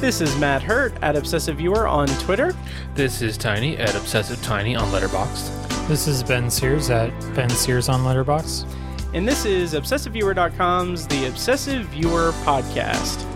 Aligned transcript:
This 0.00 0.22
is 0.22 0.34
Matt 0.38 0.62
Hurt 0.62 0.94
at 1.02 1.14
Obsessive 1.14 1.56
Viewer 1.56 1.86
on 1.86 2.08
Twitter. 2.20 2.54
This 2.94 3.20
is 3.20 3.36
Tiny 3.36 3.76
at 3.76 3.94
Obsessive 3.94 4.42
Tiny 4.42 4.74
on 4.74 4.90
Letterboxd. 4.90 5.88
This 5.88 6.08
is 6.08 6.22
Ben 6.22 6.50
Sears 6.50 6.88
at 6.88 7.10
Ben 7.34 7.50
Sears 7.50 7.90
on 7.90 8.00
Letterboxd. 8.00 8.66
And 9.12 9.28
this 9.28 9.44
is 9.44 9.74
ObsessiveViewer.com's 9.74 11.06
The 11.06 11.26
Obsessive 11.26 11.84
Viewer 11.88 12.32
Podcast. 12.44 13.29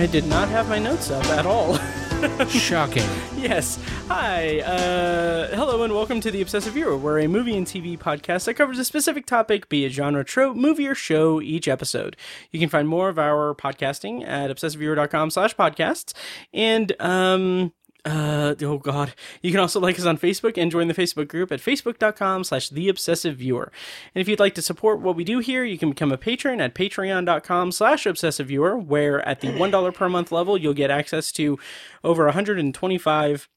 I 0.00 0.06
did 0.06 0.24
not 0.24 0.48
have 0.48 0.66
my 0.66 0.78
notes 0.78 1.10
up 1.10 1.26
at 1.26 1.44
all. 1.44 1.76
Shocking. 2.48 3.02
yes. 3.36 3.78
Hi. 4.08 4.60
Uh, 4.60 5.54
hello 5.54 5.82
and 5.82 5.92
welcome 5.92 6.22
to 6.22 6.30
the 6.30 6.40
Obsessive 6.40 6.72
Viewer. 6.72 6.96
We're 6.96 7.18
a 7.18 7.28
movie 7.28 7.54
and 7.54 7.66
TV 7.66 7.98
podcast 7.98 8.46
that 8.46 8.54
covers 8.54 8.78
a 8.78 8.84
specific 8.86 9.26
topic, 9.26 9.68
be 9.68 9.84
it 9.84 9.92
genre, 9.92 10.24
trope, 10.24 10.56
movie, 10.56 10.88
or 10.88 10.94
show 10.94 11.42
each 11.42 11.68
episode. 11.68 12.16
You 12.50 12.58
can 12.58 12.70
find 12.70 12.88
more 12.88 13.10
of 13.10 13.18
our 13.18 13.54
podcasting 13.54 14.26
at 14.26 14.50
obsessiveviewer.com 14.50 15.28
slash 15.28 15.54
podcasts. 15.54 16.14
And, 16.54 16.98
um, 16.98 17.74
uh 18.04 18.54
oh 18.62 18.78
god. 18.78 19.14
You 19.42 19.50
can 19.50 19.60
also 19.60 19.80
like 19.80 19.98
us 19.98 20.06
on 20.06 20.18
facebook 20.18 20.60
and 20.60 20.70
join 20.70 20.88
the 20.88 20.94
facebook 20.94 21.28
group 21.28 21.52
at 21.52 21.60
facebook.com 21.60 22.44
slash 22.44 22.68
the 22.68 22.88
obsessive 22.88 23.36
viewer. 23.36 23.70
And 24.14 24.20
if 24.20 24.28
you'd 24.28 24.40
like 24.40 24.54
to 24.54 24.62
support 24.62 25.00
what 25.00 25.16
we 25.16 25.24
do 25.24 25.38
here 25.38 25.64
you 25.64 25.78
can 25.78 25.90
become 25.90 26.12
a 26.12 26.18
patron 26.18 26.60
at 26.60 26.74
patreon.com 26.74 27.72
slash 27.72 28.06
obsessive 28.06 28.48
viewer 28.48 28.76
where 28.78 29.26
at 29.28 29.40
the 29.40 29.56
one 29.56 29.70
dollar 29.70 29.92
per 29.92 30.08
month 30.08 30.32
level 30.32 30.56
you'll 30.56 30.74
get 30.74 30.90
access 30.90 31.30
to 31.32 31.58
over 32.02 32.24
125 32.24 33.48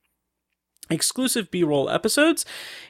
exclusive 0.90 1.50
b-roll 1.50 1.90
episodes. 1.90 2.46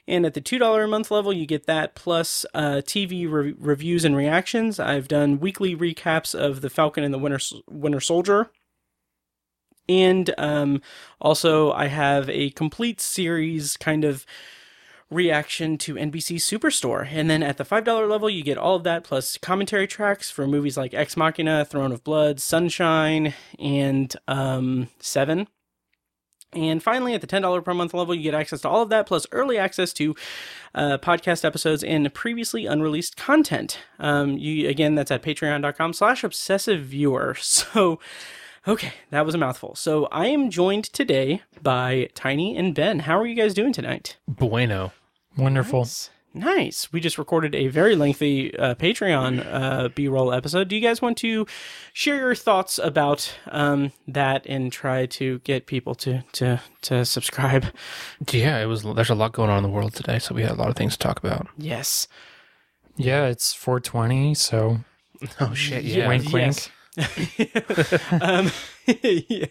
And 0.07 0.25
at 0.25 0.33
the 0.33 0.41
$2 0.41 0.83
a 0.83 0.87
month 0.87 1.11
level 1.11 1.31
you 1.31 1.45
get 1.45 1.65
that 1.67 1.95
plus 1.95 2.45
uh, 2.53 2.81
tv 2.83 3.31
re- 3.31 3.55
reviews 3.57 4.03
and 4.05 4.15
reactions. 4.15 4.79
I've 4.79 5.07
done 5.07 5.39
weekly 5.39 5.75
recaps 5.75 6.33
of 6.33 6.61
the 6.61 6.69
falcon 6.69 7.03
and 7.03 7.13
the 7.13 7.19
winter 7.19 7.39
winter 7.69 7.99
soldier 7.99 8.49
and 9.89 10.33
um, 10.37 10.81
also, 11.19 11.71
I 11.71 11.87
have 11.87 12.29
a 12.29 12.51
complete 12.51 13.01
series 13.01 13.77
kind 13.77 14.03
of 14.03 14.25
reaction 15.09 15.77
to 15.77 15.95
NBC 15.95 16.37
Superstore. 16.37 17.07
And 17.11 17.29
then 17.29 17.43
at 17.43 17.57
the 17.57 17.63
$5 17.63 18.09
level, 18.09 18.29
you 18.29 18.43
get 18.43 18.57
all 18.57 18.75
of 18.75 18.83
that 18.83 19.03
plus 19.03 19.37
commentary 19.37 19.87
tracks 19.87 20.31
for 20.31 20.47
movies 20.47 20.77
like 20.77 20.93
Ex 20.93 21.15
Machina, 21.15 21.65
Throne 21.65 21.91
of 21.91 22.03
Blood, 22.03 22.39
Sunshine, 22.39 23.33
and 23.59 24.15
um, 24.27 24.89
Seven. 24.99 25.47
And 26.55 26.83
finally, 26.83 27.15
at 27.15 27.21
the 27.21 27.27
$10 27.27 27.63
per 27.65 27.73
month 27.73 27.93
level, 27.93 28.13
you 28.13 28.23
get 28.23 28.35
access 28.35 28.61
to 28.61 28.69
all 28.69 28.83
of 28.83 28.89
that, 28.89 29.07
plus 29.07 29.25
early 29.31 29.57
access 29.57 29.91
to 29.93 30.15
uh, 30.75 30.97
podcast 30.99 31.43
episodes 31.43 31.83
and 31.83 32.13
previously 32.13 32.67
unreleased 32.67 33.17
content. 33.17 33.79
Um, 33.99 34.37
you 34.37 34.69
Again, 34.69 34.93
that's 34.95 35.11
at 35.11 35.23
patreon.com 35.23 35.93
slash 35.93 36.23
obsessive 36.23 36.81
viewer. 36.83 37.35
So 37.43 37.99
Okay, 38.65 38.93
that 39.09 39.25
was 39.25 39.35
a 39.35 39.37
mouthful. 39.37 39.75
So 39.75 40.05
I 40.05 40.27
am 40.27 40.49
joined 40.49 40.85
today 40.85 41.41
by 41.61 42.09
Tiny 42.15 42.55
and 42.55 42.73
Ben. 42.73 42.99
How 42.99 43.19
are 43.19 43.27
you 43.27 43.35
guys 43.35 43.53
doing 43.53 43.73
tonight? 43.73 44.15
Bueno. 44.27 44.93
Wonderful. 45.35 45.81
Nice. 45.81 46.09
nice. 46.33 46.93
We 46.93 47.01
just 47.01 47.17
recorded 47.17 47.55
a 47.55 47.67
very 47.67 47.95
lengthy 47.97 48.57
uh, 48.57 48.75
Patreon 48.75 49.45
uh, 49.51 49.89
B-roll 49.89 50.31
episode. 50.31 50.69
Do 50.69 50.75
you 50.77 50.81
guys 50.81 51.01
want 51.01 51.17
to 51.17 51.45
share 51.91 52.15
your 52.15 52.35
thoughts 52.35 52.79
about 52.79 53.37
um, 53.47 53.91
that 54.07 54.45
and 54.45 54.71
try 54.71 55.07
to 55.07 55.39
get 55.39 55.65
people 55.65 55.93
to 55.95 56.23
to 56.33 56.61
to 56.83 57.03
subscribe? 57.03 57.65
Yeah, 58.31 58.61
it 58.61 58.65
was. 58.67 58.83
There's 58.83 59.09
a 59.09 59.15
lot 59.15 59.33
going 59.33 59.49
on 59.49 59.57
in 59.57 59.63
the 59.63 59.69
world 59.69 59.93
today, 59.93 60.19
so 60.19 60.33
we 60.33 60.43
had 60.43 60.51
a 60.51 60.55
lot 60.55 60.69
of 60.69 60.75
things 60.77 60.93
to 60.93 60.99
talk 60.99 61.19
about. 61.19 61.47
Yes. 61.57 62.07
Yeah, 62.95 63.25
it's 63.25 63.53
420, 63.53 64.35
so 64.35 64.77
Oh 65.41 65.53
shit! 65.53 65.83
Yeah. 65.83 66.07
wink, 66.07 66.31
wink. 66.31 66.55
Yes. 66.55 66.69
um, 68.21 68.51
yeah. 68.87 69.47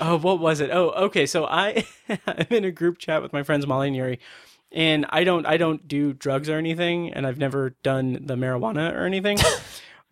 Oh, 0.00 0.18
what 0.18 0.40
was 0.40 0.60
it? 0.60 0.70
Oh, 0.70 0.90
okay. 0.90 1.26
So 1.26 1.44
I 1.44 1.84
I'm 2.26 2.46
in 2.50 2.64
a 2.64 2.70
group 2.70 2.98
chat 2.98 3.22
with 3.22 3.32
my 3.32 3.42
friends 3.42 3.66
Molly 3.66 3.88
and 3.88 3.96
Yuri, 3.96 4.18
and 4.72 5.06
I 5.10 5.24
don't 5.24 5.46
I 5.46 5.56
don't 5.56 5.86
do 5.86 6.12
drugs 6.12 6.48
or 6.48 6.56
anything, 6.56 7.12
and 7.12 7.26
I've 7.26 7.38
never 7.38 7.76
done 7.82 8.18
the 8.24 8.36
marijuana 8.36 8.94
or 8.94 9.04
anything, 9.04 9.38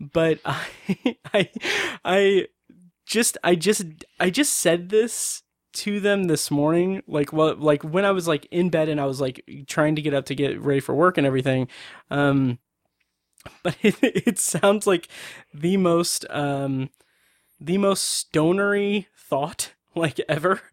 but 0.00 0.38
I 0.44 0.66
I 1.32 1.50
I 2.04 2.47
just 3.06 3.38
I 3.43 3.54
just 3.54 3.84
I 4.20 4.31
just 4.31 4.54
said 4.54 4.91
this 4.91 5.43
to 5.72 6.00
them 6.00 6.25
this 6.25 6.50
morning 6.50 7.03
like 7.06 7.34
what 7.34 7.60
like 7.60 7.82
when 7.84 8.04
I 8.06 8.10
was 8.10 8.26
like 8.26 8.47
in 8.50 8.70
bed 8.70 8.88
and 8.88 8.98
I 8.98 9.04
was 9.04 9.20
like 9.20 9.44
trying 9.66 9.94
to 9.97 10.03
get 10.03 10.14
up 10.14 10.25
to 10.26 10.34
get 10.34 10.58
ready 10.58 10.81
for 10.81 10.94
work 10.94 11.19
and 11.19 11.26
everything 11.26 11.69
um 12.10 12.58
but 13.62 13.76
it, 13.82 13.96
it 14.02 14.38
sounds 14.38 14.86
like 14.86 15.08
the 15.52 15.76
most 15.76 16.24
um 16.30 16.90
the 17.60 17.78
most 17.78 18.04
stonery 18.04 19.08
thought 19.16 19.72
like 19.94 20.20
ever. 20.28 20.60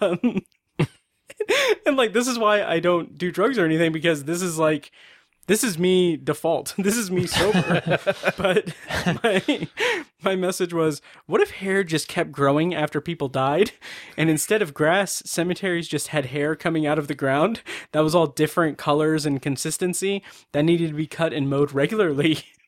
Um 0.00 0.42
and 1.86 1.96
like 1.96 2.12
this 2.12 2.28
is 2.28 2.38
why 2.38 2.62
i 2.62 2.78
don't 2.78 3.18
do 3.18 3.30
drugs 3.32 3.58
or 3.58 3.64
anything 3.64 3.92
because 3.92 4.24
this 4.24 4.42
is 4.42 4.58
like 4.58 4.92
this 5.50 5.64
is 5.64 5.80
me 5.80 6.16
default. 6.16 6.76
This 6.78 6.96
is 6.96 7.10
me 7.10 7.26
sober. 7.26 7.98
But 8.36 8.72
my 9.24 9.68
my 10.22 10.36
message 10.36 10.72
was 10.72 11.02
what 11.26 11.40
if 11.40 11.50
hair 11.50 11.82
just 11.82 12.06
kept 12.06 12.30
growing 12.30 12.72
after 12.72 13.00
people 13.00 13.26
died? 13.26 13.72
And 14.16 14.30
instead 14.30 14.62
of 14.62 14.74
grass 14.74 15.24
cemeteries 15.26 15.88
just 15.88 16.08
had 16.08 16.26
hair 16.26 16.54
coming 16.54 16.86
out 16.86 17.00
of 17.00 17.08
the 17.08 17.16
ground. 17.16 17.62
That 17.90 18.04
was 18.04 18.14
all 18.14 18.28
different 18.28 18.78
colors 18.78 19.26
and 19.26 19.42
consistency 19.42 20.22
that 20.52 20.62
needed 20.62 20.90
to 20.90 20.94
be 20.94 21.08
cut 21.08 21.32
and 21.32 21.50
mowed 21.50 21.72
regularly 21.72 22.44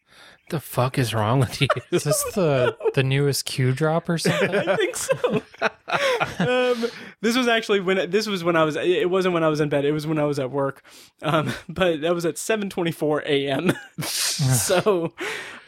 the 0.53 0.61
fuck 0.61 0.99
is 0.99 1.13
wrong 1.13 1.41
with 1.41 1.61
you? 1.61 1.67
Is 1.91 2.05
this 2.05 2.23
the 2.35 2.77
the 2.95 3.03
newest 3.03 3.47
Q 3.47 3.73
drop 3.73 4.09
or 4.09 4.19
something? 4.19 4.55
I 4.55 4.77
think 4.77 4.97
so. 4.97 5.43
um, 6.39 6.91
this 7.23 7.37
was 7.37 7.49
actually 7.49 7.81
when 7.81 8.11
this 8.11 8.27
was 8.27 8.45
when 8.45 8.55
I 8.55 8.63
was. 8.63 8.77
It 8.77 9.11
wasn't 9.11 9.35
when 9.35 9.43
I 9.43 9.49
was 9.49 9.61
in 9.61 9.69
bed. 9.71 9.85
It 9.85 9.93
was 9.93 10.07
when 10.07 10.19
I 10.19 10.25
was 10.25 10.39
at 10.39 10.51
work. 10.51 10.85
Um, 11.23 11.53
but 11.69 12.03
that 12.03 12.15
was 12.15 12.25
at 12.25 12.39
seven 12.39 12.71
twenty 12.71 12.93
four 12.93 13.23
a.m. 13.27 13.73
so, 14.03 15.15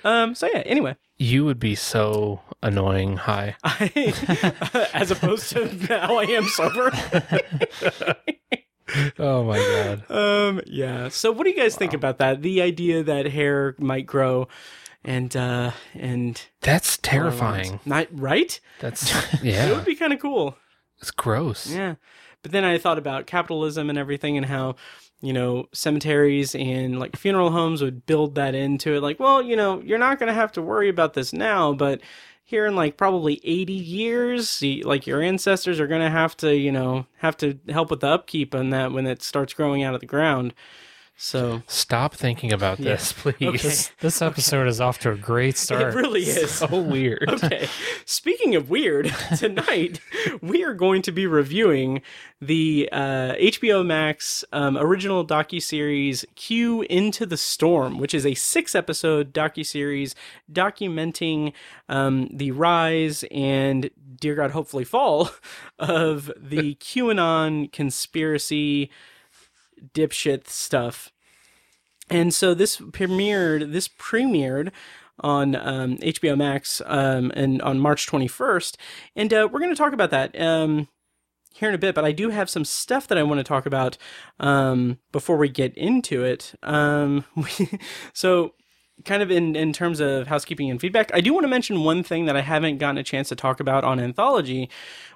um, 0.04 0.34
so 0.34 0.46
yeah. 0.52 0.60
Anyway, 0.66 0.96
You 1.18 1.44
would 1.46 1.58
be 1.58 1.74
so 1.74 2.42
annoying. 2.62 3.16
Hi. 3.16 3.56
I, 3.64 4.90
as 4.92 5.10
opposed 5.10 5.50
to 5.50 5.74
now, 5.88 6.18
I 6.18 6.24
am 6.24 6.44
sober. 6.44 6.92
Oh 9.18 9.44
my 9.44 9.58
god. 9.58 10.10
um, 10.10 10.60
yeah. 10.66 11.08
So, 11.08 11.32
what 11.32 11.44
do 11.44 11.50
you 11.50 11.56
guys 11.56 11.76
think 11.76 11.94
about 11.94 12.18
that? 12.18 12.42
The 12.42 12.60
idea 12.62 13.02
that 13.02 13.26
hair 13.26 13.74
might 13.78 14.06
grow, 14.06 14.48
and 15.04 15.34
uh, 15.36 15.72
and 15.94 16.40
That's 16.60 16.98
terrifying. 16.98 17.80
not 17.84 18.08
right. 18.12 18.58
That's 18.80 19.12
yeah. 19.42 19.66
It 19.70 19.76
would 19.76 19.84
be 19.84 19.94
kind 19.94 20.12
of 20.12 20.20
cool. 20.20 20.56
It's 21.00 21.10
gross. 21.10 21.66
Yeah. 21.70 21.94
But 22.42 22.52
then 22.52 22.64
I 22.64 22.76
thought 22.78 22.98
about 22.98 23.26
capitalism 23.26 23.88
and 23.88 23.98
everything 23.98 24.36
and 24.36 24.44
how, 24.44 24.76
you 25.22 25.32
know, 25.32 25.66
cemeteries 25.72 26.54
and 26.54 26.98
like 27.00 27.16
funeral 27.16 27.50
homes 27.50 27.80
would 27.80 28.04
build 28.04 28.34
that 28.34 28.54
into 28.54 28.94
it. 28.94 29.02
Like, 29.02 29.18
well, 29.18 29.40
you 29.40 29.56
know, 29.56 29.80
you're 29.80 29.98
not 29.98 30.18
going 30.18 30.28
to 30.28 30.34
have 30.34 30.52
to 30.52 30.62
worry 30.62 30.90
about 30.90 31.14
this 31.14 31.32
now, 31.32 31.72
but 31.72 32.02
here 32.44 32.66
in 32.66 32.76
like 32.76 32.96
probably 32.96 33.40
80 33.42 33.72
years, 33.72 34.62
like 34.84 35.06
your 35.06 35.22
ancestors 35.22 35.80
are 35.80 35.86
going 35.86 36.02
to 36.02 36.10
have 36.10 36.36
to, 36.38 36.54
you 36.54 36.70
know, 36.70 37.06
have 37.18 37.36
to 37.38 37.58
help 37.70 37.90
with 37.90 38.00
the 38.00 38.08
upkeep 38.08 38.54
on 38.54 38.70
that 38.70 38.92
when 38.92 39.06
it 39.06 39.22
starts 39.22 39.54
growing 39.54 39.82
out 39.82 39.94
of 39.94 40.00
the 40.00 40.06
ground. 40.06 40.52
So 41.16 41.62
Stop 41.68 42.14
thinking 42.14 42.52
about 42.52 42.78
this, 42.78 43.12
please. 43.12 43.36
Okay. 43.40 43.56
This, 43.56 43.92
this 44.00 44.20
episode 44.20 44.66
is 44.66 44.80
off 44.80 44.98
to 45.00 45.12
a 45.12 45.16
great 45.16 45.56
start. 45.64 45.94
it 45.94 45.96
really 45.96 46.22
is. 46.22 46.50
So 46.50 46.66
weird. 46.80 47.28
okay. 47.28 47.68
Speaking 48.04 48.56
of 48.56 48.68
weird, 48.68 49.14
tonight 49.38 50.00
we 50.42 50.64
are 50.64 50.74
going 50.74 51.02
to 51.02 51.12
be 51.12 51.26
reviewing 51.26 52.02
the 52.40 52.88
uh, 52.90 53.34
HBO 53.36 53.86
Max 53.86 54.44
um, 54.52 54.76
original 54.76 55.24
docuseries 55.24 56.24
Q 56.34 56.82
Into 56.82 57.26
the 57.26 57.36
Storm, 57.36 57.98
which 57.98 58.12
is 58.12 58.26
a 58.26 58.34
six-episode 58.34 59.32
docuseries 59.32 60.14
documenting 60.52 61.52
um, 61.88 62.28
the 62.32 62.50
rise 62.50 63.24
and, 63.30 63.88
dear 64.20 64.34
God, 64.34 64.50
hopefully 64.50 64.84
fall 64.84 65.30
of 65.78 66.30
the 66.36 66.74
QAnon 66.76 67.70
conspiracy 67.72 68.90
dipshit 69.94 70.48
stuff. 70.48 71.12
And 72.10 72.34
so 72.34 72.54
this 72.54 72.78
premiered. 72.78 73.72
This 73.72 73.88
premiered 73.88 74.70
on 75.20 75.54
um, 75.54 75.96
HBO 75.98 76.36
Max 76.36 76.82
um, 76.86 77.30
and 77.34 77.62
on 77.62 77.78
March 77.78 78.06
21st, 78.06 78.76
and 79.14 79.32
uh, 79.32 79.48
we're 79.50 79.60
going 79.60 79.70
to 79.70 79.76
talk 79.76 79.92
about 79.92 80.10
that. 80.10 80.38
Um, 80.40 80.88
here 81.54 81.68
in 81.68 81.74
a 81.74 81.78
bit, 81.78 81.94
but 81.94 82.04
I 82.04 82.10
do 82.10 82.30
have 82.30 82.50
some 82.50 82.64
stuff 82.64 83.06
that 83.06 83.16
I 83.16 83.22
want 83.22 83.38
to 83.38 83.44
talk 83.44 83.64
about 83.64 83.96
um, 84.40 84.98
before 85.12 85.36
we 85.36 85.48
get 85.48 85.72
into 85.76 86.24
it. 86.24 86.52
Um, 86.64 87.24
so, 88.12 88.54
kind 89.04 89.22
of 89.22 89.30
in, 89.30 89.56
in 89.56 89.72
terms 89.72 90.00
of 90.00 90.26
housekeeping 90.26 90.70
and 90.70 90.80
feedback, 90.80 91.10
I 91.14 91.20
do 91.20 91.32
want 91.32 91.44
to 91.44 91.48
mention 91.48 91.84
one 91.84 92.02
thing 92.02 92.26
that 92.26 92.36
I 92.36 92.40
haven't 92.40 92.78
gotten 92.78 92.98
a 92.98 93.02
chance 93.02 93.28
to 93.28 93.36
talk 93.36 93.60
about 93.60 93.84
on 93.84 94.00
Anthology, 94.00 94.70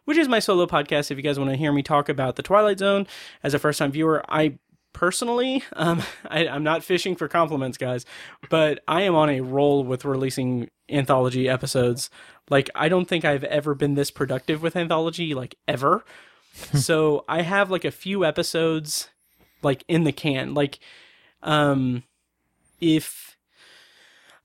which 0.04 0.18
is 0.18 0.28
my 0.28 0.38
solo 0.38 0.66
podcast. 0.66 1.10
If 1.10 1.16
you 1.16 1.22
guys 1.22 1.38
want 1.38 1.50
to 1.50 1.56
hear 1.56 1.72
me 1.72 1.82
talk 1.82 2.08
about 2.08 2.36
The 2.36 2.42
Twilight 2.42 2.78
Zone 2.78 3.06
as 3.42 3.54
a 3.54 3.58
first 3.58 3.78
time 3.78 3.92
viewer, 3.92 4.22
I 4.28 4.58
personally, 4.92 5.62
um, 5.74 6.02
I, 6.28 6.48
I'm 6.48 6.64
not 6.64 6.84
fishing 6.84 7.16
for 7.16 7.28
compliments, 7.28 7.78
guys, 7.78 8.04
but 8.50 8.82
I 8.88 9.02
am 9.02 9.14
on 9.14 9.30
a 9.30 9.40
roll 9.40 9.84
with 9.84 10.04
releasing 10.04 10.70
anthology 10.88 11.48
episodes. 11.48 12.10
Like, 12.50 12.70
I 12.74 12.88
don't 12.88 13.06
think 13.06 13.24
I've 13.24 13.44
ever 13.44 13.74
been 13.74 13.94
this 13.94 14.10
productive 14.10 14.62
with 14.62 14.76
anthology, 14.76 15.34
like, 15.34 15.54
ever. 15.66 16.04
so 16.74 17.24
I 17.28 17.42
have 17.42 17.70
like 17.70 17.84
a 17.84 17.90
few 17.90 18.24
episodes 18.24 19.10
like 19.62 19.84
in 19.88 20.04
the 20.04 20.12
can. 20.12 20.54
Like, 20.54 20.78
um, 21.42 22.04
if, 22.80 23.36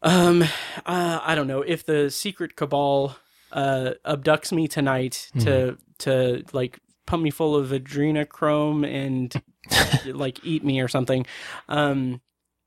um, 0.04 0.44
uh, 0.86 1.20
I 1.24 1.34
don't 1.36 1.48
know, 1.48 1.62
if 1.62 1.86
the 1.86 2.10
secret 2.12 2.56
cabal, 2.56 3.16
uh, 3.52 3.92
abducts 4.06 4.52
me 4.52 4.68
tonight 4.68 5.30
to, 5.40 5.78
to 6.00 6.44
like 6.54 6.80
pump 7.06 7.24
me 7.24 7.30
full 7.30 7.56
of 7.56 7.70
adrenochrome 7.70 8.86
and 8.88 9.42
like 10.16 10.44
eat 10.44 10.64
me 10.64 10.82
or 10.82 10.88
something. 10.88 11.26
Um, 11.70 12.22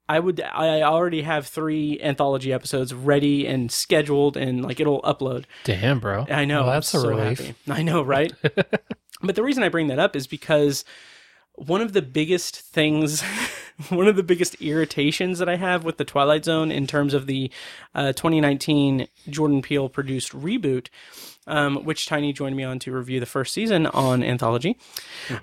I 0.09 0.21
would. 0.21 0.41
I 0.41 0.83
already 0.83 1.23
have 1.23 1.49
three 1.49 2.00
anthology 2.00 2.53
episodes 2.53 2.94
ready 2.94 3.44
and 3.47 3.73
scheduled, 3.73 4.37
and 4.37 4.62
like 4.62 4.79
it'll 4.79 5.03
upload. 5.03 5.47
Damn, 5.65 5.99
bro. 5.99 6.27
I 6.31 6.44
know. 6.44 6.61
Well, 6.61 6.71
I'm 6.71 6.77
that's 6.77 6.94
a 6.94 7.00
so 7.00 7.09
relief. 7.09 7.41
happy. 7.41 7.55
I 7.69 7.83
know, 7.83 8.03
right? 8.03 8.33
but 9.23 9.35
the 9.35 9.43
reason 9.43 9.65
I 9.65 9.69
bring 9.69 9.88
that 9.88 9.99
up 9.99 10.15
is 10.15 10.29
because 10.29 10.85
one 11.55 11.81
of 11.81 11.93
the 11.93 12.03
biggest 12.03 12.61
things, 12.61 13.25
one 13.90 14.08
of 14.08 14.17
the 14.17 14.23
biggest 14.23 14.61
irritations 14.61 15.38
that 15.38 15.49
I 15.49 15.56
have 15.56 15.84
with 15.84 15.99
the 15.99 16.05
Twilight 16.05 16.44
Zone 16.44 16.70
in 16.73 16.87
terms 16.87 17.12
of 17.14 17.26
the 17.26 17.50
uh, 17.94 18.12
2019 18.12 19.06
Jordan 19.28 19.61
Peele 19.61 19.88
produced 19.88 20.32
reboot, 20.32 20.88
um, 21.46 21.84
which 21.84 22.06
Tiny 22.06 22.32
joined 22.32 22.56
me 22.56 22.64
on 22.64 22.78
to 22.81 22.93
review 22.93 23.20
the 23.20 23.26
first 23.26 23.52
season 23.52 23.87
on 23.88 24.23
Anthology. 24.23 24.78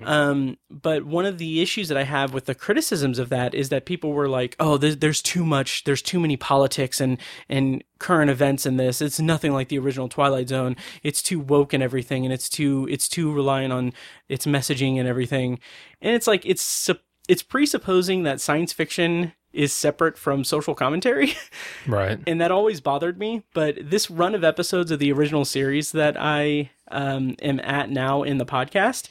Um, 0.04 0.58
but 0.70 1.06
one 1.06 1.26
of 1.26 1.38
the 1.38 1.62
issues 1.62 1.90
that 1.90 1.98
I 1.98 2.04
have 2.04 2.34
with 2.34 2.46
the 2.46 2.56
criticisms 2.56 3.20
of 3.20 3.30
that 3.30 3.54
is 3.54 3.70
that 3.70 3.86
people 3.86 4.14
were 4.14 4.28
like, 4.28 4.56
"Oh, 4.60 4.78
there's, 4.78 4.98
there's 4.98 5.22
too 5.22 5.46
much, 5.46 5.84
there's 5.84 6.02
too 6.02 6.20
many 6.20 6.36
politics 6.36 7.00
and 7.00 7.20
and 7.48 7.84
current 8.00 8.32
events 8.32 8.66
in 8.66 8.78
this. 8.78 9.02
It's 9.02 9.20
nothing 9.20 9.54
like 9.54 9.70
the 9.70 9.80
original 9.80 10.10
Twilight 10.10 10.50
Zone. 10.50 10.76
It's 11.04 11.22
too 11.22 11.40
woke 11.40 11.74
and 11.74 11.84
everything, 11.84 12.26
and 12.26 12.34
it's 12.34 12.50
too 12.50 12.88
it's 12.90 13.08
too 13.08 13.32
reliant 13.32 13.72
on 13.72 13.94
its 14.28 14.46
messaging 14.46 14.98
and 14.98 15.08
everything." 15.08 15.60
And 16.02 16.16
it's 16.16 16.28
like 16.28 16.46
it's 16.46 16.62
sup- 16.62 17.02
it's 17.28 17.44
presupposing 17.44 18.24
that 18.24 18.42
science 18.42 18.74
fiction 18.74 19.34
is 19.54 19.72
separate 19.72 20.18
from 20.18 20.44
social 20.44 20.76
commentary. 20.76 21.34
Right. 21.86 22.18
and 22.26 22.40
that 22.40 22.52
always 22.52 22.80
bothered 22.80 23.20
me. 23.20 23.44
But 23.54 23.90
this 23.90 24.10
run 24.10 24.36
of 24.36 24.44
episodes 24.44 24.90
of 24.90 25.00
the 25.00 25.12
original 25.12 25.44
series 25.44 25.92
that 25.92 26.16
I 26.18 26.72
um, 26.90 27.36
am 27.42 27.60
at 27.60 27.90
now 27.90 28.24
in 28.24 28.38
the 28.38 28.46
podcast 28.46 29.10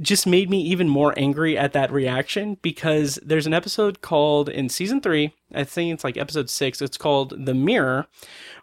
just 0.00 0.26
made 0.26 0.50
me 0.50 0.60
even 0.62 0.88
more 0.88 1.14
angry 1.16 1.56
at 1.56 1.72
that 1.72 1.92
reaction 1.92 2.56
because 2.62 3.18
there's 3.24 3.46
an 3.46 3.54
episode 3.54 4.00
called 4.00 4.48
in 4.48 4.68
season 4.68 5.00
three, 5.00 5.34
I 5.54 5.64
think 5.64 5.92
it's 5.94 6.04
like 6.04 6.16
episode 6.16 6.50
six, 6.50 6.80
it's 6.80 6.96
called 6.96 7.46
The 7.46 7.54
Mirror, 7.54 8.06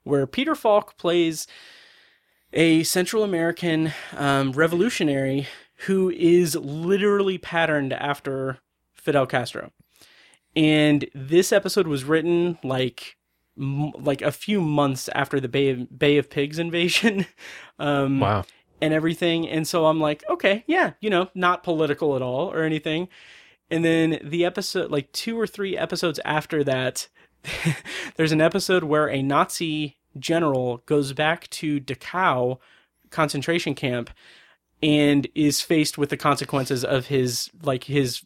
where 0.03 0.27
Peter 0.27 0.55
Falk 0.55 0.97
plays 0.97 1.47
a 2.53 2.83
Central 2.83 3.23
American 3.23 3.91
um, 4.15 4.53
revolutionary 4.53 5.47
who 5.87 6.09
is 6.09 6.55
literally 6.55 7.37
patterned 7.37 7.93
after 7.93 8.59
Fidel 8.93 9.25
Castro. 9.25 9.71
And 10.55 11.05
this 11.13 11.51
episode 11.51 11.87
was 11.87 12.03
written 12.05 12.57
like 12.63 13.17
m- 13.59 13.91
like 13.91 14.21
a 14.21 14.31
few 14.31 14.61
months 14.61 15.09
after 15.13 15.39
the 15.39 15.49
Bay 15.49 15.69
of, 15.69 15.97
Bay 15.99 16.17
of 16.17 16.29
Pigs 16.29 16.59
invasion. 16.59 17.25
um, 17.79 18.19
Wow. 18.21 18.45
and 18.81 18.93
everything. 18.93 19.47
And 19.49 19.67
so 19.67 19.85
I'm 19.87 19.99
like, 19.99 20.23
okay, 20.29 20.63
yeah, 20.67 20.93
you 21.01 21.09
know, 21.09 21.29
not 21.35 21.63
political 21.63 22.15
at 22.15 22.21
all 22.21 22.51
or 22.51 22.63
anything. 22.63 23.09
And 23.69 23.83
then 23.83 24.19
the 24.23 24.45
episode, 24.45 24.91
like 24.91 25.11
two 25.11 25.37
or 25.39 25.47
three 25.47 25.75
episodes 25.77 26.19
after 26.23 26.63
that, 26.63 27.07
there's 28.15 28.31
an 28.31 28.41
episode 28.41 28.83
where 28.85 29.09
a 29.09 29.21
Nazi 29.21 29.97
general 30.17 30.77
goes 30.85 31.13
back 31.13 31.49
to 31.49 31.79
Dachau 31.81 32.59
concentration 33.09 33.75
camp 33.75 34.09
and 34.85 35.27
is 35.33 35.61
faced 35.61 35.97
with 35.97 36.09
the 36.09 36.17
consequences 36.17 36.85
of 36.85 37.07
his 37.07 37.49
like 37.63 37.85
his 37.85 38.23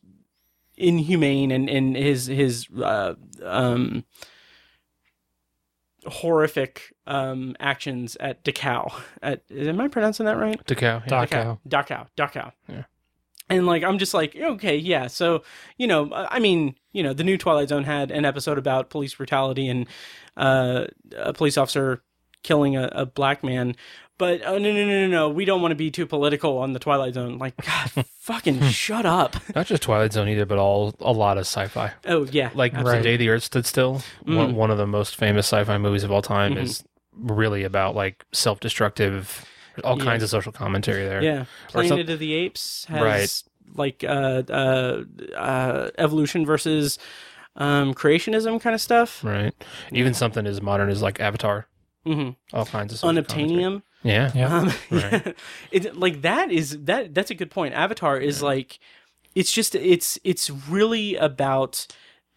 inhumane 0.76 1.52
and, 1.52 1.70
and 1.70 1.96
his 1.96 2.26
his 2.26 2.68
uh, 2.84 3.14
um 3.44 4.04
horrific 6.06 6.94
um 7.08 7.56
actions 7.62 8.18
at 8.20 8.44
Dachau. 8.44 8.92
At 9.24 9.44
am 9.56 9.80
I 9.80 9.88
pronouncing 9.88 10.26
that 10.26 10.38
right? 10.38 10.64
Dachau. 10.66 10.82
Yeah. 10.82 11.26
Dachau. 11.26 11.60
Dachau. 11.68 12.08
Dachau. 12.18 12.52
Yeah. 12.68 12.84
And 13.50 13.66
like 13.66 13.84
I'm 13.84 13.98
just 13.98 14.14
like 14.14 14.36
okay 14.36 14.76
yeah 14.76 15.08
so 15.08 15.44
you 15.78 15.88
know 15.88 16.12
I 16.14 16.40
mean 16.40 16.76
you 16.92 17.04
know 17.04 17.14
the 17.14 17.24
new 17.24 17.38
Twilight 17.38 17.70
Zone 17.70 17.86
had 17.86 18.12
an 18.12 18.26
episode 18.26 18.58
about 18.58 18.90
police 18.90 19.16
brutality 19.16 19.70
and 19.70 19.88
uh, 20.36 20.88
a 21.16 21.32
police 21.32 21.58
officer 21.58 22.04
killing 22.44 22.75
a, 22.77 22.89
a 22.94 23.06
black 23.06 23.44
man 23.44 23.75
but 24.18 24.41
oh 24.45 24.57
no 24.57 24.71
no 24.74 24.86
no 24.86 25.01
no 25.01 25.07
no 25.07 25.30
we 25.30 25.45
don't 25.45 25.62
want 25.62 25.71
to 25.71 25.75
be 25.75 25.89
too 25.91 26.06
political 26.06 26.57
on 26.57 26.74
the 26.74 26.80
Twilight 26.80 27.13
Zone 27.13 27.38
like 27.38 27.56
God 27.65 28.06
fucking 28.19 28.62
shut 28.69 29.06
up 29.06 29.36
Not 29.56 29.65
just 29.68 29.83
Twilight 29.83 30.13
Zone 30.13 30.27
either, 30.30 30.45
but 30.45 30.57
all 30.57 30.94
a 31.00 31.12
lot 31.13 31.38
of 31.38 31.41
sci-fi. 31.41 31.91
oh 32.06 32.25
yeah 32.31 32.50
Like 32.53 32.74
The 32.74 33.01
Day 33.01 33.18
the 33.18 33.30
Earth 33.30 33.44
Stood 33.44 33.65
Still, 33.65 34.01
Mm. 34.25 34.36
one, 34.38 34.56
one 34.56 34.71
of 34.71 34.77
the 34.77 34.88
most 34.88 35.15
famous 35.15 35.45
sci-fi 35.47 35.77
movies 35.77 36.03
of 36.03 36.12
all 36.12 36.21
time, 36.21 36.56
Mhm. 36.56 36.62
is 36.63 36.83
really 37.13 37.63
about 37.63 37.95
like 37.95 38.25
self-destructive, 38.33 39.45
all 39.83 39.97
kinds 39.97 40.24
of 40.24 40.30
social 40.30 40.51
commentary 40.51 41.03
there. 41.03 41.21
yeah 41.24 41.41
Or 41.74 41.83
some- 41.83 41.88
Planet 41.88 42.09
of 42.09 42.19
the 42.19 42.33
Apes 42.33 42.86
has 42.89 43.01
Right. 43.01 43.44
like 43.75 44.03
uh, 44.03 44.44
uh, 44.50 45.03
uh, 45.36 45.89
evolution 45.97 46.45
versus 46.45 47.00
um, 47.56 47.94
creationism 47.94 48.62
kind 48.62 48.74
of 48.74 48.81
stuff 48.81 49.24
Right. 49.24 49.53
Even 49.91 50.13
something 50.13 50.45
as 50.45 50.62
modern 50.62 50.89
as 50.89 51.01
like 51.01 51.19
Avatar, 51.19 51.68
hmm 52.06 52.30
all 52.54 52.66
kinds 52.66 52.94
of 52.94 53.00
social 53.00 53.24
commentary. 53.24 53.50
unobtainium 53.50 53.81
Yeah. 54.04 54.31
Yeah. 54.34 54.57
Um, 54.57 54.72
Right. 54.90 55.36
it, 55.72 55.96
like 55.98 56.22
that 56.22 56.51
is 56.51 56.78
that 56.86 57.13
that's 57.13 57.30
a 57.31 57.36
good 57.36 57.51
point. 57.51 57.74
Avatar 57.74 58.18
is 58.18 58.42
like 58.42 58.80
it's 59.36 59.51
just 59.51 59.75
it's 59.75 60.18
it's 60.24 60.50
really 60.50 61.16
about 61.16 61.86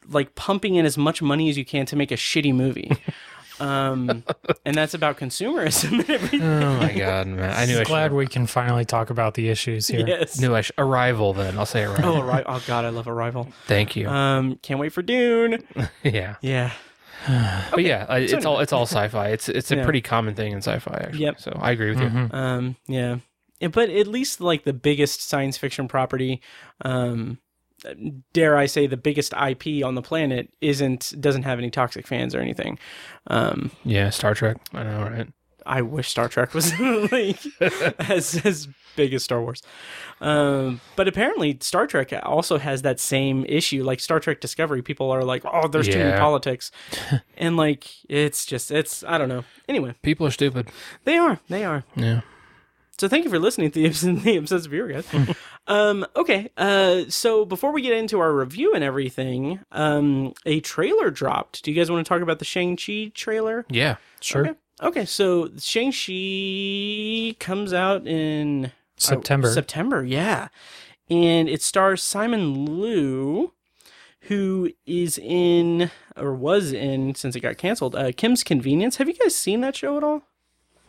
like 0.08 0.34
pumping 0.34 0.74
in 0.74 0.84
as 0.84 0.98
much 0.98 1.22
money 1.22 1.48
as 1.48 1.56
you 1.56 1.64
can 1.64 1.86
to 1.86 1.96
make 1.96 2.10
a 2.10 2.16
shitty 2.16 2.52
movie. 2.54 2.90
um 3.60 4.24
and 4.64 4.74
that's 4.74 4.94
about 4.94 5.16
consumerism 5.18 6.00
and 6.00 6.10
everything. 6.10 6.42
Oh 6.42 6.76
my 6.78 6.92
god, 6.92 7.28
man! 7.28 7.54
I 7.56 7.64
knew 7.66 7.78
I 7.78 7.84
Glad 7.92 8.06
should. 8.06 8.16
we 8.16 8.26
can 8.26 8.46
finally 8.48 8.84
talk 8.84 9.10
about 9.10 9.34
the 9.34 9.48
issues 9.48 9.86
here. 9.86 10.04
Yes. 10.06 10.40
Knew 10.40 10.54
I 10.56 10.62
sh- 10.62 10.72
Arrival. 10.78 11.32
Then 11.34 11.56
I'll 11.58 11.66
say 11.66 11.84
Arrival. 11.84 12.16
Oh, 12.16 12.22
right. 12.22 12.44
Oh 12.46 12.60
God, 12.66 12.84
I 12.84 12.88
love 12.88 13.06
Arrival. 13.06 13.48
Thank 13.66 13.94
you. 13.94 14.08
Um, 14.08 14.56
can't 14.62 14.80
wait 14.80 14.92
for 14.92 15.02
Dune. 15.02 15.62
yeah, 16.02 16.36
Yeah. 16.40 16.72
But 17.26 17.82
yeah, 17.84 18.06
I, 18.08 18.18
it's 18.18 18.32
anyway. 18.32 18.46
all 18.50 18.60
it's 18.60 18.72
all 18.72 18.82
sci-fi. 18.86 19.28
It's 19.28 19.48
it's 19.48 19.70
a 19.70 19.76
Yeah. 19.76 19.84
pretty 19.84 20.00
common 20.00 20.34
thing 20.34 20.52
in 20.52 20.58
sci-fi. 20.58 20.94
Actually. 21.06 21.18
Yep. 21.20 21.40
So 21.40 21.58
I 21.60 21.70
agree 21.72 21.90
with 21.90 22.00
you. 22.00 22.08
Mhm. 22.08 22.34
Um, 22.34 22.76
yeah. 22.86 23.16
Yeah, 23.60 23.68
But 23.68 23.90
at 23.90 24.06
least 24.08 24.40
like 24.40 24.64
the 24.64 24.72
biggest 24.72 25.22
science 25.28 25.56
fiction 25.56 25.86
property, 25.88 26.40
um, 26.84 27.38
dare 28.32 28.56
I 28.56 28.66
say 28.66 28.86
the 28.86 28.96
biggest 28.96 29.32
IP 29.34 29.82
on 29.84 29.94
the 29.94 30.02
planet 30.02 30.48
isn't 30.60 31.14
doesn't 31.20 31.42
have 31.44 31.58
any 31.58 31.70
toxic 31.70 32.06
fans 32.06 32.34
or 32.34 32.40
anything. 32.40 32.78
Um, 33.28 33.70
Yeah, 33.84 34.10
Star 34.10 34.34
Trek. 34.34 34.56
I 34.72 34.82
know, 34.82 35.02
right? 35.02 35.28
I 35.66 35.82
wish 35.82 36.08
Star 36.08 36.28
Trek 36.28 36.54
was 36.54 36.78
like 37.12 37.38
as 38.08 38.44
as 38.44 38.68
big 38.96 39.14
as 39.14 39.22
Star 39.24 39.40
Wars. 39.40 39.62
Um, 40.20 40.80
but 40.96 41.08
apparently 41.08 41.58
Star 41.60 41.86
Trek 41.86 42.12
also 42.22 42.58
has 42.58 42.82
that 42.82 43.00
same 43.00 43.44
issue. 43.46 43.82
Like 43.82 44.00
Star 44.00 44.20
Trek 44.20 44.40
Discovery, 44.40 44.82
people 44.82 45.10
are 45.10 45.24
like, 45.24 45.42
"Oh, 45.44 45.68
there's 45.68 45.88
too 45.88 45.98
many 45.98 46.10
Yeah. 46.10 46.18
politics," 46.20 46.70
and 47.36 47.56
like 47.56 47.88
it's 48.08 48.46
just 48.46 48.70
it's 48.70 49.02
I 49.04 49.18
don't 49.18 49.28
know. 49.28 49.44
Anyway, 49.68 49.94
People 50.02 50.26
are 50.26 50.30
stupid. 50.30 50.68
they 51.04 51.16
are 51.16 51.40
they 51.48 51.64
are. 51.64 51.84
Yeah. 51.96 52.20
So 52.98 53.08
thank 53.08 53.24
you 53.24 53.30
for 53.30 53.38
listening 53.40 53.70
to 53.72 53.88
the, 53.88 54.12
the 54.12 54.36
Obsessive 54.36 54.70
Viewer, 54.70 54.86
guys. 54.86 55.06
um, 55.66 56.06
okay, 56.14 56.50
uh, 56.56 57.04
so 57.08 57.44
before 57.44 57.72
we 57.72 57.82
get 57.82 57.94
into 57.94 58.20
our 58.20 58.32
review 58.32 58.74
and 58.74 58.84
everything, 58.84 59.58
um, 59.72 60.34
a 60.46 60.60
trailer 60.60 61.10
dropped. 61.10 61.64
Do 61.64 61.72
you 61.72 61.76
guys 61.76 61.90
want 61.90 62.06
to 62.06 62.08
talk 62.08 62.22
about 62.22 62.38
the 62.38 62.44
Shang-Chi 62.44 63.10
trailer? 63.14 63.64
Yeah. 63.68 63.96
Sure. 64.20 64.42
Okay. 64.46 64.58
Okay, 64.80 65.04
so 65.04 65.50
Shang-Chi 65.58 67.36
comes 67.38 67.72
out 67.72 68.06
in 68.06 68.72
September. 68.96 69.48
Oh, 69.48 69.52
September, 69.52 70.04
yeah. 70.04 70.48
And 71.10 71.48
it 71.48 71.62
stars 71.62 72.02
Simu 72.02 72.68
Liu, 72.68 73.52
who 74.22 74.70
is 74.86 75.18
in, 75.18 75.90
or 76.16 76.32
was 76.34 76.72
in, 76.72 77.14
since 77.14 77.36
it 77.36 77.40
got 77.40 77.58
canceled, 77.58 77.94
uh, 77.94 78.12
Kim's 78.12 78.42
Convenience. 78.42 78.96
Have 78.96 79.08
you 79.08 79.14
guys 79.14 79.36
seen 79.36 79.60
that 79.60 79.76
show 79.76 79.96
at 79.96 80.04
all? 80.04 80.22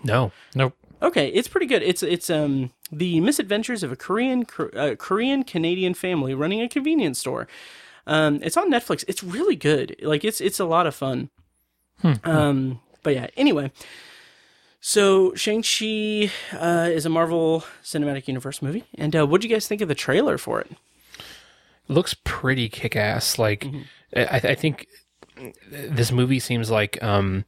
No. 0.04 0.32
nope. 0.56 0.76
Okay, 1.02 1.28
it's 1.28 1.50
pretty 1.50 1.66
good. 1.66 1.84
It's 1.84 2.02
it's 2.02 2.30
um 2.30 2.72
the 2.90 3.20
misadventures 3.20 3.84
of 3.84 3.92
a 3.92 3.96
Korean 3.98 4.46
uh, 4.74 4.96
Korean 4.98 5.44
Canadian 5.44 5.94
family 5.94 6.34
running 6.34 6.62
a 6.62 6.70
convenience 6.70 7.20
store. 7.20 7.46
Um, 8.08 8.40
it's 8.42 8.56
on 8.56 8.72
Netflix. 8.72 9.04
It's 9.10 9.22
really 9.22 9.58
good. 9.58 9.98
Like 10.02 10.24
it's 10.24 10.40
it's 10.40 10.62
a 10.62 10.66
lot 10.66 10.88
of 10.88 10.96
fun. 10.96 11.30
Um, 12.24 12.80
but 13.04 13.14
yeah. 13.14 13.28
Anyway, 13.38 13.72
so 14.82 15.34
Shang 15.36 15.62
Chi 15.62 16.32
uh, 16.58 16.90
is 16.90 17.06
a 17.06 17.10
Marvel 17.10 17.64
Cinematic 17.84 18.28
Universe 18.28 18.62
movie, 18.62 18.86
and 18.96 19.16
uh, 19.16 19.28
what 19.28 19.42
do 19.42 19.48
you 19.48 19.54
guys 19.54 19.68
think 19.68 19.82
of 19.82 19.88
the 19.88 19.96
trailer 19.96 20.38
for 20.38 20.60
it? 20.62 20.72
looks 21.88 22.16
pretty 22.24 22.70
kick 22.70 22.96
ass. 22.96 23.38
Like, 23.38 23.68
I, 24.16 24.42
I 24.44 24.56
think 24.56 24.88
this 25.70 26.12
movie 26.12 26.40
seems 26.40 26.70
like 26.70 27.02
um, 27.04 27.46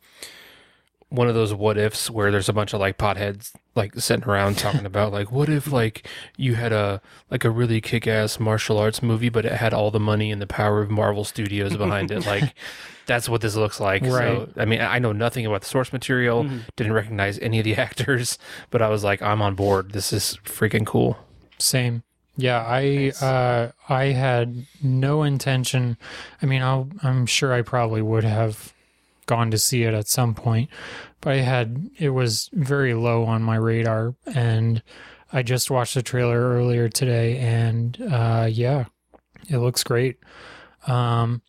one 1.15 1.27
of 1.27 1.35
those 1.35 1.53
what 1.53 1.77
ifs 1.77 2.09
where 2.09 2.31
there's 2.31 2.49
a 2.49 2.53
bunch 2.53 2.73
of 2.73 2.79
like 2.79 2.97
potheads 2.97 3.53
like 3.75 3.95
sitting 3.95 4.25
around 4.25 4.57
talking 4.57 4.85
about 4.85 5.11
like 5.11 5.31
what 5.31 5.49
if 5.49 5.71
like 5.71 6.07
you 6.37 6.55
had 6.55 6.71
a 6.71 7.01
like 7.29 7.43
a 7.43 7.49
really 7.49 7.81
kick 7.81 8.07
ass 8.07 8.39
martial 8.39 8.77
arts 8.77 9.01
movie, 9.01 9.29
but 9.29 9.45
it 9.45 9.53
had 9.53 9.73
all 9.73 9.91
the 9.91 9.99
money 9.99 10.31
and 10.31 10.41
the 10.41 10.47
power 10.47 10.81
of 10.81 10.89
Marvel 10.89 11.23
Studios 11.23 11.75
behind 11.75 12.11
it. 12.11 12.25
Like, 12.25 12.53
that's 13.05 13.27
what 13.29 13.41
this 13.41 13.55
looks 13.55 13.79
like. 13.79 14.03
So, 14.05 14.11
Right. 14.11 14.49
I 14.57 14.65
mean, 14.65 14.81
I 14.81 14.99
know 14.99 15.11
nothing 15.11 15.45
about 15.45 15.61
the 15.61 15.67
source 15.67 15.91
material, 15.93 16.47
didn't 16.75 16.93
recognize 16.93 17.37
any 17.39 17.59
of 17.59 17.65
the 17.65 17.75
actors, 17.77 18.37
but 18.69 18.81
I 18.81 18.89
was 18.89 19.03
like, 19.03 19.21
I'm 19.21 19.41
on 19.41 19.55
board. 19.55 19.91
This 19.91 20.13
is 20.13 20.37
freaking 20.43 20.85
cool. 20.85 21.17
Same. 21.57 22.03
Yeah, 22.37 22.65
I 22.67 23.13
uh, 23.21 23.71
I 23.87 24.07
had 24.07 24.65
no 24.83 25.23
intention. 25.23 25.97
I 26.41 26.45
mean, 26.45 26.61
I'll, 26.61 26.89
I'm 27.01 27.25
sure 27.25 27.53
I 27.53 27.61
probably 27.61 28.01
would 28.01 28.25
have 28.25 28.73
gone 29.25 29.51
to 29.51 29.57
see 29.57 29.83
it 29.83 29.93
at 29.93 30.07
some 30.07 30.33
point, 30.33 30.69
but 31.21 31.33
I 31.33 31.37
had 31.37 31.89
it 31.97 32.09
was 32.09 32.49
very 32.53 32.93
low 32.93 33.23
on 33.25 33.41
my 33.43 33.55
radar, 33.55 34.15
and 34.25 34.81
I 35.33 35.41
just 35.43 35.69
watched 35.71 35.95
the 35.95 36.03
trailer 36.03 36.39
earlier 36.39 36.87
today, 36.89 37.37
and 37.37 37.99
uh, 38.11 38.47
yeah, 38.51 38.85
it 39.49 39.57
looks 39.57 39.83
great. 39.83 40.17
Um, 40.87 41.41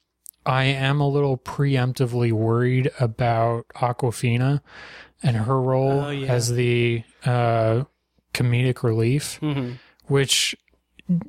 I 0.45 0.65
am 0.65 1.01
a 1.01 1.09
little 1.09 1.37
preemptively 1.39 2.33
worried 2.33 2.91
about 3.01 3.67
Awkwafina 3.75 4.61
and 5.23 5.37
her 5.37 5.61
role 5.61 6.03
Oh, 6.07 6.11
yeah. 6.11 6.33
as 6.33 6.53
the 6.53 7.03
uh, 7.25 7.85
comedic 8.33 8.83
relief 8.83 9.39
Mm-hmm. 9.41 9.73
which 10.07 10.55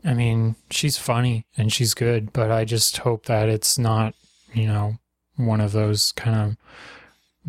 I 0.03 0.13
mean, 0.15 0.55
she's 0.71 0.97
funny 0.97 1.45
and 1.55 1.71
she's 1.71 1.93
good, 1.93 2.33
but 2.33 2.49
I 2.51 2.65
just 2.65 2.97
hope 2.97 3.25
that 3.27 3.47
it's 3.49 3.77
not, 3.77 4.15
you 4.53 4.65
know, 4.67 4.97
one 5.37 5.61
of 5.61 5.71
those 5.71 6.11
kind 6.11 6.35
of 6.35 6.57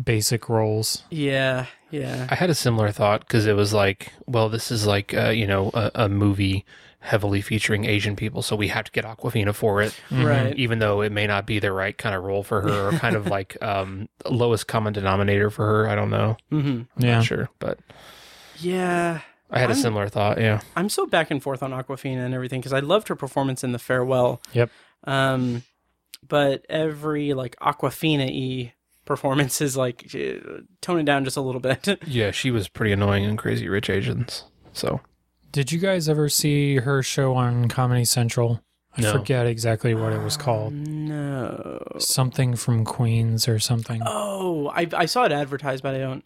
basic 0.03 0.47
roles. 0.47 1.03
Yeah, 1.09 1.65
yeah. 1.91 2.27
I 2.29 2.35
had 2.35 2.49
a 2.49 2.55
similar 2.55 2.91
thought 2.91 3.21
because 3.21 3.45
it 3.45 3.55
was 3.55 3.73
like, 3.73 4.13
well, 4.25 4.47
this 4.49 4.71
is 4.71 4.87
like, 4.87 5.13
uh, 5.13 5.29
you 5.29 5.45
know, 5.47 5.71
a, 5.73 5.91
a 5.95 6.09
movie 6.09 6.65
heavily 7.01 7.41
featuring 7.41 7.85
Asian 7.85 8.15
people, 8.15 8.41
so 8.41 8.55
we 8.55 8.67
have 8.67 8.83
to 8.85 8.91
get 8.91 9.05
Awkwafina 9.05 9.53
for 9.55 9.81
it, 9.81 9.97
Right. 10.11 10.53
even 10.57 10.79
though 10.79 11.01
it 11.01 11.11
may 11.13 11.27
not 11.27 11.45
be 11.45 11.57
the 11.59 11.71
right 11.71 11.97
kind 11.97 12.13
of 12.13 12.23
role 12.23 12.43
for 12.43 12.61
her, 12.61 12.89
or 12.89 12.91
kind 12.91 13.15
of 13.15 13.27
like 13.37 13.57
um, 13.63 14.09
lowest 14.29 14.67
common 14.67 14.91
denominator 14.93 15.49
for 15.49 15.65
her. 15.65 15.87
I 15.89 15.95
don't 15.95 16.09
know, 16.09 16.35
Mm-hmm. 16.51 17.01
Yeah. 17.03 17.15
not 17.15 17.23
sure, 17.23 17.49
but 17.59 17.79
Yeah. 18.59 19.21
I 19.51 19.59
had 19.59 19.69
a 19.69 19.73
I'm- 19.73 19.81
similar 19.81 20.09
thought. 20.09 20.39
Yeah, 20.39 20.59
I'm 20.75 20.89
so 20.89 21.05
back 21.07 21.31
and 21.31 21.41
forth 21.41 21.63
on 21.63 21.71
Awkwafina 21.71 22.23
and 22.23 22.33
everything 22.35 22.59
because 22.59 22.73
I 22.73 22.79
loved 22.81 23.07
her 23.07 23.15
performance 23.15 23.63
in 23.63 23.71
The 23.71 23.79
Farewell. 23.79 24.41
Yep. 24.53 24.69
Um, 25.05 25.63
but 26.27 26.65
every 26.69 27.33
like 27.33 27.55
Awkwafina 27.61 28.27
e 28.29 28.73
performance 29.05 29.59
is 29.61 29.75
like 29.75 30.13
uh, 30.13 30.59
tone 30.81 30.99
it 30.99 31.03
down 31.05 31.23
just 31.25 31.37
a 31.37 31.41
little 31.41 31.61
bit. 31.61 31.99
yeah, 32.07 32.31
she 32.31 32.51
was 32.51 32.67
pretty 32.67 32.91
annoying 32.91 33.23
in 33.23 33.37
Crazy 33.37 33.67
Rich 33.67 33.89
Asians. 33.89 34.43
So 34.73 35.01
Did 35.51 35.71
you 35.71 35.79
guys 35.79 36.07
ever 36.07 36.29
see 36.29 36.75
her 36.77 37.01
show 37.01 37.33
on 37.35 37.67
Comedy 37.69 38.05
Central? 38.05 38.61
I 38.97 39.01
No. 39.01 39.11
forget 39.13 39.45
exactly 39.47 39.93
what 39.95 40.13
it 40.13 40.21
was 40.21 40.35
called. 40.37 40.73
no. 40.73 41.81
Something 41.99 42.55
from 42.55 42.85
Queens 42.85 43.47
or 43.47 43.59
something. 43.59 44.01
Oh, 44.05 44.67
I 44.69 44.87
I 44.93 45.05
saw 45.05 45.25
it 45.25 45.31
advertised, 45.31 45.83
but 45.83 45.95
I 45.95 45.99
don't. 45.99 46.25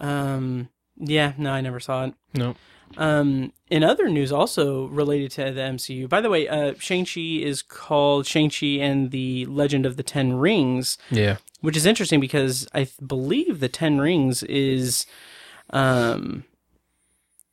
Um, 0.00 0.68
yeah, 0.96 1.32
no, 1.38 1.50
I 1.52 1.60
never 1.60 1.80
saw 1.80 2.04
it. 2.06 2.14
no, 2.34 2.54
Um, 2.96 3.52
in 3.70 3.82
other 3.82 4.08
news, 4.08 4.30
also 4.30 4.86
related 4.86 5.32
to 5.32 5.52
the 5.52 5.60
MCU. 5.60 6.08
By 6.08 6.20
the 6.20 6.30
way, 6.30 6.46
uh, 6.48 6.74
Shang 6.78 7.04
Chi 7.04 7.20
is 7.42 7.62
called 7.62 8.26
Shang 8.26 8.50
Chi 8.50 8.66
and 8.66 9.10
the 9.10 9.46
Legend 9.46 9.84
of 9.84 9.96
the 9.96 10.02
Ten 10.02 10.34
Rings. 10.34 10.96
yeah, 11.10 11.38
which 11.60 11.76
is 11.76 11.86
interesting 11.86 12.20
because 12.20 12.68
I 12.72 12.84
th- 12.84 12.96
believe 13.04 13.60
the 13.60 13.68
Ten 13.68 13.98
Rings 13.98 14.42
is, 14.44 15.06
um, 15.70 16.44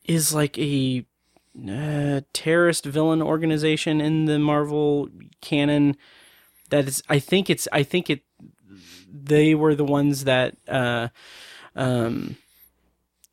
is 0.05 0.33
like 0.33 0.59
a 0.59 1.05
uh, 1.67 2.21
terrorist 2.33 2.85
villain 2.85 3.21
organization 3.21 3.99
in 3.99 4.25
the 4.25 4.37
Marvel 4.37 5.09
canon. 5.41 5.97
That 6.69 6.87
is, 6.87 7.01
I 7.09 7.19
think 7.19 7.49
it's, 7.49 7.67
I 7.71 7.83
think 7.83 8.09
it, 8.09 8.21
they 9.11 9.55
were 9.55 9.75
the 9.75 9.83
ones 9.83 10.25
that, 10.25 10.55
uh, 10.67 11.09
um, 11.75 12.37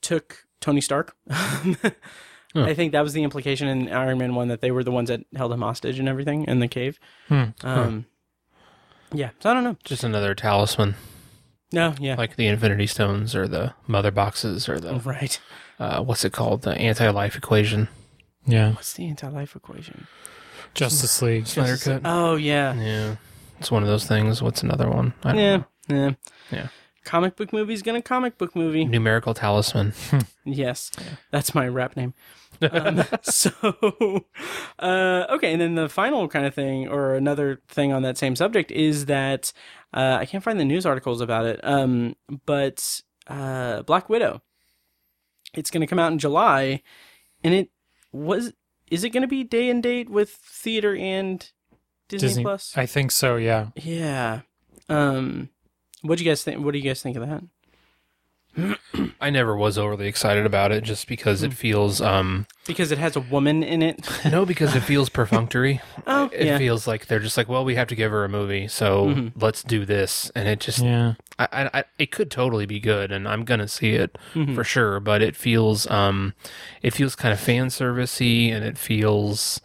took 0.00 0.46
Tony 0.68 0.82
Stark. 0.82 1.16
I 1.30 2.75
think 2.75 2.92
that 2.92 3.00
was 3.00 3.14
the 3.14 3.22
implication 3.22 3.68
in 3.68 3.90
Iron 3.90 4.18
Man 4.18 4.34
one 4.34 4.48
that 4.48 4.60
they 4.60 4.70
were 4.70 4.84
the 4.84 4.90
ones 4.90 5.08
that 5.08 5.25
held 5.34 5.50
him 5.50 5.62
hostage 5.62 5.98
and 5.98 6.06
everything 6.06 6.44
in 6.44 6.58
the 6.58 6.68
cave. 6.68 7.00
Hmm. 7.28 7.44
Um, 7.62 8.04
yeah, 9.10 9.30
so 9.40 9.50
I 9.50 9.54
don't 9.54 9.64
know. 9.64 9.78
just 9.82 10.04
another 10.04 10.34
talisman, 10.34 10.94
No, 11.72 11.94
yeah, 11.98 12.16
like 12.16 12.37
the 12.37 12.48
Infinity 12.48 12.87
Stones 12.87 13.34
or 13.34 13.48
the 13.48 13.72
Mother 13.87 14.10
Boxes 14.10 14.68
or 14.68 14.78
the 14.78 14.90
oh, 14.90 14.98
right. 15.06 15.40
uh, 15.80 16.02
what's 16.02 16.22
it 16.26 16.34
called, 16.34 16.60
the 16.62 16.75
anti-life 16.75 17.34
equation. 17.34 17.88
Yeah. 18.44 18.72
What's 18.72 18.92
the 18.92 19.08
anti-life 19.08 19.56
equation? 19.56 20.06
Justice 20.75 21.22
League. 21.22 21.46
Snyder 21.46 21.78
cut. 21.78 22.02
Oh 22.04 22.37
yeah, 22.37 22.75
Yeah, 22.75 23.16
it's 23.58 23.70
one 23.70 23.82
of 23.82 23.88
those 23.88 24.06
things. 24.06 24.42
What's 24.42 24.62
another 24.62 24.90
one? 24.90 25.14
I 25.25 25.32
don't 25.32 25.40
yeah, 25.40 25.56
know. 25.56 25.64
yeah, 25.88 26.10
Yeah. 26.50 26.68
Comic 27.08 27.36
book 27.36 27.54
movie's 27.54 27.80
gonna 27.80 28.02
comic 28.02 28.36
book 28.36 28.54
movie. 28.54 28.84
Numerical 28.84 29.32
talisman. 29.32 29.94
Yes, 30.44 30.90
that's 31.30 31.54
my 31.54 31.68
rap 31.68 31.94
name. 31.94 32.14
um, 32.70 33.02
so, 33.22 34.24
uh, 34.78 35.26
okay, 35.30 35.52
and 35.52 35.60
then 35.60 35.74
the 35.74 35.90
final 35.90 36.26
kind 36.26 36.46
of 36.46 36.54
thing, 36.54 36.88
or 36.88 37.14
another 37.14 37.60
thing 37.68 37.92
on 37.92 38.00
that 38.02 38.16
same 38.16 38.34
subject, 38.34 38.70
is 38.70 39.06
that 39.06 39.52
uh, 39.92 40.16
I 40.20 40.24
can't 40.24 40.42
find 40.42 40.58
the 40.58 40.64
news 40.64 40.86
articles 40.86 41.20
about 41.20 41.44
it. 41.44 41.60
Um, 41.62 42.16
but 42.46 43.02
uh, 43.26 43.82
Black 43.82 44.08
Widow, 44.08 44.40
it's 45.52 45.70
going 45.70 45.82
to 45.82 45.86
come 45.86 45.98
out 45.98 46.12
in 46.12 46.18
July, 46.18 46.82
and 47.44 47.52
it 47.54 47.70
was. 48.12 48.52
Is 48.90 49.04
it 49.04 49.10
going 49.10 49.22
to 49.22 49.28
be 49.28 49.44
day 49.44 49.68
and 49.68 49.82
date 49.82 50.08
with 50.08 50.30
theater 50.30 50.96
and 50.96 51.40
Disney, 52.08 52.28
Disney. 52.28 52.42
Plus? 52.42 52.72
I 52.74 52.86
think 52.86 53.12
so, 53.12 53.36
yeah. 53.36 53.68
Yeah. 53.76 54.40
Um, 54.88 55.50
what 56.02 56.18
do 56.18 56.24
you 56.24 56.30
guys 56.30 56.42
think? 56.44 56.64
What 56.64 56.72
do 56.72 56.78
you 56.78 56.84
guys 56.84 57.02
think 57.02 57.16
of 57.16 57.28
that? 57.28 57.42
I 59.20 59.30
never 59.30 59.56
was 59.56 59.78
overly 59.78 60.06
excited 60.08 60.44
about 60.46 60.72
it, 60.72 60.82
just 60.82 61.06
because 61.06 61.40
Hmm. 61.40 61.46
it 61.46 61.52
feels 61.54 62.00
um 62.00 62.46
Because 62.66 62.90
it 62.92 62.98
has 62.98 63.14
a 63.16 63.20
woman 63.20 63.62
in 63.62 63.82
it. 63.82 64.06
no, 64.30 64.44
because 64.44 64.74
it 64.74 64.80
feels 64.82 65.08
perfunctory. 65.08 65.80
Oh, 66.06 66.28
It 66.32 66.46
yeah. 66.46 66.58
feels 66.58 66.86
like 66.86 67.06
they're 67.06 67.18
just 67.20 67.36
like, 67.36 67.48
well, 67.48 67.64
we 67.64 67.74
have 67.76 67.88
to 67.88 67.94
give 67.94 68.10
her 68.10 68.24
a 68.24 68.28
movie, 68.28 68.66
so 68.68 69.06
Mhm. 69.06 69.32
let's 69.36 69.62
do 69.62 69.84
this, 69.84 70.30
and 70.34 70.48
it 70.48 70.60
just, 70.60 70.80
Yeah. 70.80 71.14
I, 71.38 71.48
I, 71.52 71.70
I, 71.80 71.84
it 71.98 72.10
could 72.10 72.30
totally 72.30 72.66
be 72.66 72.80
good, 72.80 73.12
and 73.12 73.28
I'm 73.28 73.44
gonna 73.44 73.68
see 73.68 73.92
it 73.92 74.16
Mhm. 74.34 74.54
for 74.54 74.64
sure. 74.64 74.98
But 75.00 75.22
it 75.22 75.36
feels, 75.36 75.88
um, 75.90 76.34
it 76.82 76.92
feels 76.94 77.14
kind 77.14 77.32
of 77.32 77.38
fan 77.40 77.66
servicey, 77.68 78.50
and 78.50 78.64
it 78.64 78.78
feels, 78.78 79.60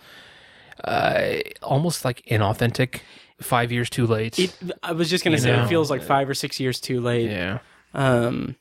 uh, 0.83 1.37
almost 1.61 2.03
like 2.05 2.21
inauthentic. 2.29 3.01
Five 3.43 3.71
years 3.71 3.89
too 3.89 4.07
late. 4.07 4.39
It, 4.39 4.55
I 4.81 4.93
was 4.93 5.09
just 5.09 5.23
gonna 5.23 5.35
You 5.37 5.41
say 5.43 5.55
know. 5.55 5.63
it 5.65 5.67
feels 5.67 5.89
like 5.91 6.01
five 6.01 6.27
or 6.29 6.33
six 6.33 6.59
years 6.59 6.79
too 6.79 6.99
late. 7.01 7.29
yeah, 7.29 7.59
Um, 7.93 8.55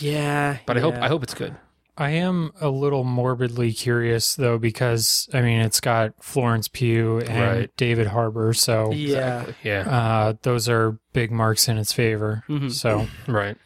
yeah. 0.00 0.58
but 0.66 0.76
I 0.76 0.80
hope, 0.80 0.94
yeah. 0.94 1.04
I 1.04 1.08
hope 1.08 1.22
it's 1.22 1.34
good. 1.34 1.54
I 1.96 2.10
am 2.10 2.50
a 2.60 2.68
little 2.70 3.04
morbidly 3.04 3.72
curious 3.72 4.34
though 4.34 4.58
because 4.58 5.28
I 5.32 5.42
mean 5.42 5.60
it's 5.60 5.78
got 5.78 6.12
Florence 6.20 6.66
Pugh 6.66 7.18
and 7.20 7.58
Right. 7.58 7.76
David 7.76 8.08
Harbour, 8.08 8.52
so 8.52 8.90
Yeah. 8.92 9.40
Exactly. 9.42 9.54
Yeah. 9.70 9.80
uh, 9.88 10.32
those 10.42 10.68
are 10.68 10.98
big 11.12 11.30
marks 11.30 11.68
in 11.68 11.78
its 11.78 11.92
favor. 11.92 12.42
Mhm. 12.48 12.72
So 12.72 13.06
right. 13.28 13.56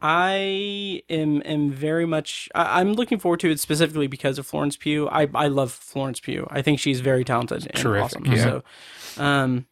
I 0.00 1.02
am 1.08 1.42
am 1.44 1.70
very 1.70 2.04
much. 2.06 2.48
I, 2.54 2.80
I'm 2.80 2.92
looking 2.92 3.18
forward 3.18 3.40
to 3.40 3.50
it 3.50 3.58
specifically 3.60 4.06
because 4.06 4.38
of 4.38 4.46
Florence 4.46 4.76
Pugh. 4.76 5.08
I 5.08 5.28
I 5.34 5.48
love 5.48 5.72
Florence 5.72 6.20
Pugh. 6.20 6.46
I 6.50 6.62
think 6.62 6.78
she's 6.78 7.00
very 7.00 7.24
talented 7.24 7.66
and 7.70 7.82
Terrific, 7.82 8.20
awesome. 8.20 8.26
yeah. 8.26 8.42
So, 8.42 9.22
um, 9.22 9.66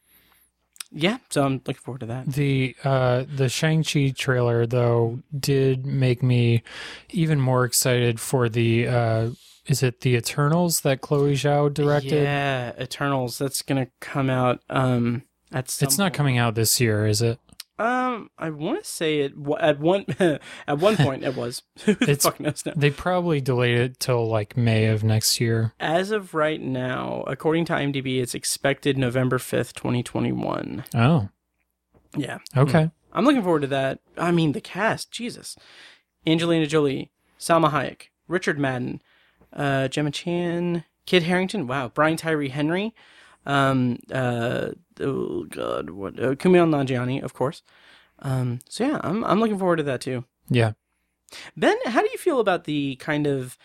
yeah. 0.92 1.18
So 1.30 1.44
I'm 1.44 1.54
looking 1.66 1.74
forward 1.74 2.00
to 2.00 2.06
that. 2.06 2.26
the 2.26 2.74
uh, 2.84 3.24
the 3.34 3.48
Shang 3.48 3.82
Chi 3.84 4.12
trailer 4.16 4.66
though 4.66 5.20
did 5.38 5.86
make 5.86 6.22
me 6.22 6.62
even 7.10 7.40
more 7.40 7.64
excited 7.64 8.20
for 8.20 8.48
the 8.48 8.86
uh, 8.88 9.30
is 9.66 9.82
it 9.82 10.00
the 10.00 10.14
Eternals 10.16 10.80
that 10.82 11.00
Chloe 11.00 11.34
Zhao 11.34 11.72
directed? 11.72 12.22
Yeah, 12.24 12.72
Eternals. 12.80 13.38
That's 13.38 13.62
gonna 13.62 13.86
come 14.00 14.28
out. 14.30 14.60
Um, 14.68 15.22
at 15.52 15.70
some 15.70 15.86
It's 15.86 15.98
not 15.98 16.06
point. 16.06 16.14
coming 16.14 16.38
out 16.38 16.54
this 16.54 16.80
year, 16.80 17.06
is 17.06 17.20
it? 17.22 17.38
Um, 17.78 18.30
I 18.38 18.50
want 18.50 18.84
to 18.84 18.88
say 18.88 19.20
it 19.20 19.32
at 19.58 19.80
one 19.80 20.04
at 20.68 20.78
one 20.78 20.96
point 20.96 21.24
it 21.24 21.34
was. 21.36 21.62
It's- 21.86 22.22
fuck 22.22 22.38
knows 22.38 22.64
now? 22.66 22.72
They 22.76 22.90
probably 22.90 23.40
delayed 23.40 23.78
it 23.78 23.98
till 24.00 24.26
like 24.26 24.56
May 24.56 24.86
of 24.86 25.02
next 25.02 25.40
year. 25.40 25.72
As 25.80 26.10
of 26.10 26.34
right 26.34 26.60
now, 26.60 27.24
according 27.26 27.64
to 27.66 27.72
IMDb, 27.72 28.20
it's 28.20 28.34
expected 28.34 28.96
November 28.98 29.38
fifth, 29.38 29.74
twenty 29.74 30.02
twenty 30.02 30.32
one. 30.32 30.84
Oh, 30.94 31.28
Yeah, 32.16 32.38
okay. 32.56 32.90
I'm 33.12 33.24
looking 33.24 33.42
forward 33.42 33.62
to 33.62 33.66
that. 33.68 34.00
I 34.16 34.30
mean, 34.30 34.52
the 34.52 34.60
cast, 34.60 35.10
Jesus, 35.10 35.56
Angelina 36.26 36.66
Jolie, 36.66 37.10
Salma 37.38 37.70
Hayek, 37.70 38.08
Richard 38.28 38.58
Madden, 38.58 39.02
uh, 39.52 39.88
Gemma 39.88 40.10
Chan, 40.10 40.84
Kit 41.04 41.22
Harington. 41.24 41.66
Wow, 41.66 41.88
Brian 41.88 42.16
Tyree 42.16 42.48
Henry. 42.50 42.94
Um, 43.46 43.98
uh, 44.12 44.68
oh 45.00 45.44
God, 45.44 45.90
what? 45.90 46.18
Uh, 46.18 46.34
Kumail 46.34 46.68
Nanjiani, 46.68 47.22
of 47.22 47.34
course. 47.34 47.62
Um, 48.20 48.60
so 48.68 48.86
yeah, 48.86 49.00
I'm 49.02 49.24
I'm 49.24 49.40
looking 49.40 49.58
forward 49.58 49.76
to 49.76 49.82
that 49.84 50.00
too. 50.00 50.24
Yeah. 50.48 50.72
Ben, 51.56 51.76
how 51.86 52.00
do 52.02 52.08
you 52.12 52.18
feel 52.18 52.40
about 52.40 52.64
the 52.64 52.96
kind 52.96 53.26
of 53.26 53.56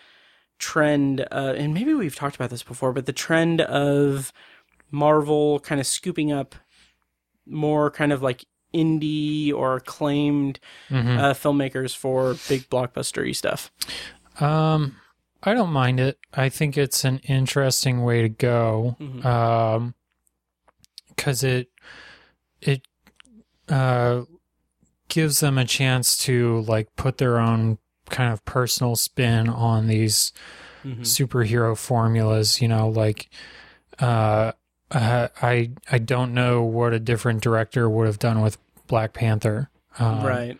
trend, 0.58 1.20
uh, 1.30 1.54
and 1.56 1.74
maybe 1.74 1.94
we've 1.94 2.16
talked 2.16 2.34
about 2.34 2.50
this 2.50 2.62
before, 2.62 2.92
but 2.92 3.06
the 3.06 3.12
trend 3.12 3.60
of 3.60 4.32
Marvel 4.90 5.60
kind 5.60 5.80
of 5.80 5.86
scooping 5.86 6.32
up 6.32 6.54
more 7.46 7.90
kind 7.90 8.12
of 8.12 8.22
like 8.22 8.44
indie 8.74 9.52
or 9.52 9.76
acclaimed 9.76 10.58
Mhm. 10.90 11.18
uh, 11.18 11.34
filmmakers 11.34 11.96
for 11.96 12.34
big 12.48 12.68
blockbustery 12.68 13.34
stuff? 13.36 13.70
Um, 14.40 14.96
I 15.42 15.54
don't 15.54 15.70
mind 15.72 16.00
it. 16.00 16.18
I 16.34 16.48
think 16.48 16.76
it's 16.76 17.04
an 17.04 17.18
interesting 17.20 18.02
way 18.02 18.22
to 18.22 18.28
go. 18.28 18.96
Mhm. 19.00 19.24
Um, 19.24 19.94
because 21.10 21.42
it 21.42 21.68
it 22.60 22.82
uh 23.68 24.22
gives 25.08 25.40
them 25.40 25.58
a 25.58 25.64
chance 25.64 26.16
to 26.18 26.60
like 26.62 26.94
put 26.96 27.18
their 27.18 27.38
own 27.38 27.78
kind 28.10 28.32
of 28.32 28.44
personal 28.44 28.94
spin 28.96 29.48
on 29.48 29.86
these 29.86 30.32
Mhm. 30.84 31.00
superhero 31.00 31.76
formulas. 31.76 32.60
You 32.62 32.68
know, 32.68 32.88
like 32.88 33.28
uh, 34.00 34.52
uh, 34.90 35.28
I 35.42 35.70
I 35.90 35.98
don't 35.98 36.34
know 36.34 36.62
what 36.62 36.92
a 36.94 37.00
different 37.00 37.42
director 37.42 37.88
would 37.90 38.06
have 38.06 38.18
done 38.18 38.40
with 38.40 38.58
Black 38.86 39.12
Panther. 39.12 39.70
Um, 39.98 40.22
right. 40.24 40.58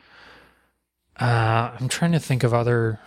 Uh, 1.20 1.72
I'm 1.78 1.88
trying 1.88 2.12
to 2.12 2.20
think 2.20 2.42
of 2.44 2.52
other 2.54 3.00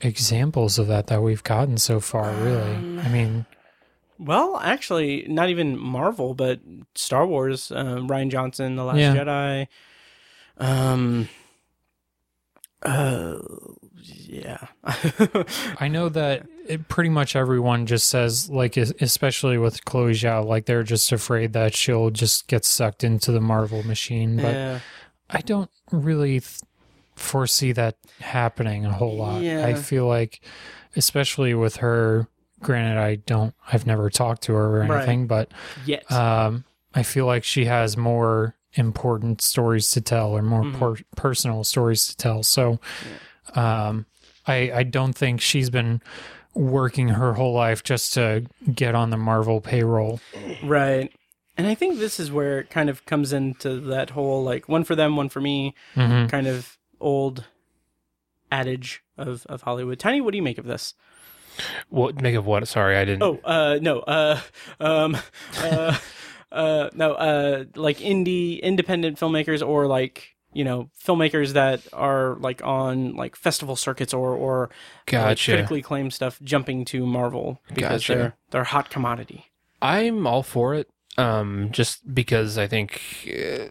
examples 0.00 0.78
of 0.78 0.86
that 0.88 1.06
that 1.08 1.22
we've 1.22 1.42
gotten 1.44 1.76
so 1.78 2.00
far. 2.00 2.30
Really, 2.32 2.74
Um, 2.74 2.98
I 3.04 3.08
mean, 3.08 3.46
Well, 4.18 4.58
actually, 4.62 5.24
not 5.28 5.48
even 5.48 5.78
Marvel, 5.78 6.34
but 6.34 6.60
Star 6.94 7.26
Wars. 7.26 7.70
Um, 7.70 8.08
Rian 8.08 8.30
Johnson, 8.30 8.76
The 8.76 8.84
Last 8.84 8.98
Yeah. 8.98 9.14
Jedi. 9.14 9.66
Um. 10.58 11.28
Uh. 12.82 13.36
Yeah. 14.02 14.66
I 15.80 15.88
know 15.88 16.08
that 16.10 16.46
it, 16.68 16.88
pretty 16.88 17.10
much 17.10 17.34
everyone 17.34 17.86
just 17.86 18.08
says, 18.08 18.48
like, 18.50 18.76
especially 18.76 19.58
with 19.58 19.84
Chloe 19.84 20.12
Zhao, 20.12 20.44
like 20.44 20.66
they're 20.66 20.82
just 20.82 21.10
afraid 21.12 21.52
that 21.54 21.74
she'll 21.74 22.10
just 22.10 22.46
get 22.46 22.64
sucked 22.64 23.02
into 23.04 23.32
the 23.32 23.40
Marvel 23.40 23.82
machine. 23.82 24.36
But 24.36 24.54
yeah. 24.54 24.80
I 25.30 25.40
don't 25.40 25.70
really 25.90 26.40
th- 26.40 26.60
foresee 27.18 27.72
that 27.72 27.96
happening 28.20 28.84
a 28.86 28.92
whole 28.92 29.16
lot. 29.16 29.42
Yeah. 29.42 29.66
I 29.66 29.74
feel 29.74 30.06
like, 30.06 30.40
especially 30.96 31.54
with 31.54 31.76
her. 31.76 32.28
Granted, 32.60 32.98
I 32.98 33.14
don't. 33.16 33.54
I've 33.72 33.86
never 33.86 34.10
talked 34.10 34.42
to 34.42 34.52
her 34.54 34.78
or 34.78 34.80
Right. 34.80 34.96
anything, 34.98 35.26
but 35.28 35.52
Yet. 35.86 36.10
um, 36.10 36.64
I 36.92 37.04
feel 37.04 37.24
like 37.26 37.44
she 37.44 37.66
has 37.66 37.96
more 37.96 38.56
important 38.74 39.40
stories 39.40 39.90
to 39.92 40.00
tell 40.00 40.30
or 40.36 40.42
more 40.42 40.64
Mhm. 40.64 40.78
per- 40.78 41.02
personal 41.16 41.62
stories 41.64 42.08
to 42.08 42.16
tell. 42.16 42.42
So, 42.42 42.80
um, 43.54 44.06
I 44.46 44.72
I 44.74 44.82
don't 44.82 45.12
think 45.12 45.40
she's 45.40 45.70
been 45.70 46.00
working 46.54 47.08
her 47.10 47.34
whole 47.34 47.52
life 47.54 47.82
just 47.84 48.14
to 48.14 48.44
get 48.74 48.94
on 48.94 49.10
the 49.10 49.16
Marvel 49.16 49.60
payroll. 49.60 50.18
Right. 50.62 51.12
And 51.56 51.66
I 51.66 51.74
think 51.74 51.98
this 51.98 52.18
is 52.18 52.32
where 52.32 52.58
it 52.60 52.70
kind 52.70 52.88
of 52.90 53.04
comes 53.06 53.32
into 53.32 53.80
that 53.80 54.10
whole 54.10 54.42
like 54.42 54.68
one 54.68 54.84
for 54.84 54.96
them, 54.96 55.16
one 55.16 55.28
for 55.28 55.40
me 55.40 55.74
hmm 55.94 56.26
kind 56.26 56.46
of 56.46 56.77
old 57.00 57.44
adage 58.50 59.02
of, 59.16 59.46
of 59.46 59.62
Hollywood. 59.62 59.98
Tiny, 59.98 60.20
what 60.20 60.32
do 60.32 60.36
you 60.36 60.42
make 60.42 60.58
of 60.58 60.64
this? 60.64 60.94
What 61.88 62.20
make 62.20 62.34
of 62.34 62.46
what? 62.46 62.66
Sorry, 62.68 62.96
I 62.96 63.04
didn't. 63.04 63.22
Oh, 63.22 63.40
uh, 63.44 63.78
no, 63.80 64.00
uh, 64.00 64.40
um, 64.80 65.16
uh, 65.60 65.98
uh, 66.52 66.90
no, 66.94 67.12
uh, 67.14 67.64
like 67.74 67.98
indie, 67.98 68.60
independent 68.62 69.18
filmmakers 69.18 69.66
or 69.66 69.86
like, 69.86 70.36
you 70.52 70.64
know, 70.64 70.88
filmmakers 71.04 71.52
that 71.52 71.82
are 71.92 72.36
like 72.40 72.64
on 72.64 73.14
like 73.16 73.36
festival 73.36 73.76
circuits 73.76 74.14
or, 74.14 74.34
or 74.34 74.60
like, 74.60 75.06
gotcha. 75.06 75.52
critically 75.52 75.80
acclaimed 75.80 76.12
stuff 76.12 76.38
jumping 76.42 76.84
to 76.86 77.04
Marvel 77.04 77.60
because 77.74 78.06
Gotcha. 78.06 78.14
they're, 78.14 78.36
they're 78.50 78.64
hot 78.64 78.88
commodity. 78.88 79.46
I'm 79.82 80.26
all 80.26 80.42
for 80.42 80.74
it. 80.74 80.88
Um, 81.16 81.70
just 81.72 82.14
because 82.14 82.56
I 82.56 82.68
think 82.68 83.02
uh, 83.26 83.70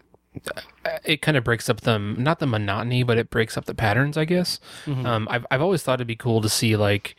it 1.04 1.22
kind 1.22 1.36
of 1.36 1.44
breaks 1.44 1.68
up 1.68 1.80
the 1.82 1.98
not 1.98 2.38
the 2.38 2.46
monotony, 2.46 3.02
but 3.02 3.18
it 3.18 3.30
breaks 3.30 3.56
up 3.56 3.64
the 3.66 3.74
patterns. 3.74 4.16
I 4.16 4.24
guess. 4.24 4.60
Mhm. 4.86 5.04
Um, 5.06 5.28
I've 5.30 5.46
I've 5.50 5.62
always 5.62 5.82
thought 5.82 5.94
it'd 5.94 6.06
be 6.06 6.16
cool 6.16 6.40
to 6.40 6.48
see 6.48 6.76
like 6.76 7.16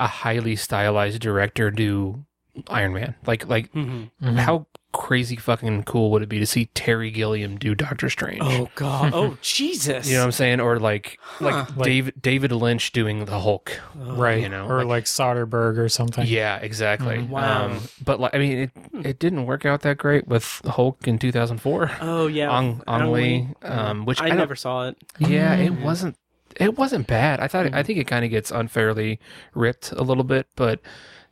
a 0.00 0.06
highly 0.06 0.56
stylized 0.56 1.20
director 1.20 1.70
do 1.70 2.24
Iron 2.68 2.92
Man. 2.92 3.14
Like 3.26 3.46
like 3.48 3.72
Mhm. 3.72 4.10
how 4.38 4.66
crazy 4.98 5.36
fucking 5.36 5.84
cool 5.84 6.10
would 6.10 6.22
it 6.22 6.28
be 6.28 6.40
to 6.40 6.44
see 6.46 6.66
Terry 6.74 7.10
Gilliam 7.12 7.56
do 7.56 7.74
Doctor 7.74 8.10
Strange? 8.10 8.40
Oh 8.42 8.68
God! 8.74 9.12
Oh 9.14 9.38
Jesus! 9.42 10.08
You 10.08 10.14
know 10.14 10.20
what 10.22 10.26
I'm 10.26 10.32
saying? 10.32 10.60
Or 10.60 10.78
like 10.78 11.18
like. 11.40 11.54
Like- 11.76 11.86
David 11.86 12.20
David 12.20 12.52
Lynch 12.52 12.92
doing 12.92 13.24
the 13.24 13.38
Hulk. 13.40 13.80
right? 13.94 14.42
you 14.42 14.48
know, 14.48 14.66
or 14.68 14.78
like- 14.78 14.86
like, 14.88 15.04
Soderbergh 15.04 15.78
or 15.78 15.88
something. 15.88 16.26
Yeah, 16.26 16.56
exactly. 16.56 17.18
Mhm. 17.18 17.28
Wow. 17.28 17.66
Um, 17.66 17.80
but 18.04 18.18
like, 18.20 18.34
I 18.34 18.38
mean, 18.38 18.58
it 18.58 18.70
it 19.06 19.18
didn't 19.18 19.46
work 19.46 19.64
out 19.64 19.82
that 19.82 19.96
great 19.98 20.26
with 20.26 20.60
Hulk 20.66 21.06
in 21.06 21.18
2004. 21.18 21.90
Oh 22.00 22.26
yeah, 22.26 22.50
I 22.86 23.04
Lee, 23.06 23.48
um, 23.62 24.04
which 24.04 24.20
I, 24.20 24.26
I, 24.26 24.30
never 24.30 24.56
saw 24.56 24.88
it. 24.88 24.96
Yeah, 25.18 25.54
it 25.54 25.72
Mm. 25.72 25.82
wasn't. 25.82 26.16
It 26.56 26.76
wasn't 26.76 27.06
bad. 27.06 27.38
I 27.38 27.46
thought. 27.46 27.72
I 27.72 27.82
think 27.84 27.98
it 28.00 28.06
kind 28.08 28.24
of 28.24 28.30
gets 28.32 28.50
unfairly 28.50 29.20
ripped 29.54 29.92
a 29.92 30.02
little 30.02 30.24
bit, 30.24 30.48
but 30.56 30.80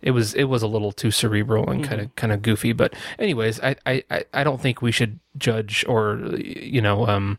it 0.03 0.11
was 0.13 0.35
it 0.35 0.45
was 0.45 0.63
a 0.63 0.67
little 0.67 0.93
too 0.93 1.11
cerebral 1.11 1.69
and 1.71 1.83
kind 1.85 2.01
of 2.01 2.15
kind 2.17 2.33
of 2.33 2.43
goofy. 2.43 2.73
But 2.73 2.95
anyways, 3.19 3.61
I, 3.61 3.77
I 3.87 4.03
I- 4.11 4.25
I 4.35 4.45
don't 4.45 4.61
think 4.61 4.83
we 4.83 4.93
should 4.93 5.19
judge 5.39 5.85
or 5.89 6.19
you 6.39 6.81
know 6.81 7.07
um 7.07 7.39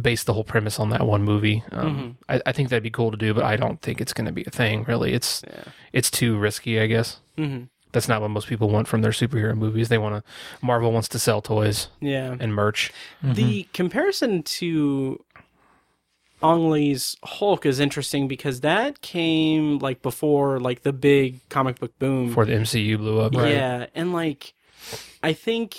base 0.00 0.24
the 0.24 0.32
whole 0.34 0.44
premise 0.44 0.78
on 0.80 0.90
that 0.90 1.06
one 1.06 1.22
movie. 1.22 1.62
Um, 1.72 2.18
I, 2.28 2.40
I 2.46 2.52
think 2.52 2.68
that'd 2.68 2.82
be 2.82 2.90
cool 2.90 3.10
to 3.10 3.16
do, 3.16 3.32
but 3.34 3.44
I 3.44 3.56
don't 3.56 3.80
think 3.82 4.00
it's 4.00 4.12
going 4.12 4.26
to 4.26 4.32
be 4.32 4.44
a 4.46 4.50
thing. 4.50 4.84
Really, 4.84 5.12
it's 5.12 5.42
Yeah. 5.46 5.64
it's 5.92 6.10
too 6.10 6.38
risky. 6.38 6.80
I 6.80 6.86
guess 6.86 7.20
hmm 7.36 7.64
that's 7.92 8.08
not 8.08 8.22
what 8.22 8.30
most 8.30 8.48
people 8.48 8.70
want 8.70 8.88
from 8.88 9.02
their 9.02 9.10
superhero 9.12 9.54
movies. 9.54 9.90
They 9.90 9.98
want 9.98 10.14
to. 10.16 10.22
Marvel 10.66 10.92
wants 10.92 11.08
to 11.08 11.18
sell 11.18 11.42
toys 11.42 11.88
Yeah. 12.00 12.34
and 12.40 12.54
merch. 12.54 12.90
Mhm. 13.22 13.34
The 13.34 13.62
comparison 13.74 14.42
to 14.44 15.22
Ang 16.42 16.70
Lee's 16.70 17.16
Hulk 17.24 17.64
is 17.66 17.80
interesting 17.80 18.28
because 18.28 18.60
that 18.60 19.00
came 19.00 19.78
like 19.78 20.02
before 20.02 20.58
like 20.60 20.82
the 20.82 20.92
big 20.92 21.48
comic 21.48 21.78
book 21.78 21.98
boom. 21.98 22.28
before 22.28 22.44
the 22.44 22.52
MCU 22.52 22.98
blew 22.98 23.20
up. 23.20 23.34
Yeah, 23.34 23.86
and 23.94 24.12
like 24.12 24.54
I 25.22 25.32
think 25.32 25.76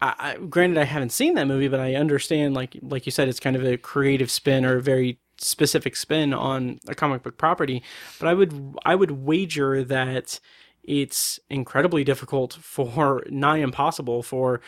I, 0.00 0.14
I 0.18 0.36
granted 0.36 0.78
I 0.78 0.84
haven't 0.84 1.10
seen 1.10 1.34
that 1.34 1.46
movie, 1.46 1.68
but 1.68 1.80
I 1.80 1.94
understand 1.94 2.54
like 2.54 2.76
like 2.82 3.06
you 3.06 3.12
said, 3.12 3.28
it's 3.28 3.40
kind 3.40 3.56
of 3.56 3.64
a 3.64 3.76
creative 3.76 4.30
spin 4.30 4.64
or 4.64 4.76
a 4.76 4.82
very 4.82 5.18
specific 5.38 5.96
spin 5.96 6.32
on 6.34 6.80
a 6.88 6.94
comic 6.94 7.22
book 7.22 7.36
property. 7.36 7.82
But 8.18 8.28
I 8.28 8.34
would 8.34 8.76
I 8.84 8.94
would 8.94 9.10
wager 9.10 9.84
that 9.84 10.40
it's 10.84 11.38
incredibly 11.50 12.04
difficult 12.04 12.54
for 12.54 13.24
nigh 13.30 13.58
impossible 13.58 14.22
for 14.22 14.60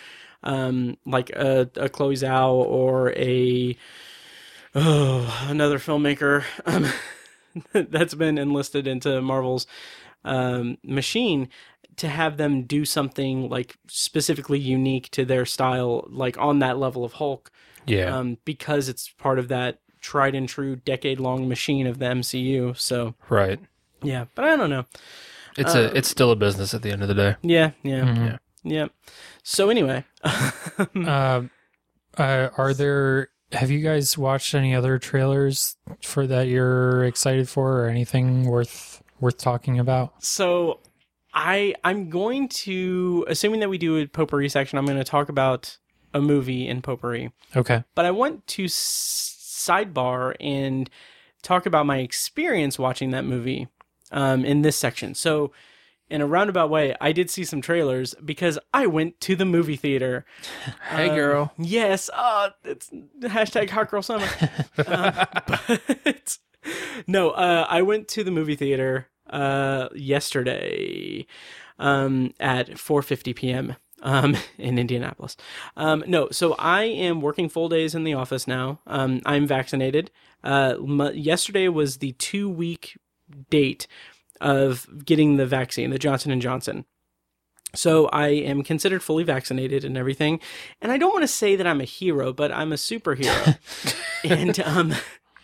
um 0.43 0.97
like 1.07 1.31
a, 1.31 1.71
a 1.77 1.89
Chloe 1.89 2.15
Zhao 2.15 2.53
or 2.53 3.13
a 3.13 3.77
oh 4.75 5.47
another 5.49 5.79
filmmaker 5.79 6.45
um, 6.67 6.87
that's 7.91 8.15
been 8.15 8.39
enlisted 8.39 8.87
into 8.87 9.21
Marvel's 9.21 9.67
um, 10.25 10.79
machine 10.85 11.49
to 11.97 12.09
have 12.09 12.37
them 12.37 12.63
do 12.65 12.85
something 12.85 13.49
like 13.49 13.77
specifically 13.89 14.59
unique 14.59 15.11
to 15.11 15.25
their 15.25 15.45
style, 15.45 16.07
like 16.09 16.39
on 16.39 16.61
that 16.61 16.79
level 16.79 17.05
of 17.05 17.15
Hulk, 17.15 17.51
Yeah. 17.87 18.17
um, 18.17 18.39
because 18.45 18.89
it's 18.89 19.09
part 19.11 19.39
of 19.39 19.49
that 19.49 19.81
tried 20.01 20.35
and 20.35 20.49
true 20.49 20.77
decade 20.77 21.21
long 21.21 21.47
machine 21.49 21.87
of 21.87 21.99
the 21.99 22.07
MCU. 22.07 22.77
So 22.79 23.15
right. 23.29 23.59
yeah, 24.03 24.27
but 24.35 24.45
I 24.47 24.57
don't 24.57 24.71
know. 24.71 24.87
It's 25.59 25.75
Uh, 25.75 25.91
a 25.93 25.97
it's 25.99 26.09
still 26.09 26.31
a 26.31 26.37
business 26.37 26.73
at 26.73 26.81
the 26.83 26.91
end 26.91 27.03
of 27.03 27.09
the 27.09 27.15
day. 27.15 27.37
Yeah, 27.43 27.73
yeah, 27.83 28.05
Mhm. 28.05 28.27
Yeah. 28.27 28.39
yeah. 28.63 28.87
So 29.43 29.69
anyway, 29.69 30.05
Uh, 30.25 31.43
uh, 32.17 32.49
are 32.57 32.73
there? 32.73 33.29
Have 33.53 33.71
you 33.71 33.81
guys 33.81 34.17
watched 34.17 34.55
any 34.55 34.75
other 34.75 34.99
trailers 34.99 35.77
for 36.03 36.27
that 36.27 36.47
you're 36.49 37.05
excited 37.05 37.49
for, 37.49 37.85
or 37.85 37.89
anything 37.89 38.45
worth 38.45 39.03
worth 39.21 39.39
talking 39.39 39.79
about? 39.79 40.23
so 40.23 40.81
I 41.35 41.75
I'm 41.85 42.11
going 42.11 42.49
to 42.49 43.25
assuming 43.29 43.61
that 43.61 43.69
we 43.71 43.79
do 43.79 43.97
a 43.99 44.07
potpourri 44.07 44.49
section. 44.49 44.79
I'm 44.79 44.87
going 44.87 44.99
to 44.99 45.05
talk 45.05 45.29
about 45.29 45.77
a 46.13 46.21
movie 46.21 46.67
in 46.67 46.83
potpourri, 46.83 47.31
Okay. 47.55 47.85
but 47.95 48.05
I 48.05 48.11
want 48.11 48.47
to 48.49 48.65
s- 48.65 49.37
sidebar 49.69 50.35
and 50.41 50.91
talk 51.43 51.67
about 51.67 51.87
my 51.87 51.99
experience 51.99 52.79
watching 52.79 53.11
that 53.13 53.25
movie 53.25 53.69
um, 54.11 54.45
in 54.45 54.63
this 54.63 54.77
section. 54.77 55.15
So, 55.15 55.53
in 56.11 56.21
a 56.21 56.27
roundabout 56.27 56.69
way, 56.71 56.95
I 57.01 57.13
did 57.13 57.31
see 57.31 57.45
some 57.45 57.61
trailers 57.63 58.15
because 58.25 58.59
I 58.75 58.87
went 58.87 59.21
to 59.23 59.37
the 59.37 59.45
movie 59.45 59.77
theater. 59.77 60.25
Hey, 60.91 61.09
Um, 61.09 61.15
girl. 61.17 61.53
Yes. 61.59 62.11
Uh, 62.13 62.51
it's 62.65 62.91
hashtag 63.21 63.71
hot 63.71 63.91
girl 63.91 64.03
summer. 64.03 64.29
um, 64.87 65.15
but 65.47 66.39
no, 67.07 67.31
uh, 67.31 67.67
I 67.69 67.83
went 67.83 68.09
to 68.09 68.25
the 68.25 68.31
movie 68.31 68.57
theater 68.57 69.07
uh, 69.31 69.89
yesterday 69.95 71.27
um, 71.79 72.33
at 72.41 72.69
4:50 72.71 73.35
p.m. 73.37 73.77
Um, 74.03 74.35
in 74.59 74.79
Indianapolis. 74.79 75.37
Um, 75.77 76.03
no, 76.07 76.29
so 76.31 76.55
I 76.59 76.85
am 76.85 77.21
working 77.21 77.49
full 77.51 77.69
days 77.69 77.95
in 77.95 78.05
the 78.05 78.15
office 78.15 78.47
now. 78.49 78.81
Um, 78.87 79.21
I'm 79.27 79.47
vaccinated. 79.47 80.11
Uh, 80.43 80.75
m- 80.79 81.11
yesterday 81.15 81.69
was 81.69 81.99
the 81.99 82.13
two 82.13 82.49
week 82.49 82.97
date 83.51 83.87
of 84.41 85.05
getting 85.05 85.37
the 85.37 85.47
vaccine, 85.47 85.91
the 85.91 85.99
Johnson 85.99 86.31
and 86.31 86.43
Johnson. 86.43 86.85
So 87.75 88.07
I 88.09 88.29
am 88.29 88.63
considered 88.63 89.03
fully 89.03 89.23
vaccinated 89.23 89.85
and 89.85 89.97
everything. 89.97 90.41
And 90.81 90.91
I 90.91 90.99
don't 90.99 91.13
want 91.13 91.23
to 91.23 91.29
say 91.29 91.57
that 91.57 91.67
I'm 91.67 91.81
a 91.81 91.85
hero, 91.85 92.33
but 92.33 92.51
I'm 92.51 92.73
a 92.73 92.77
superhero. 92.77 93.59
and 94.25 94.59
um 94.61 94.95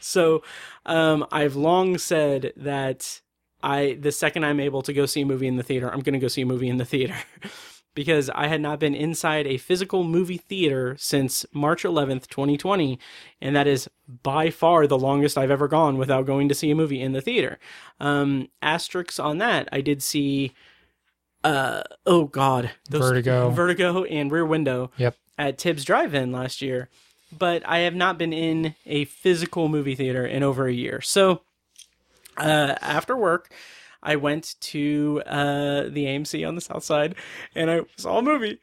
so 0.00 0.42
um 0.86 1.26
I've 1.30 1.56
long 1.56 1.98
said 1.98 2.52
that 2.56 3.20
I 3.62 3.98
the 4.00 4.12
second 4.12 4.44
I'm 4.44 4.60
able 4.60 4.82
to 4.82 4.92
go 4.92 5.06
see 5.06 5.22
a 5.22 5.26
movie 5.26 5.46
in 5.46 5.56
the 5.56 5.62
theater, 5.62 5.88
I'm 5.92 6.00
going 6.00 6.14
to 6.14 6.18
go 6.18 6.28
see 6.28 6.42
a 6.42 6.46
movie 6.46 6.68
in 6.68 6.78
the 6.78 6.84
theater. 6.84 7.16
because 7.96 8.30
I 8.30 8.46
had 8.46 8.60
not 8.60 8.78
been 8.78 8.94
inside 8.94 9.46
a 9.48 9.56
physical 9.58 10.04
movie 10.04 10.36
theater 10.36 10.94
since 10.98 11.44
March 11.52 11.82
11th, 11.82 12.28
2020, 12.28 13.00
and 13.40 13.56
that 13.56 13.66
is 13.66 13.88
by 14.22 14.50
far 14.50 14.86
the 14.86 14.96
longest 14.98 15.36
I've 15.36 15.50
ever 15.50 15.66
gone 15.66 15.98
without 15.98 16.26
going 16.26 16.48
to 16.48 16.54
see 16.54 16.70
a 16.70 16.76
movie 16.76 17.00
in 17.02 17.10
the 17.12 17.20
theater. 17.20 17.58
Um 17.98 18.48
asterisks 18.62 19.18
on 19.18 19.38
that, 19.38 19.68
I 19.72 19.80
did 19.80 20.00
see 20.02 20.52
uh 21.44 21.82
oh 22.06 22.24
god 22.24 22.70
Vertigo. 22.90 23.50
vertigo 23.50 24.04
and 24.04 24.30
rear 24.32 24.44
window 24.46 24.90
Yep. 24.96 25.16
at 25.38 25.58
tibbs 25.58 25.84
drive-in 25.84 26.32
last 26.32 26.60
year 26.62 26.88
but 27.36 27.62
i 27.68 27.78
have 27.80 27.94
not 27.94 28.18
been 28.18 28.32
in 28.32 28.74
a 28.86 29.04
physical 29.04 29.68
movie 29.68 29.94
theater 29.94 30.26
in 30.26 30.42
over 30.42 30.66
a 30.66 30.72
year 30.72 31.00
so 31.02 31.42
uh 32.38 32.74
after 32.80 33.16
work 33.16 33.52
i 34.02 34.16
went 34.16 34.54
to 34.60 35.22
uh 35.26 35.82
the 35.88 36.04
amc 36.06 36.46
on 36.46 36.54
the 36.54 36.60
south 36.60 36.84
side 36.84 37.14
and 37.54 37.70
i 37.70 37.80
saw 37.96 38.18
a 38.18 38.22
movie. 38.22 38.58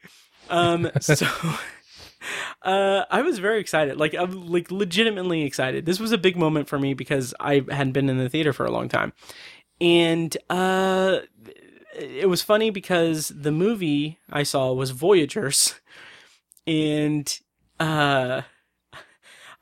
Um 0.50 0.90
so 1.00 1.26
uh 2.62 3.04
i 3.10 3.22
was 3.22 3.38
very 3.38 3.60
excited. 3.60 3.96
Like 3.96 4.14
i'm 4.14 4.46
like 4.48 4.70
legitimately 4.70 5.42
excited. 5.42 5.86
This 5.86 6.00
was 6.00 6.12
a 6.12 6.18
big 6.18 6.36
moment 6.36 6.68
for 6.68 6.78
me 6.78 6.94
because 6.94 7.34
i 7.40 7.64
hadn't 7.70 7.92
been 7.92 8.08
in 8.08 8.18
the 8.18 8.28
theater 8.28 8.52
for 8.52 8.66
a 8.66 8.70
long 8.72 8.88
time. 8.88 9.12
And 9.80 10.36
uh 10.50 11.20
it 11.96 12.28
was 12.28 12.42
funny 12.42 12.70
because 12.70 13.28
the 13.28 13.52
movie 13.52 14.18
I 14.30 14.42
saw 14.42 14.72
was 14.72 14.90
Voyagers, 14.90 15.74
and 16.66 17.38
uh, 17.78 18.42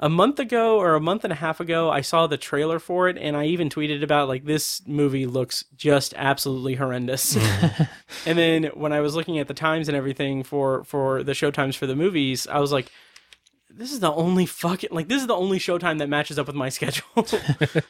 a 0.02 0.08
month 0.08 0.40
ago 0.40 0.80
or 0.80 0.96
a 0.96 1.00
month 1.00 1.22
and 1.22 1.32
a 1.32 1.36
half 1.36 1.60
ago, 1.60 1.88
I 1.88 2.00
saw 2.00 2.26
the 2.26 2.36
trailer 2.36 2.80
for 2.80 3.08
it, 3.08 3.16
and 3.16 3.36
I 3.36 3.44
even 3.46 3.68
tweeted 3.68 4.02
about 4.02 4.26
like 4.26 4.44
this 4.44 4.82
movie 4.84 5.26
looks 5.26 5.64
just 5.76 6.12
absolutely 6.16 6.74
horrendous. 6.74 7.36
and 8.26 8.36
then 8.36 8.64
when 8.74 8.92
I 8.92 8.98
was 8.98 9.14
looking 9.14 9.38
at 9.38 9.46
the 9.46 9.54
times 9.54 9.86
and 9.88 9.96
everything 9.96 10.42
for 10.42 10.82
for 10.82 11.22
the 11.22 11.34
show 11.34 11.52
times 11.52 11.76
for 11.76 11.86
the 11.86 11.96
movies, 11.96 12.46
I 12.46 12.58
was 12.58 12.72
like. 12.72 12.90
This 13.74 13.90
is 13.90 14.00
the 14.00 14.12
only 14.12 14.44
fucking 14.44 14.90
like 14.92 15.08
this 15.08 15.22
is 15.22 15.28
the 15.28 15.34
only 15.34 15.58
showtime 15.58 15.98
that 16.00 16.08
matches 16.10 16.38
up 16.38 16.46
with 16.46 16.54
my 16.54 16.68
schedule. 16.78 17.24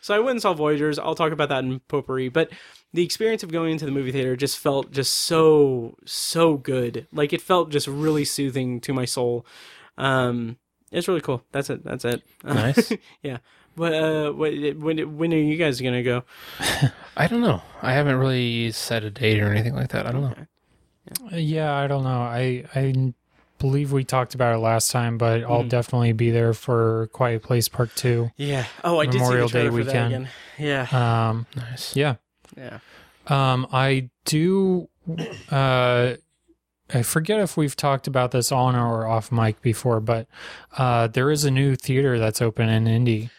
so 0.01 0.15
I 0.15 0.21
went 0.21 0.31
and 0.31 0.41
saw 0.41 0.55
Voyagers. 0.55 0.97
I'll 0.97 1.17
talk 1.17 1.33
about 1.33 1.49
that 1.49 1.65
in 1.65 1.81
potpourri. 1.89 2.29
But 2.29 2.53
the 2.93 3.03
experience 3.03 3.43
of 3.43 3.51
going 3.51 3.73
into 3.73 3.85
the 3.85 3.91
movie 3.91 4.13
theater 4.13 4.37
just 4.37 4.61
felt 4.61 4.93
just 4.93 5.13
so 5.13 5.97
so 6.07 6.57
good. 6.57 7.09
Like 7.13 7.33
it 7.33 7.43
felt 7.43 7.71
just 7.71 7.89
really 7.89 8.25
soothing 8.25 8.81
to 8.83 8.93
my 8.93 9.07
soul. 9.07 9.45
Um, 9.99 10.57
it's 10.93 11.09
really 11.09 11.21
cool. 11.21 11.43
That's 11.53 11.71
it. 11.71 11.83
That's 11.85 12.05
it. 12.05 12.23
Nice. 12.45 12.93
yeah. 13.23 13.39
But 13.75 13.95
uh, 13.95 14.33
when 14.33 14.81
when 14.81 15.17
when 15.19 15.33
are 15.33 15.37
you 15.39 15.57
guys 15.57 15.81
gonna 15.81 16.03
go? 16.03 16.25
I 17.17 17.27
don't 17.27 17.41
know. 17.41 17.63
I 17.81 17.93
haven't 17.95 18.17
really 18.17 18.71
set 18.73 19.03
a 19.03 19.11
date 19.11 19.41
or 19.41 19.51
anything 19.51 19.75
like 19.75 19.89
that. 19.91 20.07
I 20.07 20.13
don't 20.13 20.23
know. 20.23 20.35
Uh, 21.33 21.37
Yeah, 21.37 21.75
I 21.75 21.87
don't 21.87 22.05
know. 22.05 22.21
I 22.23 22.65
I 22.75 23.13
believe 23.59 23.91
we 23.93 24.05
talked 24.05 24.35
about 24.35 24.55
it 24.55 24.59
last 24.59 24.91
time, 24.91 25.17
but 25.19 25.43
I'll 25.45 25.65
Mhm. 25.65 25.69
definitely 25.71 26.13
be 26.13 26.31
there 26.31 26.53
for 26.53 27.09
Quiet 27.13 27.43
Place 27.43 27.69
Part 27.69 27.95
Two. 27.97 28.31
Yeah. 28.37 28.67
Oh, 28.85 29.01
I 29.01 29.07
Memorial 29.07 29.49
did 29.49 29.53
see 29.53 29.59
the 29.59 29.65
Day 29.65 29.69
trailer 29.71 29.71
for 29.71 29.85
that 29.93 30.09
weekend. 30.11 30.29
again. 30.59 30.89
Yeah. 30.93 31.29
Um, 31.31 31.47
Nice. 31.57 31.97
yeah. 31.97 32.15
Yeah. 32.57 32.79
Um, 33.29 33.67
I 33.73 34.11
do. 34.27 34.89
Uh, 35.51 36.15
I 36.95 37.03
forget 37.03 37.41
if 37.41 37.57
we've 37.57 37.77
talked 37.77 38.07
about 38.07 38.31
this 38.33 38.53
on 38.53 38.77
or 38.77 39.07
off 39.07 39.33
mic 39.33 39.61
before, 39.63 40.01
but 40.01 40.27
uh, 40.77 41.07
there 41.09 41.31
is 41.31 41.45
a 41.45 41.51
new 41.51 41.75
theater 41.77 42.19
that's 42.19 42.43
open 42.43 42.69
in 42.69 42.87
Indy. 42.87 43.31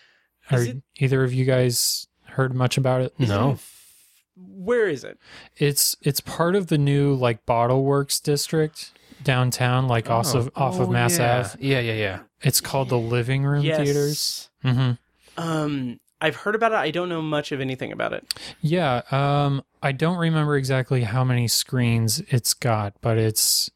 Is 0.52 0.68
Are 0.68 0.72
it- 0.72 0.84
either 0.98 1.24
of 1.24 1.34
you 1.34 1.46
guys 1.46 2.08
heard 2.26 2.54
much 2.54 2.78
about 2.78 3.02
it? 3.02 3.14
No. 3.20 3.58
Where 4.36 4.88
is 4.90 5.04
it? 5.04 5.20
It's 5.58 5.96
it's 6.02 6.20
part 6.20 6.56
of 6.56 6.68
the 6.68 6.78
new 6.78 7.14
like 7.14 7.46
Bottle 7.46 7.84
Works 7.84 8.20
district 8.20 8.92
downtown, 9.24 9.88
like 9.88 10.10
off 10.10 10.34
of 10.34 10.50
off 10.56 10.80
of 10.80 10.90
Oh, 10.90 10.92
Mass 10.92 11.20
yeah. 11.20 11.40
Ave. 11.42 11.58
Yeah, 11.66 11.80
yeah, 11.80 11.94
yeah. 11.94 12.20
It's 12.42 12.60
called 12.60 12.90
the 12.90 12.98
Living 12.98 13.44
Room 13.46 13.64
yes. 13.64 13.78
Theaters. 13.78 14.50
hmm 14.64 14.92
Um, 15.38 16.00
I've 16.20 16.38
heard 16.38 16.56
about 16.56 16.72
it. 16.72 16.76
I 16.78 16.90
don't 16.90 17.10
know 17.10 17.22
much 17.22 17.52
of 17.52 17.62
anything 17.62 17.92
about 17.92 18.14
it. 18.14 18.34
Yeah, 18.62 19.02
um, 19.12 19.62
I 19.84 19.92
don't 19.92 20.18
remember 20.18 20.56
exactly 20.56 21.04
how 21.04 21.26
many 21.26 21.48
screens 21.50 22.22
it's 22.30 22.54
got, 22.54 22.94
but 23.02 23.18
it's 23.18 23.70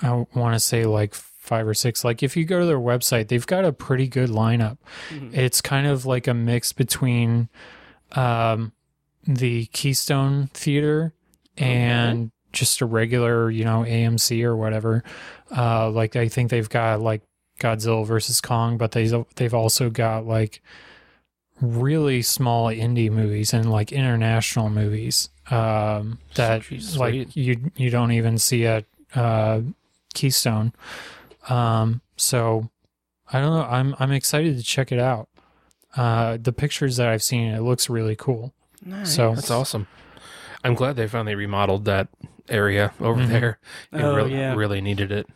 I 0.00 0.24
want 0.34 0.54
to 0.54 0.58
say 0.60 0.86
like 0.86 1.14
five 1.14 1.68
or 1.68 1.74
six. 1.74 2.02
Like 2.02 2.22
if 2.22 2.34
you 2.36 2.46
go 2.46 2.60
to 2.60 2.66
their 2.66 2.78
website, 2.78 3.28
they've 3.28 3.46
got 3.46 3.66
a 3.66 3.72
pretty 3.72 4.08
good 4.08 4.30
lineup. 4.30 4.78
Mhm. 5.10 5.36
It's 5.36 5.60
kind 5.60 5.86
of 5.86 6.06
like 6.06 6.26
a 6.26 6.32
mix 6.34 6.72
between 6.72 7.50
um, 8.12 8.72
the 9.26 9.66
Keystone 9.66 10.48
Theater 10.54 11.12
and 11.58 12.30
just 12.52 12.80
a 12.80 12.86
regular, 12.86 13.50
you 13.50 13.64
know, 13.64 13.84
AMC 13.86 14.42
or 14.44 14.56
whatever. 14.56 15.04
Uh, 15.54 15.90
like 15.90 16.16
I 16.16 16.28
think 16.28 16.50
they've 16.50 16.68
got 16.68 17.02
like 17.02 17.20
Godzilla 17.60 18.06
versus 18.06 18.40
Kong, 18.40 18.78
but 18.78 18.92
they 18.92 19.12
they've 19.36 19.54
also 19.54 19.90
got 19.90 20.26
like 20.26 20.62
really 21.60 22.20
small 22.22 22.66
indie 22.66 23.10
movies 23.10 23.52
and 23.54 23.70
like 23.70 23.92
international 23.92 24.68
movies 24.70 25.28
um, 25.50 26.18
that 26.34 26.62
Jeez, 26.62 26.96
like 26.98 27.12
sweet. 27.30 27.36
you 27.36 27.70
you 27.76 27.90
don't 27.90 28.12
even 28.12 28.38
see 28.38 28.66
at 28.66 28.84
uh, 29.14 29.60
Keystone. 30.14 30.72
Um, 31.48 32.00
so 32.16 32.70
I 33.32 33.40
don't 33.40 33.50
know. 33.50 33.62
I'm 33.64 33.94
I'm 33.98 34.12
excited 34.12 34.56
to 34.56 34.62
check 34.62 34.90
it 34.92 34.98
out. 34.98 35.28
Uh, 35.96 36.38
the 36.40 36.52
pictures 36.52 36.96
that 36.96 37.06
I've 37.08 37.22
seen, 37.22 37.52
it 37.52 37.60
looks 37.62 37.88
really 37.88 38.16
cool. 38.16 38.52
Nice. 38.84 39.14
So 39.14 39.34
That's 39.34 39.50
awesome. 39.50 39.86
I'm 40.64 40.74
glad 40.74 40.96
they 40.96 41.06
finally 41.06 41.34
remodeled 41.34 41.84
that 41.84 42.08
area 42.48 42.92
over 43.00 43.20
Mhm. 43.20 43.28
there. 43.28 43.58
It 43.92 44.02
Oh, 44.02 44.14
really, 44.16 44.32
yeah. 44.32 44.54
really 44.54 44.80
needed 44.80 45.12
it. 45.12 45.26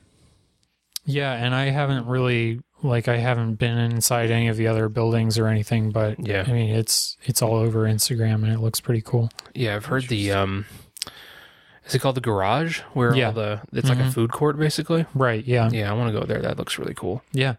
yeah, 1.05 1.33
and 1.33 1.55
I 1.55 1.67
haven't 1.71 2.07
really 2.07 2.61
like 2.83 3.09
I 3.09 3.17
haven't 3.17 3.55
been 3.55 3.77
inside 3.79 4.31
any 4.31 4.47
of 4.49 4.57
the 4.57 4.69
other 4.69 4.89
buildings 4.89 5.37
or 5.39 5.47
anything, 5.49 5.91
but 5.91 6.25
Yeah. 6.25 6.45
I 6.47 6.53
mean 6.53 6.71
it's 6.75 7.17
it's 7.25 7.43
all 7.43 7.55
over 7.57 7.85
Instagram 7.85 8.45
and 8.45 8.53
it 8.53 8.61
looks 8.61 8.81
pretty 8.81 9.03
cool. 9.03 9.31
Yeah, 9.55 9.75
I've 9.77 9.87
heard 9.87 10.07
the 10.09 10.31
um 10.33 10.67
is 11.87 11.95
it 11.95 12.01
called 12.01 12.17
the 12.17 12.21
garage 12.21 12.81
where 12.93 13.15
Yeah. 13.17 13.29
all 13.29 13.33
the 13.33 13.61
it's 13.73 13.89
like 13.89 13.99
a 13.99 14.03
Mhm. 14.03 14.13
food 14.15 14.31
court 14.33 14.59
basically? 14.59 15.07
Right? 15.15 15.43
Yeah. 15.45 15.71
Yeah, 15.73 15.91
I 15.91 15.95
want 15.95 16.13
to 16.13 16.21
go 16.21 16.27
there. 16.27 16.41
That 16.43 16.59
looks 16.59 16.79
really 16.79 16.95
cool. 16.95 17.23
Yeah. 17.33 17.55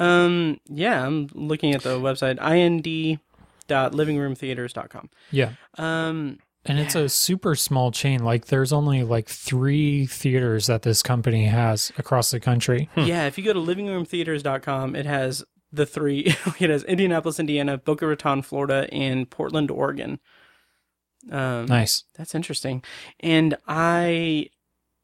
Um, 0.00 0.60
yeah, 0.68 1.04
I'm 1.04 1.26
looking 1.34 1.74
at 1.74 1.82
the 1.82 1.98
website 1.98 2.38
ind.livingroomtheaters.com. 2.38 5.10
Yeah. 5.32 5.50
Um, 5.76 6.38
And 6.64 6.78
it's 6.78 6.94
a 6.94 7.08
super 7.08 7.54
small 7.54 7.90
chain. 7.90 8.22
Like 8.22 8.46
there's 8.46 8.72
only 8.72 9.02
like 9.02 9.28
three 9.28 10.06
theaters 10.06 10.66
that 10.66 10.82
this 10.82 11.02
company 11.02 11.46
has 11.46 11.92
across 11.96 12.30
the 12.30 12.40
country. 12.40 12.90
yeah, 12.96 13.26
if 13.26 13.38
you 13.38 13.44
go 13.44 13.52
to 13.52 13.60
livingroomtheaters.com, 13.60 14.94
it 14.94 15.06
has 15.06 15.44
the 15.72 15.86
three. 15.86 16.20
it 16.58 16.70
has 16.70 16.84
Indianapolis, 16.84 17.40
Indiana, 17.40 17.78
Boca 17.78 18.06
Raton, 18.06 18.42
Florida, 18.42 18.88
and 18.92 19.28
Portland, 19.30 19.70
Oregon. 19.70 20.20
Um, 21.30 21.66
Nice. 21.66 22.04
That's 22.16 22.34
interesting. 22.34 22.82
And 23.20 23.56
I 23.66 24.50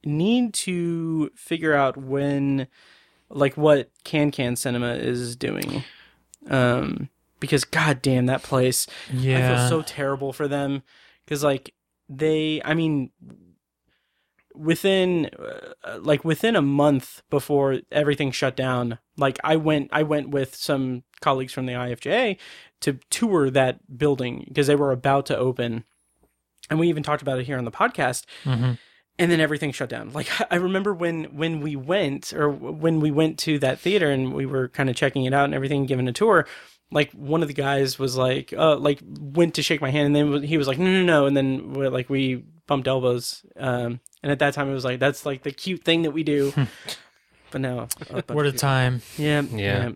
need 0.05 0.55
to 0.55 1.31
figure 1.35 1.75
out 1.75 1.97
when, 1.97 2.67
like, 3.29 3.57
what 3.57 3.91
Kan-Kan 4.05 4.57
Cinema 4.57 4.95
is 4.95 5.37
doing. 5.37 5.83
Um, 6.49 7.09
because 7.41 7.65
goddamn, 7.65 8.27
that 8.27 8.43
place. 8.43 8.87
Yeah. 9.13 9.39
I 9.39 9.57
feel 9.57 9.69
so 9.69 9.83
terrible 9.83 10.33
for 10.33 10.49
them 10.49 10.83
because, 11.25 11.45
like, 11.45 11.75
they. 12.09 12.61
I 12.65 12.75
mean, 12.75 13.11
within 14.55 15.31
uh, 15.85 15.99
like 16.01 16.25
within 16.25 16.55
a 16.55 16.63
month 16.63 17.23
before 17.29 17.81
everything 17.91 18.31
shut 18.31 18.55
down 18.55 18.97
like 19.17 19.37
i 19.43 19.57
went 19.57 19.89
i 19.93 20.01
went 20.01 20.29
with 20.29 20.55
some 20.55 21.03
colleagues 21.21 21.53
from 21.53 21.67
the 21.67 21.73
ifja 21.73 22.37
to 22.85 22.99
tour 23.09 23.49
that 23.49 23.99
building 23.99 24.45
because 24.47 24.67
they 24.67 24.77
were 24.77 24.93
about 24.93 25.25
to 25.27 25.37
open. 25.37 25.85
And 26.69 26.79
we 26.79 26.89
even 26.89 27.03
talked 27.03 27.23
about 27.23 27.39
it 27.39 27.47
here 27.47 27.59
on 27.59 27.65
the 27.65 27.71
podcast. 27.71 28.25
Hmm 28.45 28.73
and 29.17 29.31
then 29.31 29.39
everything 29.39 29.71
shut 29.71 29.89
down. 29.89 30.13
Like 30.13 30.29
i 30.51 30.57
remember 30.57 30.93
when 30.93 31.37
when 31.37 31.61
we 31.61 31.77
went 31.77 32.33
or 32.33 32.51
when 32.51 33.01
we 33.01 33.13
went 33.13 33.39
to 33.41 33.61
that 33.61 33.79
theater 33.79 34.11
and 34.11 34.35
we 34.35 34.45
were 34.45 34.69
kind 34.69 34.91
of 34.91 34.97
checking 34.97 35.25
it 35.25 35.33
out 35.33 35.45
and 35.45 35.55
everything 35.55 35.87
giving 35.87 36.09
a 36.09 36.13
tour 36.13 36.47
like 36.91 37.11
one 37.13 37.43
of 37.43 37.49
the 37.49 37.55
guys 37.55 37.99
was 37.99 38.17
like 38.17 38.53
uh 38.57 38.77
like 38.77 39.01
went 39.05 39.55
to 39.55 39.63
shake 39.63 39.81
my 39.81 39.91
hand 39.91 40.07
and 40.07 40.17
then 40.17 40.43
he 40.43 40.57
was 40.59 40.69
like 40.69 40.79
no 40.79 40.85
no 40.87 41.03
no 41.03 41.27
and 41.27 41.37
then 41.37 41.73
like 41.75 42.09
we 42.09 42.45
bumped 42.67 42.87
elbows 42.89 43.45
um 43.57 44.01
and 44.23 44.31
at 44.33 44.39
that 44.39 44.55
time 44.55 44.69
it 44.71 44.75
was 44.75 44.85
like 44.85 45.01
that's 45.01 45.27
like 45.27 45.43
the 45.43 45.51
cute 45.51 45.83
thing 45.85 46.03
that 46.03 46.13
we 46.13 46.23
do 46.23 46.53
but 47.51 47.61
now 47.61 47.89
a 48.11 48.23
bunch 48.23 48.47
of 48.49 48.57
time. 48.57 49.03
yeah 49.19 49.43
Yeah. 49.43 49.91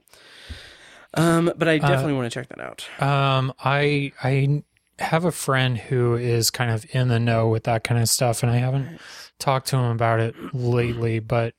um 1.14 1.53
but 1.57 1.68
i 1.68 1.79
definitely 1.79 2.14
want 2.14 2.31
to 2.31 2.38
check 2.40 2.48
that 2.48 2.61
out 2.61 2.87
Um, 3.01 3.53
I 3.59 4.12
I 4.22 4.62
have 4.98 5.24
a 5.24 5.33
friend 5.33 5.79
who 5.79 6.16
is 6.16 6.51
kind 6.51 6.70
of 6.72 6.85
in 6.90 7.07
the 7.09 7.20
know 7.20 7.48
with 7.48 7.62
that 7.64 7.85
kind 7.85 8.01
of 8.03 8.09
stuff, 8.09 8.42
and 8.42 8.51
I 8.51 8.57
haven't 8.57 8.98
talked 9.38 9.68
to 9.68 9.77
him 9.77 9.85
about 9.92 10.18
it 10.18 10.35
lately. 10.53 11.20
But 11.20 11.55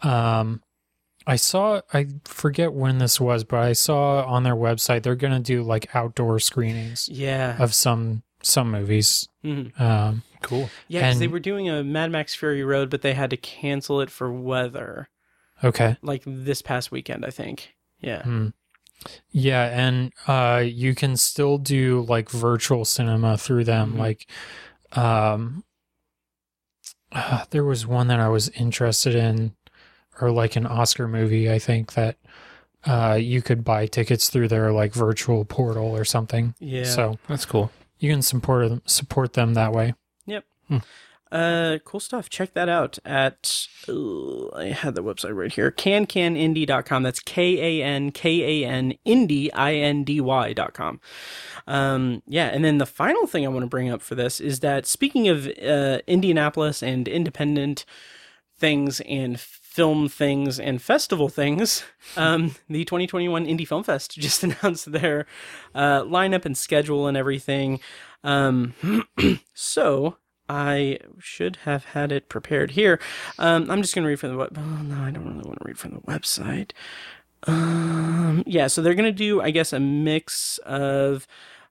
um, 0.00 0.62
I 1.26 1.36
saw 1.36 1.80
I 1.92 2.06
forget 2.24 2.72
when 2.72 2.98
this 2.98 3.20
was, 3.20 3.44
but 3.44 3.60
I 3.60 3.72
saw 3.74 4.24
on 4.24 4.42
their 4.42 4.56
website 4.56 5.02
they're 5.02 5.14
gonna 5.14 5.40
do 5.40 5.62
like 5.62 5.94
outdoor 5.94 6.38
screenings 6.40 7.08
yeah 7.12 7.56
of 7.62 7.74
some 7.74 8.22
some 8.42 8.70
movies. 8.70 9.28
Mhm. 9.44 9.78
Um, 9.80 10.22
Cool. 10.42 10.70
yeah 10.88 11.02
'cause 11.10 11.18
they 11.18 11.28
were 11.28 11.38
doing 11.40 11.68
a 11.68 11.84
mad 11.84 12.10
max 12.10 12.34
fury 12.34 12.64
road 12.64 12.88
but 12.88 13.02
they 13.02 13.12
had 13.12 13.28
to 13.30 13.36
cancel 13.36 14.00
it 14.00 14.10
for 14.10 14.32
weather 14.32 15.10
okay. 15.62 15.98
like 16.00 16.22
this 16.26 16.62
past 16.62 16.90
weekend 16.90 17.26
i 17.26 17.30
think 17.30 17.74
yeah 18.00 18.22
Hmm. 18.22 18.48
Yeah, 19.30 19.64
and 19.64 20.12
uh 20.26 20.62
you 20.64 20.94
can 20.94 21.16
still 21.18 21.56
do 21.58 22.04
like 22.08 22.30
virtual 22.30 22.84
cinema 22.86 23.36
through 23.36 23.64
them 23.64 23.94
Mhm. 23.94 23.98
like 23.98 24.26
um 24.92 25.64
uh, 27.12 27.44
there 27.50 27.64
was 27.64 27.86
one 27.86 28.08
that 28.08 28.20
I 28.20 28.28
was 28.28 28.48
interested 28.50 29.14
in 29.14 29.54
or 30.20 30.30
like 30.30 30.56
an 30.56 30.66
Oscar 30.66 31.08
movie 31.08 31.50
I 31.50 31.58
think 31.58 31.94
that 31.94 32.16
uh 32.86 33.18
you 33.20 33.42
could 33.42 33.62
buy 33.64 33.86
tickets 33.86 34.30
through 34.30 34.48
their 34.48 34.72
like 34.72 34.92
virtual 34.94 35.44
portal 35.44 35.94
or 35.96 36.04
something. 36.04 36.54
yeah 36.60 36.84
So 36.84 37.18
That's 37.28 37.44
cool. 37.46 37.70
you 37.98 38.10
can 38.10 38.22
support 38.22 38.68
them 38.68 38.82
support 38.86 39.32
them 39.34 39.54
that 39.54 39.72
way. 39.72 39.94
Uh, 41.32 41.78
cool 41.84 42.00
stuff. 42.00 42.28
Check 42.28 42.54
that 42.54 42.68
out 42.68 42.98
at, 43.04 43.68
uh, 43.88 44.48
I 44.48 44.72
had 44.76 44.96
the 44.96 45.02
website 45.02 45.36
right 45.36 45.52
here, 45.52 45.70
kankanindy.com. 45.70 47.04
That's 47.04 47.20
K-A-N-K-A-N 47.20 48.94
Indy, 49.04 49.52
I-N-D-Y 49.52 50.52
dot 50.54 50.74
com. 50.74 51.00
Um, 51.68 52.22
yeah. 52.26 52.46
And 52.46 52.64
then 52.64 52.78
the 52.78 52.86
final 52.86 53.28
thing 53.28 53.44
I 53.44 53.48
want 53.48 53.62
to 53.62 53.68
bring 53.68 53.88
up 53.90 54.02
for 54.02 54.16
this 54.16 54.40
is 54.40 54.58
that 54.60 54.86
speaking 54.86 55.28
of, 55.28 55.46
uh, 55.46 56.00
Indianapolis 56.08 56.82
and 56.82 57.06
independent 57.06 57.84
things 58.58 59.00
and 59.02 59.38
film 59.70 60.08
things 60.08 60.58
and 60.58 60.82
festival 60.82 61.28
things, 61.28 61.84
um, 62.16 62.56
the 62.68 62.84
2021 62.84 63.46
Indy 63.46 63.64
Film 63.64 63.84
Fest 63.84 64.12
just 64.18 64.42
announced 64.42 64.90
their, 64.90 65.26
uh, 65.74 66.02
lineup 66.02 66.44
and 66.44 66.58
schedule 66.58 67.06
and 67.06 67.16
everything. 67.16 67.78
Um, 68.24 68.74
so 69.54 70.16
I 70.48 70.98
should 71.20 71.56
have 71.64 71.84
had 71.84 72.10
it 72.10 72.28
prepared 72.28 72.72
here. 72.72 72.98
Um, 73.38 73.70
I'm 73.70 73.80
just 73.80 73.94
going 73.94 74.02
to 74.02 74.08
read 74.08 74.18
from 74.18 74.30
the 74.30 74.36
web. 74.36 74.58
Oh, 74.58 74.82
no, 74.82 75.02
I 75.02 75.12
don't 75.12 75.24
really 75.24 75.46
want 75.46 75.60
to 75.60 75.64
read 75.64 75.78
from 75.78 75.92
the 75.92 76.00
website. 76.00 76.72
Um, 77.44 78.42
yeah, 78.46 78.66
so 78.66 78.82
they're 78.82 78.94
going 78.94 79.04
to 79.04 79.12
do, 79.12 79.40
I 79.40 79.50
guess, 79.50 79.72
a 79.72 79.80
mix 79.80 80.58
of. 80.58 81.26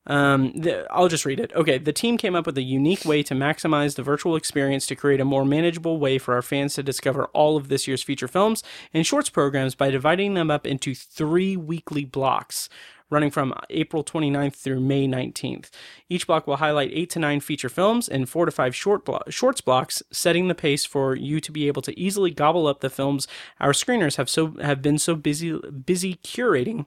Um, 0.08 0.54
the, 0.54 0.88
I'll 0.92 1.08
just 1.08 1.26
read 1.26 1.40
it. 1.40 1.52
Okay, 1.54 1.78
the 1.78 1.94
team 1.94 2.18
came 2.18 2.36
up 2.36 2.46
with 2.46 2.58
a 2.58 2.64
unique 2.64 3.06
way 3.06 3.22
to 3.24 3.36
maximize 3.36 3.96
the 3.96 4.04
virtual 4.04 4.36
experience 4.36 4.88
to 4.88 4.96
create 4.96 5.22
a 5.22 5.26
more 5.26 5.46
manageable 5.46 6.00
way 6.00 6.18
for 6.18 6.34
our 6.34 6.42
fans 6.42 6.74
to 6.76 6.84
discover 6.84 7.26
all 7.28 7.58
of 7.58 7.68
this 7.68 7.88
year's 7.88 8.02
feature 8.02 8.28
films 8.28 8.64
and 8.94 9.06
shorts 9.06 9.30
programs 9.30 9.76
by 9.76 9.92
dividing 9.92 10.34
them 10.34 10.50
up 10.50 10.66
into 10.66 10.96
three 10.96 11.56
weekly 11.56 12.06
blocks 12.06 12.70
running 13.10 13.32
from 13.32 13.54
April 13.70 14.04
29th 14.04 14.56
through 14.56 14.80
May 14.80 15.08
19th. 15.08 15.70
Each 16.10 16.28
block 16.28 16.48
will 16.48 16.58
highlight 16.58 16.92
8 16.94 17.10
to 17.12 17.20
9 17.20 17.40
feature 17.40 17.70
films 17.70 18.08
and 18.08 18.30
4 18.30 18.46
to 18.46 18.52
5 18.52 18.76
short 18.76 19.06
blo- 19.06 19.22
shorts 19.30 19.62
blocks, 19.62 20.04
setting 20.12 20.48
the 20.48 20.56
pace 20.56 20.86
for 20.86 21.16
you 21.16 21.40
to 21.40 21.52
be 21.52 21.68
able 21.68 21.82
to 21.82 22.00
easily 22.00 22.32
gobble 22.32 22.68
up 22.68 22.82
the 22.82 22.90
films 22.90 23.28
our 23.60 23.72
screeners 23.72 24.18
have 24.18 24.30
so 24.30 24.56
have 24.62 24.82
been 24.82 24.98
so 24.98 25.16
busy 25.16 25.60
busy 25.86 26.16
curating 26.16 26.86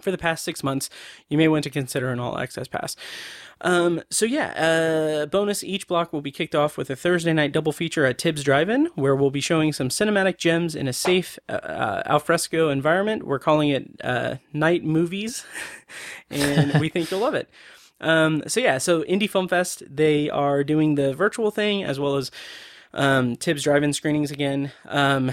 for 0.00 0.10
the 0.10 0.18
past 0.18 0.44
six 0.44 0.62
months, 0.62 0.90
you 1.28 1.38
may 1.38 1.48
want 1.48 1.64
to 1.64 1.70
consider 1.70 2.10
an 2.10 2.20
all 2.20 2.38
access 2.38 2.68
pass. 2.68 2.96
Um, 3.60 4.02
so 4.10 4.24
yeah, 4.24 4.50
uh, 4.52 5.26
bonus 5.26 5.64
each 5.64 5.88
block 5.88 6.12
will 6.12 6.20
be 6.20 6.30
kicked 6.30 6.54
off 6.54 6.76
with 6.76 6.90
a 6.90 6.96
Thursday 6.96 7.32
night 7.32 7.52
double 7.52 7.72
feature 7.72 8.06
at 8.06 8.18
Tibbs 8.18 8.44
Drive-In, 8.44 8.86
where 8.94 9.16
we'll 9.16 9.30
be 9.30 9.40
showing 9.40 9.72
some 9.72 9.88
cinematic 9.88 10.38
gems 10.38 10.74
in 10.74 10.86
a 10.86 10.92
safe 10.92 11.38
uh, 11.48 11.52
uh, 11.52 12.02
alfresco 12.06 12.68
environment. 12.68 13.24
We're 13.24 13.40
calling 13.40 13.70
it 13.70 13.90
uh, 14.02 14.36
Night 14.52 14.84
Movies, 14.84 15.44
and 16.30 16.80
we 16.80 16.88
think 16.88 17.10
you'll 17.10 17.20
love 17.20 17.34
it. 17.34 17.50
Um, 18.00 18.44
so 18.46 18.60
yeah, 18.60 18.78
so 18.78 19.02
Indy 19.04 19.26
Film 19.26 19.48
Fest, 19.48 19.82
they 19.90 20.30
are 20.30 20.62
doing 20.62 20.94
the 20.94 21.12
virtual 21.12 21.50
thing 21.50 21.82
as 21.82 21.98
well 21.98 22.16
as 22.16 22.30
um, 22.94 23.36
Tibbs 23.36 23.64
Drive-In 23.64 23.92
screenings 23.92 24.30
again 24.30 24.70
um, 24.86 25.32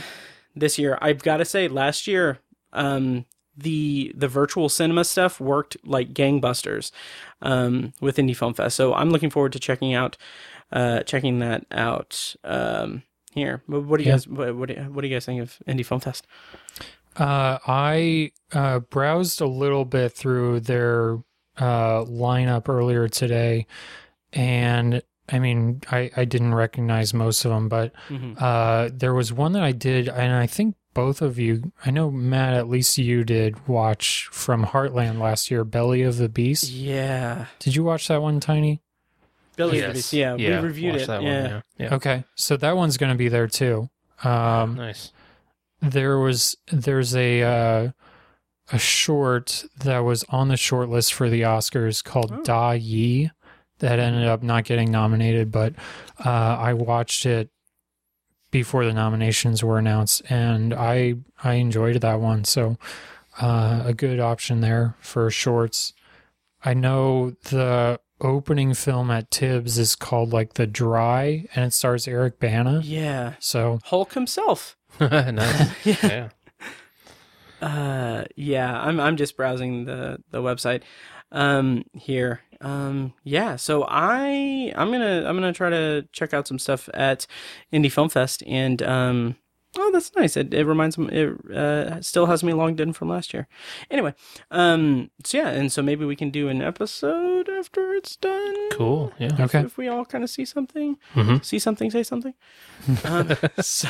this 0.55 0.79
year. 0.79 0.97
I've 0.99 1.21
got 1.21 1.37
to 1.37 1.45
say, 1.45 1.67
last 1.67 2.07
year 2.07 2.39
um, 2.73 3.25
the 3.57 4.11
the 4.15 4.27
virtual 4.27 4.69
cinema 4.69 5.03
stuff 5.03 5.39
worked 5.39 5.77
like 5.83 6.13
gangbusters 6.13 6.91
um, 7.41 7.93
with 8.01 8.19
Indy 8.19 8.33
Film 8.33 8.53
Fest. 8.53 8.75
So 8.75 8.93
I'm 8.93 9.09
looking 9.09 9.29
forward 9.29 9.53
to 9.53 9.59
checking 9.59 9.93
out 9.93 10.17
uh, 10.71 11.03
checking 11.03 11.39
that 11.39 11.65
out 11.71 12.35
um, 12.43 13.03
here. 13.33 13.61
What, 13.67 13.83
what 13.85 13.97
do 13.97 14.03
you 14.03 14.09
Yeah. 14.09 14.15
guys 14.15 14.27
what, 14.27 14.55
what, 14.55 14.67
do 14.69 14.75
you, 14.75 14.81
what 14.83 15.01
do 15.01 15.07
you 15.07 15.15
guys 15.15 15.25
think 15.25 15.41
of 15.41 15.57
Indy 15.67 15.83
Film 15.83 16.01
Fest? 16.01 16.25
Uh, 17.17 17.59
I 17.65 18.31
uh, 18.51 18.79
browsed 18.79 19.39
a 19.39 19.47
little 19.47 19.85
bit 19.85 20.11
through 20.11 20.59
their 20.61 21.19
uh, 21.57 22.03
lineup 22.03 22.67
earlier 22.67 23.07
today, 23.07 23.67
and 24.33 25.01
I 25.29 25.39
mean, 25.39 25.81
I, 25.89 26.11
I 26.17 26.25
didn't 26.25 26.53
recognize 26.53 27.13
most 27.13 27.45
of 27.45 27.51
them, 27.51 27.69
but 27.69 27.93
Mhm. 28.09 28.35
uh, 28.41 28.89
there 28.93 29.13
was 29.13 29.31
one 29.31 29.53
that 29.53 29.63
I 29.63 29.71
did, 29.71 30.09
and 30.09 30.33
I 30.33 30.45
think 30.45 30.75
both 30.95 31.21
of 31.21 31.37
you, 31.37 31.71
I 31.85 31.91
know 31.91 32.09
Matt, 32.09 32.55
at 32.55 32.67
least 32.67 32.97
you 32.97 33.23
did 33.23 33.67
watch 33.67 34.27
from 34.31 34.65
Heartland 34.65 35.19
last 35.19 35.51
year, 35.51 35.63
Belly 35.63 36.01
of 36.01 36.17
the 36.17 36.27
Beast. 36.29 36.71
Yeah, 36.71 37.45
Did 37.59 37.75
you 37.75 37.83
watch 37.83 38.07
that 38.07 38.23
one, 38.23 38.39
Tiny? 38.39 38.81
Belly 39.57 39.77
Yes. 39.77 39.83
Of 39.83 39.89
the 39.89 39.97
Beast. 39.97 40.13
Yeah, 40.13 40.35
we 40.35 40.47
reviewed 40.67 40.93
watch 40.93 41.03
it. 41.03 41.07
that 41.07 41.21
yeah. 41.21 41.41
one. 41.41 41.51
Yeah. 41.51 41.61
yeah. 41.85 41.93
Okay, 41.95 42.23
so 42.33 42.57
that 42.57 42.75
one's 42.75 42.97
going 42.97 43.11
to 43.11 43.17
be 43.17 43.29
there 43.29 43.47
too. 43.47 43.89
Um, 44.23 44.75
Nice. 44.75 45.11
there 45.81 46.17
was 46.17 46.55
there's 46.71 47.15
a 47.15 47.43
uh, 47.43 47.91
a 48.71 48.79
short 48.79 49.65
that 49.83 49.99
was 49.99 50.23
on 50.29 50.47
the 50.47 50.57
short 50.57 50.89
list 50.89 51.13
for 51.13 51.29
the 51.29 51.41
Oscars 51.41 52.03
called 52.03 52.31
Oh. 52.33 52.43
Da 52.43 52.71
Yie 52.71 53.29
that 53.79 53.99
ended 53.99 54.25
up 54.27 54.41
not 54.41 54.63
getting 54.63 54.89
nominated, 54.89 55.51
but 55.51 55.73
uh, 56.25 56.29
I 56.29 56.73
watched 56.73 57.25
it 57.25 57.49
before 58.55 58.85
the 58.85 58.93
nominations 58.93 59.61
were 59.65 59.77
announced, 59.77 60.21
and 60.29 60.73
I 60.73 61.15
I 61.43 61.55
enjoyed 61.55 61.99
that 61.99 62.21
one. 62.21 62.45
So 62.45 62.77
uh, 63.41 63.83
a 63.85 63.93
good 63.93 64.21
option 64.21 64.61
there 64.61 64.95
for 65.01 65.29
shorts. 65.29 65.91
I 66.63 66.73
know 66.73 67.31
the 67.49 67.99
opening 68.21 68.73
film 68.73 69.11
at 69.11 69.29
Tibbs 69.29 69.77
is 69.77 69.93
called 69.97 70.31
like 70.31 70.53
The 70.53 70.65
Dry, 70.65 71.47
and 71.53 71.65
it 71.65 71.73
stars 71.73 72.07
Eric 72.07 72.39
Bana. 72.39 72.79
Yeah, 72.81 73.33
So 73.39 73.79
Hulk 73.83 74.13
himself. 74.13 74.77
nice. 75.01 75.85
yeah. 75.85 75.97
Yeah. 76.01 76.29
Uh, 77.61 78.23
yeah, 78.37 78.79
I'm 78.79 79.01
I'm 79.01 79.17
just 79.17 79.35
browsing 79.35 79.83
the 79.83 80.19
the 80.31 80.41
website 80.41 80.83
um 81.33 81.83
here. 81.91 82.39
Um 82.61 83.13
yeah, 83.23 83.55
so 83.55 83.85
I 83.87 84.73
I'm 84.75 84.89
to 85.01 85.27
I'm 85.27 85.39
to 85.53 85.57
try 85.57 85.69
to 85.69 86.07
check 86.11 86.33
out 86.33 86.47
some 86.47 86.59
stuff 86.59 86.89
at 86.93 87.27
Indy 87.71 87.89
Film 87.89 88.09
Fest 88.09 88.43
and 88.47 88.81
um 88.83 89.35
oh 89.77 89.91
that's 89.91 90.15
nice. 90.15 90.37
It 90.37 90.53
it 90.53 90.65
reminds 90.65 90.97
me 90.97 91.07
it 91.11 91.51
uh 91.51 92.01
still 92.01 92.25
has 92.27 92.43
me 92.43 92.53
logged 92.53 92.79
in 92.79 92.93
from 92.93 93.09
last 93.09 93.33
year. 93.33 93.47
Anyway, 93.91 94.13
um 94.51 95.09
so 95.23 95.37
yeah, 95.37 95.49
and 95.49 95.71
so 95.71 95.81
maybe 95.81 96.05
we 96.05 96.15
can 96.15 96.29
do 96.29 96.47
an 96.49 96.61
episode 96.61 97.49
after 97.49 97.93
it's 97.93 98.15
done. 98.15 98.69
Cool. 98.71 99.11
Yeah. 99.19 99.35
okay. 99.39 99.61
If 99.61 99.77
we 99.77 99.87
all 99.87 100.05
kind 100.05 100.23
of 100.23 100.29
see 100.29 100.45
something 100.45 100.97
Mhm. 101.15 101.43
see 101.43 101.59
something, 101.59 101.91
say 101.91 102.03
something. 102.03 102.33
um, 103.05 103.31
so, 103.61 103.89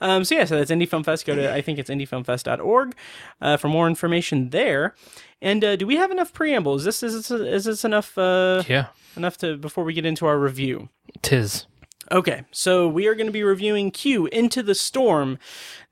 um, 0.00 0.24
so 0.24 0.34
yeah, 0.34 0.44
so 0.44 0.56
that's 0.58 0.70
Indy 0.70 0.86
Film 0.86 1.04
Fest. 1.04 1.26
Go 1.26 1.34
to 1.34 1.52
I 1.52 1.60
think 1.62 1.78
it's 1.78 1.90
indyfilmfest.org 1.90 2.94
uh, 3.40 3.56
for 3.56 3.68
more 3.68 3.86
information 3.88 4.50
there. 4.50 4.94
And 5.42 5.62
uh, 5.62 5.76
do 5.76 5.86
we 5.86 5.96
have 5.96 6.10
enough 6.10 6.32
preamble? 6.32 6.74
Is 6.76 6.84
this 6.84 7.02
is 7.02 7.14
this, 7.28 7.30
is 7.30 7.64
this 7.64 7.84
enough 7.84 8.16
uh, 8.16 8.62
Yeah. 8.68 8.86
enough 9.16 9.36
to 9.38 9.56
before 9.56 9.84
we 9.84 9.92
get 9.92 10.06
into 10.06 10.26
our 10.26 10.38
review? 10.38 10.88
Tis. 11.22 11.66
Okay, 12.12 12.44
so 12.50 12.86
we 12.86 13.06
are 13.06 13.14
going 13.14 13.26
to 13.26 13.32
be 13.32 13.42
reviewing 13.42 13.90
Q 13.90 14.26
Into 14.26 14.62
the 14.62 14.74
Storm, 14.74 15.38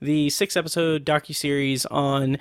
the 0.01 0.29
six 0.29 0.59
episode 0.59 1.07
docuseries 1.07 1.87
on 1.91 2.37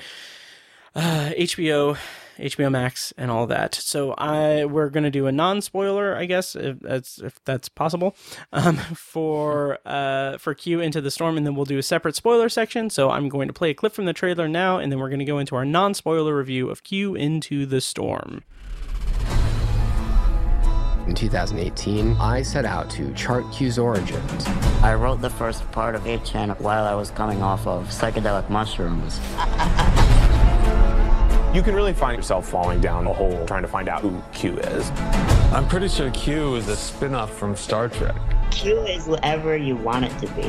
uh, 0.93 1.31
HBO, 1.37 1.97
HBO 2.37 2.69
Max, 2.69 3.13
and 3.17 3.31
all 3.31 3.47
that. 3.47 3.73
So 3.73 4.11
I 4.17 4.65
we're 4.65 4.89
going 4.89 5.05
to 5.05 5.09
do 5.09 5.25
a 5.25 5.31
non 5.31 5.61
spoiler, 5.61 6.17
I 6.17 6.25
guess, 6.25 6.53
if 6.53 6.79
that's 6.79 7.19
if 7.19 7.41
that's 7.45 7.69
possible, 7.69 8.13
um, 8.51 8.75
for 8.75 9.79
uh, 9.85 10.37
for 10.37 10.53
Q 10.53 10.81
Into 10.81 10.99
the 10.99 11.11
Storm, 11.11 11.37
and 11.37 11.45
then 11.45 11.55
we'll 11.55 11.63
do 11.63 11.77
a 11.77 11.83
separate 11.83 12.17
spoiler 12.17 12.49
section. 12.49 12.89
So 12.89 13.09
I'm 13.09 13.29
going 13.29 13.47
to 13.47 13.53
play 13.53 13.69
a 13.69 13.73
clip 13.73 13.93
from 13.93 14.03
the 14.03 14.13
trailer 14.13 14.49
now, 14.49 14.79
and 14.79 14.91
then 14.91 14.99
we're 14.99 15.09
going 15.09 15.19
to 15.19 15.25
go 15.25 15.39
into 15.39 15.55
our 15.55 15.65
non 15.65 15.93
spoiler 15.93 16.35
review 16.35 16.69
of 16.69 16.83
Q 16.83 17.15
Into 17.15 17.65
the 17.65 17.79
Storm. 17.79 18.43
In 21.11 21.15
2018, 21.15 22.15
I 22.21 22.41
set 22.41 22.63
out 22.63 22.89
to 22.91 23.13
chart 23.15 23.43
Q's 23.51 23.77
origins. 23.77 24.47
I 24.81 24.93
wrote 24.93 25.19
the 25.19 25.29
first 25.29 25.69
part 25.73 25.93
of 25.93 26.03
8chan 26.03 26.57
while 26.61 26.85
I 26.85 26.95
was 26.95 27.11
coming 27.11 27.43
off 27.43 27.67
of 27.67 27.89
psychedelic 27.89 28.49
mushrooms. 28.49 29.19
You 31.53 31.61
can 31.61 31.75
really 31.75 31.91
find 31.91 32.15
yourself 32.15 32.47
falling 32.47 32.79
down 32.79 33.05
a 33.07 33.11
hole 33.11 33.45
trying 33.45 33.63
to 33.63 33.67
find 33.67 33.89
out 33.89 33.99
who 33.99 34.23
Q 34.31 34.57
is. 34.59 34.89
I'm 35.51 35.67
pretty 35.67 35.89
sure 35.89 36.09
Q 36.11 36.55
is 36.55 36.69
a 36.69 36.77
spin-off 36.77 37.37
from 37.37 37.57
Star 37.57 37.89
Trek. 37.89 38.15
Q 38.51 38.79
is 38.83 39.05
whatever 39.05 39.57
you 39.57 39.75
want 39.75 40.05
it 40.05 40.17
to 40.19 40.27
be. 40.27 40.43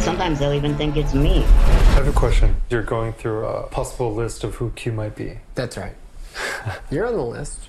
Sometimes 0.00 0.40
they'll 0.40 0.52
even 0.52 0.76
think 0.76 0.96
it's 0.96 1.14
me. 1.14 1.44
I 1.44 1.92
have 1.92 2.08
a 2.08 2.12
question. 2.12 2.56
You're 2.70 2.82
going 2.82 3.12
through 3.12 3.46
a 3.46 3.68
possible 3.68 4.12
list 4.12 4.42
of 4.42 4.56
who 4.56 4.70
Q 4.70 4.90
might 4.90 5.14
be. 5.14 5.38
That's 5.54 5.76
right. 5.76 5.94
You're 6.90 7.06
on 7.06 7.14
the 7.14 7.22
list. 7.22 7.60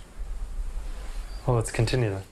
Well, 1.47 1.55
let's 1.55 1.71
continue 1.71 2.09
then. 2.09 2.23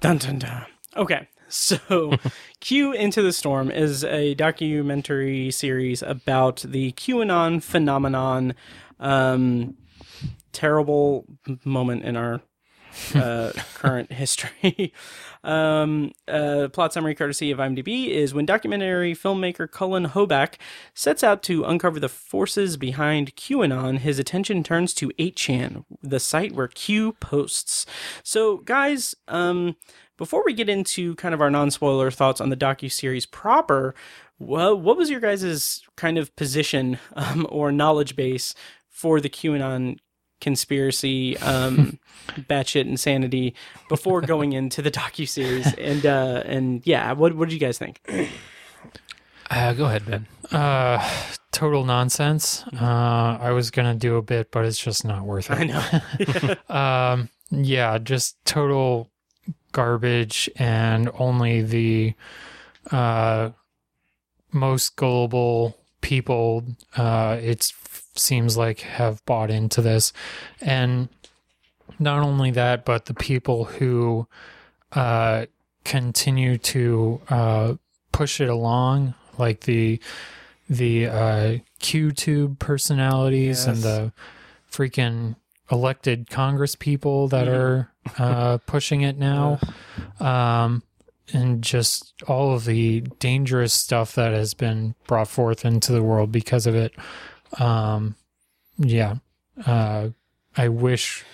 Dun 0.00 0.16
dun 0.16 0.38
dun. 0.38 0.64
Okay, 0.96 1.28
so 1.46 2.14
Q 2.60 2.92
Into 2.92 3.20
the 3.20 3.34
Storm 3.34 3.70
is 3.70 4.02
a 4.02 4.32
documentary 4.32 5.50
series 5.50 6.00
about 6.00 6.64
the 6.66 6.92
QAnon 6.92 7.62
phenomenon. 7.62 8.54
Um, 8.98 9.76
terrible 10.52 11.26
moment 11.66 12.04
in 12.04 12.16
our 12.16 12.40
uh, 13.14 13.52
current 13.74 14.10
history. 14.10 14.94
Um, 15.44 16.12
uh, 16.26 16.68
plot 16.72 16.92
summary 16.92 17.14
courtesy 17.14 17.50
of 17.50 17.58
IMDb 17.58 18.08
is 18.08 18.34
when 18.34 18.46
documentary 18.46 19.14
filmmaker 19.14 19.70
Cullen 19.70 20.06
Hoback 20.06 20.54
sets 20.94 21.22
out 21.22 21.42
to 21.44 21.64
uncover 21.64 22.00
the 22.00 22.08
forces 22.08 22.76
behind 22.76 23.36
QAnon, 23.36 23.98
his 23.98 24.18
attention 24.18 24.62
turns 24.62 24.94
to 24.94 25.10
8chan, 25.18 25.84
the 26.02 26.20
site 26.20 26.52
where 26.52 26.68
Q 26.68 27.12
posts. 27.12 27.86
So, 28.22 28.58
guys, 28.58 29.14
um, 29.28 29.76
before 30.16 30.42
we 30.44 30.52
get 30.52 30.68
into 30.68 31.14
kind 31.14 31.34
of 31.34 31.40
our 31.40 31.50
non-spoiler 31.50 32.10
thoughts 32.10 32.40
on 32.40 32.50
the 32.50 32.56
docu-series 32.56 33.26
proper, 33.26 33.94
well, 34.38 34.78
what 34.78 34.96
was 34.96 35.10
your 35.10 35.20
guys' 35.20 35.82
kind 35.96 36.18
of 36.18 36.34
position 36.36 36.98
um, 37.14 37.46
or 37.50 37.72
knowledge 37.72 38.16
base 38.16 38.54
for 38.88 39.20
the 39.20 39.28
QAnon 39.28 39.98
conspiracy, 40.40 41.36
um, 41.38 41.98
batshit 42.48 42.86
insanity 42.86 43.54
before 43.88 44.20
going 44.20 44.52
into 44.52 44.82
the 44.82 44.90
docu-series? 44.90 45.74
And 45.74 46.04
uh, 46.06 46.42
and 46.46 46.86
yeah, 46.86 47.12
what 47.12 47.34
what 47.34 47.48
did 47.48 47.54
you 47.54 47.60
guys 47.60 47.78
think? 47.78 48.00
Uh, 49.50 49.72
go 49.72 49.86
ahead, 49.86 50.04
Ben. 50.06 50.26
Uh, 50.52 51.02
total 51.52 51.84
nonsense. 51.84 52.64
Uh, 52.80 53.38
I 53.40 53.50
was 53.52 53.70
gonna 53.70 53.94
do 53.94 54.16
a 54.16 54.22
bit, 54.22 54.50
but 54.50 54.64
it's 54.64 54.78
just 54.78 55.04
not 55.04 55.24
worth 55.24 55.50
it. 55.50 55.58
I 55.58 55.64
know. 55.64 56.64
um, 56.74 57.28
yeah, 57.50 57.98
just 57.98 58.36
total 58.44 59.10
garbage, 59.72 60.50
and 60.56 61.10
only 61.18 61.62
the 61.62 62.14
uh, 62.90 63.50
most 64.52 64.96
gullible 64.96 65.76
people, 66.00 66.64
uh, 66.96 67.38
it 67.40 67.72
seems 68.18 68.56
like, 68.56 68.80
have 68.80 69.24
bought 69.24 69.50
into 69.50 69.82
this, 69.82 70.12
and 70.60 71.08
not 71.98 72.22
only 72.22 72.50
that, 72.52 72.84
but 72.84 73.06
the 73.06 73.14
people 73.14 73.64
who 73.64 74.26
uh, 74.92 75.46
continue 75.84 76.58
to 76.58 77.20
uh, 77.28 77.74
push 78.12 78.40
it 78.40 78.48
along, 78.48 79.14
like 79.38 79.60
the 79.60 80.00
the 80.68 81.06
uh, 81.06 81.58
QTube 81.80 82.58
personalities 82.58 83.64
and 83.64 83.78
the 83.78 84.12
freaking 84.70 85.36
elected 85.70 86.28
Congress 86.28 86.74
people 86.74 87.28
that 87.28 87.48
are 87.48 87.90
uh, 88.18 88.58
pushing 88.66 89.02
it 89.02 89.18
now, 89.18 89.58
um, 90.20 90.82
and 91.32 91.62
just 91.62 92.14
all 92.26 92.54
of 92.54 92.64
the 92.64 93.00
dangerous 93.18 93.72
stuff 93.72 94.14
that 94.14 94.32
has 94.32 94.54
been 94.54 94.94
brought 95.06 95.28
forth 95.28 95.64
into 95.64 95.92
the 95.92 96.02
world 96.02 96.32
because 96.32 96.66
of 96.66 96.74
it. 96.74 96.92
Um, 97.58 98.16
yeah, 98.78 99.16
uh, 99.66 100.10
I 100.56 100.68
wish, 100.68 101.24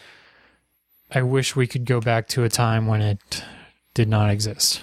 I 1.11 1.23
wish 1.23 1.57
we 1.57 1.67
could 1.67 1.85
go 1.85 2.01
back 2.01 2.29
to 2.29 2.45
a 2.45 2.49
time 2.49 2.87
when 2.87 3.03
it 3.03 3.45
did 3.95 4.09
not 4.09 4.31
exist. 4.31 4.83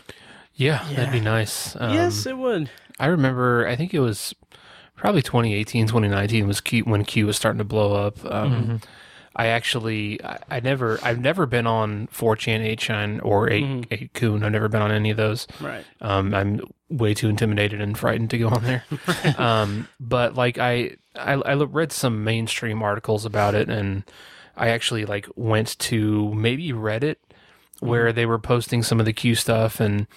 Yeah, 0.53 0.83
that'd 0.95 1.11
be 1.11 1.19
nice. 1.21 1.75
Um, 1.79 1.93
yes, 1.93 2.25
it 2.25 2.37
would. 2.37 2.69
I 2.99 3.07
remember. 3.07 3.67
I 3.67 3.75
think 3.75 3.93
it 3.93 3.99
was 3.99 4.35
probably 4.95 5.21
2018, 5.23 5.87
2019 5.87 6.47
was 6.47 6.61
Q, 6.61 6.83
when 6.83 7.03
Q 7.03 7.25
was 7.25 7.35
starting 7.37 7.57
to 7.57 7.63
blow 7.63 7.93
up. 7.93 8.23
Um, 8.25 8.51
Mm-hmm. 8.51 8.75
I 9.35 9.47
actually, 9.47 10.21
I, 10.23 10.39
I 10.49 10.59
never, 10.59 10.99
I've 11.01 11.19
never 11.19 11.45
been 11.45 11.65
on 11.65 12.07
4chan, 12.07 12.75
8chan, 12.75 13.23
or 13.23 13.49
8, 13.49 13.63
Mm-hmm. 13.63 13.93
8kun. 13.93 14.43
I've 14.43 14.51
never 14.51 14.67
been 14.67 14.81
on 14.81 14.91
any 14.91 15.09
of 15.09 15.17
those. 15.17 15.47
Right. 15.61 15.85
Um, 16.01 16.33
I'm 16.33 16.61
way 16.89 17.13
too 17.13 17.29
intimidated 17.29 17.79
and 17.79 17.97
frightened 17.97 18.29
to 18.31 18.37
go 18.37 18.49
on 18.49 18.63
there. 18.63 18.83
um, 19.37 19.87
but 19.99 20.35
like 20.35 20.57
I, 20.57 20.97
I, 21.15 21.33
I 21.33 21.53
read 21.53 21.91
some 21.93 22.23
mainstream 22.25 22.83
articles 22.83 23.25
about 23.25 23.55
it, 23.55 23.69
and 23.69 24.03
I 24.57 24.69
actually 24.69 25.05
like 25.05 25.27
went 25.35 25.79
to 25.79 26.33
maybe 26.33 26.73
Reddit 26.73 27.15
where 27.79 28.11
they 28.13 28.25
were 28.25 28.37
posting 28.39 28.83
some 28.83 28.99
of 28.99 29.05
the 29.05 29.13
Q 29.13 29.33
stuff, 29.35 29.79
and 29.79 30.07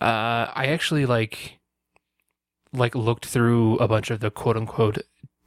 uh, 0.00 0.50
I 0.54 0.66
actually 0.66 1.06
like 1.06 1.58
like 2.72 2.94
looked 2.94 3.26
through 3.26 3.76
a 3.78 3.88
bunch 3.88 4.10
of 4.10 4.20
the 4.20 4.30
quote 4.30 4.56
unquote 4.56 4.98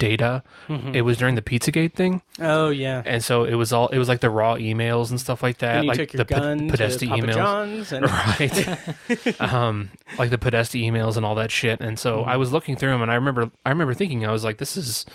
data. 0.03 0.43
Mm-hmm. 0.67 0.95
It 0.95 1.01
was 1.01 1.17
during 1.17 1.35
the 1.35 1.41
Pizzagate 1.41 1.93
thing, 1.93 2.21
Oh 2.39 2.69
yeah. 2.69 3.01
and 3.05 3.23
so 3.23 3.43
it 3.45 3.55
was 3.55 3.71
all 3.71 3.87
it 3.89 3.97
was 3.97 4.07
like 4.09 4.19
the 4.19 4.29
raw 4.29 4.55
emails 4.55 5.09
and 5.11 5.19
stuff 5.19 5.41
like 5.43 5.59
that, 5.59 5.85
like 5.85 6.11
the 6.11 6.25
P- 6.25 6.69
Podesta 6.69 7.05
emails. 7.05 7.33
John's 7.35 7.91
and 7.93 8.05
right 8.39 9.41
um 9.53 9.89
like 10.17 10.29
the 10.29 10.37
podesta 10.37 10.77
emails 10.77 11.17
and 11.17 11.25
all 11.25 11.35
that 11.35 11.51
shit 11.51 11.79
and 11.81 11.97
so 11.99 12.11
Mm-hmm. 12.19 12.29
i 12.29 12.37
was 12.37 12.51
looking 12.51 12.75
through 12.75 12.91
them 12.91 13.01
and 13.01 13.11
i 13.11 13.15
remember 13.15 13.49
i 13.65 13.69
remember 13.69 13.93
thinking 13.93 14.25
i 14.25 14.31
was 14.31 14.43
like 14.43 14.57
this 14.57 14.77
is 14.77 15.05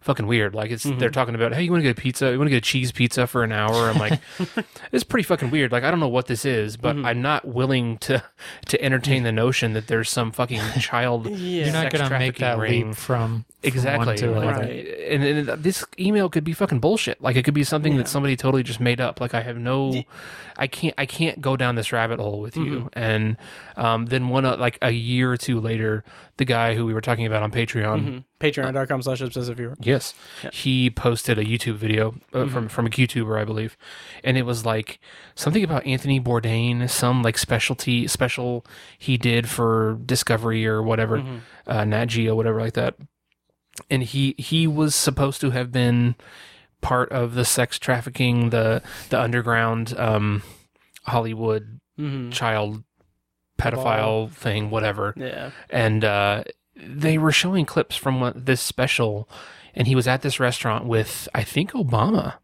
fucking 0.00 0.26
weird 0.26 0.54
like 0.54 0.70
it's 0.70 0.84
Mm-hmm. 0.86 0.98
they're 0.98 1.10
talking 1.10 1.34
about 1.34 1.52
hey 1.54 1.62
you 1.62 1.70
want 1.70 1.80
to 1.80 1.88
get 1.88 1.98
a 1.98 2.00
pizza 2.00 2.30
you 2.32 2.38
want 2.38 2.46
to 2.46 2.50
get 2.50 2.56
a 2.58 2.60
cheese 2.62 2.90
pizza 2.90 3.26
for 3.26 3.44
an 3.44 3.52
hour 3.52 3.90
i'm 3.90 3.98
like 3.98 4.18
it's 4.92 5.04
pretty 5.04 5.24
fucking 5.24 5.50
weird 5.50 5.70
like 5.72 5.84
i 5.84 5.90
don't 5.90 6.00
know 6.00 6.08
what 6.08 6.26
this 6.26 6.44
is 6.46 6.76
but 6.78 6.96
Mm-hmm. 6.96 7.04
i'm 7.06 7.20
not 7.22 7.44
willing 7.46 7.98
to 7.98 8.22
to 8.68 8.82
entertain 8.82 9.24
the 9.24 9.32
notion 9.32 9.74
that 9.74 9.88
there's 9.88 10.08
some 10.08 10.32
fucking 10.32 10.60
child 10.80 11.26
Yeah. 11.28 11.64
You're 11.64 11.72
not 11.74 11.92
going 11.92 12.08
to 12.08 12.18
make 12.18 12.38
that 12.38 12.58
ring. 12.58 12.88
leap 12.88 12.96
from, 12.96 13.44
from 13.44 13.44
Exactly. 13.62 14.06
one 14.06 14.16
to. 14.16 14.30
Right. 14.32 14.86
and, 15.10 15.22
and 15.22 15.62
this 15.62 15.84
email 15.98 16.30
could 16.30 16.44
be 16.44 16.54
fucking 16.54 16.80
bullshit. 16.80 17.20
Like 17.20 17.36
it 17.36 17.44
could 17.44 17.52
be 17.52 17.62
something 17.62 17.92
Yeah. 17.92 17.98
that 17.98 18.08
somebody 18.08 18.34
totally 18.34 18.62
just 18.62 18.80
made 18.80 19.02
up. 19.02 19.20
Like 19.20 19.34
I 19.34 19.42
have 19.42 19.58
no, 19.58 20.02
I 20.56 20.66
can't, 20.66 20.94
I 20.96 21.04
can't 21.04 21.42
go 21.42 21.58
down 21.58 21.74
this 21.74 21.92
rabbit 21.92 22.18
hole 22.20 22.40
with 22.40 22.56
you. 22.56 22.88
And 22.94 23.36
um, 23.76 24.06
then 24.06 24.30
one, 24.30 24.46
uh, 24.46 24.56
like 24.56 24.78
a 24.80 24.92
year 24.92 25.30
or 25.30 25.36
two 25.36 25.60
later, 25.60 26.04
the 26.40 26.44
guy 26.44 26.74
who 26.74 26.84
we 26.84 26.92
were 26.92 27.00
talking 27.00 27.26
about 27.26 27.42
on 27.44 27.52
Patreon, 27.52 28.24
Patreon.com 28.40 29.02
slash 29.02 29.20
obsessive 29.20 29.56
viewer. 29.58 29.76
yes, 29.78 30.14
he 30.52 30.90
posted 30.90 31.38
a 31.38 31.44
YouTube 31.44 31.76
video 31.76 32.14
uh, 32.32 32.46
from 32.48 32.68
from 32.68 32.86
a 32.86 32.90
YouTuber, 32.90 33.38
I 33.38 33.44
believe, 33.44 33.76
and 34.24 34.36
it 34.36 34.42
was 34.46 34.64
like 34.66 34.98
something 35.34 35.62
about 35.62 35.86
Anthony 35.86 36.18
Bourdain, 36.18 36.88
some 36.90 37.22
like 37.22 37.36
specialty 37.38 38.08
special 38.08 38.64
he 38.98 39.16
did 39.16 39.48
for 39.48 39.98
Discovery 40.04 40.66
or 40.66 40.82
whatever, 40.82 41.22
uh, 41.66 41.84
Nat 41.84 42.06
Geo, 42.06 42.34
whatever 42.34 42.60
like 42.60 42.74
that. 42.74 42.96
And 43.90 44.02
he 44.02 44.34
he 44.38 44.66
was 44.66 44.94
supposed 44.94 45.40
to 45.42 45.50
have 45.50 45.70
been 45.70 46.16
part 46.80 47.12
of 47.12 47.34
the 47.34 47.44
sex 47.44 47.78
trafficking, 47.78 48.48
the 48.50 48.82
the 49.10 49.20
underground 49.20 49.94
um, 49.98 50.42
Hollywood 51.04 51.76
Mm-hmm. 51.98 52.30
child 52.30 52.82
pedophile 53.60 54.30
thing, 54.32 54.70
whatever. 54.70 55.14
Yeah. 55.16 55.50
and 55.68 56.04
uh, 56.04 56.44
they 56.76 57.18
were 57.18 57.32
showing 57.32 57.66
clips 57.66 57.96
from 57.96 58.20
what, 58.20 58.46
this 58.46 58.60
special, 58.60 59.28
and 59.74 59.86
he 59.86 59.94
was 59.94 60.08
at 60.08 60.22
this 60.22 60.40
restaurant 60.40 60.86
with 60.86 61.28
I 61.34 61.44
think 61.44 61.72
Obama, 61.72 62.34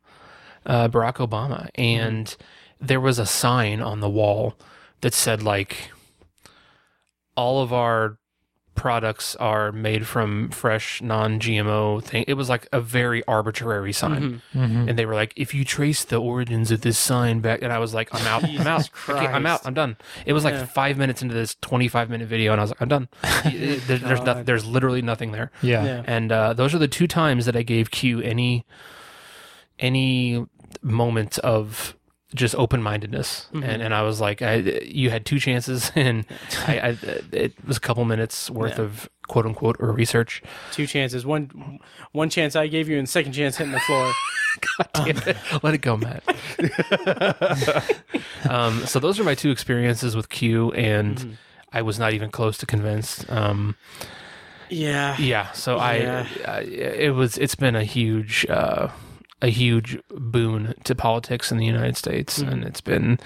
uh, 0.64 0.88
Barack 0.88 1.16
Obama, 1.16 1.68
and 1.74 2.36
there 2.80 3.00
was 3.00 3.18
a 3.18 3.26
sign 3.26 3.80
on 3.80 4.00
the 4.00 4.10
wall 4.10 4.54
that 5.00 5.14
said 5.14 5.42
like 5.42 5.90
all 7.36 7.62
of 7.62 7.72
our 7.72 8.18
products 8.76 9.34
are 9.36 9.72
made 9.72 10.06
from 10.06 10.50
fresh 10.50 11.02
non-GMO 11.02 12.02
thing. 12.04 12.24
It 12.28 12.34
was 12.34 12.48
like 12.48 12.68
a 12.72 12.80
very 12.80 13.24
arbitrary 13.26 13.92
sign, 13.92 14.42
Mm-hmm. 14.54 14.88
and 14.88 14.98
they 14.98 15.06
were 15.06 15.14
like, 15.14 15.32
"If 15.36 15.54
you 15.54 15.64
trace 15.64 16.04
the 16.04 16.16
origins 16.18 16.70
of 16.70 16.82
this 16.82 16.98
sign 16.98 17.40
back," 17.40 17.62
and 17.62 17.72
I 17.72 17.78
was 17.78 17.92
like, 17.94 18.08
"I'm 18.14 18.26
out, 18.26 18.44
I'm 18.44 18.66
out, 18.66 18.88
Okay, 19.08 19.26
I'm 19.26 19.46
out, 19.46 19.66
I'm 19.66 19.74
done." 19.74 19.96
It 20.26 20.32
was 20.34 20.44
like 20.44 20.54
Yeah. 20.54 20.66
five 20.66 20.96
minutes 20.98 21.22
into 21.22 21.34
this 21.34 21.56
25 21.62 22.10
minute 22.10 22.28
video, 22.28 22.52
and 22.52 22.60
I 22.60 22.64
was 22.64 22.70
like, 22.70 22.80
"I'm 22.82 22.88
done." 22.88 23.08
There- 23.44 23.98
there's 23.98 24.20
no, 24.20 24.34
God. 24.34 24.46
there's 24.46 24.64
literally 24.66 25.02
nothing 25.02 25.32
there, 25.32 25.50
Yeah. 25.62 25.84
Yeah. 25.84 26.02
and 26.06 26.30
uh, 26.30 26.52
those 26.52 26.74
are 26.74 26.78
the 26.78 26.88
two 26.88 27.06
times 27.08 27.46
that 27.46 27.56
I 27.56 27.62
gave 27.62 27.90
Q 27.90 28.20
any 28.20 28.64
any 29.78 30.46
moment 30.82 31.38
of 31.40 31.96
just 32.36 32.54
open 32.54 32.82
mindedness, 32.82 33.46
Mm-hmm. 33.52 33.62
and 33.64 33.82
and 33.82 33.92
I 33.94 34.02
was 34.02 34.20
like, 34.20 34.42
I, 34.42 34.54
"You 34.84 35.10
had 35.10 35.24
two 35.26 35.38
chances, 35.40 35.90
and 35.96 36.24
I, 36.68 36.78
I 36.78 36.98
it 37.32 37.52
was 37.66 37.76
a 37.76 37.80
couple 37.80 38.04
minutes 38.04 38.48
worth 38.50 38.78
Yeah. 38.78 38.84
of 38.84 39.08
quote 39.26 39.46
unquote 39.46 39.76
or 39.80 39.90
research." 39.92 40.42
Two 40.72 40.86
chances. 40.86 41.26
One 41.26 41.80
one 42.12 42.30
chance 42.30 42.54
I 42.54 42.66
gave 42.68 42.88
you, 42.88 42.98
and 42.98 43.08
second 43.08 43.32
chance 43.32 43.56
hitting 43.56 43.72
the 43.72 43.80
floor. 43.80 44.12
God 44.78 44.88
Damn 44.94 45.16
it. 45.28 45.36
Let 45.62 45.74
it 45.74 45.82
go, 45.82 45.96
Matt. 45.98 46.22
um, 48.48 48.86
so 48.86 48.98
those 48.98 49.18
are 49.20 49.24
my 49.24 49.34
two 49.34 49.50
experiences 49.50 50.14
with 50.16 50.28
Q, 50.28 50.72
and 50.72 51.16
Mm-hmm. 51.16 51.30
I 51.72 51.82
was 51.82 51.98
not 51.98 52.14
even 52.14 52.30
close 52.30 52.56
to 52.58 52.66
convinced. 52.66 53.28
Um, 53.30 53.76
Yeah. 54.70 55.16
yeah, 55.18 55.52
so 55.52 55.76
Yeah. 55.76 56.26
I, 56.46 56.50
I, 56.50 56.60
it 56.60 57.14
was, 57.14 57.36
it's 57.36 57.54
been 57.54 57.76
a 57.76 57.84
huge, 57.84 58.46
uh, 58.48 58.88
a 59.42 59.48
huge 59.48 59.98
boon 60.10 60.74
to 60.84 60.94
politics 60.94 61.52
in 61.52 61.58
the 61.58 61.66
United 61.66 61.96
States, 61.96 62.38
Mm-hmm. 62.40 62.52
and 62.52 62.64
it's 62.64 62.80
been 62.80 63.18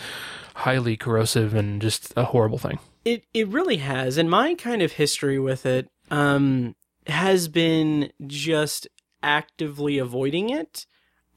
highly 0.57 0.97
corrosive 0.97 1.55
and 1.55 1.81
just 1.81 2.13
a 2.17 2.25
horrible 2.25 2.59
thing. 2.59 2.79
It 3.05 3.25
it 3.33 3.49
really 3.49 3.79
has, 3.79 4.19
and 4.19 4.29
my 4.31 4.55
kind 4.55 4.83
of 4.83 4.93
history 4.93 5.39
with 5.39 5.65
it 5.67 5.89
um 6.11 6.75
has 7.07 7.49
been 7.49 8.13
just 8.27 8.87
actively 9.23 9.99
avoiding 9.99 10.51
it. 10.51 10.87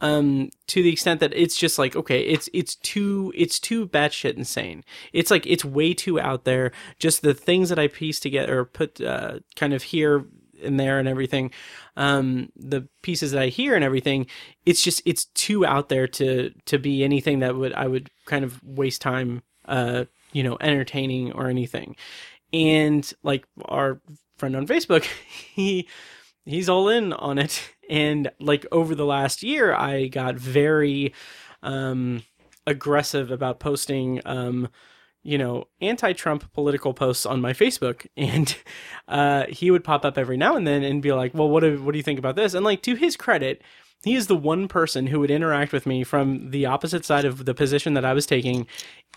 Um, 0.02 0.50
to 0.68 0.84
the 0.84 0.92
extent 0.92 1.22
that 1.22 1.32
it's 1.34 1.56
just 1.56 1.80
like 1.80 1.96
okay, 1.96 2.22
it's 2.22 2.50
it's 2.54 2.76
too 2.76 3.32
it's 3.36 3.60
too 3.60 3.88
batshit 3.88 4.36
insane. 4.36 4.84
It's 5.14 5.32
like 5.32 5.46
it's 5.48 5.64
way 5.64 5.94
too 5.94 6.20
out 6.20 6.44
there. 6.44 6.74
Just 7.00 7.22
the 7.22 7.34
things 7.34 7.70
that 7.70 7.80
I 7.80 7.88
piece 7.88 8.20
together 8.20 8.60
or 8.60 8.66
put 8.66 9.00
uh, 9.00 9.40
kind 9.56 9.74
of 9.74 9.84
here 9.84 10.26
and 10.64 10.80
there 10.80 11.00
and 11.00 11.08
everything, 11.08 11.52
um, 11.98 12.50
the 12.56 12.88
pieces 13.02 13.32
that 13.32 13.42
I 13.42 13.48
hear 13.48 13.76
and 13.76 13.84
everything. 13.84 14.28
It's 14.66 14.82
just 14.82 15.02
it's 15.06 15.26
too 15.26 15.66
out 15.66 15.90
there 15.90 16.08
to 16.08 16.52
to 16.66 16.78
be 16.78 17.04
anything 17.04 17.40
that 17.40 17.56
would 17.56 17.74
I 17.74 17.88
would 17.88 18.10
kind 18.26 18.44
of 18.44 18.64
waste 18.64 19.02
time 19.02 19.44
uh 19.66 20.06
you 20.32 20.44
know 20.44 20.58
entertaining 20.60 21.32
or 21.32 21.48
anything 21.48 21.96
and 22.52 23.14
like 23.24 23.46
our 23.66 24.02
friend 24.38 24.56
on 24.56 24.68
facebook 24.68 25.04
he 25.54 25.88
he's 26.46 26.70
all 26.70 26.90
in 26.90 27.14
on 27.14 27.38
it 27.38 27.74
and 27.90 28.32
like 28.40 28.66
over 28.72 28.96
the 28.96 29.06
last 29.06 29.44
year 29.44 29.74
i 29.74 30.08
got 30.08 30.36
very 30.36 31.14
um 31.62 32.24
aggressive 32.66 33.32
about 33.32 33.60
posting 33.60 34.22
um 34.26 34.68
you 35.24 35.38
know 35.38 35.66
anti-trump 35.82 36.52
political 36.54 36.94
posts 36.94 37.26
on 37.26 37.42
my 37.42 37.54
facebook 37.54 38.06
and 38.18 38.58
uh 39.08 39.46
he 39.48 39.72
would 39.72 39.84
pop 39.84 40.06
up 40.06 40.18
every 40.18 40.38
now 40.38 40.56
and 40.56 40.68
then 40.68 40.84
and 40.84 41.02
be 41.02 41.12
like 41.12 41.34
well 41.34 41.50
what 41.50 41.62
do, 41.62 41.82
what 41.82 41.94
do 41.94 41.98
you 41.98 42.04
think 42.04 42.20
about 42.20 42.36
this 42.36 42.54
and 42.54 42.66
like 42.66 42.82
to 42.82 42.96
his 42.96 43.16
credit 43.16 43.62
he 44.04 44.16
is 44.16 44.28
the 44.28 44.36
one 44.36 44.68
person 44.68 45.08
who 45.08 45.22
would 45.22 45.32
interact 45.32 45.72
with 45.72 45.86
me 45.86 46.04
from 46.04 46.52
the 46.52 46.66
opposite 46.66 47.06
side 47.06 47.24
of 47.24 47.46
the 47.46 47.54
position 47.54 47.94
that 47.94 48.04
I 48.04 48.14
was 48.14 48.26
taking 48.26 48.68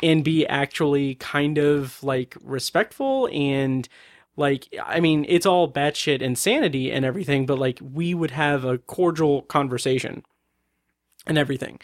and 0.00 0.22
be 0.22 0.46
actually 0.46 1.16
kind 1.16 1.58
of 1.58 2.02
like 2.04 2.36
respectful 2.40 3.28
and 3.32 3.88
like 4.36 4.68
I 4.82 5.00
mean 5.00 5.26
it's 5.28 5.46
all 5.46 5.70
batshit 5.70 6.22
insanity 6.22 6.92
and 6.92 7.04
everything, 7.04 7.46
but 7.46 7.58
like 7.58 7.80
we 7.82 8.14
would 8.14 8.30
have 8.30 8.64
a 8.64 8.78
cordial 8.78 9.42
conversation 9.42 10.22
and 11.26 11.36
everything. 11.36 11.80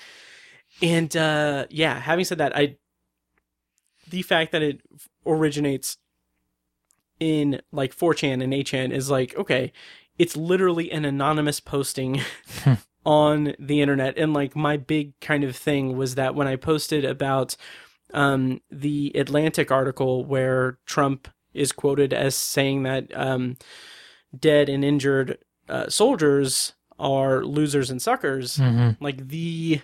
And 0.81 1.16
uh 1.16 1.66
yeah, 1.70 1.99
having 1.99 2.25
said 2.25 2.39
that, 2.39 2.57
I 2.57 2.77
the 4.11 4.23
fact 4.23 4.53
that 4.53 4.63
it 4.63 4.81
originates 5.27 5.99
in 7.21 7.61
like 7.71 7.97
4chan 7.97 8.43
and 8.43 8.53
8chan 8.53 8.93
is 8.93 9.11
like 9.11 9.37
okay, 9.37 9.73
it's 10.19 10.37
literally 10.37 10.91
an 10.91 11.05
anonymous 11.05 11.61
posting 11.61 12.21
on 13.05 13.55
the 13.59 13.81
internet 13.81 14.17
and 14.17 14.33
like 14.33 14.55
my 14.55 14.77
big 14.77 15.19
kind 15.21 15.43
of 15.43 15.57
thing 15.57 15.97
was 15.97 16.15
that 16.15 16.37
when 16.37 16.47
i 16.47 16.55
posted 16.55 17.05
about 17.05 17.57
um 18.15 18.61
the 18.71 19.11
atlantic 19.17 19.73
article 19.73 20.25
where 20.25 20.79
trump 20.87 21.27
is 21.53 21.73
quoted 21.73 22.13
as 22.13 22.37
saying 22.37 22.85
that 22.85 23.11
um 23.17 23.57
dead 24.39 24.69
and 24.69 24.85
injured 24.85 25.37
uh, 25.69 25.89
soldiers 25.89 26.75
are 26.97 27.45
losers 27.45 27.91
and 27.91 28.01
suckers 28.01 28.59
Mm-hmm. 28.59 29.03
like 29.05 29.27
the 29.29 29.81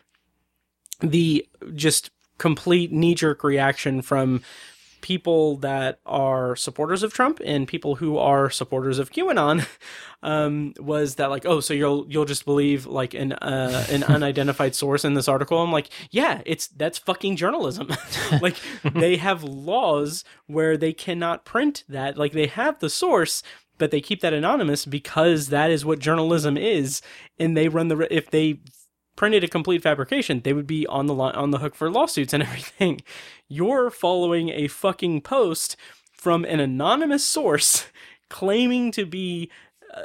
the 1.00 1.44
just 1.74 2.10
complete 2.38 2.92
knee 2.92 3.14
jerk 3.14 3.44
reaction 3.44 4.02
from 4.02 4.42
people 5.00 5.56
that 5.58 6.00
are 6.06 6.56
supporters 6.56 7.02
of 7.02 7.12
Trump 7.12 7.40
and 7.44 7.68
people 7.68 7.96
who 7.96 8.18
are 8.18 8.50
supporters 8.50 8.98
of 8.98 9.10
QAnon 9.10 9.66
um, 10.22 10.74
was 10.78 11.16
that 11.16 11.30
like 11.30 11.46
oh 11.46 11.60
so 11.60 11.72
you'll 11.74 12.06
you'll 12.08 12.24
just 12.24 12.44
believe 12.44 12.86
like 12.86 13.14
an 13.14 13.32
uh, 13.34 13.86
an 13.90 14.02
unidentified 14.08 14.74
source 14.74 15.04
in 15.04 15.14
this 15.14 15.28
article? 15.28 15.58
I'm 15.58 15.72
like 15.72 15.88
yeah 16.10 16.42
it's 16.46 16.68
that's 16.68 16.98
fucking 16.98 17.36
journalism. 17.36 17.88
Like 18.42 18.56
they 18.82 19.16
have 19.16 19.42
laws 19.42 20.24
where 20.46 20.76
they 20.76 20.92
cannot 20.92 21.44
print 21.44 21.84
that. 21.88 22.18
Like 22.18 22.32
they 22.32 22.46
have 22.46 22.78
the 22.78 22.90
source 22.90 23.42
but 23.78 23.90
they 23.90 24.00
keep 24.00 24.20
that 24.20 24.34
anonymous 24.34 24.84
because 24.84 25.48
that 25.48 25.70
is 25.70 25.84
what 25.84 25.98
journalism 25.98 26.56
is 26.56 27.00
and 27.38 27.56
they 27.56 27.68
run 27.68 27.88
the 27.88 28.14
if 28.14 28.30
they 28.30 28.60
printed 29.18 29.42
a 29.42 29.48
complete 29.48 29.82
fabrication, 29.82 30.40
they 30.44 30.52
would 30.52 30.66
be 30.66 30.86
on 30.86 31.06
the 31.06 31.12
li- 31.12 31.32
on 31.34 31.50
the 31.50 31.58
hook 31.58 31.74
for 31.74 31.90
lawsuits 31.90 32.32
and 32.32 32.42
everything. 32.44 33.02
You're 33.48 33.90
following 33.90 34.48
a 34.50 34.68
fucking 34.68 35.22
post 35.22 35.76
from 36.12 36.44
an 36.44 36.60
anonymous 36.60 37.24
source 37.24 37.86
claiming 38.30 38.92
to 38.92 39.04
be 39.04 39.50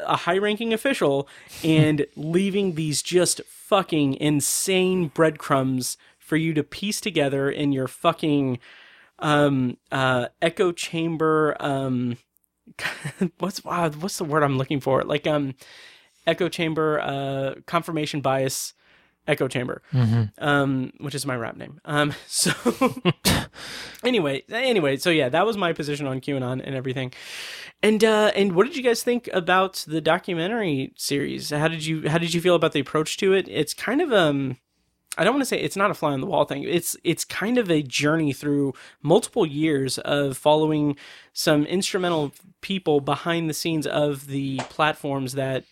a 0.08 0.18
high-ranking 0.18 0.74
official 0.74 1.28
and 1.64 2.08
leaving 2.16 2.74
these 2.74 3.04
just 3.04 3.40
fucking 3.46 4.16
insane 4.16 5.10
breadcrumbs 5.10 5.96
for 6.18 6.36
you 6.36 6.54
to 6.56 6.64
piece 6.64 7.00
together 7.00 7.52
in 7.52 7.72
your 7.72 7.88
fucking 7.88 8.58
um 9.20 9.78
uh 9.92 10.26
echo 10.42 10.72
chamber 10.72 11.56
um 11.60 12.18
what's 13.38 13.64
wow, 13.64 13.90
what's 13.92 14.18
the 14.18 14.24
word 14.24 14.42
I'm 14.42 14.58
looking 14.58 14.80
for? 14.80 15.04
Like 15.04 15.28
um 15.28 15.54
echo 16.26 16.50
chamber 16.50 17.00
uh 17.00 17.62
confirmation 17.68 18.22
bias 18.22 18.74
echo 19.28 19.48
chamber 19.48 19.82
um 20.40 20.92
which 21.00 21.16
is 21.16 21.26
my 21.26 21.36
rap 21.36 21.56
name. 21.56 21.80
Um 21.86 22.14
so 22.28 22.52
anyway 24.04 24.44
anyway 24.50 24.98
so 24.98 25.10
yeah 25.10 25.30
that 25.30 25.46
was 25.46 25.58
my 25.58 25.74
position 25.74 26.08
on 26.08 26.20
qanon 26.22 26.62
and 26.64 26.76
everything. 26.76 27.14
And 27.82 28.04
uh 28.04 28.32
and 28.36 28.54
what 28.54 28.66
did 28.68 28.76
you 28.76 28.84
guys 28.84 29.04
think 29.04 29.30
about 29.34 29.84
the 29.88 30.02
documentary 30.02 30.94
series? 30.96 31.50
How 31.50 31.68
did 31.68 31.86
you 31.86 32.10
how 32.10 32.18
did 32.18 32.34
you 32.34 32.42
feel 32.42 32.56
about 32.56 32.74
the 32.74 32.80
approach 32.80 33.18
to 33.18 33.34
it? 33.34 33.48
It's 33.50 33.74
kind 33.74 34.02
of 34.02 34.12
um 34.12 34.58
I 35.18 35.24
don't 35.24 35.34
want 35.34 35.44
to 35.44 35.46
say 35.46 35.60
it's 35.60 35.76
not 35.76 35.92
a 35.92 35.94
fly 35.94 36.12
on 36.12 36.22
the 36.22 36.28
wall 36.28 36.46
thing. 36.46 36.64
It's 36.64 36.98
it's 37.04 37.24
kind 37.24 37.58
of 37.58 37.70
a 37.70 37.84
journey 37.84 38.34
through 38.34 38.74
multiple 39.04 39.46
years 39.46 40.00
of 40.00 40.38
following 40.38 40.96
some 41.34 41.66
instrumental 41.66 42.34
people 42.62 43.00
behind 43.00 43.50
the 43.50 43.54
scenes 43.54 43.86
of 43.86 44.28
the 44.28 44.58
platforms 44.70 45.34
that 45.34 45.66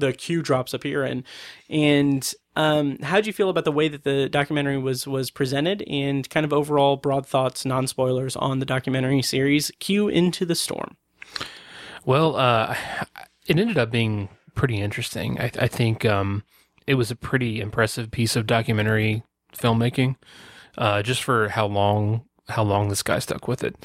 the 0.00 0.12
Q 0.12 0.42
drops 0.42 0.74
appear 0.74 1.04
in. 1.04 1.24
And 1.68 2.32
um, 2.56 2.98
how 2.98 3.20
do 3.20 3.26
you 3.28 3.32
feel 3.32 3.48
about 3.48 3.64
the 3.64 3.72
way 3.72 3.88
that 3.88 4.04
the 4.04 4.28
documentary 4.28 4.78
was 4.78 5.06
was 5.06 5.30
presented, 5.30 5.82
and 5.88 6.28
kind 6.28 6.44
of 6.44 6.52
overall 6.52 6.96
broad 6.96 7.26
thoughts, 7.26 7.64
non 7.64 7.86
spoilers 7.86 8.36
on 8.36 8.58
the 8.58 8.66
documentary 8.66 9.22
series 9.22 9.70
Q 9.78 10.08
Into 10.08 10.44
the 10.44 10.54
Storm? 10.54 10.96
Well, 12.04 12.36
uh, 12.36 12.76
it 13.46 13.58
ended 13.58 13.78
up 13.78 13.90
being 13.90 14.28
pretty 14.54 14.80
interesting. 14.80 15.40
I, 15.40 15.50
I 15.58 15.68
think 15.68 16.04
um, 16.04 16.42
it 16.86 16.94
was 16.94 17.10
a 17.10 17.16
pretty 17.16 17.60
impressive 17.60 18.10
piece 18.10 18.36
of 18.36 18.46
documentary 18.46 19.22
filmmaking, 19.56 20.16
uh, 20.76 21.02
just 21.02 21.22
for 21.22 21.50
how 21.50 21.66
long 21.66 22.24
how 22.50 22.62
long 22.62 22.88
this 22.88 23.02
guy 23.02 23.18
stuck 23.18 23.48
with 23.48 23.62
it. 23.64 23.76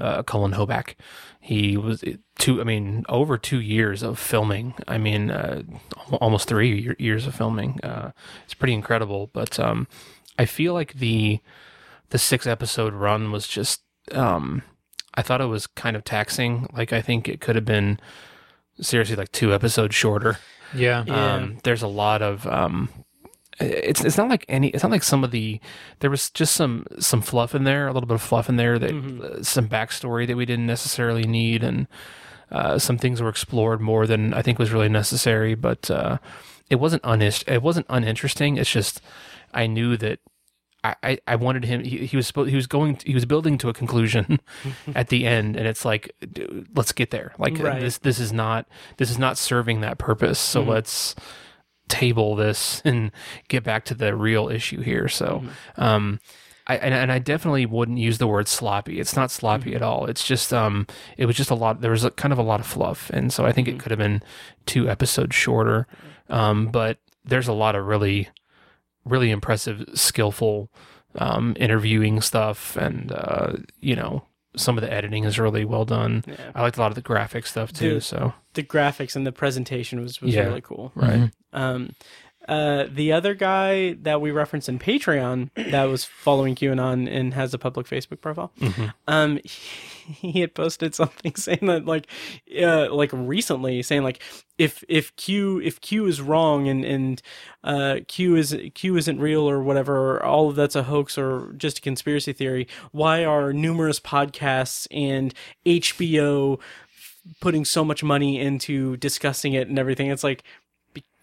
Uh, 0.00 0.22
Cullen 0.22 0.52
Hoback, 0.52 0.94
he 1.40 1.76
was 1.76 2.02
two. 2.38 2.60
I 2.60 2.64
mean, 2.64 3.04
over 3.08 3.36
two 3.38 3.60
years 3.60 4.02
of 4.02 4.18
filming. 4.18 4.74
I 4.88 4.98
mean, 4.98 5.30
uh, 5.30 5.62
almost 6.20 6.48
three 6.48 6.80
year- 6.80 6.96
years 6.98 7.26
of 7.26 7.34
filming. 7.34 7.80
Uh, 7.82 8.12
it's 8.44 8.54
pretty 8.54 8.74
incredible. 8.74 9.30
But 9.32 9.58
um, 9.60 9.86
I 10.38 10.44
feel 10.46 10.72
like 10.74 10.94
the 10.94 11.40
the 12.10 12.18
six 12.18 12.46
episode 12.46 12.94
run 12.94 13.32
was 13.32 13.46
just. 13.46 13.82
Um, 14.12 14.62
I 15.14 15.22
thought 15.22 15.40
it 15.42 15.46
was 15.46 15.66
kind 15.66 15.94
of 15.96 16.04
taxing. 16.04 16.66
Like 16.72 16.92
I 16.92 17.02
think 17.02 17.28
it 17.28 17.40
could 17.40 17.54
have 17.56 17.64
been 17.66 18.00
seriously 18.80 19.16
like 19.16 19.30
two 19.32 19.52
episodes 19.52 19.94
shorter. 19.94 20.38
Yeah. 20.74 21.04
Yeah. 21.06 21.34
Um, 21.34 21.58
there's 21.64 21.82
a 21.82 21.86
lot 21.88 22.22
of 22.22 22.46
um, 22.46 22.88
it's 23.60 24.02
it's 24.04 24.16
not 24.16 24.28
like 24.28 24.44
any 24.48 24.68
it's 24.68 24.82
not 24.82 24.92
like 24.92 25.02
some 25.02 25.22
of 25.24 25.30
the 25.30 25.60
there 26.00 26.10
was 26.10 26.30
just 26.30 26.54
some 26.54 26.86
some 26.98 27.20
fluff 27.20 27.54
in 27.54 27.64
there 27.64 27.86
a 27.86 27.92
little 27.92 28.06
bit 28.06 28.14
of 28.14 28.22
fluff 28.22 28.48
in 28.48 28.56
there 28.56 28.78
that 28.78 28.92
uh, 28.92 29.42
some 29.42 29.68
backstory 29.68 30.26
that 30.26 30.36
we 30.36 30.46
didn't 30.46 30.66
necessarily 30.66 31.24
need 31.24 31.62
and 31.62 31.86
uh, 32.50 32.78
some 32.78 32.98
things 32.98 33.20
were 33.22 33.28
explored 33.28 33.80
more 33.80 34.06
than 34.06 34.32
I 34.34 34.42
think 34.42 34.58
was 34.58 34.72
really 34.72 34.88
necessary 34.88 35.54
but 35.54 35.90
uh, 35.90 36.18
it 36.70 36.76
wasn't 36.76 37.02
unis- 37.04 37.44
it 37.46 37.62
wasn't 37.62 37.86
uninteresting. 37.88 38.56
It's 38.56 38.70
just 38.70 39.00
I 39.52 39.66
knew 39.66 39.96
that 39.98 40.18
I, 40.84 40.96
I, 41.02 41.18
I 41.28 41.36
wanted 41.36 41.64
him 41.64 41.84
he, 41.84 42.06
he 42.06 42.16
was 42.16 42.26
supposed 42.26 42.50
he 42.50 42.56
was 42.56 42.66
going 42.66 42.98
he 43.04 43.14
was 43.14 43.24
building 43.26 43.56
to 43.58 43.68
a 43.68 43.72
conclusion 43.72 44.40
at 44.94 45.08
the 45.08 45.26
end 45.26 45.56
and 45.56 45.66
it's 45.66 45.84
like 45.84 46.14
dude, 46.32 46.68
let's 46.74 46.92
get 46.92 47.10
there. 47.10 47.32
Like 47.38 47.58
Right. 47.58 47.80
this 47.80 47.98
this 47.98 48.18
is 48.18 48.32
not 48.32 48.66
this 48.96 49.10
is 49.10 49.18
not 49.18 49.36
serving 49.38 49.80
that 49.82 49.98
purpose. 49.98 50.38
So 50.38 50.62
let's 50.62 51.14
table 51.92 52.34
this 52.34 52.80
and 52.84 53.12
get 53.48 53.62
back 53.62 53.84
to 53.86 53.94
the 53.94 54.16
real 54.16 54.48
issue 54.48 54.80
here. 54.80 55.08
So, 55.08 55.44
um, 55.76 56.18
I 56.66 56.76
and, 56.76 56.94
and 56.94 57.12
I 57.12 57.18
definitely 57.18 57.66
wouldn't 57.66 57.98
use 57.98 58.18
the 58.18 58.26
word 58.26 58.48
sloppy. 58.48 59.00
It's 59.00 59.16
not 59.16 59.30
sloppy 59.30 59.74
at 59.74 59.82
all. 59.82 60.06
It's 60.06 60.24
just 60.24 60.52
um, 60.52 60.86
it 61.16 61.26
was 61.26 61.36
just 61.36 61.50
a 61.50 61.54
lot. 61.54 61.80
There 61.80 61.90
was 61.90 62.04
a, 62.04 62.10
kind 62.10 62.32
of 62.32 62.38
a 62.38 62.42
lot 62.42 62.60
of 62.60 62.66
fluff, 62.66 63.10
and 63.10 63.32
so 63.32 63.44
I 63.44 63.52
think 63.52 63.68
it 63.68 63.78
could 63.78 63.90
have 63.90 63.98
been 63.98 64.22
two 64.64 64.88
episodes 64.88 65.34
shorter. 65.34 65.86
Um, 66.28 66.66
but 66.68 66.98
there's 67.24 67.48
a 67.48 67.52
lot 67.52 67.74
of 67.74 67.86
really, 67.86 68.28
really 69.04 69.30
impressive, 69.30 69.84
skillful 69.94 70.70
um, 71.16 71.56
interviewing 71.58 72.20
stuff, 72.20 72.76
and 72.76 73.12
uh, 73.12 73.54
you 73.80 73.96
know. 73.96 74.24
Some 74.56 74.76
of 74.76 74.82
the 74.82 74.92
editing 74.92 75.24
is 75.24 75.38
really 75.38 75.64
well 75.64 75.84
done. 75.84 76.24
Yeah. 76.26 76.52
I 76.54 76.62
liked 76.62 76.76
a 76.76 76.80
lot 76.80 76.90
of 76.90 76.94
the 76.94 77.00
graphic 77.02 77.46
stuff 77.46 77.72
too. 77.72 77.94
Dude. 77.94 78.02
So 78.02 78.34
The 78.54 78.62
graphics 78.62 79.16
and 79.16 79.26
the 79.26 79.32
presentation 79.32 80.00
was, 80.02 80.20
was 80.20 80.34
Yeah. 80.34 80.42
really 80.44 80.60
cool. 80.60 80.92
right, 80.94 81.30
Um, 81.54 81.94
uh, 82.52 82.86
the 82.90 83.12
other 83.12 83.32
guy 83.32 83.94
that 84.02 84.20
we 84.20 84.30
referenced 84.30 84.68
in 84.68 84.78
Patreon 84.78 85.48
that 85.54 85.84
was 85.84 86.04
following 86.04 86.54
QAnon 86.54 87.10
and 87.10 87.32
has 87.32 87.54
a 87.54 87.58
public 87.58 87.86
Facebook 87.86 88.20
profile, 88.20 88.52
um, 89.08 89.40
he 89.44 90.42
had 90.42 90.54
posted 90.54 90.94
something 90.94 91.34
saying 91.36 91.60
that 91.62 91.86
like, 91.86 92.08
uh, 92.60 92.92
like 92.92 93.08
recently 93.14 93.82
saying 93.82 94.02
like, 94.02 94.22
if 94.58 94.84
if 94.86 95.16
Q 95.16 95.62
if 95.62 95.80
Q 95.80 96.06
is 96.06 96.20
wrong 96.20 96.68
and 96.68 96.84
and 96.84 97.22
uh, 97.64 98.00
Q 98.06 98.36
is 98.36 98.54
Q 98.74 98.98
isn't 98.98 99.18
real 99.18 99.48
or 99.48 99.62
whatever, 99.62 100.22
all 100.22 100.50
of 100.50 100.56
that's 100.56 100.76
a 100.76 100.82
hoax 100.82 101.16
or 101.16 101.54
just 101.56 101.78
a 101.78 101.80
conspiracy 101.80 102.34
theory. 102.34 102.68
Why 102.90 103.24
are 103.24 103.54
numerous 103.54 103.98
podcasts 103.98 104.86
and 104.90 105.32
HBO 105.64 106.60
putting 107.40 107.64
so 107.64 107.82
much 107.82 108.04
money 108.04 108.38
into 108.38 108.98
discussing 108.98 109.54
it 109.54 109.68
and 109.68 109.78
everything? 109.78 110.10
It's 110.10 110.24
like 110.24 110.44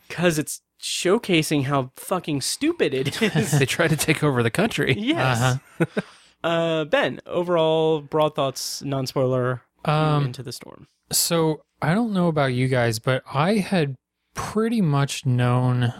because 0.09 0.37
it's 0.37 0.61
showcasing 0.81 1.63
how 1.65 1.91
fucking 1.95 2.41
stupid 2.41 2.93
it 2.93 3.21
is. 3.35 3.51
they 3.57 3.65
tried 3.65 3.89
to 3.91 3.97
take 3.97 4.21
over 4.23 4.43
the 4.43 4.51
country. 4.51 4.93
yes. 4.97 5.57
uh 6.43 6.85
Ben, 6.85 7.19
overall 7.25 8.01
broad 8.01 8.35
thoughts, 8.35 8.81
non 8.83 9.07
spoiler 9.07 9.61
Um, 9.85 10.25
into 10.25 10.43
the 10.43 10.51
storm. 10.51 10.87
So 11.11 11.61
I 11.81 11.93
don't 11.93 12.13
know 12.13 12.27
about 12.27 12.53
you 12.53 12.67
guys, 12.67 12.99
but 12.99 13.23
I 13.33 13.55
had 13.55 13.95
pretty 14.35 14.81
much 14.81 15.25
known 15.25 15.93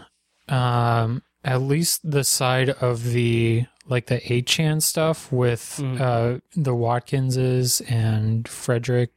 um, 0.48 1.22
at 1.44 1.60
least 1.62 2.00
the 2.10 2.24
side 2.24 2.70
of 2.70 3.04
the 3.12 3.66
like 3.86 4.06
the 4.06 4.20
8chan 4.20 4.82
stuff 4.82 5.32
with 5.32 5.78
Mm. 5.82 6.00
uh, 6.00 6.40
the 6.54 6.74
Watkinses 6.74 7.82
and 7.90 8.46
Frederick. 8.46 9.10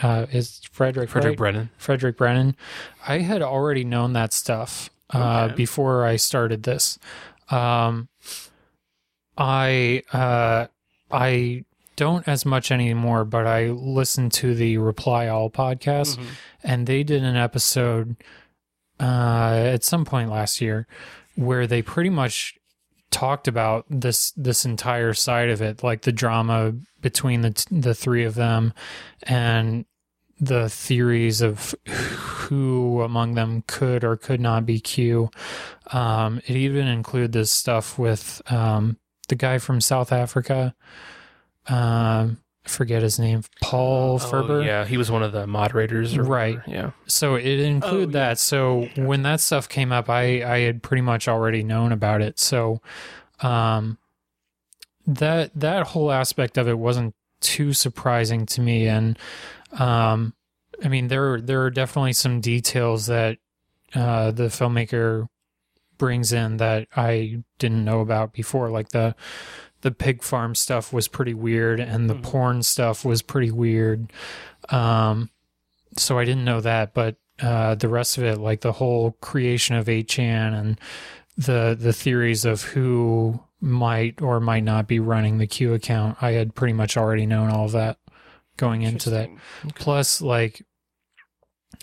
Uh, 0.00 0.26
is 0.32 0.60
Frederick 0.70 1.10
Frederick 1.10 1.32
right? 1.32 1.36
Brennan. 1.38 1.70
Frederick 1.76 2.16
Brennan. 2.16 2.56
I 3.06 3.18
had 3.18 3.42
already 3.42 3.84
known 3.84 4.12
that 4.14 4.32
stuff 4.32 4.88
uh, 5.12 5.46
Okay. 5.48 5.54
before 5.56 6.04
I 6.06 6.16
started 6.16 6.62
this. 6.62 6.98
Um, 7.50 8.08
I 9.36 10.02
uh, 10.12 10.66
I 11.10 11.64
don't 11.96 12.26
as 12.26 12.44
much 12.46 12.70
anymore, 12.70 13.24
but 13.24 13.46
I 13.46 13.66
listened 13.70 14.32
to 14.34 14.54
the 14.54 14.78
Reply 14.78 15.28
All 15.28 15.50
podcast, 15.50 16.16
Mhm. 16.18 16.26
and 16.62 16.86
they 16.86 17.02
did 17.02 17.22
an 17.22 17.36
episode 17.36 18.16
uh, 19.00 19.62
at 19.74 19.82
some 19.84 20.04
point 20.04 20.30
last 20.30 20.60
year 20.60 20.86
where 21.34 21.66
they 21.66 21.82
pretty 21.82 22.10
much 22.10 22.54
talked 23.12 23.46
about 23.46 23.86
this 23.88 24.32
this 24.32 24.64
entire 24.64 25.14
side 25.14 25.50
of 25.50 25.62
it, 25.62 25.84
like 25.84 26.02
the 26.02 26.10
drama 26.10 26.74
between 27.00 27.42
the 27.42 27.52
t- 27.52 27.80
the 27.80 27.94
three 27.94 28.24
of 28.24 28.34
them, 28.34 28.72
and 29.22 29.84
the 30.40 30.68
theories 30.68 31.40
of 31.40 31.72
who 31.86 33.00
among 33.02 33.34
them 33.34 33.62
could 33.68 34.02
or 34.02 34.16
could 34.16 34.40
not 34.40 34.66
be 34.66 34.80
Q. 34.80 35.30
Um, 35.92 36.38
it 36.46 36.56
even 36.56 36.88
included 36.88 37.30
this 37.30 37.52
stuff 37.52 37.96
with 37.96 38.42
um, 38.50 38.96
the 39.28 39.36
guy 39.36 39.58
from 39.58 39.80
South 39.80 40.10
Africa. 40.10 40.74
Um, 41.68 42.38
forget 42.64 43.02
his 43.02 43.18
name, 43.18 43.42
Paul 43.60 44.18
Furber. 44.18 44.60
Oh, 44.60 44.64
yeah, 44.64 44.84
he 44.84 44.96
was 44.96 45.10
one 45.10 45.22
of 45.22 45.32
the 45.32 45.46
moderators. 45.46 46.16
Or 46.16 46.22
Right. 46.22 46.58
whatever. 46.66 46.70
Yeah. 46.86 46.90
So 47.06 47.34
it 47.34 47.60
included 47.60 48.14
Oh, 48.14 48.18
yeah. 48.20 48.28
that. 48.28 48.38
So 48.38 48.88
when 48.96 49.22
that 49.22 49.40
stuff 49.40 49.68
came 49.68 49.92
up, 49.92 50.08
I 50.08 50.42
I 50.44 50.58
had 50.60 50.82
pretty 50.82 51.00
much 51.02 51.28
already 51.28 51.62
known 51.62 51.92
about 51.92 52.20
it. 52.22 52.38
So 52.38 52.80
um 53.40 53.98
that 55.06 55.50
that 55.54 55.88
whole 55.88 56.12
aspect 56.12 56.56
of 56.58 56.68
it 56.68 56.78
wasn't 56.78 57.14
too 57.40 57.72
surprising 57.72 58.46
to 58.46 58.60
me 58.60 58.86
and 58.86 59.18
um 59.78 60.32
I 60.84 60.88
mean 60.88 61.08
there 61.08 61.40
there 61.40 61.62
are 61.62 61.70
definitely 61.70 62.12
some 62.12 62.40
details 62.40 63.06
that 63.06 63.38
uh 63.94 64.30
the 64.30 64.44
filmmaker 64.44 65.26
brings 65.98 66.32
in 66.32 66.58
that 66.58 66.86
I 66.96 67.42
didn't 67.58 67.84
know 67.84 68.00
about 68.00 68.32
before 68.32 68.70
like 68.70 68.90
the 68.90 69.16
the 69.82 69.90
pig 69.92 70.22
farm 70.22 70.54
stuff 70.54 70.92
was 70.92 71.06
pretty 71.08 71.34
weird 71.34 71.78
and 71.80 72.08
the 72.10 72.14
Mhm. 72.14 72.22
porn 72.22 72.62
stuff 72.62 73.04
was 73.04 73.20
pretty 73.22 73.50
weird 73.50 74.12
um 74.70 75.28
so 75.98 76.18
I 76.18 76.24
didn't 76.24 76.46
know 76.46 76.62
that, 76.62 76.94
but 76.94 77.16
uh, 77.42 77.74
the 77.74 77.88
rest 77.88 78.16
of 78.16 78.24
it, 78.24 78.38
like 78.38 78.62
the 78.62 78.72
whole 78.72 79.12
creation 79.20 79.76
of 79.76 79.86
8chan 79.88 80.54
and 80.58 80.80
the 81.36 81.76
the 81.78 81.92
theories 81.92 82.44
of 82.46 82.62
who 82.62 83.40
might 83.60 84.22
or 84.22 84.40
might 84.40 84.64
not 84.64 84.86
be 84.88 84.98
running 85.00 85.36
the 85.36 85.46
Q 85.46 85.74
account, 85.74 86.16
I 86.22 86.30
had 86.32 86.54
pretty 86.54 86.72
much 86.72 86.96
already 86.96 87.26
known 87.26 87.50
all 87.50 87.66
of 87.66 87.72
that 87.72 87.98
going 88.56 88.80
into 88.82 89.10
that. 89.10 89.28
Plus, 89.74 90.20
like, 90.22 90.64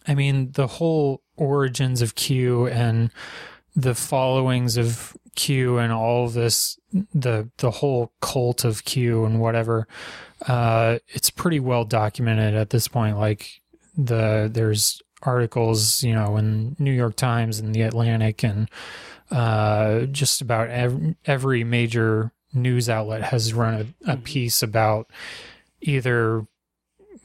I 0.08 0.16
mean, 0.16 0.52
the 0.54 0.68
whole 0.68 1.22
origins 1.36 2.02
of 2.02 2.16
Q 2.16 2.68
and 2.68 3.12
the 3.76 3.94
followings 3.96 4.76
of 4.78 5.16
Q 5.40 5.78
and 5.78 5.94
all 5.94 6.26
of 6.26 6.34
this, 6.34 6.78
the 7.14 7.50
the 7.60 7.72
whole 7.72 8.12
cult 8.20 8.66
of 8.66 8.84
Q 8.84 9.24
and 9.24 9.40
whatever, 9.40 9.88
uh, 10.48 11.00
it's 11.08 11.30
pretty 11.30 11.62
well 11.62 11.86
documented 11.86 12.56
at 12.56 12.72
this 12.72 12.90
point. 12.90 13.18
Like 13.18 13.62
the 13.98 14.50
there's 14.52 15.02
articles, 15.24 16.04
you 16.04 16.14
know, 16.14 16.36
in 16.36 16.76
New 16.78 16.92
York 16.92 17.16
Times 17.16 17.58
and 17.60 17.74
the 17.74 17.84
Atlantic 17.84 18.44
and 18.44 18.70
uh, 19.32 20.02
just 20.02 20.42
about 20.42 20.70
every, 20.70 21.16
every 21.26 21.64
major 21.64 22.34
news 22.54 22.90
outlet 22.90 23.24
has 23.24 23.54
run 23.54 23.96
a, 24.06 24.14
a 24.14 24.18
piece 24.18 24.62
about 24.62 25.10
either 25.82 26.46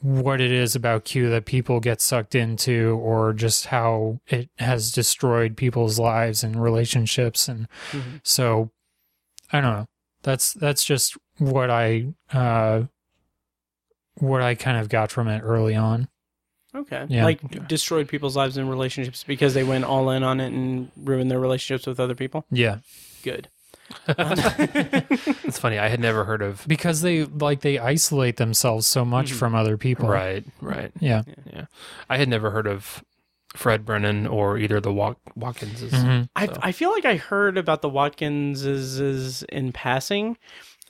what 0.05 0.39
it 0.39 0.51
is 0.51 0.75
about 0.75 1.03
Q 1.03 1.29
that 1.31 1.45
people 1.45 1.79
get 1.79 1.99
sucked 1.99 2.35
into 2.35 2.99
or 3.01 3.33
just 3.33 3.65
how 3.67 4.19
it 4.27 4.49
has 4.59 4.91
destroyed 4.91 5.57
people's 5.57 5.97
lives 5.97 6.43
and 6.43 6.61
relationships 6.61 7.47
and 7.47 7.67
Mhm. 7.91 8.21
so 8.23 8.69
I 9.51 9.61
don't 9.61 9.73
know. 9.73 9.85
That's 10.21 10.53
that's 10.53 10.83
just 10.85 11.17
what 11.39 11.71
I 11.71 12.13
uh 12.31 12.83
what 14.19 14.41
I 14.43 14.53
kind 14.55 14.77
of 14.77 14.89
got 14.89 15.11
from 15.11 15.27
it 15.27 15.39
early 15.41 15.75
on. 15.75 16.07
Okay. 16.75 17.05
Yeah. 17.09 17.23
Like 17.23 17.67
destroyed 17.67 18.07
people's 18.07 18.35
lives 18.35 18.57
and 18.57 18.69
relationships 18.69 19.23
because 19.23 19.53
they 19.55 19.63
went 19.63 19.85
all 19.85 20.09
in 20.11 20.23
on 20.23 20.39
it 20.39 20.51
and 20.53 20.91
ruined 20.97 21.31
their 21.31 21.39
relationships 21.39 21.87
with 21.87 21.99
other 21.99 22.15
people. 22.15 22.45
Yeah. 22.51 22.79
Good. 23.23 23.49
It's 24.07 25.59
funny. 25.59 25.77
I 25.79 25.87
had 25.89 25.99
never 25.99 26.23
heard 26.25 26.41
of. 26.41 26.63
Because 26.67 27.01
they 27.01 27.23
like 27.25 27.61
they 27.61 27.77
isolate 27.79 28.37
themselves 28.37 28.87
so 28.87 29.05
much 29.05 29.31
Mhm. 29.31 29.35
from 29.35 29.55
other 29.55 29.77
people. 29.77 30.07
Right. 30.09 30.43
Right. 30.61 30.91
Yeah. 30.99 31.23
Yeah. 31.51 31.65
I 32.09 32.17
had 32.17 32.29
never 32.29 32.51
heard 32.51 32.67
of 32.67 33.03
Fred 33.55 33.85
Brennan 33.85 34.27
or 34.27 34.57
either 34.57 34.79
the 34.81 34.91
Wat- 34.91 35.19
Watkinses. 35.37 35.91
Mhm. 35.91 36.29
I 36.35 36.49
I 36.61 36.71
feel 36.71 36.91
like 36.91 37.05
I 37.05 37.15
heard 37.17 37.57
about 37.57 37.81
the 37.81 37.89
Watkinses 37.89 39.43
in 39.45 39.71
passing, 39.71 40.37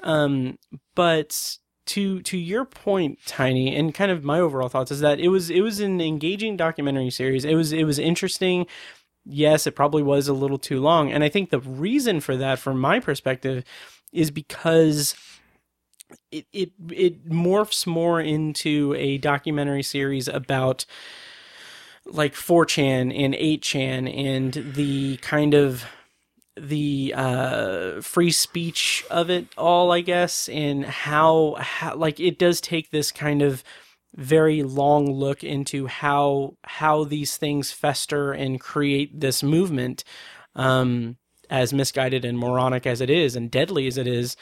um, 0.03 0.57
but 0.95 1.57
to 1.87 2.21
to 2.23 2.37
your 2.37 2.65
point, 2.65 3.19
Tiny, 3.27 3.75
and 3.75 3.93
kind 3.93 4.09
of 4.09 4.23
my 4.23 4.39
overall 4.39 4.69
thoughts 4.69 4.89
is 4.89 5.01
that 5.01 5.19
it 5.19 5.27
was 5.27 5.49
it 5.51 5.61
was 5.61 5.79
an 5.79 6.01
engaging 6.01 6.57
documentary 6.57 7.11
series. 7.11 7.45
It 7.45 7.53
was 7.55 7.71
it 7.71 7.83
was 7.83 7.99
interesting. 7.99 8.65
Yes, 9.25 9.65
it 9.65 9.71
probably 9.75 10.03
was 10.03 10.27
a 10.27 10.33
little 10.33 10.59
too 10.59 10.79
long, 10.79 11.11
and 11.11 11.23
I 11.23 11.29
think 11.29 11.49
the 11.49 11.59
reason 11.59 12.19
for 12.21 12.37
that, 12.37 12.59
from 12.59 12.79
my 12.79 12.99
perspective, 12.99 13.63
is 14.13 14.31
because 14.31 15.15
it 16.31 16.45
it 16.53 16.71
it 16.91 17.29
morphs 17.29 17.87
more 17.87 18.21
into 18.21 18.93
a 18.97 19.17
documentary 19.17 19.83
series 19.83 20.27
about 20.27 20.85
like 22.05 22.33
4chan 22.35 23.11
and 23.17 23.33
8chan 23.33 24.15
and 24.15 24.53
the 24.75 25.17
kind 25.17 25.53
of 25.55 25.85
the 26.55 27.13
uh, 27.15 28.01
free 28.01 28.31
speech 28.31 29.03
of 29.09 29.29
it 29.29 29.47
all, 29.57 29.91
I 29.91 30.01
guess, 30.01 30.47
and 30.49 30.85
how, 30.85 31.57
how 31.59 31.95
like 31.95 32.19
it 32.19 32.39
does 32.39 32.61
take 32.61 32.91
this 32.91 33.11
kind 33.11 33.41
of 33.41 33.63
very 34.15 34.63
long 34.63 35.11
look 35.11 35.43
into 35.43 35.87
how 35.87 36.55
how 36.63 37.03
these 37.03 37.37
things 37.37 37.71
fester 37.71 38.31
and 38.31 38.59
create 38.59 39.19
this 39.19 39.43
movement 39.43 40.03
um, 40.55 41.17
as 41.49 41.73
misguided 41.73 42.23
and 42.23 42.39
moronic 42.39 42.87
as 42.87 43.01
it 43.01 43.09
is 43.09 43.35
and 43.35 43.51
deadly 43.51 43.87
as 43.87 43.97
it 43.97 44.07
is 44.07 44.37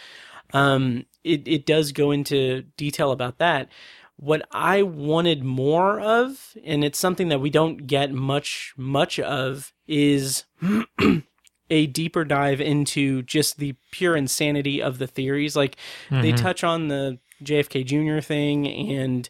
um, 0.53 1.05
it, 1.23 1.47
it 1.47 1.65
does 1.65 1.91
go 1.91 2.11
into 2.11 2.63
detail 2.77 3.11
about 3.11 3.39
that. 3.39 3.69
What 4.17 4.47
i 4.51 4.83
wanted 4.83 5.43
more 5.43 5.99
of 5.99 6.55
and 6.63 6.83
it's 6.83 6.99
something 6.99 7.29
that 7.29 7.41
we 7.41 7.49
don't 7.49 7.87
get 7.87 8.13
much 8.13 8.73
much 8.77 9.19
of 9.19 9.73
is 9.87 10.45
a 11.69 11.87
deeper 11.87 12.23
dive 12.23 12.61
into 12.61 13.23
just 13.23 13.57
the 13.57 13.75
pure 13.91 14.15
insanity 14.15 14.81
of 14.81 14.99
the 14.99 15.07
theories. 15.07 15.55
Like 15.55 15.77
they 16.11 16.31
touch 16.31 16.63
on 16.63 16.89
the 16.89 17.17
jfk 17.43 17.85
jr 17.85 18.23
thing 18.25 18.67
and 18.67 19.29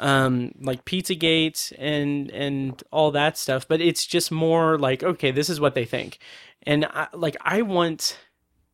um, 0.00 0.52
like 0.60 0.84
Pizzagate 0.84 1.72
and 1.78 2.30
and 2.30 2.82
all 2.90 3.12
that 3.12 3.38
stuff. 3.38 3.68
But 3.68 3.80
it's 3.80 4.04
just 4.04 4.32
more 4.32 4.78
like, 4.78 5.04
okay, 5.04 5.30
this 5.30 5.48
is 5.48 5.60
what 5.60 5.74
they 5.74 5.84
think, 5.84 6.18
and 6.64 6.86
I, 6.86 7.08
like 7.12 7.36
I 7.42 7.62
want, 7.62 8.18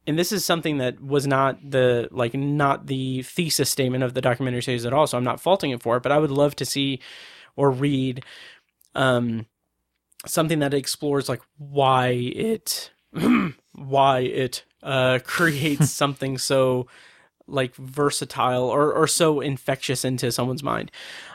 and 0.07 0.18
this 0.18 0.33
is 0.33 0.45
something 0.45 0.79
that 0.79 1.03
was 1.03 1.27
not 1.27 1.59
the 1.68 2.09
like 2.12 2.33
not 2.33 2.87
the 2.87 3.22
thesis 3.22 3.68
statement 3.68 4.05
of 4.05 4.14
the 4.14 4.22
documentary 4.22 4.62
series 4.62 4.87
at 4.87 4.93
all. 4.95 5.07
So 5.07 5.18
I'm 5.18 5.24
not 5.24 5.41
faulting 5.41 5.72
it 5.72 5.83
for 5.83 5.97
it, 5.97 6.03
but 6.03 6.12
I 6.12 6.18
would 6.18 6.31
love 6.31 6.57
to 6.57 6.64
see 6.64 7.01
or 7.57 7.70
read 7.70 8.24
um, 8.95 9.47
something 10.27 10.61
that 10.61 10.74
explores 10.74 11.29
like 11.29 11.43
why 11.59 12.09
it 12.11 12.93
why 13.72 14.20
it 14.20 14.64
uh, 14.83 15.18
creates 15.24 15.91
something 15.91 16.39
so 16.39 16.87
like 17.47 17.75
versatile 17.77 18.65
or, 18.65 18.93
or 18.93 19.07
so 19.07 19.41
infectious 19.41 20.05
into 20.05 20.33
someone's 20.33 20.63
mind. 20.63 20.91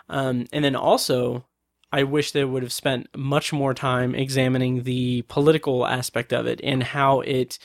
Um, 0.10 0.46
and 0.52 0.64
then 0.64 0.76
also, 0.76 1.46
I 1.92 2.04
wish 2.04 2.32
they 2.32 2.44
would 2.46 2.64
have 2.64 2.74
spent 2.74 3.08
much 3.16 3.52
more 3.52 3.74
time 3.74 4.16
examining 4.16 4.84
the 4.84 5.24
political 5.24 5.86
aspect 5.86 6.32
of 6.34 6.46
it 6.48 6.62
and 6.64 6.84
how 6.84 7.22
it 7.22 7.60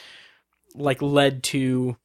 like 0.75 1.01
led 1.01 1.43
to 1.45 1.97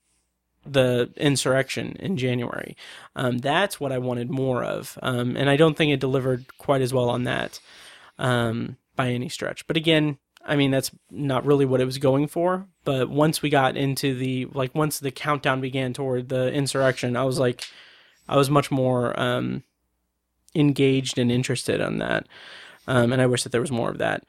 the 0.65 1.11
insurrection 1.17 1.95
in 1.99 2.17
January. 2.17 2.75
Um, 3.15 3.39
that's 3.39 3.79
what 3.79 3.91
I 3.91 3.97
wanted 3.97 4.29
more 4.29 4.63
of. 4.63 4.97
Um, 5.01 5.35
and 5.35 5.49
I 5.49 5.57
don't 5.57 5.75
think 5.75 5.91
it 5.91 5.99
delivered 5.99 6.45
quite 6.57 6.81
as 6.81 6.93
well 6.93 7.09
on 7.09 7.23
that 7.23 7.59
um, 8.19 8.77
by 8.95 9.09
any 9.09 9.29
stretch. 9.29 9.65
But 9.65 9.77
again, 9.77 10.19
I 10.45 10.55
mean, 10.55 10.71
that's 10.71 10.91
not 11.09 11.45
really 11.45 11.65
what 11.65 11.81
it 11.81 11.85
was 11.85 11.97
going 11.97 12.27
for. 12.27 12.67
But 12.83 13.09
once 13.09 13.41
we 13.41 13.49
got 13.49 13.77
into 13.77 14.15
the, 14.15 14.45
like, 14.53 14.73
once 14.73 14.99
the 14.99 15.11
countdown 15.11 15.61
began 15.61 15.93
toward 15.93 16.29
the 16.29 16.51
insurrection, 16.51 17.15
I 17.15 17.23
was 17.23 17.39
like, 17.39 17.63
I 18.27 18.37
was 18.37 18.49
much 18.49 18.71
more 18.71 19.17
um, 19.19 19.63
engaged 20.55 21.17
and 21.17 21.31
interested 21.31 21.81
on 21.81 21.99
that. 21.99 22.27
Um, 22.87 23.13
and 23.13 23.21
I 23.21 23.27
wish 23.27 23.43
that 23.43 23.51
there 23.51 23.61
was 23.61 23.71
more 23.71 23.89
of 23.89 23.99
that. 23.99 24.23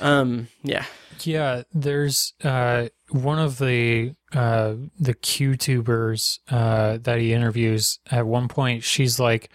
Um, 0.00 0.48
yeah. 0.62 0.84
Yeah, 1.22 1.62
there's 1.74 2.32
uh, 2.42 2.88
one 3.10 3.38
of 3.38 3.58
the 3.58 4.14
uh, 4.32 4.74
the 4.98 5.14
QTubers 5.14 6.38
uh, 6.50 6.98
that 7.02 7.18
he 7.18 7.34
interviews. 7.34 7.98
At 8.10 8.26
one 8.26 8.48
point, 8.48 8.84
she's 8.84 9.20
like, 9.20 9.50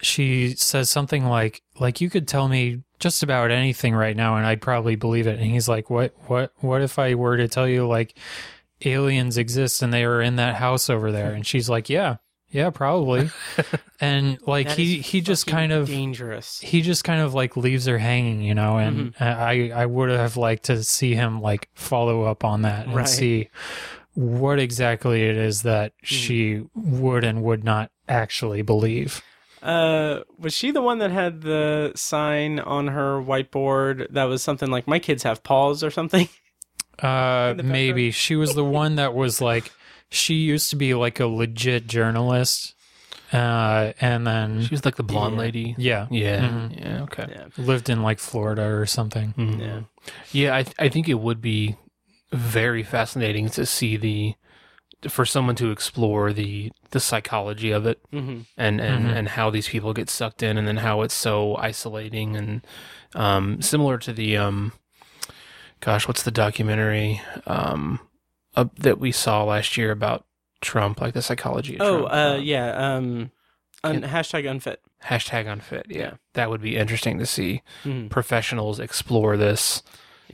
she 0.00 0.54
says 0.54 0.88
something 0.88 1.26
like, 1.26 1.62
"Like 1.78 2.00
you 2.00 2.08
could 2.08 2.26
tell 2.26 2.48
me 2.48 2.83
just 3.00 3.22
about 3.22 3.50
anything 3.50 3.94
right 3.94 4.16
now, 4.16 4.36
and 4.36 4.46
I'd 4.46 4.60
probably 4.62 4.96
believe 4.96 5.26
it." 5.26 5.38
And 5.40 5.50
he's 5.50 5.68
like, 5.68 5.90
"What? 5.90 6.14
What? 6.28 6.52
What 6.58 6.82
if 6.82 6.98
I 6.98 7.14
were 7.14 7.36
to 7.36 7.48
tell 7.48 7.68
you 7.68 7.86
like 7.86 8.16
aliens 8.84 9.38
exist 9.38 9.82
and 9.82 9.92
they 9.92 10.04
are 10.04 10.20
in 10.20 10.36
that 10.36 10.56
house 10.56 10.88
over 10.90 11.12
there?" 11.12 11.32
And 11.32 11.46
she's 11.46 11.68
like, 11.68 11.88
"Yeah, 11.88 12.16
yeah, 12.50 12.70
probably." 12.70 13.30
and 14.00 14.38
like 14.46 14.68
That 14.68 14.78
he 14.78 15.00
he 15.00 15.20
just 15.20 15.46
kind 15.46 15.72
of 15.72 15.86
dangerous. 15.88 16.60
he 16.60 16.80
just 16.82 17.04
kind 17.04 17.20
of 17.20 17.34
like 17.34 17.56
leaves 17.56 17.86
her 17.86 17.98
hanging, 17.98 18.42
you 18.42 18.54
know, 18.54 18.78
and 18.78 19.14
Mm-hmm. 19.14 19.22
I 19.24 19.82
I 19.82 19.86
would 19.86 20.10
have 20.10 20.36
liked 20.36 20.64
to 20.64 20.82
see 20.82 21.14
him 21.14 21.40
like 21.40 21.68
follow 21.74 22.22
up 22.22 22.44
on 22.44 22.62
that 22.62 22.86
and 22.86 22.94
Right. 22.96 23.08
see 23.08 23.48
what 24.14 24.60
exactly 24.60 25.22
it 25.24 25.36
is 25.36 25.62
that 25.62 25.92
Mm-hmm. 25.96 26.06
she 26.06 26.62
would 26.74 27.24
and 27.24 27.42
would 27.42 27.64
not 27.64 27.90
actually 28.08 28.62
believe. 28.62 29.22
Uh, 29.64 30.20
was 30.38 30.52
she 30.54 30.70
the 30.70 30.82
one 30.82 30.98
that 30.98 31.10
had 31.10 31.40
the 31.40 31.90
sign 31.96 32.60
on 32.60 32.88
her 32.88 33.20
whiteboard 33.20 34.06
that 34.10 34.24
was 34.24 34.42
something 34.42 34.70
like 34.70 34.86
"My 34.86 34.98
kids 34.98 35.22
have 35.22 35.42
paws" 35.42 35.82
or 35.82 35.90
something? 35.90 36.28
Uh, 37.02 37.54
maybe 37.64 38.12
she 38.12 38.36
was 38.36 38.54
the 38.54 38.62
one 38.64 38.94
that 38.96 39.14
was 39.14 39.40
like 39.40 39.72
she 40.10 40.34
used 40.34 40.70
to 40.70 40.76
be 40.76 40.94
like 40.94 41.18
a 41.18 41.26
legit 41.26 41.88
journalist, 41.88 42.72
uh, 43.32 43.92
and 44.00 44.24
then 44.24 44.62
She 44.62 44.70
was 44.72 44.84
like 44.84 44.94
the 44.94 45.02
blonde 45.02 45.34
Yeah. 45.34 45.40
lady. 45.40 45.74
yeah, 45.76 46.06
Yeah. 46.08 46.40
Mhm. 46.48 46.80
Yeah. 46.80 47.02
Okay. 47.02 47.26
Yeah. 47.28 47.46
lived 47.58 47.90
in 47.90 48.02
like 48.04 48.20
Florida 48.20 48.62
or 48.62 48.86
something. 48.86 49.34
Mhm. 49.36 49.60
Yeah. 49.60 49.80
Yeah, 50.30 50.54
I 50.56 50.62
th- 50.62 50.76
I 50.78 50.88
think 50.88 51.08
it 51.08 51.18
would 51.18 51.40
be 51.42 51.74
very 52.30 52.84
fascinating 52.84 53.48
to 53.50 53.66
see 53.66 53.96
the 53.96 54.34
for 55.10 55.24
someone 55.26 55.54
to 55.56 55.70
explore 55.70 56.32
the 56.32 56.72
the 56.90 57.00
psychology 57.00 57.70
of 57.72 57.86
it 57.86 58.00
Mm-hmm. 58.12 58.40
and 58.56 58.80
and, 58.80 59.06
Mhm. 59.06 59.16
and 59.16 59.28
how 59.28 59.50
these 59.50 59.68
people 59.68 59.92
get 59.92 60.08
sucked 60.10 60.42
in 60.42 60.56
and 60.58 60.66
then 60.68 60.78
how 60.78 61.02
it's 61.02 61.14
so 61.14 61.56
isolating 61.56 62.36
and 62.36 62.66
um 63.14 63.60
similar 63.62 63.98
to 63.98 64.12
the 64.12 64.36
um 64.36 64.72
gosh 65.80 66.06
what's 66.08 66.22
the 66.22 66.30
documentary 66.30 67.20
um 67.46 68.00
uh, 68.56 68.66
that 68.78 68.98
we 68.98 69.10
saw 69.12 69.42
last 69.44 69.76
year 69.76 69.90
about 69.90 70.24
Trump 70.60 71.00
like 71.00 71.12
the 71.14 71.22
psychology 71.22 71.74
of 71.76 71.80
Oh, 71.82 71.98
Trump 72.08 72.12
uh, 72.12 72.38
yeah. 72.40 72.94
Um, 72.96 73.30
un- 73.82 74.02
hashtag 74.02 74.48
unfit. 74.48 74.80
hashtag 75.04 75.50
unfit 75.50 75.86
yeah. 75.90 75.98
Yeah. 75.98 76.10
that 76.34 76.48
would 76.50 76.62
be 76.62 76.76
interesting 76.76 77.18
to 77.18 77.26
see 77.26 77.62
Mhm. 77.84 78.08
professionals 78.10 78.78
explore 78.80 79.36
this 79.36 79.82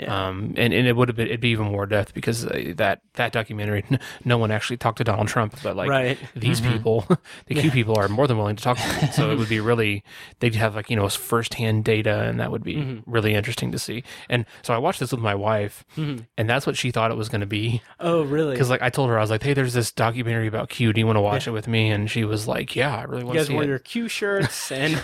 Yeah. 0.01 0.29
um, 0.29 0.55
and, 0.57 0.73
and 0.73 0.87
it 0.87 0.97
would 0.97 1.09
have 1.09 1.17
been 1.17 1.27
it'd 1.29 1.41
be 1.41 1.51
even 1.51 1.67
more 1.67 1.87
depth 1.87 2.15
because 2.15 2.47
uh, 2.47 2.73
that 2.77 3.03
that 3.15 3.33
documentary, 3.33 3.85
no 4.25 4.39
one 4.39 4.51
actually 4.51 4.79
talked 4.79 4.99
to 4.99 5.05
Donald 5.05 5.29
Trump, 5.29 5.55
but 5.63 5.77
like 5.77 5.89
right. 5.91 6.19
these 6.35 6.61
people, 6.61 7.07
the 7.47 7.55
Q 7.55 7.71
people 7.71 7.99
are 7.99 8.09
more 8.09 8.27
than 8.27 8.39
willing 8.39 8.57
to 8.57 8.63
talk 8.63 8.77
to 8.79 8.83
him. 8.83 9.13
So 9.13 9.31
it 9.31 9.39
would 9.39 9.49
be 9.49 9.61
really 9.71 10.03
they'd 10.41 10.55
have 10.55 10.75
like 10.75 10.89
you 10.91 10.97
know 10.97 11.09
firsthand 11.09 11.85
data, 11.85 12.23
and 12.23 12.41
that 12.41 12.51
would 12.51 12.63
be 12.65 12.77
Mhm. 12.77 13.03
really 13.07 13.35
interesting 13.35 13.73
to 13.73 13.79
see. 13.79 14.03
And 14.29 14.47
so 14.63 14.73
I 14.75 14.79
watched 14.79 15.01
this 15.01 15.11
with 15.13 15.21
my 15.21 15.35
wife, 15.35 15.85
Mhm. 15.97 16.27
and 16.39 16.49
that's 16.49 16.67
what 16.67 16.77
she 16.77 16.91
thought 16.91 17.11
it 17.11 17.17
was 17.17 17.29
going 17.29 17.41
to 17.43 17.47
be. 17.47 17.83
Oh, 17.99 18.23
really? 18.23 18.53
Because 18.53 18.71
like 18.71 18.83
I 18.83 18.91
told 18.91 19.11
her, 19.11 19.19
I 19.19 19.21
was 19.21 19.31
like, 19.31 19.43
"Hey, 19.43 19.53
there's 19.55 19.75
this 19.75 19.93
documentary 19.93 20.47
about 20.47 20.69
Q. 20.71 20.93
Do 20.93 21.01
you 21.01 21.07
want 21.07 21.17
to 21.17 21.21
watch 21.23 21.47
it 21.47 21.51
with 21.53 21.69
me?" 21.69 21.91
And 21.91 22.11
she 22.11 22.25
was 22.25 22.49
like, 22.49 22.75
"Yeah, 22.77 22.97
I 22.97 23.03
really 23.05 23.25
want 23.25 23.39
to 23.39 23.45
guys 23.45 23.51
wore 23.51 23.63
it." 23.65 23.69
your 23.69 23.79
Q 23.79 24.09
shirts 24.09 24.71
and 24.73 24.97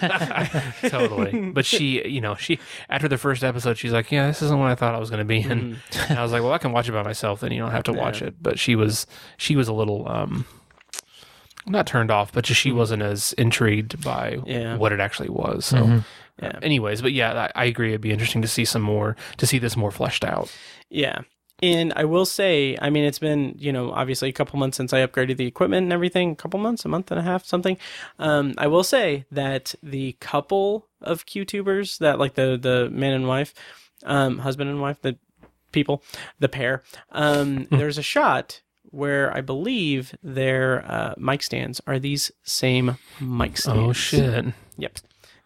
totally. 0.88 1.50
But 1.50 1.66
she, 1.66 2.06
you 2.06 2.20
know, 2.20 2.34
she 2.34 2.58
after 2.88 3.08
the 3.08 3.18
first 3.18 3.44
episode, 3.44 3.78
she's 3.78 3.92
like, 3.92 4.10
"Yeah, 4.10 4.26
this 4.28 4.42
isn't 4.42 4.58
what 4.58 4.70
I 4.70 4.74
thought 4.74 4.85
I 4.94 4.98
was 4.98 5.10
going 5.10 5.18
to 5.18 5.24
be 5.24 5.40
in." 5.40 5.76
And 6.08 6.18
I 6.18 6.22
was 6.22 6.32
like, 6.32 6.42
"Well, 6.42 6.52
I 6.52 6.58
can 6.58 6.72
watch 6.72 6.88
it 6.88 6.92
by 6.92 7.02
myself. 7.02 7.40
Then 7.40 7.52
you 7.52 7.60
don't 7.60 7.72
have 7.72 7.84
to 7.84 7.92
watch 7.92 8.20
Yeah. 8.20 8.28
it." 8.28 8.34
But 8.42 8.58
she 8.58 8.76
was, 8.76 9.06
she 9.36 9.56
was 9.56 9.68
a 9.68 9.72
little, 9.72 10.08
um, 10.08 10.44
not 11.66 11.86
turned 11.86 12.10
off, 12.10 12.32
but 12.32 12.44
just 12.44 12.60
she 12.60 12.72
wasn't 12.72 13.02
as 13.02 13.32
intrigued 13.34 14.02
by 14.04 14.38
Yeah. 14.46 14.76
what 14.76 14.92
it 14.92 15.00
actually 15.00 15.30
was. 15.30 15.64
So, 15.66 15.78
Mhm. 15.78 16.04
Yeah. 16.40 16.58
anyways, 16.62 17.02
but 17.02 17.12
yeah, 17.12 17.48
I, 17.54 17.62
I 17.62 17.64
agree. 17.64 17.88
It'd 17.90 18.00
be 18.02 18.12
interesting 18.12 18.42
to 18.42 18.48
see 18.48 18.64
some 18.64 18.82
more, 18.82 19.16
to 19.38 19.46
see 19.46 19.58
this 19.58 19.76
more 19.76 19.90
fleshed 19.90 20.24
out. 20.24 20.54
Yeah. 20.90 21.20
And 21.62 21.94
I 21.96 22.04
will 22.04 22.26
say, 22.26 22.76
I 22.82 22.90
mean, 22.90 23.04
it's 23.04 23.18
been, 23.18 23.54
you 23.56 23.72
know, 23.72 23.90
obviously 23.90 24.28
a 24.28 24.32
couple 24.32 24.58
months 24.58 24.76
since 24.76 24.92
I 24.92 25.04
upgraded 25.04 25.38
the 25.38 25.46
equipment 25.46 25.84
and 25.84 25.92
everything, 25.94 26.32
a 26.32 26.36
couple 26.36 26.60
months, 26.60 26.84
a 26.84 26.88
month 26.88 27.10
and 27.10 27.18
a 27.18 27.22
half, 27.22 27.46
something. 27.46 27.78
Um, 28.18 28.52
I 28.58 28.66
will 28.66 28.84
say 28.84 29.24
that 29.32 29.74
the 29.82 30.12
couple 30.20 30.86
of 31.00 31.24
QTubers 31.24 31.96
that 31.98 32.18
like 32.18 32.34
the, 32.34 32.58
the 32.60 32.90
man 32.90 33.14
and 33.14 33.26
wife, 33.26 33.54
um, 34.06 34.38
husband 34.38 34.70
and 34.70 34.80
wife, 34.80 35.00
the 35.02 35.16
people, 35.72 36.02
the 36.38 36.48
pair, 36.48 36.82
um, 37.12 37.64
there's 37.70 37.98
a 37.98 38.02
shot 38.02 38.62
where 38.90 39.36
I 39.36 39.40
believe 39.42 40.14
their, 40.22 40.84
uh, 40.90 41.14
mic 41.18 41.42
stands 41.42 41.80
are 41.86 41.98
these 41.98 42.30
same 42.44 42.96
mic 43.20 43.58
stands. 43.58 43.80
Oh 43.80 43.92
shit! 43.92 44.46
Yep. 44.78 44.98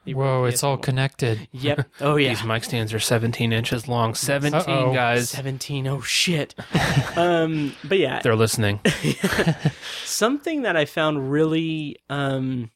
Whoa, 0.07 0.45
it's 0.45 0.65
all 0.65 0.79
PS1. 0.79 0.83
connected. 0.83 1.49
Yep. 1.53 1.89
Oh 2.01 2.17
yeah. 2.17 2.31
These 2.31 2.45
mic 2.45 2.65
stands 2.65 2.93
are 2.95 2.99
17 2.99 3.53
inches 3.53 3.87
long. 3.87 4.15
17 4.15 4.55
Uh-oh. 4.61 4.95
guys. 4.95 5.29
17. 5.31 5.87
Oh 5.87 6.01
shit. 6.01 6.55
um, 7.17 7.75
but 7.85 7.99
yeah, 7.99 8.21
They're 8.23 8.35
listening. 8.35 8.81
something 10.05 10.63
that 10.63 10.77
I 10.77 10.85
found 10.87 11.31
really 11.31 11.97
um 12.09 12.71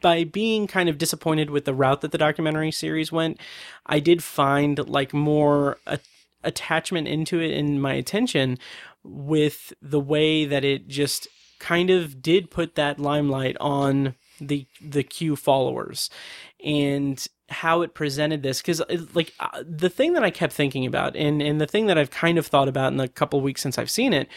by 0.00 0.24
being 0.24 0.66
kind 0.66 0.88
of 0.88 0.98
disappointed 0.98 1.50
with 1.50 1.64
the 1.64 1.74
route 1.74 2.00
that 2.02 2.12
the 2.12 2.18
documentary 2.18 2.70
series 2.70 3.10
went, 3.12 3.40
I 3.86 4.00
did 4.00 4.22
find 4.22 4.88
like 4.88 5.12
more 5.12 5.78
a- 5.86 5.98
attachment 6.44 7.08
into 7.08 7.40
it 7.40 7.56
and 7.56 7.82
my 7.82 7.94
attention 7.94 8.58
with 9.02 9.72
the 9.82 10.00
way 10.00 10.44
that 10.44 10.64
it 10.64 10.88
just 10.88 11.28
kind 11.58 11.90
of 11.90 12.22
did 12.22 12.50
put 12.50 12.74
that 12.76 13.00
limelight 13.00 13.56
on 13.60 14.14
the 14.40 14.66
the 14.80 15.02
Q 15.02 15.34
followers 15.34 16.10
and 16.64 17.26
how 17.48 17.82
it 17.82 17.94
presented 17.94 18.42
this. 18.42 18.60
Because 18.60 18.82
like 19.14 19.32
uh, 19.40 19.62
the 19.68 19.88
thing 19.88 20.12
that 20.12 20.22
I 20.22 20.30
kept 20.30 20.52
thinking 20.52 20.86
about 20.86 21.16
and 21.16 21.42
and 21.42 21.60
the 21.60 21.66
thing 21.66 21.86
that 21.86 21.98
I've 21.98 22.10
kind 22.10 22.38
of 22.38 22.46
thought 22.46 22.68
about 22.68 22.92
in 22.92 22.98
the 22.98 23.08
couple 23.08 23.40
weeks 23.40 23.62
since 23.62 23.78
I've 23.78 23.90
seen 23.90 24.12
it 24.12 24.28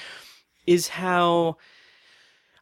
is 0.66 0.90
how 0.90 1.58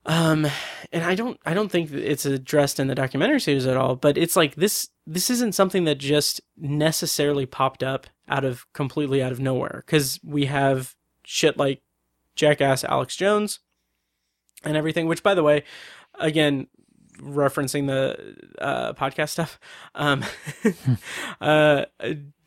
um 0.05 0.47
and 0.91 1.03
I 1.03 1.15
don't 1.15 1.39
I 1.45 1.53
don't 1.53 1.69
think 1.69 1.91
it's 1.91 2.25
addressed 2.25 2.79
in 2.79 2.87
the 2.87 2.95
documentary 2.95 3.39
series 3.39 3.65
at 3.65 3.77
all 3.77 3.95
but 3.95 4.17
it's 4.17 4.35
like 4.35 4.55
this 4.55 4.89
this 5.05 5.29
isn't 5.29 5.55
something 5.55 5.83
that 5.85 5.95
just 5.95 6.41
necessarily 6.57 7.45
popped 7.45 7.83
up 7.83 8.07
out 8.27 8.45
of 8.45 8.65
completely 8.73 9.21
out 9.21 9.31
of 9.31 9.39
nowhere 9.39 9.83
cuz 9.87 10.19
we 10.23 10.45
have 10.45 10.95
shit 11.23 11.57
like 11.57 11.81
jackass 12.35 12.83
Alex 12.83 13.15
Jones 13.15 13.59
and 14.63 14.77
everything 14.77 15.07
which 15.07 15.23
by 15.23 15.33
the 15.33 15.43
way 15.43 15.63
again 16.15 16.67
referencing 17.21 17.87
the 17.87 18.35
uh, 18.63 18.93
podcast 18.93 19.29
stuff. 19.29 19.59
Um, 19.95 20.23
uh, 21.41 21.85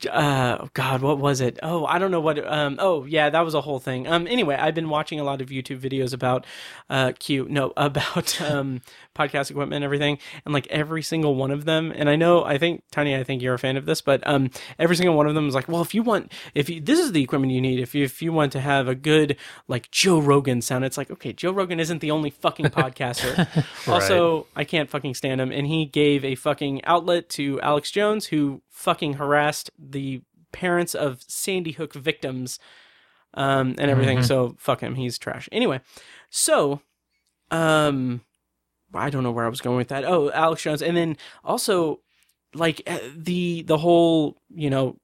uh, 0.06 0.58
oh 0.60 0.68
God, 0.74 1.02
what 1.02 1.18
was 1.18 1.40
it? 1.40 1.58
Oh, 1.62 1.84
I 1.86 1.98
don't 1.98 2.10
know 2.10 2.20
what. 2.20 2.44
Um, 2.46 2.76
oh 2.78 3.04
yeah, 3.04 3.30
that 3.30 3.40
was 3.40 3.54
a 3.54 3.60
whole 3.60 3.78
thing. 3.78 4.06
Um, 4.06 4.26
anyway, 4.26 4.56
I've 4.56 4.74
been 4.74 4.88
watching 4.88 5.20
a 5.20 5.24
lot 5.24 5.40
of 5.40 5.48
YouTube 5.48 5.80
videos 5.80 6.12
about 6.12 6.46
uh, 6.90 7.12
Q. 7.18 7.46
No, 7.48 7.72
about 7.76 8.40
um, 8.40 8.80
podcast 9.14 9.50
equipment 9.50 9.74
and 9.74 9.84
everything, 9.84 10.18
and 10.44 10.54
like 10.54 10.66
every 10.68 11.02
single 11.02 11.34
one 11.34 11.50
of 11.50 11.64
them. 11.64 11.92
And 11.94 12.08
I 12.08 12.16
know, 12.16 12.44
I 12.44 12.58
think 12.58 12.82
Tiny, 12.90 13.16
I 13.16 13.24
think 13.24 13.42
you're 13.42 13.54
a 13.54 13.58
fan 13.58 13.76
of 13.76 13.86
this, 13.86 14.00
but 14.00 14.26
um, 14.26 14.50
every 14.78 14.96
single 14.96 15.16
one 15.16 15.26
of 15.26 15.34
them 15.34 15.48
is 15.48 15.54
like, 15.54 15.68
well, 15.68 15.82
if 15.82 15.94
you 15.94 16.02
want, 16.02 16.32
if 16.54 16.68
you, 16.68 16.80
this 16.80 16.98
is 16.98 17.12
the 17.12 17.22
equipment 17.22 17.52
you 17.52 17.60
need, 17.60 17.80
if 17.80 17.94
you 17.94 18.04
if 18.04 18.22
you 18.22 18.32
want 18.32 18.52
to 18.52 18.60
have 18.60 18.88
a 18.88 18.94
good 18.94 19.36
like 19.68 19.90
Joe 19.90 20.18
Rogan 20.18 20.62
sound, 20.62 20.84
it's 20.84 20.96
like 20.96 21.10
okay, 21.10 21.32
Joe 21.32 21.52
Rogan 21.52 21.80
isn't 21.80 22.00
the 22.00 22.10
only 22.10 22.30
fucking 22.30 22.66
podcaster. 22.70 23.48
Also, 23.92 24.46
I 24.54 24.64
can't 24.64 24.88
fucking 24.88 25.14
stand 25.14 25.40
him, 25.40 25.50
and 25.50 25.66
he 25.66 25.86
gave 25.86 26.24
a 26.24 26.34
fucking 26.34 26.84
outlet 26.84 27.28
to 27.30 27.60
Alex 27.60 27.90
Jones, 27.90 28.26
who 28.26 28.62
fucking 28.82 29.14
harassed 29.14 29.70
the 29.78 30.20
parents 30.50 30.94
of 30.94 31.22
Sandy 31.28 31.72
Hook 31.72 31.94
victims 31.94 32.58
um, 33.34 33.74
and 33.78 33.90
everything. 33.90 34.22
So 34.22 34.56
fuck 34.58 34.80
him, 34.80 34.96
he's 34.96 35.18
trash. 35.18 35.48
Anyway, 35.52 35.80
so 36.30 36.80
um, 37.50 38.22
I 38.92 39.08
don't 39.10 39.22
know 39.22 39.30
where 39.30 39.44
I 39.46 39.48
was 39.48 39.60
going 39.60 39.76
with 39.76 39.88
that. 39.88 40.04
Oh, 40.04 40.30
Alex 40.32 40.62
Jones, 40.62 40.82
and 40.82 40.96
then 40.96 41.16
also 41.44 42.00
like 42.54 42.82
uh, 42.86 42.98
the 43.16 43.62
the 43.62 43.78
whole 43.78 44.36
you 44.50 44.68
know 44.68 44.96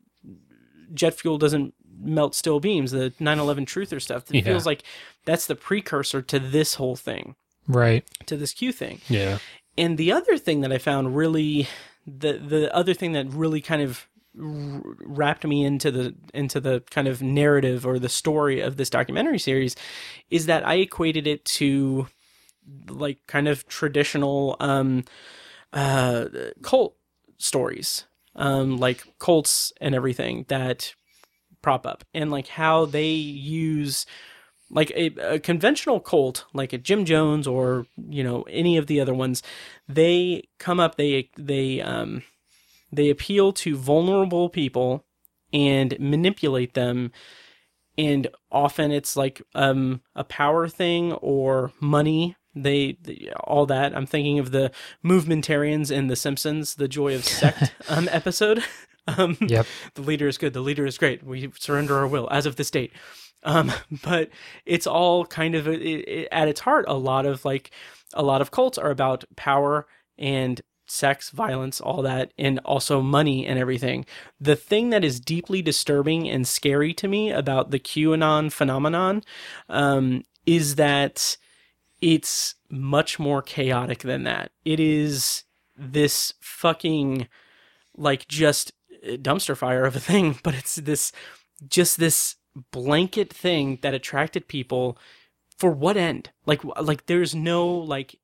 jet 0.93 1.15
fuel 1.15 1.39
doesn't 1.39 1.75
melt 2.01 2.35
steel 2.35 2.61
beams, 2.61 2.91
the 2.91 3.11
9/11 3.21 3.65
truther 3.67 4.01
stuff. 4.03 4.25
It 4.31 4.37
Yeah. 4.37 4.43
feels 4.43 4.67
like 4.67 4.83
that's 5.25 5.47
the 5.47 5.55
precursor 5.57 6.21
to 6.23 6.39
this 6.39 6.75
whole 6.75 6.97
thing, 6.97 7.35
Right. 7.67 8.05
to 8.27 8.37
this 8.37 8.53
Q 8.53 8.73
thing. 8.73 9.01
Yeah. 9.09 9.39
And 9.77 9.97
the 9.97 10.11
other 10.13 10.37
thing 10.39 10.61
that 10.63 10.73
I 10.73 10.79
found 10.79 11.17
really 11.17 11.69
the 12.19 12.35
the 12.35 12.75
other 12.75 12.95
thing 12.95 13.13
that 13.13 13.33
really 13.33 13.61
kind 13.61 13.83
of 13.83 14.09
wrapped 14.35 15.45
me 15.45 15.65
into 15.65 15.91
the 15.91 16.15
into 16.33 16.61
the 16.61 16.83
kind 16.91 17.09
of 17.09 17.23
narrative 17.23 17.87
or 17.87 17.99
the 17.99 18.09
story 18.09 18.61
of 18.61 18.77
this 18.77 18.91
documentary 18.91 19.39
series 19.39 19.75
is 20.31 20.47
that 20.47 20.67
I 20.67 20.75
equated 20.75 21.27
it 21.27 21.45
to 21.47 22.07
like 22.89 23.19
kind 23.27 23.49
of 23.49 23.67
traditional 23.67 24.57
um 24.61 25.05
uh 25.73 26.27
cult 26.63 26.97
stories 27.39 28.05
um 28.37 28.77
like 28.79 29.05
cults 29.19 29.73
and 29.81 29.95
everything 29.95 30.45
that 30.49 30.95
prop 31.63 31.87
up 31.87 32.05
and 32.15 32.31
like 32.31 32.49
how 32.49 32.85
they 32.85 33.11
use 33.11 34.07
like 34.71 34.91
a, 34.91 35.07
a 35.35 35.39
conventional 35.39 36.01
cult 36.01 36.45
like 36.53 36.73
a 36.73 36.79
Jim 36.79 37.05
Jones 37.05 37.47
or 37.47 37.87
you 37.97 38.23
know 38.23 38.43
any 38.51 38.77
of 38.77 38.87
the 38.87 39.01
other 39.01 39.15
ones 39.15 39.43
they 39.89 40.49
come 40.59 40.79
up 40.79 40.97
they 40.97 41.31
they 41.37 41.81
um 41.81 42.23
they 42.93 43.11
appeal 43.11 43.53
to 43.53 43.77
vulnerable 43.77 44.49
people 44.49 45.05
and 45.53 45.99
manipulate 45.99 46.75
them. 46.75 47.13
And 47.97 48.29
often 48.51 48.93
it's 48.93 49.17
like 49.17 49.43
um 49.55 50.03
a 50.15 50.25
power 50.25 50.69
thing 50.69 51.13
or 51.15 51.73
money. 51.81 52.37
They, 52.55 52.97
they 53.03 53.31
all 53.45 53.67
that. 53.67 53.95
I'm 53.97 54.07
thinking 54.07 54.39
of 54.39 54.51
the 54.51 54.73
movementarians 55.05 55.91
in 55.91 56.09
the 56.09 56.17
simpsons 56.17 56.75
the 56.77 56.89
joy 56.89 57.15
of 57.15 57.25
sect 57.25 57.73
um 57.89 58.09
episode. 58.11 58.65
Um 59.17 59.39
Yep. 59.41 59.65
the 59.95 60.03
leader 60.03 60.29
is 60.29 60.37
good. 60.37 60.53
The 60.53 60.61
leader 60.61 60.85
is 60.85 60.99
great. 60.99 61.23
We 61.25 61.51
surrender 61.59 61.97
our 61.97 62.07
will 62.07 62.29
as 62.31 62.45
of 62.45 62.57
this 62.57 62.71
date 62.71 62.93
um 63.43 63.73
but 64.03 64.31
it's 64.67 64.87
all 64.87 65.25
kind 65.27 65.55
of 65.55 65.69
it, 65.69 65.81
it, 65.83 66.29
at 66.33 66.49
its 66.49 66.61
heart 66.61 66.85
a 66.89 66.95
lot 66.95 67.27
of 67.27 67.45
like 67.45 67.71
a 68.15 68.23
lot 68.23 68.41
of 68.41 68.51
cults 68.51 68.79
are 68.79 68.91
about 68.91 69.25
power 69.37 69.87
and 70.17 70.63
sex 70.91 71.31
violence 71.31 71.81
all 71.81 72.03
that 72.03 72.33
and 72.39 72.59
also 72.61 73.01
money 73.01 73.47
and 73.47 73.59
everything. 73.59 74.05
The 74.41 74.57
thing 74.57 74.91
that 74.91 75.05
is 75.05 75.21
deeply 75.21 75.63
disturbing 75.63 76.29
and 76.29 76.47
scary 76.47 76.95
to 76.95 77.09
me 77.09 77.31
about 77.31 77.71
the 77.71 77.79
qanon 77.79 78.51
phenomenon 78.51 79.23
um, 79.69 80.25
is 80.47 80.77
that 80.77 81.37
it's 82.01 82.55
much 82.71 83.19
more 83.19 83.43
chaotic 83.43 84.01
than 84.01 84.25
that. 84.25 84.51
It 84.65 84.81
is 84.81 85.45
this 85.77 86.33
fucking 86.41 87.29
like 87.97 88.27
just 88.29 88.73
dumpster 89.05 89.57
fire 89.57 89.85
of 89.85 89.95
a 89.95 90.01
thing 90.01 90.39
but 90.43 90.55
it's 90.55 90.77
this 90.77 91.13
just 91.69 91.99
this 91.99 92.37
blanket 92.71 93.33
thing 93.33 93.79
that 93.83 93.95
attracted 93.95 94.49
people 94.49 94.99
for 95.59 95.71
what 95.71 95.97
end 95.97 96.31
like 96.47 96.63
like 96.81 97.07
there's 97.07 97.35
no 97.35 97.67
like 97.69 98.19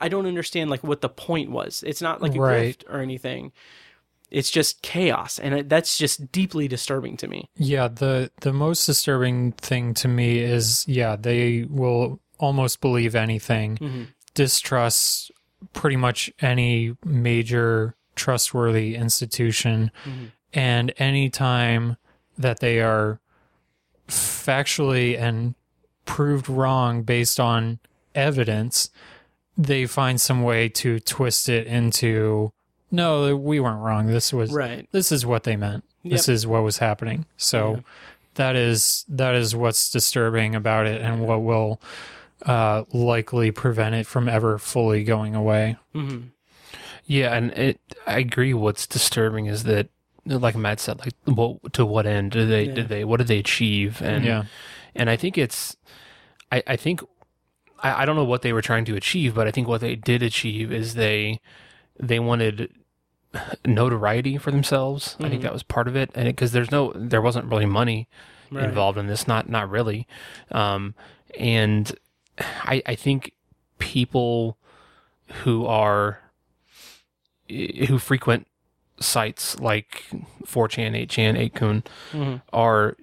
i 0.00 0.08
don't 0.08 0.26
understand 0.26 0.68
like 0.70 0.82
what 0.84 1.00
the 1.00 1.08
point 1.08 1.50
was 1.50 1.82
it's 1.86 2.02
not 2.02 2.20
like 2.20 2.34
a 2.34 2.40
Right. 2.40 2.76
grift 2.78 2.88
or 2.92 3.00
anything 3.00 3.52
it's 4.30 4.50
just 4.50 4.82
chaos 4.82 5.38
and 5.38 5.54
it, 5.54 5.68
that's 5.68 5.96
just 5.96 6.32
deeply 6.32 6.66
disturbing 6.68 7.16
to 7.18 7.28
me 7.28 7.48
Yeah, 7.56 7.88
the 7.88 8.30
the 8.40 8.52
most 8.52 8.84
disturbing 8.86 9.52
thing 9.52 9.94
to 9.94 10.08
me 10.08 10.38
is 10.38 10.84
yeah, 10.88 11.14
they 11.16 11.64
will 11.70 12.18
almost 12.38 12.80
believe 12.80 13.14
anything, 13.14 13.76
Mhm. 13.76 14.06
distrust 14.34 15.30
pretty 15.72 15.96
much 15.96 16.32
any 16.40 16.96
major 17.04 17.94
trustworthy 18.16 18.96
institution, 18.96 19.90
Mhm. 20.04 20.32
and 20.52 20.92
any 20.98 21.30
time 21.30 21.96
that 22.36 22.58
they 22.60 22.80
are 22.80 23.20
factually 24.08 25.18
and 25.18 25.54
proved 26.04 26.48
wrong 26.48 27.02
based 27.02 27.40
on 27.40 27.78
evidence, 28.14 28.90
they 29.56 29.86
find 29.86 30.20
some 30.20 30.42
way 30.42 30.68
to 30.68 31.00
twist 31.00 31.48
it 31.48 31.66
into 31.66 32.50
no, 32.90 33.34
we 33.36 33.58
weren't 33.58 33.80
wrong. 33.82 34.06
This 34.06 34.32
was 34.32 34.52
right 34.52 34.86
this 34.92 35.10
is 35.10 35.24
what 35.26 35.44
they 35.44 35.56
meant. 35.56 35.84
This 36.04 36.28
is 36.28 36.46
what 36.46 36.62
was 36.62 36.78
happening. 36.78 37.24
So 37.36 37.76
Yeah. 37.76 37.80
that 38.34 38.56
is 38.56 39.04
that 39.08 39.34
is 39.34 39.56
what's 39.56 39.90
disturbing 39.90 40.54
about 40.54 40.86
it 40.86 41.00
and 41.00 41.26
what 41.26 41.42
will 41.42 41.80
uh, 42.44 42.84
likely 42.92 43.50
prevent 43.50 43.94
it 43.94 44.06
from 44.06 44.28
ever 44.28 44.58
fully 44.58 45.02
going 45.02 45.34
away. 45.34 45.76
hmm 45.92 46.18
Yeah, 47.06 47.34
and 47.34 47.52
it. 47.52 47.80
I 48.06 48.18
agree. 48.18 48.52
What's 48.54 48.86
disturbing 48.86 49.46
is 49.46 49.62
that, 49.64 49.88
like 50.26 50.56
Matt 50.56 50.80
said, 50.80 50.98
like 51.00 51.12
what 51.24 51.72
to 51.74 51.84
what 51.84 52.06
end 52.06 52.32
did 52.32 52.48
they 52.48 52.64
Yeah. 52.66 52.74
did 52.74 52.88
they 52.88 53.04
what 53.04 53.18
did 53.18 53.26
they 53.28 53.38
achieve? 53.38 54.00
And 54.02 54.24
Yeah. 54.24 54.44
and 54.94 55.10
I 55.10 55.16
think 55.16 55.36
it's, 55.38 55.76
I 56.52 56.62
I 56.66 56.76
think, 56.76 57.02
I, 57.82 58.02
I 58.02 58.04
don't 58.06 58.16
know 58.16 58.24
what 58.24 58.42
they 58.42 58.52
were 58.52 58.62
trying 58.62 58.84
to 58.86 58.96
achieve, 58.96 59.34
but 59.34 59.46
I 59.46 59.50
think 59.50 59.68
what 59.68 59.80
they 59.80 59.96
did 59.96 60.22
achieve 60.22 60.72
is 60.72 60.94
they 60.94 61.40
they 62.00 62.18
wanted 62.18 62.72
notoriety 63.66 64.38
for 64.38 64.50
themselves. 64.50 65.16
I 65.20 65.28
think 65.28 65.40
Mhm. 65.40 65.44
that 65.44 65.52
was 65.52 65.62
part 65.62 65.88
of 65.88 65.96
it, 65.96 66.10
and 66.14 66.26
because 66.26 66.52
there's 66.52 66.70
no 66.70 66.92
there 66.94 67.20
wasn't 67.22 67.46
really 67.46 67.66
money 67.66 68.08
Right. 68.50 68.64
involved 68.64 68.96
in 68.98 69.06
this, 69.08 69.26
not 69.26 69.48
not 69.48 69.68
really, 69.68 70.06
um, 70.52 70.94
and 71.38 71.92
I 72.38 72.82
I 72.86 72.94
think 72.94 73.32
people 73.78 74.56
who 75.42 75.66
are 75.66 76.20
who 77.48 77.98
frequent 77.98 78.46
sites 79.00 79.58
like 79.60 80.04
4chan, 80.46 80.94
8chan, 80.94 81.50
8kun 81.50 81.82
Mhm. 82.12 82.42
are 82.52 82.96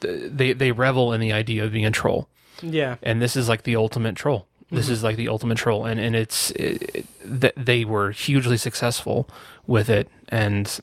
they 0.00 0.52
they 0.52 0.72
revel 0.72 1.12
in 1.12 1.20
the 1.20 1.32
idea 1.32 1.64
of 1.64 1.72
being 1.72 1.86
a 1.86 1.90
troll, 1.90 2.28
yeah 2.62 2.96
and 3.02 3.20
this 3.22 3.36
is 3.36 3.48
like 3.48 3.62
the 3.64 3.76
ultimate 3.76 4.16
troll. 4.16 4.46
This 4.72 4.88
is 4.88 5.04
like 5.04 5.14
the 5.16 5.28
ultimate 5.28 5.56
troll, 5.58 5.84
and 5.84 6.00
and 6.00 6.16
it's 6.16 6.50
it, 6.52 7.06
that 7.24 7.52
they 7.56 7.84
were 7.84 8.10
hugely 8.10 8.56
successful 8.56 9.28
with 9.68 9.88
it, 9.88 10.08
and 10.30 10.80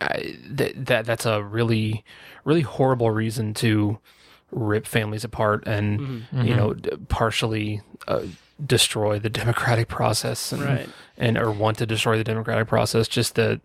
I, 0.00 0.36
that 0.48 0.86
that 0.86 1.04
that's 1.04 1.26
a 1.26 1.42
really 1.42 2.04
really 2.44 2.62
horrible 2.62 3.10
reason 3.10 3.52
to 3.54 3.98
rip 4.50 4.86
families 4.86 5.24
apart 5.24 5.64
and 5.66 6.00
Mm-hmm. 6.00 6.42
you 6.46 6.54
know 6.56 6.74
partially 7.08 7.82
uh, 8.08 8.22
destroy 8.66 9.18
the 9.18 9.30
democratic 9.30 9.88
process 9.88 10.52
and 10.52 10.62
Right. 10.62 10.88
and 11.16 11.36
or 11.38 11.50
want 11.50 11.78
to 11.78 11.86
destroy 11.86 12.16
the 12.18 12.24
democratic 12.24 12.68
process. 12.68 13.08
Just 13.08 13.34
the 13.34 13.60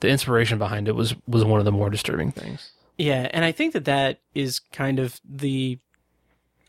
the 0.00 0.08
inspiration 0.08 0.58
behind 0.58 0.88
it 0.88 0.94
was 0.94 1.14
was 1.26 1.44
one 1.44 1.58
of 1.58 1.64
the 1.64 1.72
more 1.72 1.90
disturbing 1.90 2.32
things. 2.32 2.70
Yeah, 2.98 3.28
and 3.32 3.44
I 3.44 3.52
think 3.52 3.72
that 3.74 3.84
that 3.84 4.20
is 4.34 4.58
kind 4.58 4.98
of 4.98 5.20
the 5.28 5.78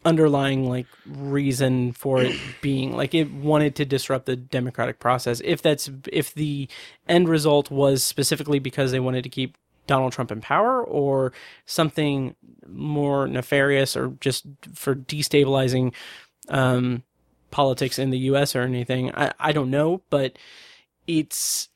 underlying 0.06 0.70
like 0.70 0.86
reason 1.06 1.92
for 1.92 2.22
it 2.22 2.36
being 2.62 2.96
like 2.96 3.14
it 3.14 3.32
wanted 3.32 3.76
to 3.76 3.84
disrupt 3.86 4.26
the 4.26 4.36
democratic 4.38 5.00
process 5.00 5.42
if 5.44 5.62
that's 5.62 5.90
if 6.14 6.34
the 6.34 6.70
end 7.10 7.28
result 7.28 7.70
was 7.70 8.04
specifically 8.04 8.60
because 8.60 8.92
they 8.92 9.00
wanted 9.02 9.24
to 9.24 9.30
keep 9.30 9.58
Donald 9.86 10.14
Trump 10.14 10.32
in 10.32 10.40
power 10.40 10.82
or 10.84 11.34
something 11.66 12.36
more 12.68 13.28
nefarious 13.28 13.98
or 13.98 14.10
just 14.22 14.46
for 14.74 14.96
destabilizing 14.96 15.94
um, 16.50 17.04
politics 17.52 17.98
in 18.00 18.10
the 18.10 18.20
US 18.20 18.56
or 18.56 18.62
anything 18.62 19.14
I, 19.16 19.34
I 19.40 19.52
don't 19.52 19.70
know 19.70 20.02
but 20.10 20.38
it's 21.06 21.70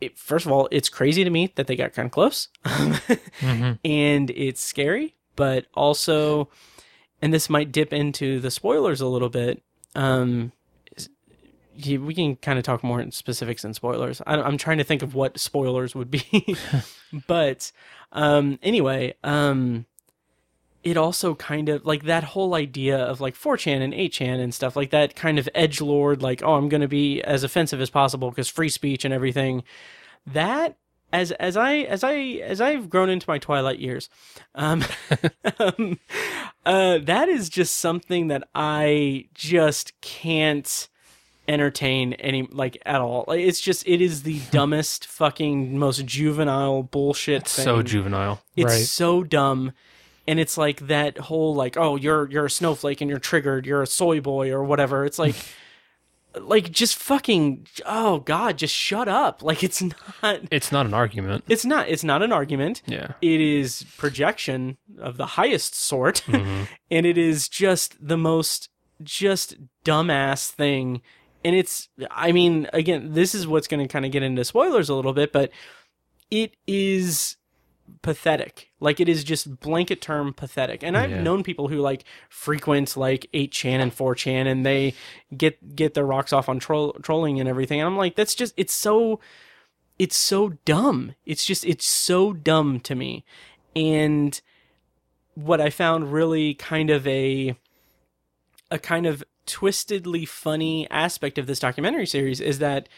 it, 0.00 0.18
first 0.18 0.46
of 0.46 0.52
all 0.52 0.68
it's 0.70 0.88
crazy 0.88 1.24
to 1.24 1.30
me 1.30 1.52
that 1.56 1.66
they 1.66 1.76
got 1.76 1.92
kind 1.92 2.06
of 2.06 2.12
close 2.12 2.48
and 3.42 4.30
it's 4.30 4.60
scary 4.60 5.14
but 5.36 5.66
also 5.74 6.48
and 7.22 7.32
this 7.32 7.50
might 7.50 7.72
dip 7.72 7.92
into 7.92 8.40
the 8.40 8.50
spoilers 8.50 9.00
a 9.00 9.06
little 9.06 9.28
bit. 9.28 9.62
Um, 9.94 10.52
we 11.86 12.14
can 12.14 12.36
kind 12.36 12.58
of 12.58 12.64
talk 12.64 12.82
more 12.82 13.00
in 13.00 13.10
specifics 13.10 13.64
and 13.64 13.74
spoilers. 13.74 14.20
I, 14.26 14.36
I'm 14.36 14.58
trying 14.58 14.78
to 14.78 14.84
think 14.84 15.02
of 15.02 15.14
what 15.14 15.38
spoilers 15.38 15.94
would 15.94 16.10
be, 16.10 16.56
but 17.26 17.72
um, 18.12 18.58
anyway, 18.62 19.14
um, 19.24 19.86
it 20.82 20.96
also 20.96 21.34
kind 21.34 21.68
of 21.68 21.84
like 21.84 22.04
that 22.04 22.24
whole 22.24 22.54
idea 22.54 22.96
of 22.98 23.20
like 23.20 23.34
4chan 23.34 23.82
and 23.82 23.92
8chan 23.92 24.40
and 24.40 24.54
stuff 24.54 24.76
like 24.76 24.90
that 24.90 25.14
kind 25.14 25.38
of 25.38 25.48
edge 25.54 25.80
lord 25.80 26.22
like 26.22 26.42
oh 26.42 26.54
i'm 26.54 26.68
going 26.68 26.80
to 26.80 26.88
be 26.88 27.20
as 27.22 27.44
offensive 27.44 27.80
as 27.80 27.90
possible 27.90 28.30
because 28.30 28.48
free 28.48 28.68
speech 28.70 29.04
and 29.04 29.12
everything 29.12 29.62
that 30.26 30.76
as 31.12 31.32
as 31.32 31.56
i 31.56 31.76
as 31.76 32.02
i 32.04 32.14
as 32.14 32.60
i've 32.60 32.88
grown 32.88 33.10
into 33.10 33.28
my 33.28 33.38
twilight 33.38 33.78
years 33.78 34.08
um, 34.54 34.84
um 35.58 35.98
uh 36.64 36.98
that 36.98 37.28
is 37.28 37.48
just 37.48 37.76
something 37.76 38.28
that 38.28 38.48
i 38.54 39.26
just 39.34 39.98
can't 40.00 40.88
entertain 41.48 42.12
any 42.14 42.46
like 42.52 42.80
at 42.86 43.00
all 43.00 43.24
like 43.26 43.40
it's 43.40 43.60
just 43.60 43.86
it 43.88 44.00
is 44.00 44.22
the 44.22 44.38
dumbest 44.52 45.04
fucking 45.06 45.76
most 45.76 46.06
juvenile 46.06 46.82
bullshit 46.84 47.48
thing. 47.48 47.64
So 47.64 47.82
juvenile. 47.82 48.40
It's 48.56 48.72
Right. 48.72 48.84
so 48.86 49.24
dumb. 49.24 49.72
And 50.28 50.38
it's 50.38 50.56
like 50.58 50.86
that 50.86 51.18
whole 51.18 51.54
like, 51.54 51.76
oh, 51.76 51.96
you're 51.96 52.30
you're 52.30 52.46
a 52.46 52.50
snowflake 52.50 53.00
and 53.00 53.08
you're 53.10 53.18
triggered, 53.18 53.66
you're 53.66 53.82
a 53.82 53.86
soy 53.86 54.20
boy 54.20 54.50
or 54.50 54.62
whatever. 54.62 55.04
It's 55.04 55.18
like 55.18 55.34
like 56.38 56.70
just 56.70 56.94
fucking 56.96 57.66
oh 57.86 58.20
god, 58.20 58.58
just 58.58 58.74
shut 58.74 59.08
up. 59.08 59.42
Like 59.50 59.64
it's 59.64 59.82
not 59.82 60.40
It's 60.50 60.70
not 60.70 60.86
an 60.86 60.94
argument. 60.94 61.44
it's 61.48 61.64
not 61.64 61.88
it's 61.88 62.04
not 62.04 62.22
an 62.22 62.32
argument. 62.32 62.82
Yeah. 62.86 63.12
It 63.20 63.40
is 63.40 63.84
projection 63.96 64.76
of 64.98 65.16
the 65.16 65.26
highest 65.26 65.74
sort. 65.74 66.22
Mm-hmm. 66.26 66.64
and 66.90 67.06
it 67.06 67.18
is 67.18 67.48
just 67.48 67.96
the 68.06 68.16
most 68.18 68.68
just 69.02 69.56
dumbass 69.84 70.50
thing. 70.50 71.00
And 71.44 71.56
it's 71.56 71.88
I 72.10 72.30
mean, 72.32 72.68
again, 72.72 73.14
this 73.14 73.34
is 73.34 73.46
what's 73.48 73.66
gonna 73.66 73.88
kinda 73.88 74.08
get 74.10 74.22
into 74.22 74.44
spoilers 74.44 74.88
a 74.90 74.94
little 74.94 75.14
bit, 75.14 75.32
but 75.32 75.50
it 76.30 76.54
is 76.68 77.36
pathetic. 78.02 78.70
Like 78.80 79.00
it 79.00 79.08
is 79.08 79.24
just 79.24 79.60
blanket 79.60 80.00
term 80.00 80.32
pathetic. 80.32 80.82
And 80.82 80.96
I've 80.96 81.10
Yeah. 81.10 81.22
known 81.22 81.42
people 81.42 81.68
who 81.68 81.78
like 81.78 82.04
frequent 82.28 82.96
like 82.96 83.26
8chan 83.34 83.80
and 83.80 83.92
4chan 83.92 84.46
and 84.46 84.64
they 84.64 84.94
get 85.36 85.74
get 85.76 85.94
their 85.94 86.06
rocks 86.06 86.32
off 86.32 86.48
on 86.48 86.58
troll, 86.58 86.92
trolling 87.02 87.40
and 87.40 87.48
everything. 87.48 87.80
And 87.80 87.86
I'm 87.86 87.96
like 87.96 88.16
that's 88.16 88.34
just 88.34 88.54
it's 88.56 88.72
so 88.74 89.20
it's 89.98 90.16
so 90.16 90.50
dumb. 90.64 91.14
It's 91.26 91.44
just 91.44 91.64
it's 91.66 91.86
so 91.86 92.32
dumb 92.32 92.80
to 92.80 92.94
me. 92.94 93.24
And 93.76 94.40
what 95.34 95.60
I 95.60 95.70
found 95.70 96.12
really 96.12 96.54
kind 96.54 96.90
of 96.90 97.06
a 97.06 97.54
a 98.70 98.78
kind 98.78 99.06
of 99.06 99.24
twistedly 99.46 100.26
funny 100.28 100.88
aspect 100.90 101.38
of 101.38 101.46
this 101.46 101.58
documentary 101.58 102.06
series 102.06 102.40
is 102.40 102.58
that 102.60 102.88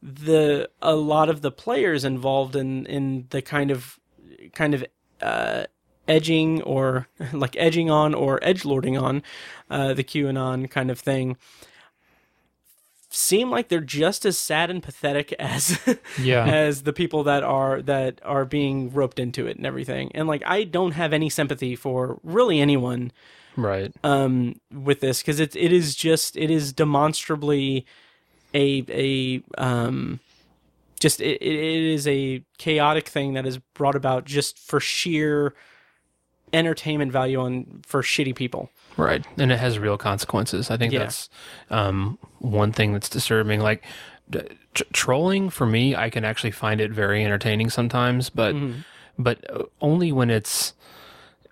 the 0.00 0.68
a 0.80 0.94
lot 0.94 1.28
of 1.28 1.42
the 1.42 1.50
players 1.50 2.04
involved 2.04 2.54
in 2.54 2.86
in 2.86 3.26
the 3.30 3.42
kind 3.42 3.70
of 3.70 3.98
kind 4.54 4.74
of 4.74 4.84
uh, 5.20 5.64
edging 6.06 6.62
or 6.62 7.08
like 7.32 7.56
edging 7.58 7.90
on 7.90 8.14
or 8.14 8.38
edge 8.42 8.64
lording 8.64 8.96
on 8.96 9.22
uh, 9.70 9.94
the 9.94 10.04
QAnon 10.04 10.70
kind 10.70 10.90
of 10.90 10.98
thing 11.00 11.36
seem 13.10 13.50
like 13.50 13.68
they're 13.68 13.80
just 13.80 14.26
as 14.26 14.36
sad 14.38 14.68
and 14.70 14.82
pathetic 14.82 15.32
as 15.38 15.78
Yeah. 16.20 16.44
as 16.46 16.82
the 16.82 16.92
people 16.92 17.22
that 17.24 17.42
are 17.42 17.80
that 17.82 18.20
are 18.24 18.44
being 18.44 18.90
roped 18.92 19.18
into 19.18 19.46
it 19.46 19.56
and 19.56 19.66
everything. 19.66 20.10
And 20.14 20.28
like 20.28 20.42
I 20.46 20.64
don't 20.64 20.92
have 20.92 21.12
any 21.12 21.30
sympathy 21.30 21.74
for 21.74 22.18
really 22.22 22.60
anyone 22.60 23.12
Right. 23.56 23.92
um 24.04 24.60
with 24.72 25.00
this 25.00 25.20
because 25.20 25.40
it 25.40 25.56
it 25.56 25.72
is 25.72 25.94
just 25.94 26.36
it 26.36 26.50
is 26.50 26.72
demonstrably 26.72 27.86
a 28.54 28.84
a 28.88 29.42
um 29.60 30.20
just 30.98 31.20
it, 31.20 31.40
it 31.42 31.56
is 31.94 32.06
a 32.06 32.42
chaotic 32.58 33.08
thing 33.08 33.34
that 33.34 33.46
is 33.46 33.58
brought 33.74 33.94
about 33.94 34.24
just 34.24 34.58
for 34.58 34.80
sheer 34.80 35.54
entertainment 36.52 37.12
value 37.12 37.38
on 37.40 37.80
for 37.86 38.02
shitty 38.02 38.34
people. 38.34 38.70
Right. 38.96 39.24
And 39.36 39.52
it 39.52 39.58
has 39.58 39.78
real 39.78 39.98
consequences. 39.98 40.70
I 40.70 40.76
think 40.76 40.92
Yeah. 40.92 41.00
that's 41.00 41.28
um, 41.70 42.18
one 42.38 42.72
thing 42.72 42.92
that's 42.92 43.08
disturbing. 43.08 43.60
Like, 43.60 43.84
trolling 44.92 45.50
for 45.50 45.66
me, 45.66 45.94
I 45.94 46.10
can 46.10 46.24
actually 46.24 46.50
find 46.50 46.80
it 46.80 46.90
very 46.90 47.24
entertaining 47.24 47.70
sometimes, 47.70 48.30
but 48.30 48.54
Mm-hmm. 48.54 48.80
but 49.18 49.70
only 49.80 50.12
when 50.12 50.30
it's 50.30 50.72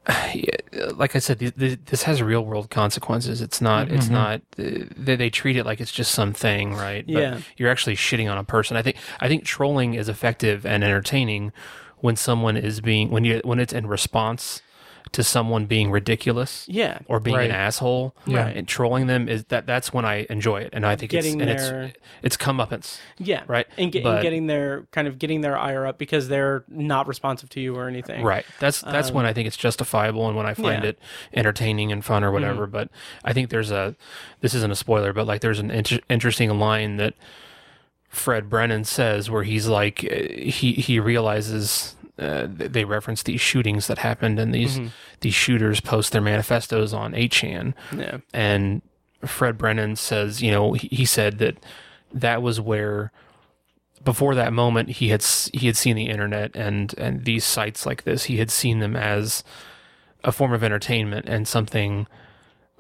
like 0.95 1.17
I 1.17 1.19
said, 1.19 1.39
th- 1.41 1.57
th- 1.57 1.79
this 1.87 2.03
has 2.05 2.23
real 2.23 2.45
world 2.45 2.71
consequences. 2.71 3.41
It's 3.41 3.61
not. 3.61 3.87
Mm-hmm. 3.89 3.97
It's 3.97 4.09
not. 4.09 4.41
uh, 4.59 4.85
They, 4.97 5.17
they 5.17 5.31
treat 5.31 5.57
it 5.57 5.65
like 5.65 5.81
it's 5.81 5.93
just 5.93 6.13
something, 6.13 6.75
right? 6.75 7.05
But 7.07 7.13
Yeah. 7.23 7.41
you're 7.57 7.71
actually 7.71 7.97
shitting 7.97 8.31
on 8.31 8.39
a 8.39 8.45
person. 8.45 8.77
I 8.77 8.83
think. 8.83 8.97
I 9.21 9.29
think 9.29 9.45
trolling 9.45 9.95
is 9.95 10.09
effective 10.09 10.65
and 10.67 10.85
entertaining 10.85 11.53
when 11.99 12.15
someone 12.17 12.57
is 12.57 12.81
being 12.81 13.11
when 13.11 13.25
you 13.25 13.41
when 13.45 13.59
it's 13.59 13.73
in 13.73 13.87
response 13.87 14.61
to 15.17 15.25
someone 15.25 15.65
being 15.65 15.91
ridiculous 15.91 16.67
Yeah. 16.69 16.99
or 17.09 17.21
being 17.21 17.39
Right. 17.39 17.49
an 17.49 17.57
asshole 17.57 18.15
Yeah. 18.27 18.49
and 18.49 18.69
trolling 18.69 19.07
them 19.07 19.31
is 19.31 19.45
that 19.47 19.65
that's 19.65 19.91
when 19.91 20.05
I 20.05 20.27
enjoy 20.29 20.59
it 20.59 20.71
and 20.75 20.85
I 20.85 20.95
think 20.95 21.11
Getting 21.11 21.41
it's 21.41 21.63
and 21.63 21.73
their- 21.75 21.83
it's 21.85 21.99
it's 22.23 22.37
comeuppance. 22.37 22.99
Yeah. 23.17 23.43
Right. 23.47 23.67
And, 23.79 23.91
get, 23.91 24.05
and 24.05 24.21
getting 24.21 24.47
their 24.47 24.83
kind 24.93 25.09
of 25.09 25.19
getting 25.19 25.41
their 25.41 25.57
ire 25.57 25.87
up 25.87 25.97
because 25.97 26.29
they're 26.29 26.65
not 26.69 27.09
responsive 27.09 27.49
to 27.51 27.61
you 27.61 27.75
or 27.77 27.89
anything. 27.89 28.23
Right. 28.23 28.45
That's 28.61 28.83
that's 28.83 29.11
when 29.11 29.25
I 29.25 29.33
think 29.33 29.47
it's 29.47 29.57
justifiable 29.57 30.29
and 30.29 30.37
when 30.37 30.45
I 30.45 30.53
find 30.53 30.67
Um, 30.77 30.83
yeah. 30.83 30.89
It 30.91 30.99
entertaining 31.33 31.93
and 31.93 32.05
fun 32.05 32.23
or 32.23 32.31
whatever. 32.31 32.67
But 32.67 32.91
I 33.25 33.33
think 33.33 33.49
there's 33.49 33.71
a 33.71 33.95
this 34.43 34.53
isn't 34.53 34.71
a 34.71 34.77
spoiler, 34.77 35.15
but 35.15 35.27
like 35.27 35.41
there's 35.41 35.59
an 35.61 35.71
inter- 35.71 36.01
interesting 36.11 36.51
line 36.59 36.99
that 36.99 37.15
Fred 38.11 38.49
Brennan 38.49 38.85
says 38.85 39.29
where 39.31 39.43
he's 39.43 39.67
like 39.67 40.05
uh, 40.05 40.33
he 40.43 40.73
he 40.75 41.01
realizes. 41.01 41.96
Uh, 42.19 42.47
they 42.49 42.85
reference 42.85 43.23
these 43.23 43.41
shootings 43.43 43.87
that 43.89 43.99
happened, 43.99 44.39
and 44.39 44.55
these 44.55 44.79
Mm-hmm. 44.79 44.89
these 45.21 45.35
shooters 45.35 45.81
post 45.81 46.13
their 46.13 46.23
manifestos 46.23 46.93
on 46.95 47.13
8chan, 47.13 47.75
Yeah. 47.97 48.19
and 48.33 48.81
Fred 49.25 49.59
Brennan 49.59 49.97
says, 49.97 50.41
you 50.43 50.51
know, 50.51 50.73
he, 50.75 50.89
he 50.89 51.05
said 51.05 51.39
that 51.39 51.57
that 52.15 52.41
was 52.43 52.61
where 52.61 53.13
before 54.05 54.35
that 54.35 54.53
moment 54.53 54.89
he 54.91 55.09
had 55.09 55.23
he 55.53 55.67
had 55.67 55.77
seen 55.77 55.97
the 55.97 56.09
internet 56.09 56.55
and 56.55 56.95
and 56.97 57.25
these 57.25 57.45
sites 57.45 57.85
like 57.85 58.05
this 58.05 58.25
he 58.25 58.37
had 58.37 58.51
seen 58.51 58.79
them 58.79 58.95
as 58.95 59.43
a 60.23 60.31
form 60.31 60.53
of 60.53 60.63
entertainment 60.63 61.27
and 61.29 61.49
something 61.49 62.07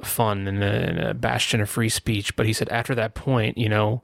fun 0.02 0.46
and 0.46 0.62
a, 0.62 0.66
and 0.66 0.98
a 1.00 1.14
bastion 1.14 1.60
of 1.60 1.68
free 1.68 1.88
speech 1.88 2.36
but 2.36 2.46
he 2.46 2.52
said 2.52 2.68
after 2.68 2.94
that 2.94 3.14
point 3.14 3.58
you 3.58 3.68
know 3.68 4.02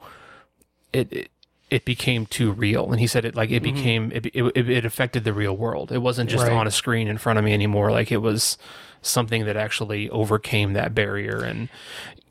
it, 0.92 1.12
it 1.12 1.30
it 1.72 1.86
became 1.86 2.26
too 2.26 2.52
real. 2.52 2.90
And 2.90 3.00
he 3.00 3.06
said 3.06 3.24
it 3.24 3.34
like 3.34 3.50
it 3.50 3.62
mm-hmm. 3.62 3.74
became 3.74 4.12
it, 4.12 4.26
it, 4.26 4.68
it 4.68 4.84
affected 4.84 5.24
the 5.24 5.32
real 5.32 5.56
world. 5.56 5.90
It 5.90 5.98
wasn't 5.98 6.28
just 6.28 6.44
Right. 6.44 6.52
on 6.52 6.66
a 6.66 6.70
screen 6.70 7.08
in 7.08 7.16
front 7.16 7.38
of 7.38 7.44
me 7.46 7.54
anymore. 7.54 7.90
Like 7.90 8.12
it 8.12 8.18
was 8.18 8.58
something 9.00 9.46
that 9.46 9.56
actually 9.56 10.10
overcame 10.10 10.74
that 10.74 10.94
barrier 10.94 11.42
and 11.42 11.70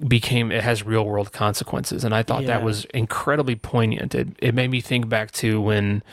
became 0.07 0.51
it 0.51 0.63
has 0.63 0.85
real 0.85 1.05
world 1.05 1.31
consequences. 1.31 2.03
And 2.03 2.13
i 2.13 2.21
thought 2.21 2.45
that 2.45 2.63
was 2.63 2.85
incredibly 2.85 3.55
poignant. 3.55 4.13
It, 4.13 4.27
it 4.37 4.53
made 4.53 4.69
me 4.69 4.79
think 4.79 5.09
back 5.09 5.31
to 5.33 5.59
when 5.59 6.03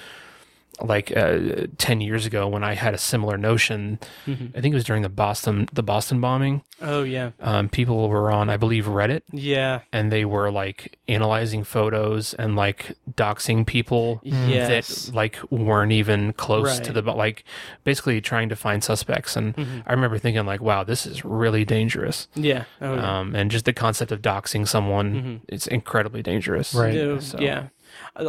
like 0.80 1.16
uh, 1.16 1.66
10 1.78 2.00
years 2.00 2.24
ago 2.26 2.46
when 2.46 2.62
i 2.62 2.74
had 2.74 2.94
a 2.94 2.98
similar 2.98 3.36
notion 3.36 3.98
i 4.26 4.60
think 4.60 4.66
it 4.66 4.74
was 4.74 4.84
during 4.84 5.02
the 5.02 5.08
boston 5.08 5.68
the 5.72 5.82
boston 5.82 6.20
bombing 6.20 6.62
Oh 6.80 7.02
yeah. 7.02 7.30
um, 7.40 7.68
people 7.68 8.08
were 8.08 8.30
on 8.30 8.48
i 8.48 8.56
believe 8.56 8.84
reddit 8.86 9.22
Yeah. 9.32 9.80
and 9.92 10.12
they 10.12 10.24
were 10.24 10.50
like 10.52 10.96
analyzing 11.08 11.64
photos 11.64 12.34
and 12.34 12.54
like 12.54 12.96
doxing 13.10 13.66
people 13.66 14.20
Yes. 14.22 15.06
that 15.06 15.14
like 15.14 15.38
weren't 15.50 15.90
even 15.92 16.32
close 16.34 16.78
to 16.80 16.92
the 16.92 17.02
but 17.02 17.16
like 17.16 17.42
basically 17.84 18.20
trying 18.20 18.48
to 18.50 18.56
find 18.56 18.84
suspects 18.84 19.36
and 19.36 19.56
Mm-hmm. 19.56 19.80
i 19.86 19.92
remember 19.92 20.18
thinking 20.18 20.46
like 20.46 20.60
wow 20.60 20.84
this 20.84 21.06
is 21.06 21.24
really 21.24 21.64
dangerous 21.64 22.28
Yeah. 22.36 22.64
Oh 22.80 22.94
yeah. 22.94 23.18
um, 23.18 23.34
and 23.34 23.50
just 23.50 23.64
the 23.64 23.72
concept 23.72 24.12
of 24.12 24.22
doxing 24.22 24.68
someone 24.68 25.40
it's 25.48 25.66
incredibly 25.66 26.22
dangerous 26.22 26.72
Right. 26.74 26.94
Yeah, 26.94 27.18
So- 27.18 27.38
Yeah, 27.40 27.68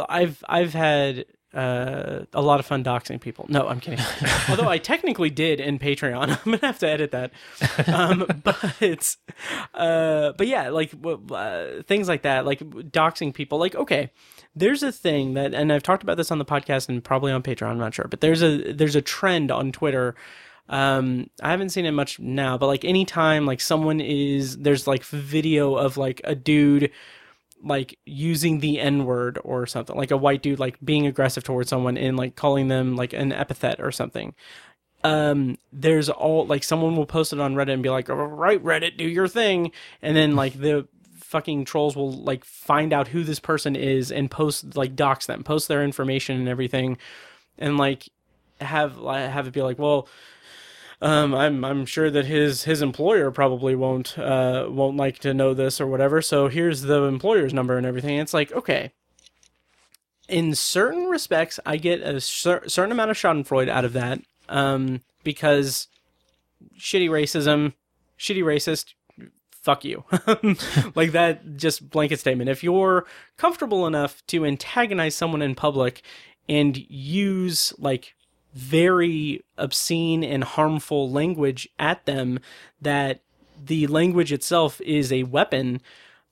I've 0.08 0.42
I've 0.48 0.72
had 0.74 1.24
uh, 1.52 2.20
a 2.32 2.40
lot 2.40 2.60
of 2.60 2.66
fun 2.66 2.84
doxing 2.84 3.20
people. 3.20 3.46
No, 3.48 3.66
I'm 3.66 3.80
kidding. 3.80 4.04
Although 4.48 4.68
I 4.68 4.78
technically 4.78 5.30
did 5.30 5.60
in 5.60 5.78
Patreon, 5.78 6.38
I'm 6.44 6.52
gonna 6.52 6.58
have 6.66 6.78
to 6.80 6.88
edit 6.88 7.10
that. 7.10 7.32
Um, 7.88 8.26
but 8.44 9.16
uh, 9.74 10.32
but 10.32 10.46
yeah, 10.46 10.68
like 10.68 10.92
uh, 11.04 11.82
things 11.86 12.08
like 12.08 12.22
that, 12.22 12.46
like 12.46 12.60
doxing 12.60 13.34
people. 13.34 13.58
Like 13.58 13.74
okay, 13.74 14.10
there's 14.54 14.82
a 14.82 14.92
thing 14.92 15.34
that, 15.34 15.52
and 15.54 15.72
I've 15.72 15.82
talked 15.82 16.02
about 16.02 16.16
this 16.16 16.30
on 16.30 16.38
the 16.38 16.44
podcast 16.44 16.88
and 16.88 17.02
probably 17.02 17.32
on 17.32 17.42
Patreon. 17.42 17.70
I'm 17.70 17.78
not 17.78 17.94
sure, 17.94 18.06
but 18.08 18.20
there's 18.20 18.42
a 18.42 18.72
there's 18.72 18.96
a 18.96 19.02
trend 19.02 19.50
on 19.50 19.72
Twitter. 19.72 20.14
Um, 20.68 21.30
I 21.42 21.50
haven't 21.50 21.70
seen 21.70 21.84
it 21.84 21.90
much 21.90 22.20
now, 22.20 22.56
but 22.56 22.68
like 22.68 22.84
anytime 22.84 23.44
like 23.44 23.60
someone 23.60 24.00
is 24.00 24.58
there's 24.58 24.86
like 24.86 25.02
video 25.02 25.74
of 25.74 25.96
like 25.96 26.20
a 26.22 26.36
dude 26.36 26.92
like 27.62 27.98
using 28.06 28.60
the 28.60 28.78
N 28.80 29.04
word 29.04 29.38
or 29.44 29.66
something, 29.66 29.96
like 29.96 30.10
a 30.10 30.16
white 30.16 30.42
dude 30.42 30.58
like 30.58 30.78
being 30.84 31.06
aggressive 31.06 31.44
towards 31.44 31.68
someone 31.68 31.98
and 31.98 32.16
like 32.16 32.36
calling 32.36 32.68
them 32.68 32.96
like 32.96 33.12
an 33.12 33.32
epithet 33.32 33.80
or 33.80 33.92
something. 33.92 34.34
Um, 35.02 35.56
there's 35.72 36.08
all 36.10 36.46
like 36.46 36.62
someone 36.62 36.96
will 36.96 37.06
post 37.06 37.32
it 37.32 37.40
on 37.40 37.54
Reddit 37.54 37.72
and 37.72 37.82
be 37.82 37.88
like, 37.88 38.10
"All 38.10 38.16
right, 38.16 38.62
Reddit, 38.62 38.96
do 38.96 39.08
your 39.08 39.28
thing," 39.28 39.72
and 40.02 40.16
then 40.16 40.36
like 40.36 40.54
the 40.54 40.88
fucking 41.16 41.64
trolls 41.64 41.96
will 41.96 42.12
like 42.12 42.44
find 42.44 42.92
out 42.92 43.08
who 43.08 43.22
this 43.22 43.40
person 43.40 43.76
is 43.76 44.10
and 44.10 44.30
post 44.30 44.76
like 44.76 44.96
docs 44.96 45.26
them, 45.26 45.42
post 45.42 45.68
their 45.68 45.82
information 45.84 46.36
and 46.36 46.48
everything, 46.48 46.98
and 47.56 47.78
like 47.78 48.08
have 48.60 48.96
have 48.98 49.46
it 49.46 49.52
be 49.52 49.62
like, 49.62 49.78
well, 49.78 50.08
um, 51.02 51.34
I'm 51.34 51.64
I'm 51.64 51.86
sure 51.86 52.10
that 52.10 52.26
his 52.26 52.64
his 52.64 52.82
employer 52.82 53.30
probably 53.30 53.74
won't 53.74 54.18
uh 54.18 54.66
won't 54.68 54.96
like 54.96 55.18
to 55.20 55.32
know 55.32 55.54
this 55.54 55.80
or 55.80 55.86
whatever. 55.86 56.20
So 56.20 56.48
here's 56.48 56.82
the 56.82 57.02
employer's 57.04 57.54
number 57.54 57.76
and 57.78 57.86
everything. 57.86 58.18
It's 58.18 58.34
like 58.34 58.52
okay. 58.52 58.92
In 60.28 60.54
certain 60.54 61.06
respects, 61.06 61.58
I 61.66 61.76
get 61.76 62.02
a 62.02 62.20
cer- 62.20 62.68
certain 62.68 62.92
amount 62.92 63.10
of 63.10 63.16
Schadenfreude 63.16 63.68
out 63.68 63.84
of 63.84 63.94
that, 63.94 64.20
um, 64.48 65.00
because 65.24 65.88
shitty 66.78 67.08
racism, 67.08 67.72
shitty 68.16 68.44
racist, 68.44 68.94
fuck 69.50 69.84
you. 69.84 70.04
like 70.94 71.12
that 71.12 71.56
just 71.56 71.90
blanket 71.90 72.20
statement. 72.20 72.48
If 72.48 72.62
you're 72.62 73.06
comfortable 73.38 73.86
enough 73.86 74.24
to 74.28 74.44
antagonize 74.44 75.16
someone 75.16 75.42
in 75.42 75.54
public 75.56 76.02
and 76.48 76.76
use 76.88 77.72
like 77.78 78.14
very 78.54 79.44
obscene 79.56 80.24
and 80.24 80.42
harmful 80.42 81.10
language 81.10 81.68
at 81.78 82.04
them 82.06 82.40
that 82.80 83.20
the 83.62 83.86
language 83.86 84.32
itself 84.32 84.80
is 84.80 85.12
a 85.12 85.22
weapon 85.24 85.80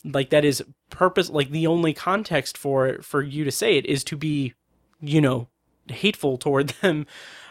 like 0.05 0.31
that 0.31 0.45
is 0.45 0.65
purpose 0.91 1.29
like 1.31 1.51
the 1.51 1.67
only 1.67 1.93
context 1.93 2.57
for 2.57 2.99
for 3.03 3.23
you 3.23 3.45
to 3.45 3.51
say 3.51 3.77
it 3.77 3.87
is 3.87 4.03
to 4.05 4.17
be 4.17 4.55
you 5.01 5.21
know 5.21 5.49
hateful 5.89 6.39
toward 6.39 6.69
them. 6.83 7.07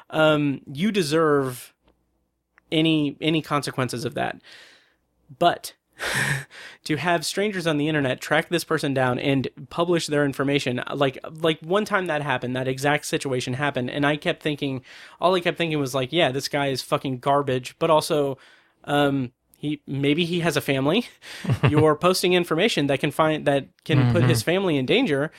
Um 0.09 0.61
you 0.71 0.91
deserve 0.91 1.73
any 2.71 3.17
any 3.21 3.41
consequences 3.41 4.05
of 4.05 4.15
that. 4.15 4.41
But 5.39 5.73
to 6.83 6.95
have 6.95 7.25
strangers 7.25 7.65
on 7.67 7.77
the 7.77 7.87
internet 7.87 8.21
track 8.21 8.49
this 8.49 8.63
person 8.63 8.93
down 8.93 9.19
and 9.19 9.47
publish 9.69 10.07
their 10.07 10.25
information. 10.25 10.81
Like 10.93 11.17
like 11.41 11.59
one 11.61 11.85
time 11.85 12.07
that 12.07 12.21
happened 12.21 12.55
that 12.55 12.67
exact 12.67 13.05
situation 13.05 13.53
happened 13.53 13.89
and 13.89 14.05
i 14.05 14.15
kept 14.15 14.41
thinking 14.41 14.81
all 15.19 15.35
i 15.35 15.39
kept 15.39 15.57
thinking 15.57 15.79
was 15.79 15.95
like 15.95 16.11
yeah 16.11 16.31
this 16.31 16.47
guy 16.47 16.67
is 16.67 16.81
fucking 16.81 17.19
garbage 17.19 17.75
but 17.79 17.89
also 17.89 18.37
um 18.83 19.31
he 19.57 19.81
maybe 19.87 20.23
he 20.23 20.41
has 20.41 20.55
a 20.55 20.61
family. 20.61 21.07
You're 21.69 21.95
posting 21.95 22.33
information 22.33 22.87
that 22.87 22.99
can 22.99 23.09
find 23.09 23.45
that 23.45 23.67
can 23.83 24.11
put 24.13 24.23
his 24.23 24.43
family 24.43 24.77
in 24.77 24.85
danger. 24.85 25.31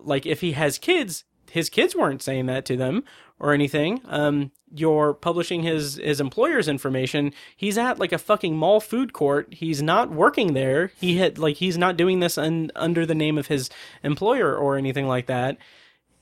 Like 0.00 0.26
if 0.26 0.42
he 0.42 0.52
has 0.52 0.78
kids 0.78 1.24
his 1.50 1.70
kids 1.70 1.96
weren't 1.96 2.22
saying 2.22 2.46
that 2.46 2.66
to 2.66 2.76
them 2.76 3.02
or 3.40 3.54
anything. 3.54 4.02
Um 4.04 4.52
you're 4.74 5.14
publishing 5.14 5.62
his 5.62 5.94
his 5.96 6.20
employer's 6.20 6.66
information 6.68 7.32
he's 7.56 7.78
at 7.78 7.98
like 8.00 8.12
a 8.12 8.18
fucking 8.18 8.56
mall 8.56 8.80
food 8.80 9.12
court. 9.12 9.46
He's 9.52 9.80
not 9.80 10.10
working 10.10 10.54
there. 10.54 10.90
He 11.00 11.18
had 11.18 11.38
like 11.38 11.56
he's 11.56 11.78
not 11.78 11.96
doing 11.96 12.20
this 12.20 12.36
un, 12.36 12.72
under 12.74 13.06
the 13.06 13.14
name 13.14 13.38
of 13.38 13.46
his 13.46 13.70
employer 14.02 14.54
or 14.56 14.76
anything 14.76 15.06
like 15.06 15.26
that. 15.26 15.56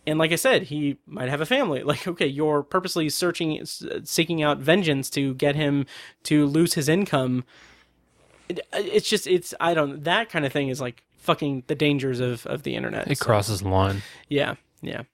And 0.06 0.18
like 0.18 0.32
i 0.32 0.36
said 0.36 0.64
he 0.64 0.98
might 1.06 1.30
have 1.30 1.40
a 1.40 1.46
family. 1.46 1.82
Like 1.92 2.06
okay 2.06 2.26
you're 2.26 2.62
purposely 2.62 3.08
searching 3.08 3.64
seeking 4.04 4.42
out 4.42 4.58
vengeance 4.58 5.08
to 5.10 5.32
get 5.34 5.56
him 5.56 5.86
to 6.24 6.44
lose 6.46 6.74
his 6.74 6.88
income. 6.88 7.44
It, 8.50 8.60
uh, 8.74 8.78
it's 8.82 9.08
just 9.08 9.26
it's 9.26 9.54
i 9.58 9.72
don't 9.72 10.04
that 10.04 10.28
kind 10.28 10.44
of 10.44 10.52
thing 10.52 10.68
is 10.68 10.80
like 10.82 11.02
fucking 11.16 11.62
the 11.68 11.74
dangers 11.74 12.20
of 12.20 12.44
of 12.46 12.62
the 12.62 12.74
internet. 12.76 13.10
It 13.10 13.16
So- 13.16 13.24
crosses 13.24 13.60
the 13.60 13.68
line. 13.70 14.02
yeah, 14.28 14.56
yeah. 14.82 15.04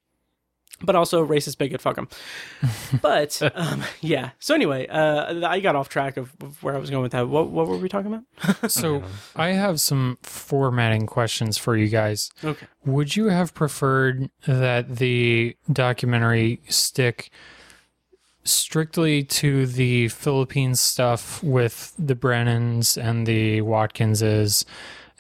But 0.82 0.96
also 0.96 1.26
racist 1.26 1.58
bigot, 1.58 1.80
fuck 1.80 1.98
him. 1.98 2.08
but 3.02 3.40
um, 3.54 3.82
yeah. 4.00 4.30
So 4.38 4.54
anyway, 4.54 4.86
uh, 4.86 5.46
I 5.46 5.60
got 5.60 5.76
off 5.76 5.88
track 5.88 6.16
of, 6.16 6.32
of 6.40 6.62
where 6.62 6.74
I 6.74 6.78
was 6.78 6.88
going 6.88 7.02
with 7.02 7.12
that. 7.12 7.28
What 7.28 7.50
what 7.50 7.66
were 7.66 7.76
we 7.76 7.88
talking 7.88 8.12
about? 8.12 8.70
So 8.70 9.02
I 9.36 9.48
have 9.48 9.80
some 9.80 10.18
formatting 10.22 11.06
questions 11.06 11.58
for 11.58 11.76
you 11.76 11.88
guys. 11.88 12.30
Okay. 12.42 12.66
Would 12.86 13.16
you 13.16 13.26
have 13.26 13.52
preferred 13.52 14.30
that 14.46 14.96
the 14.96 15.56
documentary 15.70 16.62
stick 16.68 17.30
strictly 18.44 19.22
to 19.22 19.66
the 19.66 20.08
Philippines 20.08 20.80
stuff 20.80 21.42
with 21.42 21.94
the 21.98 22.14
Brennans 22.14 22.96
and 22.96 23.26
the 23.26 23.60
Watkinses 23.60 24.64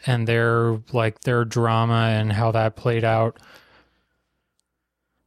and 0.06 0.26
their 0.26 0.80
like 0.92 1.20
their 1.20 1.44
drama 1.44 2.08
and 2.10 2.32
how 2.32 2.50
that 2.52 2.76
played 2.76 3.04
out? 3.04 3.38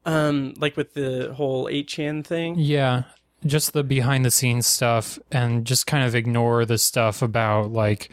Um, 0.06 0.54
like 0.58 0.76
with 0.76 0.94
the 0.94 1.34
whole 1.36 1.68
eight 1.70 1.88
chan 1.88 2.24
thing. 2.24 2.56
Yeah, 2.58 3.04
just 3.46 3.74
the 3.74 3.84
behind 3.84 4.26
the 4.26 4.32
scenes 4.32 4.68
stuff 4.68 5.18
and 5.32 5.66
just 5.66 5.88
kind 5.88 6.04
of 6.06 6.14
ignore 6.16 6.66
the 6.66 6.78
stuff 6.78 7.22
about 7.22 7.72
like 7.72 8.10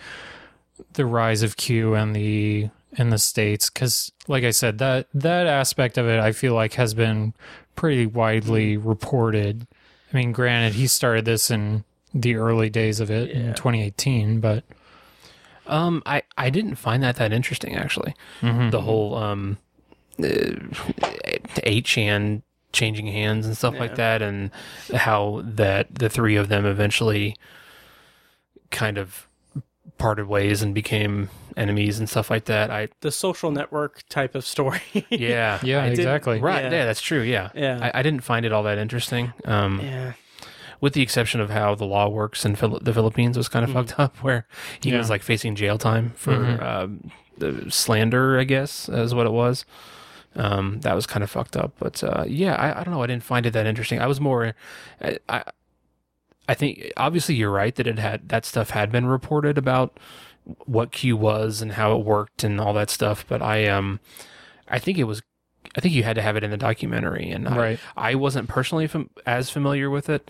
the 0.95 1.05
rise 1.07 1.43
of 1.43 1.57
Q 1.57 1.95
and 1.95 2.15
the 2.15 2.69
in 2.97 3.11
the 3.11 3.19
states 3.19 3.71
cuz 3.71 4.11
like 4.27 4.43
I 4.43 4.51
said 4.51 4.79
that 4.79 5.07
that 5.15 5.47
aspect 5.47 5.97
of 5.99 6.09
it 6.09 6.19
I 6.19 6.33
feel 6.33 6.55
like 6.55 6.75
has 6.75 6.93
been 6.95 7.35
pretty 7.77 8.07
widely 8.07 8.77
reported. 8.77 9.67
I 10.13 10.17
mean, 10.17 10.33
granted 10.33 10.75
he 10.75 10.87
started 10.89 11.25
this 11.25 11.51
in 11.51 11.85
the 12.13 12.35
early 12.37 12.69
days 12.71 12.99
of 12.99 13.11
it 13.11 13.31
in 13.31 13.55
2018, 13.55 14.41
but 14.41 14.65
Um, 15.67 16.03
I 16.05 16.23
I 16.37 16.51
didn't 16.51 16.77
find 16.77 17.03
that 17.03 17.17
that 17.17 17.33
interesting 17.33 17.77
actually. 17.77 18.15
The 18.71 18.81
whole 18.81 19.15
um, 19.15 19.59
eight 21.65 21.85
chan 21.85 22.43
changing 22.73 23.07
hands 23.09 23.47
and 23.47 23.57
stuff 23.57 23.75
like 23.79 23.97
that, 23.97 24.23
and 24.23 24.51
how 24.95 25.43
that 25.45 25.95
the 25.95 26.09
three 26.09 26.37
of 26.37 26.49
them 26.49 26.65
eventually 26.65 27.37
kind 28.71 28.99
of 28.99 29.27
parted 29.99 30.27
ways 30.27 30.63
and 30.63 30.75
became 30.75 31.29
enemies 31.57 31.99
and 31.99 32.09
stuff 32.09 32.31
like 32.31 32.45
that. 32.47 32.71
I 32.71 32.89
The 33.01 33.11
social 33.11 33.51
network 33.51 34.03
type 34.09 34.35
of 34.35 34.47
story. 34.47 34.81
yeah 35.11 35.59
yeah, 35.63 35.83
I 35.83 35.87
exactly. 35.89 36.41
Right, 36.41 36.65
Yeah. 36.65 36.71
yeah. 36.71 36.85
that's 36.87 37.03
true. 37.03 37.21
Yeah, 37.23 37.51
Yeah. 37.55 37.91
I, 37.93 37.99
I 37.99 38.03
didn't 38.03 38.23
find 38.23 38.47
it 38.47 38.53
all 38.53 38.63
that 38.63 38.79
interesting. 38.79 39.33
Um, 39.45 39.81
yeah. 39.81 40.13
with 40.81 40.95
the 40.95 41.03
exception 41.03 41.41
of 41.41 41.51
how 41.51 41.75
the 41.75 41.85
law 41.85 42.09
works 42.09 42.45
in 42.47 42.55
Phil- 42.57 42.79
the 42.81 42.95
Philippines 42.95 43.37
was 43.37 43.49
kind 43.49 43.65
of 43.65 43.73
fucked 43.73 43.99
up, 43.99 44.17
where 44.23 44.47
he 44.81 44.91
Yeah. 44.93 44.99
was 44.99 45.11
like 45.11 45.23
facing 45.23 45.55
jail 45.57 45.77
time 45.77 46.13
for 46.17 46.33
Mhm. 46.33 46.63
um, 46.63 47.11
the 47.37 47.71
slander, 47.71 48.39
I 48.39 48.45
guess, 48.45 48.89
is 48.89 49.15
what 49.15 49.27
it 49.27 49.33
was. 49.33 49.67
Um, 50.37 50.81
that 50.83 50.95
was 50.95 51.07
kind 51.07 51.25
of 51.25 51.31
fucked 51.31 51.57
up, 51.57 51.73
but 51.79 52.05
uh, 52.05 52.25
yeah, 52.27 52.55
I, 52.55 52.81
I 52.81 52.85
don't 52.85 52.95
know. 52.95 53.03
I 53.03 53.09
didn't 53.09 53.25
find 53.25 53.47
it 53.47 53.51
that 53.53 53.67
interesting. 53.67 54.01
I 54.01 54.07
was 54.07 54.21
more, 54.21 54.55
I, 55.01 55.19
I, 55.29 55.43
I 56.49 56.55
think 56.55 56.93
obviously 56.97 57.35
you're 57.35 57.51
right 57.51 57.75
that 57.75 57.87
it 57.89 57.99
had 57.99 58.29
that 58.29 58.45
stuff 58.45 58.71
had 58.71 58.93
been 58.93 59.07
reported 59.07 59.59
about 59.59 59.99
what 60.67 60.93
Q 60.93 61.17
was 61.17 61.61
and 61.61 61.73
how 61.73 61.97
it 61.99 62.05
worked 62.05 62.45
and 62.45 62.61
all 62.61 62.73
that 62.75 62.91
stuff, 62.91 63.25
but 63.29 63.43
I 63.43 63.67
um, 63.67 63.99
I 64.69 64.79
think 64.79 64.99
it 64.99 65.05
was. 65.05 65.23
I 65.77 65.81
think 65.81 65.95
you 65.95 66.03
had 66.03 66.17
to 66.17 66.23
have 66.23 66.37
it 66.37 66.43
in 66.43 66.51
the 66.51 66.57
documentary, 66.57 67.31
and 67.31 67.47
I, 67.47 67.57
Right. 67.57 67.81
I 67.97 68.15
wasn't 68.17 68.49
personally 68.49 68.89
fam- 68.89 69.11
as 69.27 69.51
familiar 69.51 69.89
with 69.91 70.09
it 70.09 70.29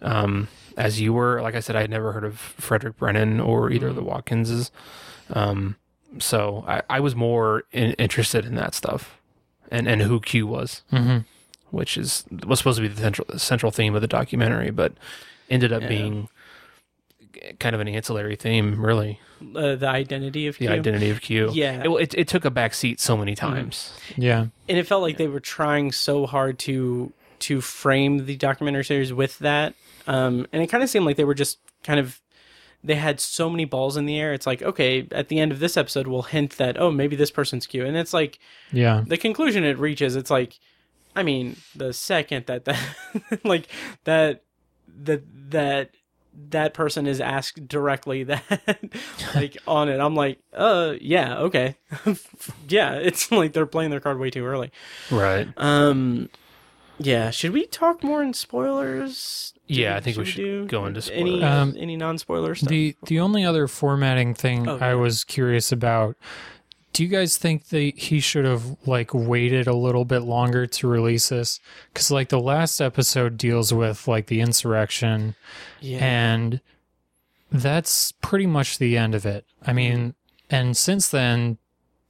um, 0.00 0.48
as 0.76 1.00
you 1.00 1.12
were. 1.12 1.42
Like 1.42 1.54
I 1.54 1.60
said, 1.60 1.76
I 1.76 1.82
had 1.82 1.90
never 1.90 2.12
heard 2.12 2.24
of 2.24 2.38
Frederick 2.38 2.96
Brennan 2.96 3.40
or 3.40 3.70
either 3.70 3.88
of 3.88 3.96
the 3.96 4.02
Watkinses. 4.02 4.70
Um, 5.30 5.76
so 6.18 6.64
I, 6.66 6.82
I 6.88 7.00
was 7.00 7.14
more 7.14 7.64
in, 7.72 7.92
interested 7.94 8.46
in 8.46 8.54
that 8.54 8.74
stuff 8.74 9.17
and, 9.70 9.86
and 9.88 10.02
who 10.02 10.20
Q 10.20 10.46
was, 10.46 10.82
Mhm. 10.92 11.24
which 11.70 11.96
is 11.96 12.24
was 12.46 12.58
supposed 12.58 12.76
to 12.76 12.82
be 12.82 12.88
the 12.88 13.00
central 13.00 13.38
central 13.38 13.72
theme 13.72 13.94
of 13.94 14.00
the 14.00 14.06
documentary, 14.08 14.70
but 14.70 14.92
ended 15.50 15.72
up 15.72 15.82
Yeah. 15.82 15.88
being 15.88 16.28
kind 17.60 17.74
of 17.74 17.80
an 17.80 17.88
ancillary 17.88 18.36
theme, 18.36 18.80
really. 18.84 19.20
Uh, 19.54 19.76
the 19.76 19.88
identity 19.88 20.46
of 20.48 20.56
Q. 20.58 20.66
The 20.66 20.74
Q. 20.74 20.80
identity 20.80 21.10
of 21.10 21.20
Q. 21.20 21.50
Yeah. 21.52 21.82
it, 21.84 21.88
it, 21.88 22.14
it 22.14 22.28
took 22.28 22.44
a 22.44 22.50
back 22.50 22.74
seat 22.74 22.98
so 23.00 23.16
many 23.16 23.34
times. 23.34 23.92
Yeah. 24.16 24.46
and 24.68 24.78
it 24.78 24.86
felt 24.86 25.02
like 25.02 25.16
they 25.16 25.28
were 25.28 25.40
trying 25.40 25.92
so 25.92 26.26
hard 26.26 26.58
to 26.60 27.12
to 27.40 27.60
frame 27.60 28.26
the 28.26 28.34
documentary 28.36 28.84
series 28.84 29.12
with 29.12 29.38
that 29.38 29.72
um 30.08 30.44
and 30.52 30.60
it 30.60 30.66
kind 30.66 30.82
of 30.82 30.90
seemed 30.90 31.06
like 31.06 31.16
they 31.16 31.22
were 31.24 31.34
just 31.34 31.58
kind 31.84 32.00
of 32.00 32.20
they 32.84 32.94
had 32.94 33.18
so 33.20 33.50
many 33.50 33.64
balls 33.64 33.96
in 33.96 34.06
the 34.06 34.18
air 34.18 34.32
it's 34.32 34.46
like 34.46 34.62
okay 34.62 35.06
at 35.12 35.28
the 35.28 35.38
end 35.40 35.50
of 35.52 35.58
this 35.58 35.76
episode 35.76 36.06
we'll 36.06 36.22
hint 36.22 36.56
that 36.58 36.78
oh 36.80 36.90
maybe 36.90 37.16
this 37.16 37.30
person's 37.30 37.66
Q 37.66 37.84
and 37.84 37.96
it's 37.96 38.14
like 38.14 38.38
Yeah. 38.72 39.02
the 39.06 39.16
conclusion 39.16 39.64
it 39.64 39.78
reaches 39.78 40.14
it's 40.16 40.30
like 40.30 40.58
I 41.16 41.24
mean, 41.24 41.56
the 41.74 41.92
second 41.92 42.46
that 42.46 42.64
that 42.66 42.80
like 43.44 43.66
that 44.04 44.42
that 45.02 45.22
that 45.50 45.90
that 46.50 46.72
person 46.74 47.08
is 47.08 47.20
asked 47.20 47.66
directly 47.66 48.22
that 48.24 48.78
like 49.34 49.56
on 49.66 49.88
it, 49.88 49.98
I'm 49.98 50.14
like, 50.14 50.38
uh, 50.52 50.94
yeah, 51.00 51.38
okay, 51.38 51.74
yeah. 52.68 52.92
It's 52.94 53.32
like 53.32 53.52
they're 53.52 53.66
playing 53.66 53.90
their 53.90 53.98
card 54.00 54.20
way 54.20 54.30
too 54.30 54.44
early. 54.46 54.70
Right. 55.10 55.48
Um, 55.56 56.28
yeah. 56.98 57.30
Should 57.30 57.52
we 57.52 57.66
talk 57.66 58.02
more 58.02 58.22
in 58.22 58.32
spoilers? 58.34 59.54
Yeah, 59.66 59.96
I 59.96 60.00
think 60.00 60.16
we 60.16 60.24
Should 60.24 60.34
should 60.34 60.42
do 60.42 60.66
go 60.66 60.86
into 60.86 61.00
any 61.12 61.38
spoilers. 61.38 61.44
Um, 61.44 61.74
any 61.78 61.96
non 61.96 62.18
spoiler 62.18 62.54
stuff. 62.54 62.68
The 62.68 62.96
the 63.06 63.20
only 63.20 63.44
other 63.44 63.68
formatting 63.68 64.34
thing 64.34 64.68
Oh, 64.68 64.78
I 64.78 64.88
yeah. 64.88 64.94
was 64.94 65.24
curious 65.24 65.72
about. 65.72 66.16
Do 66.94 67.04
you 67.04 67.10
guys 67.10 67.36
think 67.36 67.68
that 67.68 67.98
he 67.98 68.18
should 68.18 68.44
have 68.46 68.64
like 68.86 69.12
waited 69.12 69.66
a 69.66 69.74
little 69.76 70.04
bit 70.06 70.20
longer 70.20 70.66
to 70.66 70.88
release 70.88 71.28
this? 71.28 71.60
Because 71.92 72.10
like 72.10 72.30
the 72.30 72.40
last 72.40 72.80
episode 72.80 73.36
deals 73.36 73.72
with 73.72 74.08
like 74.08 74.26
the 74.26 74.40
insurrection, 74.40 75.34
yeah. 75.80 75.98
and 75.98 76.60
that's 77.52 78.12
pretty 78.12 78.46
much 78.46 78.78
the 78.78 78.96
end 78.96 79.14
of 79.14 79.26
it. 79.26 79.44
I 79.64 79.72
mean, 79.74 80.14
and 80.50 80.76
since 80.76 81.08
then, 81.10 81.58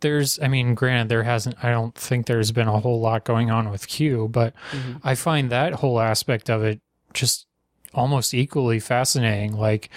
there's, 0.01 0.39
I 0.41 0.49
mean, 0.49 0.75
granted, 0.75 1.09
there 1.09 1.23
hasn't, 1.25 1.57
I 1.65 1.71
don't 1.71 1.95
think 1.95 2.27
there's 2.27 2.53
been 2.53 2.69
a 2.69 2.81
whole 2.81 3.01
lot 3.01 3.25
going 3.25 3.51
on 3.51 3.71
with 3.71 3.89
Q, 3.89 4.29
but 4.29 4.55
Mhm. 4.73 5.01
I 5.05 5.15
find 5.15 5.51
that 5.51 5.75
whole 5.75 6.01
aspect 6.01 6.49
of 6.49 6.63
it 6.63 6.81
just 7.15 7.47
almost 7.95 8.33
equally 8.35 8.79
fascinating. 8.81 9.53
Like, 9.55 9.91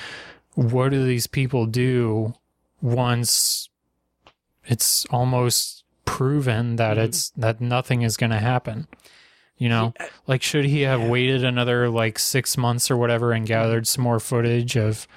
what 0.55 0.89
do 0.89 1.05
these 1.05 1.27
people 1.27 1.65
do 1.65 2.33
once 2.81 3.69
it's 4.65 5.05
almost 5.11 5.83
proven 6.05 6.75
that 6.77 6.97
Mhm. 6.97 7.03
it's, 7.03 7.29
that 7.31 7.61
nothing 7.61 8.01
is 8.01 8.17
going 8.17 8.31
to 8.31 8.39
happen? 8.39 8.87
You 9.57 9.69
know, 9.69 9.93
like, 10.25 10.41
should 10.41 10.65
he 10.65 10.81
have 10.81 11.01
Yeah. 11.01 11.09
waited 11.09 11.43
another 11.43 11.87
like 11.89 12.17
six 12.17 12.57
months 12.57 12.89
or 12.89 12.97
whatever 12.97 13.31
and 13.33 13.45
gathered 13.45 13.87
some 13.87 14.03
more 14.03 14.19
footage 14.19 14.75
of, 14.75 15.07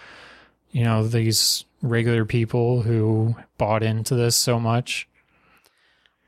you 0.75 0.83
know, 0.83 1.07
these 1.07 1.65
regular 1.83 2.25
people 2.25 2.83
who 2.83 3.37
bought 3.59 3.83
into 3.85 4.15
this 4.17 4.35
so 4.35 4.59
much? 4.59 5.07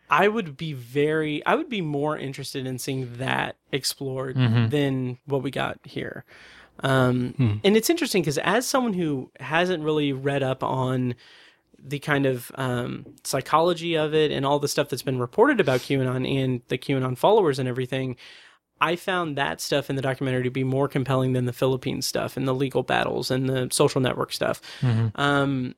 I 0.09 0.29
would 0.29 0.57
be 0.57 0.73
very 0.73 1.45
I 1.45 1.57
would 1.57 1.69
be 1.69 1.81
more 1.81 2.17
interested 2.17 2.65
in 2.65 2.79
seeing 2.79 3.17
that 3.19 3.57
explored 3.73 4.37
Mhm. 4.37 4.71
than 4.71 5.19
what 5.27 5.43
we 5.43 5.51
got 5.51 5.81
here. 5.83 6.25
Um, 6.81 7.35
Hmm. 7.37 7.55
And 7.65 7.77
it's 7.77 7.91
interesting 7.91 8.23
because 8.23 8.39
as 8.39 8.67
someone 8.67 8.93
who 8.93 9.31
hasn't 9.41 9.83
really 9.83 10.13
read 10.13 10.43
up 10.45 10.63
on 10.63 11.15
the 11.83 11.99
kind 11.99 12.25
of 12.27 12.53
um, 12.55 13.05
psychology 13.25 13.97
of 13.97 14.15
it 14.15 14.31
and 14.31 14.47
all 14.47 14.59
the 14.61 14.69
stuff 14.69 14.89
that's 14.89 15.03
been 15.03 15.19
reported 15.19 15.59
about 15.61 15.81
QAnon 15.81 16.25
and 16.31 16.61
the 16.69 16.79
QAnon 16.79 17.17
followers 17.19 17.59
and 17.59 17.69
everything, 17.69 18.17
I 18.81 18.97
found 18.97 19.37
that 19.37 19.61
stuff 19.61 19.89
in 19.89 19.97
the 19.97 20.03
documentary 20.03 20.43
to 20.45 20.51
be 20.51 20.65
more 20.65 20.87
compelling 20.89 21.33
than 21.33 21.47
the 21.47 21.53
Philippine 21.53 22.03
stuff 22.03 22.37
and 22.37 22.47
the 22.47 22.55
legal 22.55 22.83
battles 22.83 23.31
and 23.31 23.49
the 23.49 23.69
social 23.73 24.01
network 24.01 24.33
stuff. 24.33 24.61
Mhm. 24.81 25.13
Um, 25.15 25.75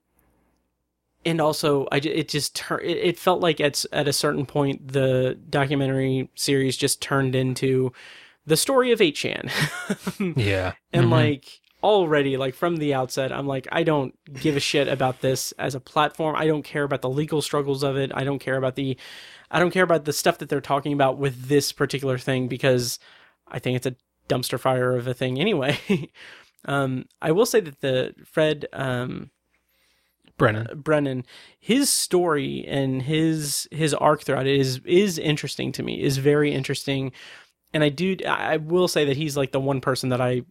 and 1.24 1.40
also, 1.40 1.86
I 1.92 1.96
it 1.98 2.28
just 2.28 2.56
tur- 2.56 2.80
it, 2.80 2.96
it 2.96 3.18
felt 3.18 3.40
like 3.40 3.60
at 3.60 3.84
at 3.92 4.08
a 4.08 4.12
certain 4.12 4.46
point 4.46 4.92
the 4.92 5.38
documentary 5.50 6.30
series 6.34 6.76
just 6.76 7.02
turned 7.02 7.34
into 7.34 7.92
the 8.46 8.56
story 8.56 8.92
of 8.92 9.00
8chan. 9.00 9.50
yeah. 10.36 10.72
and 10.92 11.06
Mhm. 11.06 11.10
like 11.10 11.60
already 11.82 12.36
like 12.36 12.54
from 12.54 12.76
the 12.78 12.92
outset 12.92 13.30
i'm 13.30 13.46
like 13.46 13.68
i 13.70 13.84
don't 13.84 14.14
give 14.34 14.56
a 14.56 14.60
shit 14.60 14.88
about 14.88 15.20
this 15.20 15.52
as 15.52 15.74
a 15.74 15.80
platform 15.80 16.34
i 16.36 16.46
don't 16.46 16.64
care 16.64 16.82
about 16.82 17.02
the 17.02 17.08
legal 17.08 17.40
struggles 17.40 17.84
of 17.84 17.96
it 17.96 18.10
i 18.14 18.24
don't 18.24 18.40
care 18.40 18.56
about 18.56 18.74
the 18.74 18.96
i 19.50 19.60
don't 19.60 19.70
care 19.70 19.84
about 19.84 20.04
the 20.04 20.12
stuff 20.12 20.38
that 20.38 20.48
they're 20.48 20.60
talking 20.60 20.92
about 20.92 21.18
with 21.18 21.46
this 21.46 21.70
particular 21.70 22.18
thing 22.18 22.48
because 22.48 22.98
i 23.46 23.58
think 23.58 23.76
it's 23.76 23.86
a 23.86 23.94
dumpster 24.28 24.58
fire 24.58 24.96
of 24.96 25.06
a 25.06 25.14
thing 25.14 25.38
anyway 25.38 25.78
um 26.64 27.04
i 27.22 27.30
will 27.30 27.46
say 27.46 27.60
that 27.60 27.80
the 27.80 28.12
fred 28.24 28.66
um 28.72 29.30
Brennan. 30.36 30.68
Brennan, 30.80 31.26
his 31.58 31.90
story 31.90 32.64
and 32.66 33.02
his 33.02 33.68
his 33.72 33.92
arc 33.92 34.22
throughout 34.22 34.46
it 34.46 34.56
is 34.56 34.80
is 34.84 35.18
interesting 35.18 35.72
to 35.72 35.82
me. 35.82 36.00
is 36.00 36.18
very 36.18 36.54
interesting, 36.54 37.10
and 37.74 37.82
I 37.82 37.88
do 37.88 38.16
I 38.24 38.56
will 38.56 38.86
say 38.86 39.04
that 39.04 39.16
he's 39.16 39.36
like 39.36 39.50
the 39.50 39.58
one 39.58 39.80
person 39.80 40.10
that 40.10 40.20
I 40.20 40.42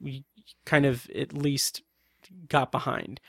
kind 0.68 0.86
of 0.86 1.09
at 1.15 1.34
least 1.34 1.82
got 2.49 2.72
behind. 2.72 3.20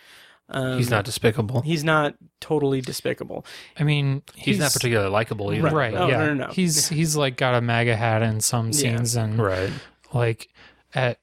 Um, 0.50 0.78
He's 0.78 0.90
not 0.90 1.04
despicable. 1.04 1.60
He's 1.60 1.84
not 1.84 2.14
totally 2.40 2.80
despicable. 2.80 3.44
I 3.78 3.84
mean, 3.84 4.22
He's, 4.34 4.58
not 4.58 4.72
particularly 4.72 5.10
likable 5.10 5.52
either. 5.52 5.68
Right. 5.70 5.94
Oh, 5.94 6.08
yeah. 6.08 6.18
no, 6.18 6.26
no, 6.34 6.46
no. 6.46 6.52
He's 6.52 6.88
he's 6.88 7.16
like 7.16 7.36
got 7.36 7.54
a 7.54 7.60
MAGA 7.60 7.96
hat 7.96 8.22
in 8.22 8.40
some 8.40 8.66
Yeah. 8.68 8.72
scenes 8.72 9.14
and 9.14 9.38
Right. 9.38 9.70
like 10.12 10.48
at 10.94 11.18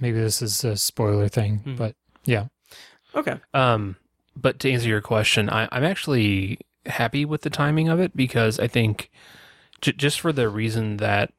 maybe 0.00 0.18
this 0.20 0.42
is 0.42 0.64
a 0.64 0.76
spoiler 0.76 1.28
thing, 1.28 1.62
Mhm. 1.64 1.76
but 1.76 1.94
yeah. 2.24 2.46
Okay. 3.14 3.36
Um, 3.54 3.96
but 4.36 4.58
to 4.60 4.70
answer 4.72 4.88
your 4.88 5.00
question, 5.00 5.48
I, 5.50 5.68
I'm 5.72 5.84
actually 5.84 6.58
happy 6.86 7.24
with 7.24 7.42
the 7.42 7.50
timing 7.50 7.88
of 7.88 8.00
it 8.00 8.16
because 8.16 8.58
I 8.58 8.66
think 8.66 9.08
j- 9.80 9.92
just 9.92 10.20
for 10.20 10.32
the 10.32 10.48
reason 10.48 10.96
that 10.98 11.32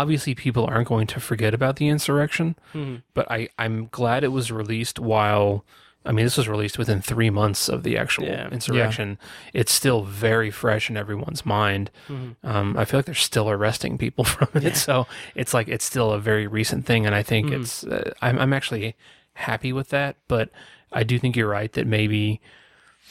obviously 0.00 0.34
people 0.34 0.64
aren't 0.66 0.88
going 0.88 1.06
to 1.08 1.20
forget 1.20 1.52
about 1.54 1.76
the 1.76 1.88
insurrection, 1.88 2.56
Mhm. 2.74 3.02
but 3.14 3.30
I, 3.30 3.48
I'm 3.58 3.88
glad 3.90 4.24
it 4.24 4.32
was 4.32 4.50
released 4.52 4.98
while. 4.98 5.64
I 6.08 6.12
mean, 6.12 6.24
this 6.24 6.36
was 6.36 6.48
released 6.48 6.78
within 6.78 7.00
three 7.02 7.30
months 7.30 7.68
of 7.68 7.82
the 7.82 7.98
actual 7.98 8.26
Yeah. 8.26 8.48
insurrection. 8.52 9.18
It's 9.52 9.72
still 9.72 10.02
very 10.04 10.52
fresh 10.52 10.88
in 10.88 10.96
everyone's 10.96 11.44
mind. 11.44 11.90
Mhm. 12.08 12.36
Um, 12.44 12.76
I 12.78 12.84
feel 12.84 12.98
like 12.98 13.06
they're 13.06 13.14
still 13.30 13.50
arresting 13.50 13.98
people 13.98 14.22
from 14.34 14.48
it, 14.62 14.76
so 14.76 15.06
it's 15.34 15.52
like 15.52 15.66
it's 15.68 15.84
still 15.84 16.12
a 16.12 16.20
very 16.20 16.46
recent 16.46 16.86
thing, 16.86 17.06
and 17.06 17.14
I 17.14 17.22
think 17.24 17.48
Mhm. 17.48 17.60
it's. 17.60 17.82
Uh, 17.84 18.12
I'm, 18.22 18.38
I'm 18.38 18.52
actually 18.52 18.94
happy 19.34 19.72
with 19.72 19.88
that, 19.90 20.14
but 20.28 20.50
I 20.92 21.02
do 21.02 21.18
think 21.18 21.34
you're 21.36 21.48
right 21.60 21.72
that 21.72 21.86
maybe 21.88 22.40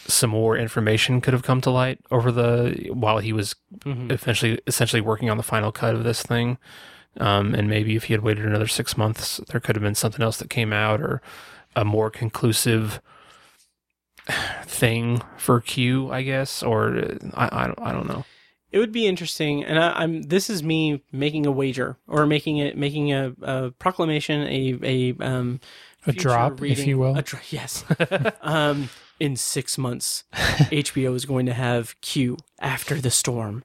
some 0.08 0.30
more 0.30 0.56
information 0.58 1.20
could 1.22 1.34
have 1.34 1.44
come 1.44 1.62
to 1.62 1.70
light 1.72 2.00
over 2.12 2.32
the 2.32 2.90
while 2.94 3.18
he 3.20 3.34
was 3.34 3.56
Mhm. 3.86 4.12
essentially 4.12 4.60
essentially 4.68 5.02
working 5.02 5.30
on 5.30 5.38
the 5.38 5.44
final 5.44 5.72
cut 5.72 5.96
of 5.96 6.04
this 6.04 6.22
thing. 6.24 6.58
Um, 7.18 7.56
and 7.56 7.70
maybe 7.70 7.96
if 7.96 8.06
he 8.06 8.14
had 8.14 8.22
waited 8.24 8.46
another 8.46 8.68
six 8.68 8.98
months, 8.98 9.40
there 9.50 9.60
could 9.62 9.76
have 9.76 9.84
been 9.84 9.96
something 9.96 10.22
else 10.22 10.38
that 10.38 10.50
came 10.50 10.74
out 10.74 11.00
or 11.02 11.22
a 11.76 11.86
more 11.86 12.10
conclusive 12.10 13.02
thing 14.66 15.22
for 15.38 15.62
Q, 15.62 16.12
I 16.12 16.22
guess, 16.24 16.62
or 16.64 16.98
uh, 16.98 17.16
I, 17.34 17.64
I 17.64 17.68
don't, 17.68 17.80
I 17.82 17.92
don't 17.92 18.08
know. 18.08 18.26
It 18.72 18.80
would 18.80 18.92
be 18.92 19.08
interesting, 19.08 19.64
and 19.64 19.80
I, 19.80 19.92
I'm. 20.02 20.24
This 20.24 20.50
is 20.50 20.62
me 20.62 21.02
making 21.12 21.46
a 21.46 21.52
wager 21.52 21.96
or 22.08 22.26
making 22.26 22.58
it 22.58 22.78
making 22.78 23.14
a, 23.14 23.34
a 23.42 23.72
proclamation, 23.72 24.42
a 24.42 24.78
a 24.84 25.16
um 25.26 25.62
A 26.08 26.14
future 26.14 26.30
drop, 26.30 26.62
if 26.62 26.86
you 26.86 26.98
will. 26.98 27.18
A 27.18 27.22
dr- 27.22 27.44
yes. 27.52 27.84
um, 28.42 28.90
in 29.20 29.36
six 29.36 29.78
months, 29.78 30.24
HBO 30.34 31.16
is 31.16 31.26
going 31.26 31.46
to 31.46 31.54
have 31.54 32.00
Q 32.02 32.38
after 32.60 32.96
the 32.96 33.12
storm, 33.12 33.64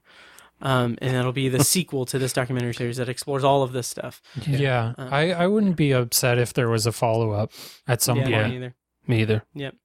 um, 0.61 0.97
and 1.01 1.15
that'll 1.15 1.33
be 1.33 1.49
the 1.49 1.63
sequel 1.63 2.05
to 2.05 2.19
this 2.19 2.33
documentary 2.33 2.73
series 2.73 2.97
that 2.97 3.09
explores 3.09 3.43
all 3.43 3.63
of 3.63 3.73
this 3.73 3.87
stuff. 3.87 4.21
Yeah. 4.47 4.93
Uh, 4.97 5.09
I, 5.11 5.31
I 5.31 5.47
wouldn't 5.47 5.75
be 5.75 5.91
upset 5.91 6.37
if 6.37 6.53
there 6.53 6.69
was 6.69 6.85
a 6.85 6.91
follow 6.91 7.31
up 7.31 7.51
at 7.87 8.01
some 8.01 8.17
yeah, 8.17 8.23
point. 8.23 8.49
Me 8.49 8.55
either. 8.55 8.75
Me 9.07 9.21
either. 9.21 9.43
Yep. 9.55 9.75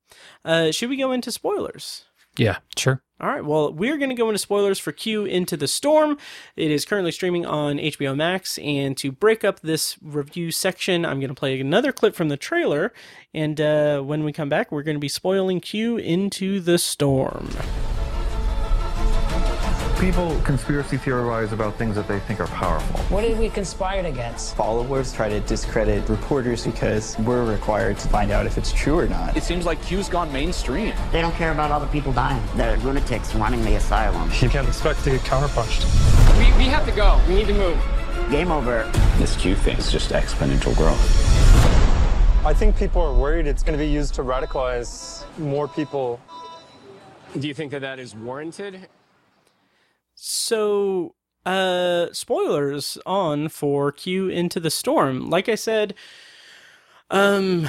Uh, 0.45 0.71
should 0.71 0.91
we 0.91 0.97
go 0.97 1.13
into 1.13 1.33
spoilers? 1.33 2.05
Yeah. 2.37 2.59
Sure. 2.77 3.03
All 3.19 3.29
right. 3.29 3.45
Well, 3.45 3.73
we're 3.73 3.97
going 3.97 4.11
to 4.11 4.15
go 4.15 4.29
into 4.29 4.39
spoilers 4.39 4.79
for 4.79 4.93
Q 4.93 5.25
Into 5.25 5.57
the 5.57 5.67
Storm. 5.67 6.19
It 6.55 6.71
is 6.71 6.85
currently 6.85 7.13
streaming 7.13 7.47
on 7.47 7.79
HBO 7.79 8.15
Max. 8.15 8.59
And 8.59 8.95
to 8.99 9.11
break 9.11 9.43
up 9.43 9.61
this 9.61 9.97
review 10.03 10.51
section, 10.51 11.07
I'm 11.07 11.19
going 11.19 11.31
to 11.31 11.35
play 11.35 11.59
another 11.59 11.93
clip 11.93 12.15
from 12.15 12.29
the 12.29 12.37
trailer. 12.37 12.93
And 13.33 13.59
uh, 13.59 14.03
when 14.03 14.23
we 14.23 14.33
come 14.33 14.51
back, 14.51 14.71
we're 14.71 14.83
going 14.83 14.97
to 14.97 15.01
be 15.01 15.09
spoiling 15.09 15.61
Q 15.61 15.97
Into 15.97 16.61
the 16.61 16.77
Storm. 16.77 17.49
People 20.01 20.39
conspiracy 20.43 20.99
theorize 20.99 21.55
about 21.55 21.77
things 21.77 21.97
that 21.97 22.07
they 22.07 22.21
think 22.21 22.39
are 22.39 22.47
powerful. 22.49 23.01
What 23.05 23.23
did 23.23 23.39
we 23.39 23.49
conspire 23.49 24.05
against? 24.05 24.55
Followers 24.55 25.11
try 25.11 25.31
to 25.31 25.41
discredit 25.41 26.07
reporters 26.11 26.67
because 26.67 27.19
we're 27.21 27.51
required 27.51 27.97
to 28.01 28.09
find 28.09 28.31
out 28.31 28.45
if 28.45 28.59
it's 28.59 28.75
true 28.75 28.99
or 28.99 29.09
not. 29.09 29.35
It 29.39 29.43
seems 29.43 29.65
like 29.65 29.83
Q's 29.83 30.11
gone 30.11 30.31
mainstream. 30.31 30.93
They 31.13 31.23
don't 31.23 31.35
care 31.37 31.51
about 31.51 31.71
all 31.71 31.81
the 31.81 31.87
people 31.87 32.13
dying. 32.13 32.43
They're 32.57 32.77
lunatics 32.79 33.35
running 33.35 33.65
the 33.65 33.77
asylum. 33.77 34.31
You 34.39 34.51
can't 34.51 34.69
expect 34.69 35.03
to 35.05 35.11
get 35.11 35.23
counterpunched. 35.23 35.87
We, 36.39 36.45
we 36.59 36.69
have 36.69 36.85
to 36.85 36.93
go. 36.93 37.19
We 37.27 37.37
need 37.37 37.47
to 37.47 37.55
move. 37.55 37.83
Game 38.31 38.51
over. 38.51 38.91
This 39.17 39.35
Q 39.37 39.57
thing 39.57 39.79
is 39.79 39.91
just 39.91 40.11
exponential 40.11 40.77
growth. 40.77 41.01
I 42.45 42.53
think 42.53 42.77
people 42.77 43.01
are 43.01 43.15
worried 43.15 43.47
it's 43.47 43.63
going 43.63 43.79
to 43.79 43.83
be 43.83 43.91
used 43.91 44.13
to 44.17 44.23
radicalize 44.23 45.25
more 45.39 45.67
people. 45.67 46.21
Do 47.39 47.49
you 47.49 47.55
think 47.55 47.73
that 47.73 47.81
that 47.81 47.99
is 47.99 48.15
warranted? 48.15 48.89
So, 50.17 51.15
uh, 51.45 52.07
spoilers 52.13 52.99
on 53.07 53.49
for 53.49 53.93
Q 53.93 54.29
Into 54.29 54.59
the 54.59 54.71
Storm. 54.71 55.31
Like 55.31 55.49
I 55.49 55.55
said, 55.55 55.95
um, 57.11 57.69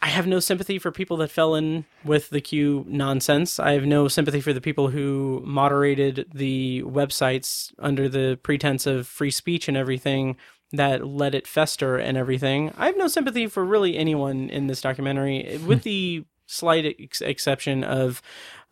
I 0.00 0.06
have 0.06 0.26
no 0.26 0.40
sympathy 0.40 0.78
for 0.78 0.90
people 0.90 1.16
that 1.18 1.30
fell 1.30 1.54
in 1.54 1.84
with 2.04 2.30
the 2.30 2.40
Q 2.40 2.84
nonsense. 2.88 3.60
I 3.60 3.72
have 3.72 3.84
no 3.84 4.08
sympathy 4.08 4.40
for 4.40 4.52
the 4.52 4.60
people 4.60 4.88
who 4.88 5.42
moderated 5.44 6.30
the 6.32 6.82
websites 6.86 7.72
under 7.78 8.08
the 8.08 8.38
pretense 8.42 8.86
of 8.86 9.06
free 9.06 9.30
speech 9.30 9.68
and 9.68 9.76
everything 9.76 10.36
that 10.72 11.06
let 11.06 11.34
it 11.34 11.46
fester 11.46 11.98
and 11.98 12.16
everything. 12.16 12.72
I 12.78 12.86
have 12.86 12.96
no 12.96 13.08
sympathy 13.08 13.46
for 13.46 13.64
really 13.64 13.96
anyone 13.98 14.48
in 14.48 14.68
this 14.68 14.80
documentary, 14.80 15.60
with 15.66 15.82
the 15.82 16.24
slight 16.46 16.96
ex- 16.98 17.20
exception 17.20 17.84
of 17.84 18.22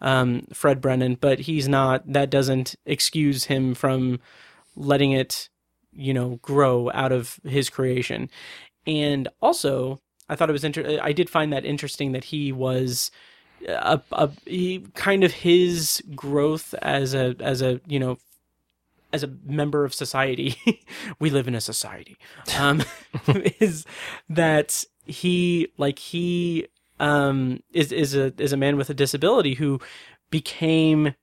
um, 0.01 0.47
Fred 0.53 0.81
Brennan, 0.81 1.17
but 1.21 1.41
he's 1.41 1.69
not, 1.69 2.11
that 2.13 2.31
doesn't 2.31 2.77
excuse 2.87 3.45
him 3.45 3.75
from 3.75 4.21
letting 4.77 5.13
it, 5.13 5.49
you 5.93 6.15
know, 6.15 6.39
grow 6.43 6.91
out 6.93 7.13
of 7.13 7.39
his 7.45 7.69
creation. 7.71 8.31
And 8.87 9.29
also, 9.41 10.01
I 10.29 10.37
thought 10.37 10.49
it 10.49 10.55
was 10.55 10.65
interesting. 10.65 11.01
I 11.01 11.13
did 11.13 11.29
find 11.29 11.53
that 11.53 11.65
interesting 11.65 12.13
that 12.13 12.25
he 12.25 12.53
was 12.53 13.11
a, 13.69 14.01
a 14.13 14.31
he 14.47 14.87
kind 14.95 15.25
of 15.25 15.33
his 15.33 16.03
growth 16.15 16.75
as 16.83 17.15
a 17.15 17.35
as 17.41 17.63
a 17.63 17.81
you 17.87 17.99
know 17.99 18.19
as 19.13 19.23
a 19.23 19.31
member 19.45 19.85
of 19.85 19.93
society 19.93 20.57
we 21.19 21.31
live 21.31 21.49
in 21.49 21.55
a 21.55 21.61
society 21.61 22.17
um 22.59 22.83
is 23.59 23.85
that 24.29 24.85
he 25.05 25.69
like 25.77 25.99
he 25.99 26.67
um 27.01 27.61
is 27.73 27.91
is 27.91 28.15
a 28.15 28.33
is 28.39 28.53
a 28.53 28.57
man 28.57 28.77
with 28.77 28.91
a 28.91 28.95
disability 28.95 29.55
who 29.55 29.81
became 30.31 31.15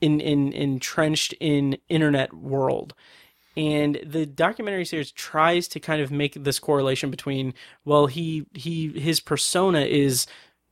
in 0.00 0.20
in 0.20 0.52
entrenched 0.52 1.34
in 1.40 1.78
internet 1.88 2.32
world. 2.34 2.94
And 3.56 4.00
the 4.04 4.26
documentary 4.26 4.84
series 4.84 5.12
tries 5.12 5.68
to 5.68 5.80
kind 5.80 6.00
of 6.00 6.10
make 6.10 6.34
this 6.34 6.58
correlation 6.58 7.10
between 7.10 7.54
well 7.84 8.06
he 8.06 8.46
he 8.54 8.88
his 8.98 9.20
persona 9.20 9.80
is 9.80 10.26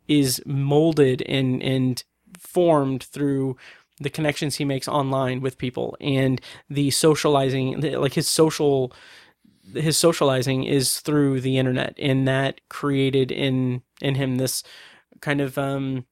is 0.08 0.42
molded 0.46 1.22
and 1.22 1.62
and 1.62 2.02
formed 2.38 3.02
through 3.02 3.56
the 4.00 4.10
connections 4.10 4.56
he 4.56 4.64
makes 4.64 4.88
online 4.88 5.40
with 5.40 5.58
people. 5.58 5.96
And 6.00 6.40
the 6.70 6.90
socializing 6.90 7.80
like 7.80 8.14
his 8.14 8.28
social 8.28 8.92
his 9.74 9.98
socializing 9.98 10.64
is 10.64 11.00
through 11.00 11.40
the 11.40 11.58
internet. 11.58 11.94
And 11.98 12.26
that 12.26 12.60
created 12.68 13.30
in 13.30 13.82
in 14.00 14.14
him 14.14 14.36
this 14.36 14.62
kind 15.20 15.40
of 15.40 15.58
um 15.58 16.06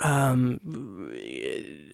um 0.00 0.60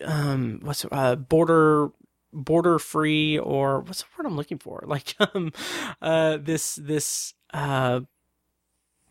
um 0.04 0.60
what's 0.62 0.86
uh 0.90 1.16
border 1.16 1.90
border 2.32 2.78
free 2.78 3.38
or 3.38 3.80
what's 3.80 4.02
the 4.02 4.08
word 4.16 4.26
I'm 4.26 4.36
looking 4.36 4.58
for? 4.58 4.84
Like 4.86 5.14
um 5.18 5.52
uh 6.00 6.38
this 6.40 6.76
this 6.76 7.34
uh 7.52 8.00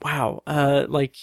wow 0.02 0.42
uh 0.48 0.86
like 0.88 1.16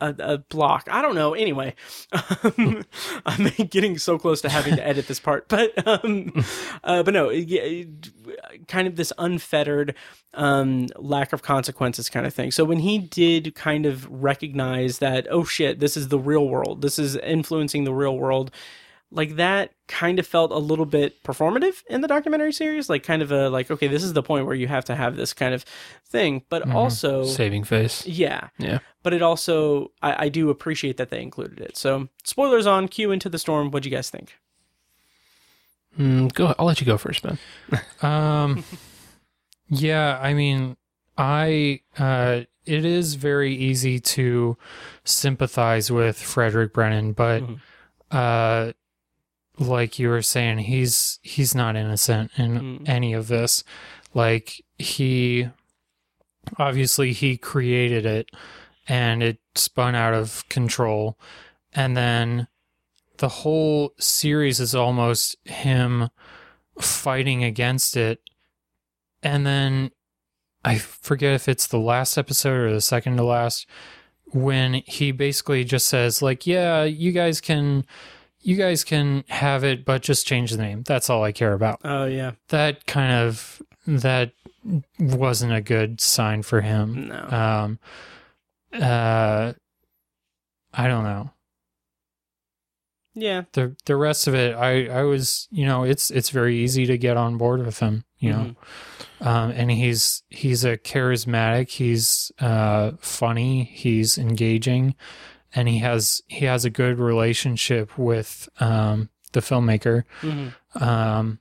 a, 0.00 0.14
a 0.18 0.38
block. 0.38 0.88
I 0.90 1.02
don't 1.02 1.14
know. 1.14 1.34
Anyway, 1.34 1.74
um, 2.12 2.84
I'm 3.26 3.44
getting 3.70 3.98
so 3.98 4.18
close 4.18 4.40
to 4.42 4.48
having 4.48 4.76
to 4.76 4.86
edit 4.86 5.06
this 5.08 5.20
part, 5.20 5.48
but 5.48 5.72
um, 5.86 6.44
uh, 6.82 7.02
but 7.02 7.14
no, 7.14 7.30
yeah, 7.30 7.84
kind 8.68 8.86
of 8.88 8.96
this 8.96 9.12
unfettered 9.18 9.94
um, 10.34 10.86
lack 10.96 11.32
of 11.32 11.42
consequences 11.42 12.08
kind 12.10 12.26
of 12.26 12.34
thing. 12.34 12.50
So 12.50 12.64
when 12.64 12.78
he 12.80 12.98
did 12.98 13.54
kind 13.54 13.86
of 13.86 14.06
recognize 14.10 14.98
that, 14.98 15.26
oh 15.30 15.44
shit, 15.44 15.80
this 15.80 15.96
is 15.96 16.08
the 16.08 16.18
real 16.18 16.48
world. 16.48 16.82
This 16.82 16.98
is 16.98 17.16
influencing 17.16 17.84
the 17.84 17.94
real 17.94 18.16
world 18.18 18.50
like 19.10 19.36
that 19.36 19.70
kind 19.86 20.18
of 20.18 20.26
felt 20.26 20.50
a 20.50 20.58
little 20.58 20.86
bit 20.86 21.22
performative 21.22 21.84
in 21.88 22.00
the 22.00 22.08
documentary 22.08 22.52
series 22.52 22.88
like 22.88 23.04
kind 23.04 23.22
of 23.22 23.30
a 23.30 23.48
like 23.48 23.70
okay 23.70 23.86
this 23.86 24.02
is 24.02 24.12
the 24.14 24.22
point 24.24 24.44
where 24.46 24.56
you 24.56 24.66
have 24.66 24.84
to 24.84 24.96
have 24.96 25.14
this 25.14 25.32
kind 25.32 25.54
of 25.54 25.62
thing 26.08 26.42
but 26.48 26.64
Mhm. 26.64 26.74
also 26.74 27.22
Saving 27.24 27.62
face. 27.62 28.04
yeah 28.06 28.48
Yeah. 28.58 28.78
But 29.04 29.12
it 29.14 29.22
also 29.22 29.92
I, 30.02 30.24
I 30.24 30.28
do 30.28 30.50
appreciate 30.50 30.96
that 30.96 31.10
they 31.10 31.22
included 31.22 31.60
it 31.60 31.76
so 31.76 32.08
spoilers 32.24 32.66
on 32.66 32.88
q 32.88 33.12
into 33.12 33.28
the 33.28 33.38
storm 33.38 33.70
what'd 33.70 33.84
you 33.84 33.96
guys 33.96 34.10
think 34.10 34.34
Mm, 35.98 36.32
go. 36.34 36.54
I'll 36.58 36.66
let 36.66 36.80
you 36.80 36.86
go 36.86 36.98
first, 36.98 37.22
Ben. 37.22 37.38
Um, 38.02 38.64
yeah, 39.68 40.18
I 40.20 40.34
mean, 40.34 40.76
I 41.16 41.80
uh, 41.98 42.40
it 42.66 42.84
is 42.84 43.14
very 43.14 43.54
easy 43.54 44.00
to 44.00 44.56
sympathize 45.04 45.90
with 45.90 46.18
Frederick 46.18 46.72
Brennan, 46.72 47.12
but 47.12 47.42
uh, 48.10 48.72
like 49.58 49.98
you 49.98 50.08
were 50.08 50.22
saying, 50.22 50.58
he's 50.58 51.18
he's 51.22 51.54
not 51.54 51.76
innocent 51.76 52.32
in 52.36 52.84
any 52.86 53.12
of 53.12 53.28
this. 53.28 53.64
Like 54.12 54.62
he 54.78 55.48
obviously 56.58 57.12
he 57.12 57.36
created 57.36 58.04
it, 58.04 58.30
and 58.86 59.22
it 59.22 59.38
spun 59.54 59.94
out 59.94 60.14
of 60.14 60.48
control, 60.48 61.18
and 61.72 61.96
then 61.96 62.48
the 63.18 63.28
whole 63.28 63.92
series 63.98 64.60
is 64.60 64.74
almost 64.74 65.36
him 65.44 66.08
fighting 66.78 67.44
against 67.44 67.96
it. 67.96 68.20
And 69.22 69.46
then 69.46 69.90
I 70.64 70.78
forget 70.78 71.34
if 71.34 71.48
it's 71.48 71.66
the 71.66 71.78
last 71.78 72.18
episode 72.18 72.56
or 72.56 72.72
the 72.72 72.80
second 72.80 73.16
to 73.16 73.24
last 73.24 73.66
when 74.26 74.74
he 74.86 75.12
basically 75.12 75.62
just 75.62 75.86
says 75.86 76.20
like 76.20 76.46
yeah 76.46 76.82
you 76.82 77.12
guys 77.12 77.40
can 77.40 77.86
you 78.40 78.56
guys 78.56 78.82
can 78.82 79.22
have 79.28 79.62
it 79.62 79.84
but 79.84 80.02
just 80.02 80.26
change 80.26 80.50
the 80.50 80.58
name. 80.58 80.82
That's 80.82 81.08
all 81.08 81.22
I 81.22 81.32
care 81.32 81.52
about. 81.52 81.80
Oh 81.84 82.06
yeah. 82.06 82.32
That 82.48 82.86
kind 82.86 83.12
of 83.12 83.62
that 83.86 84.32
wasn't 84.98 85.52
a 85.52 85.60
good 85.60 86.00
sign 86.00 86.42
for 86.42 86.60
him. 86.60 87.08
No. 87.08 87.28
Um 87.30 87.78
uh 88.74 89.52
I 90.72 90.88
don't 90.88 91.04
know. 91.04 91.30
Yeah. 93.14 93.42
The 93.52 93.76
the 93.84 93.94
rest 93.96 94.26
of 94.26 94.34
it 94.34 94.56
i 94.56 94.86
i 94.88 95.02
was 95.02 95.46
you 95.52 95.64
know 95.64 95.84
it's 95.84 96.10
it's 96.10 96.30
very 96.30 96.56
easy 96.56 96.84
to 96.86 96.98
get 96.98 97.16
on 97.16 97.36
board 97.38 97.64
with 97.64 97.78
him 97.78 98.04
you 98.18 98.30
know. 98.32 98.54
Um 99.20 99.50
and 99.52 99.70
he's 99.70 100.24
he's 100.30 100.64
a 100.64 100.76
charismatic 100.76 101.68
he's 101.70 102.32
uh 102.40 102.92
funny 102.98 103.64
he's 103.64 104.18
engaging 104.18 104.96
and 105.54 105.68
he 105.68 105.78
has 105.78 106.22
he 106.26 106.44
has 106.46 106.64
a 106.64 106.70
good 106.70 106.98
relationship 106.98 107.96
with 107.96 108.48
um 108.58 109.10
the 109.32 109.40
filmmaker. 109.40 110.02
Mhm. 110.22 110.52
um 110.82 111.38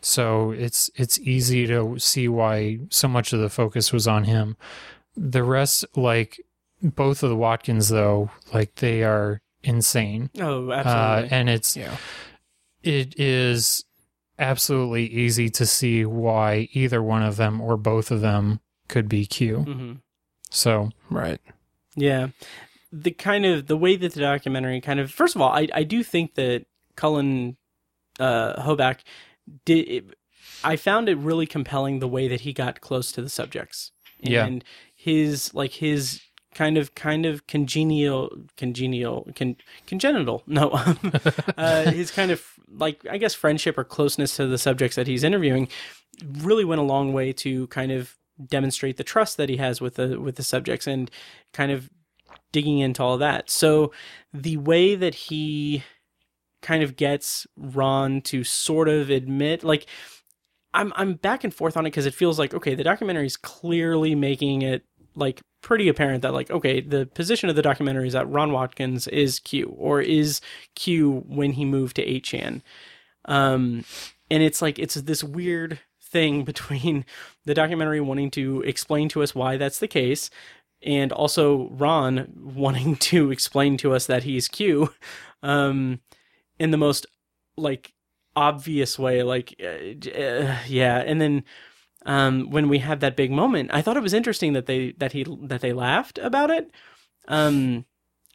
so 0.00 0.52
it's 0.52 0.90
it's 0.94 1.18
easy 1.18 1.66
to 1.66 1.98
see 1.98 2.28
why 2.28 2.78
so 2.90 3.08
much 3.08 3.32
of 3.32 3.40
the 3.40 3.50
focus 3.50 3.92
was 3.92 4.06
on 4.06 4.24
him. 4.24 4.56
The 5.16 5.42
rest 5.42 5.84
like 5.96 6.38
both 6.94 7.22
of 7.22 7.30
the 7.30 7.36
watkins 7.36 7.88
though 7.88 8.30
like 8.52 8.74
they 8.76 9.02
are 9.02 9.40
insane 9.62 10.30
Oh, 10.40 10.70
uh, 10.70 10.74
absolutely. 10.74 11.36
and 11.36 11.48
it's 11.50 11.76
yeah. 11.76 11.96
it 12.82 13.18
is 13.18 13.84
absolutely 14.38 15.06
easy 15.06 15.48
to 15.50 15.66
see 15.66 16.04
why 16.04 16.68
either 16.72 17.02
one 17.02 17.22
of 17.22 17.36
them 17.36 17.60
or 17.60 17.76
both 17.76 18.10
of 18.10 18.20
them 18.20 18.60
could 18.88 19.08
be 19.08 19.26
Q. 19.26 19.64
Mhm. 19.66 20.00
So 20.50 20.90
right, 21.10 21.40
Yeah. 21.96 22.28
The 22.92 23.10
kind 23.10 23.44
of 23.44 23.66
the 23.66 23.76
way 23.76 23.96
that 23.96 24.12
the 24.14 24.20
documentary 24.20 24.80
kind 24.80 25.00
of 25.00 25.10
first 25.10 25.34
of 25.34 25.40
all, 25.42 25.50
I 25.50 25.68
I 25.74 25.82
do 25.82 26.02
think 26.02 26.34
that 26.34 26.66
Cullen 26.94 27.56
uh 28.20 28.62
Hoback 28.62 29.00
did 29.64 29.88
it, 29.88 30.04
I 30.62 30.76
found 30.76 31.08
it 31.08 31.16
really 31.18 31.46
compelling 31.46 31.98
the 31.98 32.08
way 32.08 32.28
that 32.28 32.42
he 32.42 32.52
got 32.52 32.80
close 32.80 33.10
to 33.12 33.22
the 33.22 33.28
subjects. 33.28 33.90
Yeah. 34.20 34.46
And 34.46 34.64
his 34.94 35.52
like 35.54 35.72
his 35.72 36.20
kind 36.56 36.78
of 36.78 36.94
kind 36.94 37.26
of 37.26 37.46
congenial 37.46 38.34
congenial 38.56 39.28
con, 39.36 39.54
congenital 39.86 40.42
no 40.46 40.72
um, 40.72 40.98
uh, 41.58 41.90
his 41.90 42.10
kind 42.10 42.30
of 42.30 42.42
like 42.70 43.06
i 43.10 43.18
guess 43.18 43.34
friendship 43.34 43.76
or 43.76 43.84
closeness 43.84 44.36
to 44.36 44.46
the 44.46 44.56
subjects 44.56 44.96
that 44.96 45.06
he's 45.06 45.22
interviewing 45.22 45.68
really 46.24 46.64
went 46.64 46.80
a 46.80 46.84
long 46.84 47.12
way 47.12 47.30
to 47.30 47.66
kind 47.66 47.92
of 47.92 48.16
demonstrate 48.44 48.96
the 48.96 49.04
trust 49.04 49.36
that 49.36 49.48
he 49.48 49.56
has 49.56 49.80
with 49.80 49.94
the 49.94 50.20
with 50.20 50.36
the 50.36 50.42
subjects 50.42 50.86
and 50.86 51.10
kind 51.52 51.70
of 51.70 51.90
digging 52.52 52.78
into 52.78 53.02
all 53.02 53.18
that. 53.18 53.50
So 53.50 53.92
the 54.32 54.56
way 54.56 54.94
that 54.94 55.14
he 55.14 55.84
kind 56.62 56.82
of 56.82 56.96
gets 56.96 57.46
ron 57.56 58.20
to 58.22 58.42
sort 58.42 58.88
of 58.88 59.10
admit 59.10 59.62
like 59.62 59.86
i'm 60.74 60.92
i'm 60.96 61.12
back 61.14 61.44
and 61.44 61.54
forth 61.54 61.76
on 61.76 61.84
it 61.86 61.90
because 61.90 62.06
it 62.06 62.14
feels 62.14 62.38
like 62.38 62.54
okay 62.54 62.74
the 62.74 62.82
documentary 62.82 63.26
is 63.26 63.36
clearly 63.36 64.14
making 64.14 64.62
it 64.62 64.82
like 65.16 65.40
pretty 65.62 65.88
apparent 65.88 66.22
that 66.22 66.32
like 66.32 66.50
okay 66.50 66.80
the 66.80 67.06
position 67.06 67.48
of 67.48 67.56
the 67.56 67.62
documentary 67.62 68.06
is 68.06 68.12
that 68.12 68.28
ron 68.28 68.52
watkins 68.52 69.08
is 69.08 69.40
q 69.40 69.74
or 69.76 70.00
is 70.00 70.40
q 70.74 71.24
when 71.26 71.52
he 71.52 71.64
moved 71.64 71.96
to 71.96 72.06
8chan 72.06 72.62
um 73.24 73.84
and 74.30 74.42
it's 74.42 74.62
like 74.62 74.78
it's 74.78 74.94
this 74.94 75.24
weird 75.24 75.80
thing 76.00 76.44
between 76.50 77.04
the 77.44 77.54
documentary 77.54 78.00
wanting 78.00 78.30
to 78.32 78.62
explain 78.62 79.08
to 79.08 79.22
us 79.22 79.34
why 79.34 79.56
that's 79.56 79.80
the 79.80 79.88
case 79.88 80.30
and 80.82 81.10
also 81.10 81.68
ron 81.70 82.32
wanting 82.36 82.96
to 82.96 83.30
explain 83.32 83.76
to 83.78 83.92
us 83.92 84.06
that 84.06 84.22
he's 84.22 84.46
q 84.46 84.92
um 85.42 86.00
in 86.58 86.70
the 86.70 86.76
most 86.76 87.06
like 87.56 87.92
obvious 88.36 88.98
way 88.98 89.22
like 89.22 89.54
uh, 89.60 90.10
uh, 90.10 90.58
yeah. 90.68 90.98
And 90.98 91.20
then 91.20 91.42
um, 92.06 92.48
when 92.50 92.68
we 92.70 92.78
had 92.78 93.00
that 93.00 93.16
big 93.16 93.30
moment, 93.30 93.70
I 93.72 93.82
thought 93.82 93.96
it 93.98 94.02
was 94.02 94.14
interesting 94.14 94.54
that 94.54 94.64
they 94.66 94.92
that 94.98 95.12
he 95.12 95.26
that 95.42 95.60
they 95.60 95.72
laughed 95.74 96.18
about 96.18 96.50
it. 96.50 96.70
Um, 97.28 97.84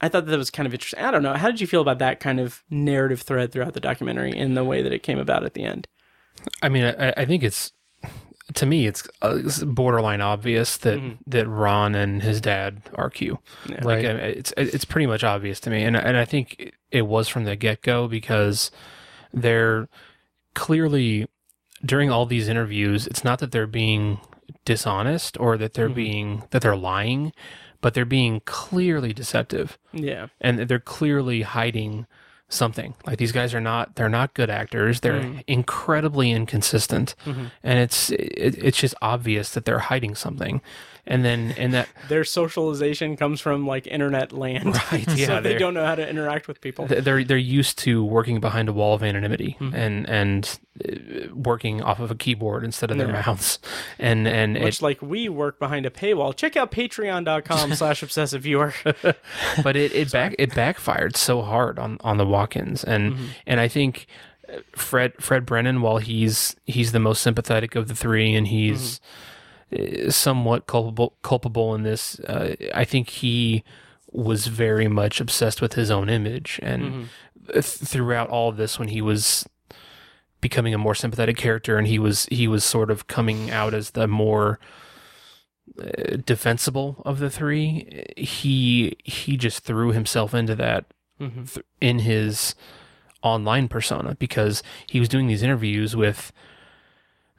I 0.01 0.09
thought 0.09 0.25
that 0.25 0.37
was 0.37 0.49
kind 0.51 0.67
of 0.67 0.73
interesting. 0.73 0.99
I 1.03 1.09
don't 1.11 1.23
know. 1.23 1.33
How 1.33 1.49
did 1.49 1.61
you 1.61 1.67
feel 1.67 1.81
about 1.81 1.99
that 1.99 2.19
kind 2.19 2.39
of 2.39 2.63
narrative 2.69 3.21
thread 3.21 3.51
throughout 3.51 3.73
the 3.73 3.79
documentary 3.79 4.31
and 4.37 4.55
the 4.57 4.63
way 4.63 4.81
that 4.81 4.91
it 4.93 5.03
came 5.03 5.17
about 5.19 5.43
at 5.45 5.53
the 5.53 5.63
end? 5.63 5.87
I 6.61 6.69
mean, 6.69 6.83
I, 6.85 7.13
I 7.17 7.25
think 7.25 7.43
it's 7.43 7.71
to 8.55 8.65
me 8.65 8.85
it's, 8.87 9.07
uh, 9.21 9.37
it's 9.45 9.63
borderline 9.63 10.19
obvious 10.19 10.75
that 10.77 10.99
that 11.27 11.47
Ron 11.47 11.95
and 11.95 12.21
his 12.21 12.41
dad 12.41 12.81
are 12.95 13.09
Q. 13.09 13.39
Yeah. 13.69 13.75
Like 13.83 14.05
Right. 14.05 14.05
I- 14.07 14.19
it's 14.39 14.53
it's 14.57 14.85
pretty 14.85 15.05
much 15.07 15.23
obvious 15.23 15.59
to 15.61 15.69
me, 15.69 15.83
and 15.83 15.95
and 15.95 16.17
I 16.17 16.25
think 16.25 16.73
it 16.89 17.03
was 17.03 17.29
from 17.29 17.43
the 17.45 17.55
get 17.55 17.81
go 17.83 18.07
because 18.09 18.71
they're 19.33 19.87
clearly 20.55 21.27
during 21.85 22.09
all 22.11 22.25
these 22.25 22.47
interviews. 22.47 23.07
It's 23.07 23.23
not 23.23 23.39
that 23.39 23.51
they're 23.51 23.67
being 23.67 24.19
dishonest 24.65 25.39
or 25.39 25.57
that 25.57 25.73
they're 25.73 25.89
being 25.89 26.43
that 26.51 26.61
they're 26.61 26.75
lying, 26.75 27.31
but 27.81 27.93
they're 27.93 28.05
being 28.05 28.41
clearly 28.45 29.13
deceptive 29.13 29.77
Yeah. 29.93 30.27
and 30.39 30.59
they're 30.59 30.79
clearly 30.79 31.41
hiding 31.41 32.05
something 32.49 32.93
like 33.07 33.17
these 33.17 33.31
guys 33.31 33.53
are 33.55 33.61
not 33.61 33.95
they're 33.95 34.09
not 34.09 34.33
good 34.33 34.49
actors 34.49 34.99
they're 34.99 35.21
Mm. 35.21 35.43
incredibly 35.47 36.31
inconsistent 36.31 37.15
Mm-hmm. 37.25 37.45
and 37.63 37.79
it's 37.79 38.09
it, 38.11 38.57
it's 38.61 38.77
just 38.77 38.93
obvious 39.01 39.51
that 39.53 39.63
they're 39.63 39.79
hiding 39.79 40.15
something 40.15 40.61
and 41.07 41.25
then 41.25 41.53
and 41.57 41.73
that 41.73 41.89
Their 42.09 42.23
socialization 42.23 43.17
comes 43.17 43.41
from 43.41 43.65
like 43.67 43.87
internet 43.87 44.31
land, 44.31 44.75
Right, 44.91 45.07
yeah, 45.15 45.39
they 45.39 45.49
they're- 45.51 45.59
don't 45.59 45.73
know 45.73 45.85
how 45.85 45.95
to 45.95 46.07
interact 46.07 46.47
with 46.47 46.61
people. 46.61 46.85
they're 46.87 47.23
they're 47.23 47.37
used 47.37 47.77
to 47.79 48.03
working 48.03 48.39
behind 48.39 48.69
a 48.69 48.73
wall 48.73 48.93
of 48.93 49.03
anonymity 49.03 49.57
Mm-hmm. 49.59 49.75
and 49.75 50.09
and 50.09 50.59
uh, 50.87 51.33
working 51.33 51.81
off 51.81 51.99
of 51.99 52.11
a 52.11 52.15
keyboard 52.15 52.63
instead 52.63 52.91
of 52.91 52.97
their 52.97 53.07
Yeah. 53.07 53.23
mouths 53.25 53.59
and 53.99 54.27
and 54.27 54.53
Much 54.59 54.79
it, 54.79 54.81
like 54.81 55.01
we 55.01 55.27
work 55.29 55.59
behind 55.59 55.85
a 55.85 55.89
paywall. 55.89 56.35
Check 56.35 56.55
out 56.57 56.71
patreon.com 56.71 57.73
slash 57.75 58.01
obsessive 58.03 58.41
viewer. 58.43 58.73
but 59.63 59.75
it 59.75 59.93
it 59.93 60.11
back 60.11 60.35
it 60.39 60.53
backfired 60.55 61.15
so 61.17 61.41
hard 61.41 61.77
on 61.79 61.97
on 62.01 62.17
the 62.17 62.25
Watkins 62.25 62.83
and 62.83 63.13
Mm-hmm. 63.13 63.25
and 63.47 63.59
I 63.59 63.67
think 63.67 64.07
uh, 64.51 64.57
Fred 64.75 65.13
Fred 65.19 65.45
Brennan 65.45 65.81
while 65.81 65.97
he's 65.97 66.55
he's 66.65 66.91
the 66.91 66.99
most 66.99 67.21
sympathetic 67.21 67.75
of 67.75 67.87
the 67.87 67.95
three 67.95 68.33
and 68.35 68.47
he's 68.47 68.99
Mm-hmm. 68.99 69.27
Uh, 69.77 70.09
somewhat 70.11 70.67
culpable 70.67 71.13
culpable 71.21 71.73
in 71.75 71.83
this 71.83 72.19
uh, 72.21 72.55
I 72.73 72.85
think 72.85 73.09
he 73.09 73.63
was 74.11 74.47
very 74.47 74.87
much 74.87 75.21
obsessed 75.21 75.61
with 75.61 75.73
his 75.73 75.89
own 75.89 76.09
image 76.09 76.59
and 76.61 76.83
Mm-hmm. 76.83 77.03
th- 77.53 77.65
throughout 77.65 78.29
all 78.29 78.49
of 78.49 78.57
this 78.57 78.77
when 78.77 78.89
he 78.89 79.01
was 79.01 79.47
becoming 80.41 80.73
a 80.73 80.77
more 80.77 80.95
sympathetic 80.95 81.37
character 81.37 81.77
and 81.77 81.87
he 81.87 81.99
was 81.99 82.25
he 82.31 82.47
was 82.47 82.63
sort 82.63 82.91
of 82.91 83.07
coming 83.07 83.49
out 83.51 83.73
as 83.73 83.91
the 83.91 84.07
more 84.07 84.59
uh, 85.81 86.17
defensible 86.25 87.01
of 87.05 87.19
the 87.19 87.29
three 87.29 88.03
he 88.17 88.95
he 89.03 89.37
just 89.37 89.63
threw 89.63 89.91
himself 89.91 90.33
into 90.33 90.55
that 90.55 90.85
Mm-hmm. 91.21 91.43
th- 91.43 91.65
in 91.79 91.99
his 91.99 92.55
online 93.21 93.67
persona 93.67 94.15
because 94.17 94.63
he 94.87 94.99
was 94.99 95.07
doing 95.07 95.27
these 95.27 95.43
interviews 95.43 95.95
with 95.95 96.33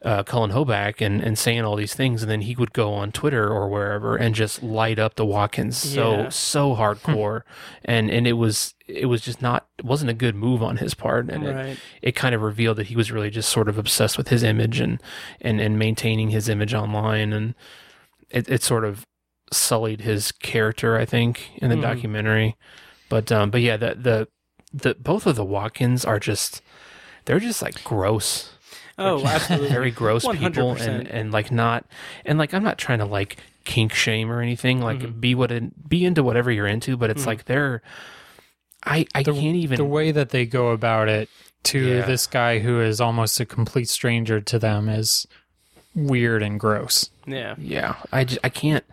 uh, 0.04 0.22
Cullen 0.24 0.50
Hoback 0.50 1.00
and, 1.04 1.20
and 1.22 1.38
saying 1.38 1.62
all 1.62 1.76
these 1.76 1.94
things, 1.94 2.22
and 2.22 2.30
then 2.30 2.40
he 2.40 2.56
would 2.56 2.72
go 2.72 2.92
on 2.92 3.12
Twitter 3.12 3.48
or 3.48 3.68
wherever 3.68 4.16
and 4.16 4.34
just 4.34 4.62
light 4.62 4.98
up 4.98 5.14
the 5.14 5.24
Watkins 5.24 5.76
so 5.78 6.22
Yeah. 6.22 6.28
so 6.30 6.74
hardcore, 6.74 7.42
and 7.84 8.10
and 8.10 8.26
it 8.26 8.32
was 8.32 8.74
it 8.88 9.06
was 9.06 9.20
just 9.22 9.40
not 9.40 9.66
it 9.78 9.84
wasn't 9.84 10.10
a 10.10 10.14
good 10.14 10.34
move 10.34 10.62
on 10.62 10.78
his 10.78 10.94
part, 10.94 11.30
and 11.30 11.44
Right. 11.44 11.66
it, 11.66 11.78
it 12.02 12.12
kind 12.16 12.34
of 12.34 12.42
revealed 12.42 12.78
that 12.78 12.88
he 12.88 12.96
was 12.96 13.12
really 13.12 13.30
just 13.30 13.48
sort 13.48 13.68
of 13.68 13.78
obsessed 13.78 14.18
with 14.18 14.28
his 14.28 14.42
image 14.42 14.80
and 14.80 15.00
and 15.40 15.60
and 15.60 15.78
maintaining 15.78 16.30
his 16.30 16.48
image 16.48 16.74
online, 16.74 17.32
and 17.32 17.54
it 18.30 18.48
it 18.48 18.62
sort 18.62 18.84
of 18.84 19.06
sullied 19.52 20.00
his 20.00 20.32
character, 20.32 20.96
I 20.96 21.04
think, 21.04 21.50
in 21.56 21.68
the 21.70 21.76
Mhm. 21.76 21.82
documentary. 21.82 22.56
But 23.08 23.30
um, 23.30 23.50
but 23.50 23.60
yeah, 23.60 23.76
the 23.76 23.94
the 23.94 24.28
the 24.72 24.94
both 24.94 25.26
of 25.26 25.36
the 25.36 25.44
Watkins 25.44 26.04
are 26.04 26.18
just 26.18 26.60
they're 27.26 27.38
just 27.38 27.62
like 27.62 27.84
gross. 27.84 28.48
Oh, 28.98 29.22
absolutely. 29.26 29.68
Very 29.70 29.90
gross 29.90 30.22
people 30.26 30.74
100%. 30.74 30.80
and 30.86 31.08
and 31.08 31.32
like 31.32 31.50
not 31.50 31.84
and 32.24 32.38
like 32.38 32.52
I'm 32.54 32.62
not 32.64 32.78
trying 32.78 32.98
to 32.98 33.04
like 33.06 33.36
kink 33.64 33.92
shame 33.94 34.30
or 34.30 34.40
anything. 34.40 34.80
Like 34.80 34.98
Mm-hmm. 35.00 35.20
be 35.20 35.34
what 35.34 35.50
it, 35.52 35.88
be 35.88 36.04
into 36.04 36.22
whatever 36.22 36.50
you're 36.50 36.66
into, 36.66 36.96
but 36.96 37.10
it's 37.10 37.26
like 37.26 37.44
they're 37.46 37.82
I 38.84 39.06
I 39.14 39.22
the, 39.22 39.32
can't 39.32 39.56
even 39.56 39.76
the 39.76 39.84
way 39.84 40.10
that 40.12 40.30
they 40.30 40.44
go 40.46 40.68
about 40.70 41.08
it 41.08 41.28
to 41.64 41.78
Yeah. 41.78 42.06
this 42.06 42.26
guy 42.26 42.58
who 42.58 42.80
is 42.80 43.00
almost 43.00 43.38
a 43.40 43.46
complete 43.46 43.88
stranger 43.88 44.40
to 44.40 44.58
them 44.58 44.88
is 44.88 45.26
weird 45.94 46.42
and 46.42 46.58
gross. 46.58 47.10
Yeah. 47.26 47.54
Yeah, 47.58 47.96
I 48.12 48.24
just 48.24 48.40
I 48.42 48.48
can't 48.48 48.84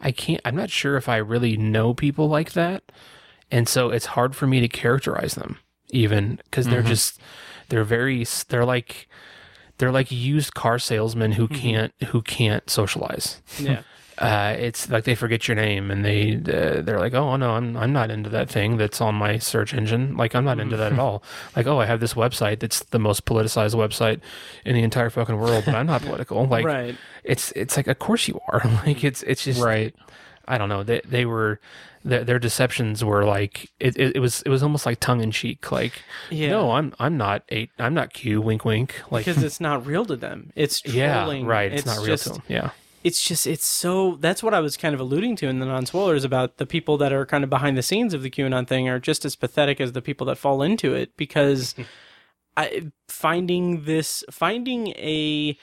I 0.00 0.12
can't 0.12 0.40
I'm 0.44 0.56
not 0.56 0.70
sure 0.70 0.96
if 0.96 1.08
I 1.08 1.16
really 1.18 1.56
know 1.56 1.92
people 1.94 2.28
like 2.28 2.52
that. 2.52 2.82
And 3.50 3.68
so 3.68 3.90
it's 3.90 4.06
hard 4.06 4.34
for 4.34 4.46
me 4.46 4.60
to 4.60 4.68
characterize 4.68 5.34
them 5.34 5.58
even 5.90 6.40
cuz 6.50 6.66
they're 6.66 6.82
just 6.82 7.20
they're 7.68 7.84
very 7.84 8.24
they're 8.48 8.64
like 8.64 9.08
they're 9.78 9.92
like 9.92 10.10
used 10.10 10.54
car 10.54 10.78
salesmen 10.78 11.32
who 11.32 11.48
can't 11.48 11.92
who 12.08 12.22
can't 12.22 12.68
socialize. 12.70 13.40
Yeah. 13.58 13.82
Uh, 14.18 14.56
it's 14.58 14.88
like 14.88 15.04
they 15.04 15.14
forget 15.14 15.46
your 15.46 15.54
name 15.54 15.90
and 15.90 16.02
they 16.02 16.36
uh, 16.36 16.80
they're 16.80 16.98
like, 16.98 17.12
oh 17.12 17.36
no, 17.36 17.50
I'm 17.50 17.76
I'm 17.76 17.92
not 17.92 18.10
into 18.10 18.30
that 18.30 18.48
thing 18.48 18.78
that's 18.78 19.02
on 19.02 19.14
my 19.14 19.36
search 19.36 19.74
engine. 19.74 20.16
Like 20.16 20.34
I'm 20.34 20.42
not 20.46 20.58
into 20.58 20.74
that 20.78 20.94
at 20.94 20.98
all. 20.98 21.22
Like 21.54 21.66
oh, 21.66 21.80
I 21.80 21.84
have 21.84 22.00
this 22.00 22.14
website 22.14 22.60
that's 22.60 22.82
the 22.84 22.98
most 22.98 23.26
politicized 23.26 23.74
website 23.74 24.20
in 24.64 24.74
the 24.74 24.82
entire 24.82 25.10
fucking 25.10 25.36
world, 25.38 25.64
but 25.66 25.74
I'm 25.74 25.84
not 25.86 26.00
political. 26.00 26.46
Like 26.48 26.64
Right. 26.64 26.96
it's 27.24 27.52
it's 27.52 27.76
like 27.76 27.88
of 27.88 27.98
course 27.98 28.26
you 28.26 28.40
are. 28.48 28.62
Like 28.86 29.04
it's 29.04 29.22
it's 29.24 29.44
just 29.44 29.60
Right. 29.62 29.94
I 30.48 30.56
don't 30.56 30.70
know. 30.70 30.82
They 30.82 31.02
they 31.04 31.26
were 31.26 31.60
their, 32.06 32.24
their 32.24 32.38
deceptions 32.38 33.04
were 33.04 33.24
like 33.24 33.70
it, 33.80 33.96
it, 33.98 34.16
it 34.16 34.20
was 34.20 34.42
it 34.42 34.48
was 34.48 34.62
almost 34.62 34.86
like 34.86 35.00
tongue 35.00 35.20
in 35.20 35.30
cheek. 35.30 35.70
Like 35.72 35.92
Yeah. 36.30 36.50
no, 36.50 36.72
I'm 36.72 36.94
I'm 36.98 37.16
not 37.16 37.42
eight. 37.48 37.70
I'm 37.78 37.94
not 37.94 38.12
Q. 38.12 38.40
Wink 38.40 38.64
wink. 38.64 39.02
Like 39.10 39.24
Because 39.24 39.42
it's 39.42 39.60
not 39.60 39.84
real 39.84 40.04
to 40.06 40.16
them. 40.16 40.52
It's 40.54 40.82
yeah, 40.86 41.24
trolling. 41.24 41.46
right. 41.46 41.72
It's, 41.72 41.84
not 41.84 41.98
real 41.98 42.06
just, 42.06 42.24
to 42.24 42.32
them. 42.34 42.42
Yeah. 42.48 42.70
It's 43.02 43.22
just, 43.22 43.46
it's 43.46 43.64
so, 43.64 44.16
that's 44.16 44.42
what 44.42 44.52
I 44.52 44.58
was 44.58 44.76
kind 44.76 44.92
of 44.92 45.00
alluding 45.00 45.36
to 45.36 45.46
in 45.46 45.60
the 45.60 45.66
non 45.66 45.86
spoilers 45.86 46.24
about 46.24 46.56
the 46.56 46.66
people 46.66 46.96
that 46.98 47.12
are 47.12 47.24
kind 47.24 47.44
of 47.44 47.50
behind 47.50 47.76
the 47.76 47.82
scenes 47.82 48.14
of 48.14 48.22
the 48.22 48.30
QAnon 48.30 48.66
thing 48.66 48.88
are 48.88 48.98
just 48.98 49.24
as 49.24 49.36
pathetic 49.36 49.80
as 49.80 49.92
the 49.92 50.02
people 50.02 50.26
that 50.26 50.38
fall 50.38 50.60
into 50.60 50.92
it 50.92 51.16
because 51.16 51.76
I, 52.56 52.90
finding 53.08 53.84
this, 53.84 54.24
finding 54.30 54.88
a, 54.88 55.56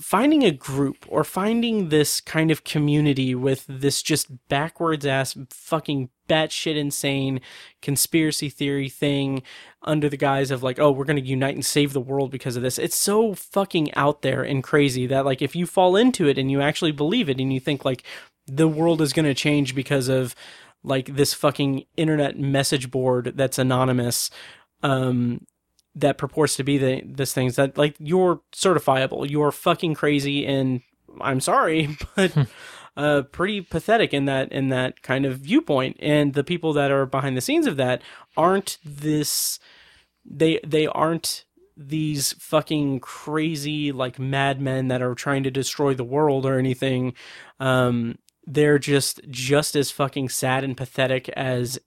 finding 0.00 0.42
a 0.42 0.50
group 0.50 1.04
or 1.08 1.24
finding 1.24 1.88
this 1.88 2.20
kind 2.20 2.50
of 2.50 2.64
community 2.64 3.34
with 3.34 3.64
this 3.68 4.02
just 4.02 4.48
backwards 4.48 5.06
ass 5.06 5.36
fucking 5.50 6.10
batshit 6.28 6.76
insane 6.76 7.40
conspiracy 7.82 8.48
theory 8.48 8.88
thing 8.88 9.42
under 9.82 10.08
the 10.08 10.16
guise 10.16 10.50
of 10.50 10.62
like, 10.62 10.78
oh, 10.78 10.90
we're 10.90 11.04
going 11.04 11.22
to 11.22 11.28
unite 11.28 11.54
and 11.54 11.64
save 11.64 11.92
the 11.92 12.00
world 12.00 12.30
because 12.30 12.56
of 12.56 12.62
this. 12.62 12.78
It's 12.78 12.96
so 12.96 13.34
fucking 13.34 13.94
out 13.94 14.22
there 14.22 14.42
and 14.42 14.62
crazy 14.62 15.06
that 15.06 15.24
like 15.24 15.42
if 15.42 15.54
you 15.54 15.66
fall 15.66 15.96
into 15.96 16.26
it 16.26 16.38
and 16.38 16.50
you 16.50 16.60
actually 16.60 16.92
believe 16.92 17.28
it 17.28 17.40
and 17.40 17.52
you 17.52 17.60
think 17.60 17.84
like 17.84 18.02
the 18.46 18.68
world 18.68 19.00
is 19.00 19.12
going 19.12 19.26
to 19.26 19.34
change 19.34 19.74
because 19.74 20.08
of 20.08 20.34
like 20.82 21.14
this 21.16 21.34
fucking 21.34 21.84
internet 21.96 22.38
message 22.38 22.90
board 22.90 23.32
that's 23.36 23.58
anonymous, 23.58 24.30
um, 24.82 25.46
that 25.94 26.18
purports 26.18 26.56
to 26.56 26.64
be 26.64 26.78
the 26.78 27.02
this 27.04 27.32
things 27.32 27.56
that 27.56 27.78
like 27.78 27.96
you're 27.98 28.40
certifiable, 28.52 29.28
you're 29.28 29.52
fucking 29.52 29.94
crazy, 29.94 30.46
and 30.46 30.82
I'm 31.20 31.40
sorry, 31.40 31.96
but 32.16 32.36
uh, 32.96 33.22
pretty 33.22 33.60
pathetic 33.60 34.12
in 34.12 34.24
that 34.26 34.52
in 34.52 34.68
that 34.68 35.02
kind 35.02 35.24
of 35.26 35.38
viewpoint. 35.38 35.96
And 36.00 36.34
the 36.34 36.44
people 36.44 36.72
that 36.74 36.90
are 36.90 37.06
behind 37.06 37.36
the 37.36 37.40
scenes 37.40 37.66
of 37.66 37.76
that 37.76 38.02
aren't 38.36 38.78
this. 38.84 39.58
They 40.24 40.60
they 40.66 40.86
aren't 40.86 41.44
these 41.76 42.32
fucking 42.34 43.00
crazy 43.00 43.90
like 43.92 44.18
madmen 44.18 44.88
that 44.88 45.02
are 45.02 45.14
trying 45.14 45.42
to 45.42 45.50
destroy 45.50 45.94
the 45.94 46.04
world 46.04 46.46
or 46.46 46.58
anything. 46.58 47.14
Um, 47.60 48.18
they're 48.46 48.78
just 48.78 49.20
just 49.30 49.74
as 49.74 49.90
fucking 49.90 50.28
sad 50.28 50.64
and 50.64 50.76
pathetic 50.76 51.28
as 51.30 51.78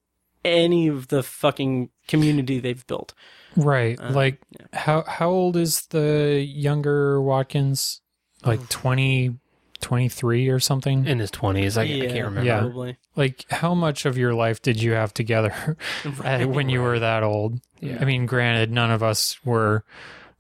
any 0.44 0.88
of 0.88 1.08
the 1.10 1.24
fucking 1.24 1.90
community 2.08 2.60
they've 2.60 2.86
built. 2.88 3.14
Right. 3.56 4.00
Uh, 4.00 4.12
like 4.12 4.42
how 4.74 5.04
how 5.04 5.30
old 5.30 5.58
is 5.58 5.88
the 5.88 6.46
younger 6.48 7.22
Watkins? 7.22 8.02
Like 8.46 8.70
20 8.70 9.36
23 9.82 10.50
or 10.50 10.60
something? 10.60 11.06
In 11.06 11.20
his 11.20 11.32
twenties, 11.32 11.78
I, 11.78 11.84
I 11.84 11.88
can't 11.88 12.26
remember. 12.26 12.44
Yeah. 12.44 12.60
Probably. 12.60 12.98
Like 13.16 13.46
how 13.50 13.74
much 13.74 14.06
of 14.06 14.18
your 14.18 14.34
life 14.34 14.62
did 14.62 14.82
you 14.82 14.94
have 14.94 15.14
together 15.14 15.78
uh, 16.24 16.46
when 16.46 16.70
you 16.70 16.82
were 16.82 17.00
that 17.00 17.24
old? 17.24 17.60
Yeah. 17.80 17.98
I 18.00 18.06
mean, 18.06 18.26
granted 18.26 18.72
none 18.72 18.92
of 18.92 19.04
us 19.04 19.38
were 19.44 19.84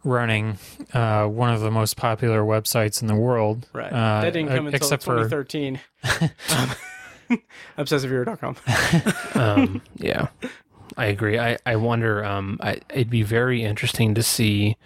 running 0.03 0.57
uh, 0.93 1.25
one 1.25 1.53
of 1.53 1.61
the 1.61 1.71
most 1.71 1.97
popular 1.97 2.41
websites 2.41 3.01
in 3.01 3.07
the 3.07 3.15
world. 3.15 3.67
Right. 3.73 3.91
Uh, 3.91 4.21
that 4.21 4.33
didn't 4.33 4.49
come 4.49 4.65
uh, 4.65 4.69
until 4.69 4.75
except 4.75 5.03
for 5.03 5.23
2013. 5.23 5.79
um, 6.49 6.69
ObsessiveViewer.com. 7.77 8.55
um, 9.41 9.81
yeah, 9.95 10.27
I 10.97 11.05
agree. 11.07 11.37
I, 11.39 11.57
I 11.65 11.75
wonder. 11.75 12.23
Um, 12.25 12.57
I, 12.61 12.79
it'd 12.89 13.09
be 13.09 13.23
very 13.23 13.63
interesting 13.63 14.13
to 14.15 14.23
see 14.23 14.77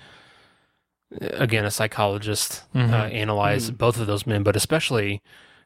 again 1.19 1.65
a 1.65 1.71
psychologist 1.71 2.63
Mhm. 2.73 2.91
uh, 2.91 3.05
analyze 3.07 3.69
both 3.71 3.99
of 3.99 4.07
those 4.07 4.25
men, 4.25 4.43
but 4.43 4.55
especially 4.55 5.21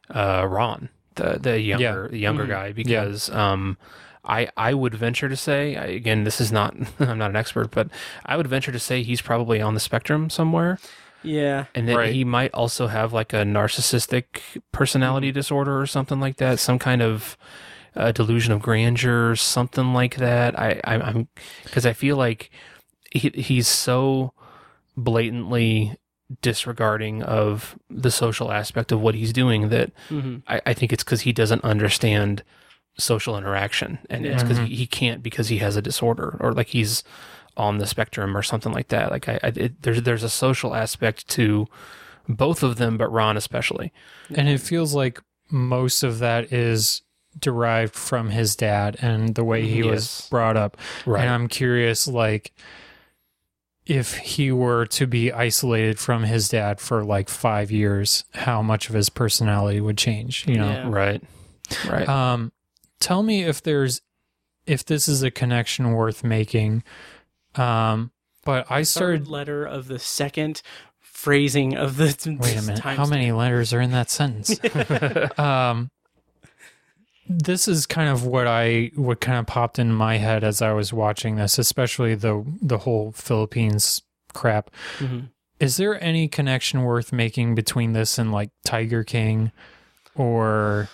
uh, 0.09 0.45
Ron, 0.47 0.89
the 1.15 1.37
the 1.39 1.59
younger 1.59 2.07
the 2.09 2.19
younger 2.19 2.45
Mhm. 2.45 2.49
guy, 2.49 2.71
because 2.71 3.29
um, 3.29 3.77
I 4.23 4.49
I 4.57 4.73
would 4.73 4.95
venture 4.95 5.29
to 5.29 5.35
say 5.37 5.75
I- 5.75 5.85
again 5.85 6.23
this 6.23 6.41
is 6.41 6.51
not 6.51 6.75
I'm 6.99 7.17
not 7.17 7.29
an 7.29 7.35
expert, 7.35 7.71
but 7.71 7.89
I 8.25 8.37
would 8.37 8.47
venture 8.47 8.71
to 8.71 8.79
say 8.79 9.03
he's 9.03 9.21
probably 9.21 9.61
on 9.61 9.73
the 9.75 9.79
spectrum 9.79 10.29
somewhere. 10.29 10.79
Yeah. 11.25 11.65
And 11.75 11.87
that 11.87 11.95
Right. 11.97 12.13
he 12.13 12.23
might 12.23 12.53
also 12.53 12.87
have 12.87 13.13
like 13.13 13.33
a 13.33 13.43
narcissistic 13.43 14.25
personality 14.71 15.31
disorder 15.31 15.79
or 15.79 15.85
something 15.87 16.19
like 16.19 16.37
that, 16.37 16.59
some 16.59 16.79
kind 16.79 17.01
of 17.01 17.37
uh, 17.95 18.11
delusion 18.11 18.51
of 18.53 18.61
grandeur, 18.61 19.35
something 19.35 19.93
like 19.93 20.17
that. 20.17 20.57
I, 20.59 20.79
I 20.83 20.95
I'm 20.95 21.27
because 21.63 21.85
I 21.85 21.93
feel 21.93 22.17
like 22.17 22.49
he 23.11 23.29
he's 23.35 23.67
so 23.67 24.33
blatantly 24.97 25.97
disregarding 26.41 27.21
of 27.23 27.77
the 27.89 28.09
social 28.11 28.51
aspect 28.51 28.91
of 28.91 28.99
what 28.99 29.13
he's 29.15 29.31
doing 29.31 29.69
that 29.69 29.91
Mhm. 30.09 30.41
I, 30.47 30.61
I 30.65 30.73
think 30.73 30.91
it's 30.91 31.03
because 31.03 31.21
he 31.21 31.31
doesn't 31.31 31.63
understand 31.63 32.43
social 32.97 33.37
interaction 33.37 33.99
and 34.09 34.25
it's 34.25 34.41
because 34.41 34.57
he, 34.57 34.73
he 34.75 34.87
can't 34.87 35.21
because 35.21 35.49
he 35.49 35.57
has 35.59 35.75
a 35.75 35.81
disorder 35.81 36.37
or 36.39 36.53
like 36.53 36.67
he's 36.67 37.03
on 37.57 37.77
the 37.77 37.87
spectrum 37.87 38.35
or 38.35 38.41
something 38.43 38.71
like 38.73 38.89
that 38.89 39.11
like 39.11 39.27
I, 39.29 39.39
I 39.43 39.47
it, 39.55 39.81
there's 39.81 40.01
there's 40.03 40.23
a 40.23 40.29
social 40.29 40.75
aspect 40.75 41.27
to 41.29 41.67
both 42.27 42.63
of 42.63 42.77
them 42.77 42.97
but 42.97 43.11
Ron 43.11 43.37
especially 43.37 43.91
And 44.35 44.49
it 44.49 44.59
feels 44.59 44.93
like 44.93 45.21
most 45.49 46.03
of 46.03 46.19
that 46.19 46.51
is 46.51 47.01
derived 47.39 47.93
from 47.93 48.29
his 48.29 48.55
dad 48.55 48.97
and 49.01 49.35
the 49.35 49.43
way 49.43 49.67
he 49.67 49.79
Yes. 49.79 49.85
was 49.89 50.27
brought 50.31 50.57
up. 50.57 50.77
Right. 51.05 51.21
And 51.21 51.29
I'm 51.29 51.47
curious, 51.49 52.07
like, 52.07 52.51
if 53.85 54.15
he 54.17 54.51
were 54.51 54.85
to 54.87 55.05
be 55.05 55.31
isolated 55.31 55.99
from 55.99 56.23
his 56.23 56.49
dad 56.49 56.79
for 56.79 57.03
like 57.03 57.29
five 57.29 57.71
years, 57.71 58.23
how 58.33 58.61
much 58.63 58.89
of 58.89 58.95
his 58.95 59.09
personality 59.09 59.79
would 59.79 59.97
change, 59.97 60.47
you 60.47 60.55
know? 60.57 60.69
Yeah. 60.71 60.89
right 60.89 61.21
right 61.87 62.07
Um, 62.09 62.51
tell 62.99 63.21
me 63.21 63.43
if 63.43 63.61
there's, 63.61 64.01
if 64.65 64.83
this 64.85 65.07
is 65.07 65.21
a 65.21 65.29
connection 65.29 65.91
worth 65.91 66.23
making. 66.23 66.83
Um, 67.57 68.11
but 68.43 68.69
I 68.69 68.83
started, 68.83 69.27
letter 69.27 69.65
of 69.65 69.87
the 69.87 69.99
second 69.99 70.61
phrasing 70.99 71.75
of 71.75 71.97
the 71.97 72.37
wait 72.39 72.57
a 72.57 72.61
minute, 72.61 72.79
how 72.79 73.05
many 73.05 73.31
letters 73.31 73.73
are 73.73 73.81
in 73.81 73.91
that 73.91 74.09
sentence? 74.09 74.59
um 75.39 75.89
this 77.27 77.67
is 77.67 77.85
kind 77.85 78.09
of 78.09 78.25
what 78.25 78.45
I 78.47 78.91
what 78.95 79.19
kind 79.19 79.39
of 79.39 79.47
popped 79.47 79.79
in 79.79 79.91
my 79.91 80.17
head 80.17 80.43
as 80.43 80.61
I 80.61 80.73
was 80.73 80.93
watching 80.93 81.37
this, 81.37 81.57
especially 81.57 82.15
the 82.15 82.45
the 82.61 82.79
whole 82.79 83.11
Philippines 83.13 84.03
crap. 84.33 84.69
Mhm. 84.99 85.29
Is 85.59 85.77
there 85.77 86.01
any 86.03 86.27
connection 86.27 86.83
worth 86.83 87.11
making 87.13 87.55
between 87.55 87.93
this 87.93 88.17
and 88.19 88.31
like 88.31 88.51
Tiger 88.65 89.03
King 89.03 89.51
or 90.13 90.89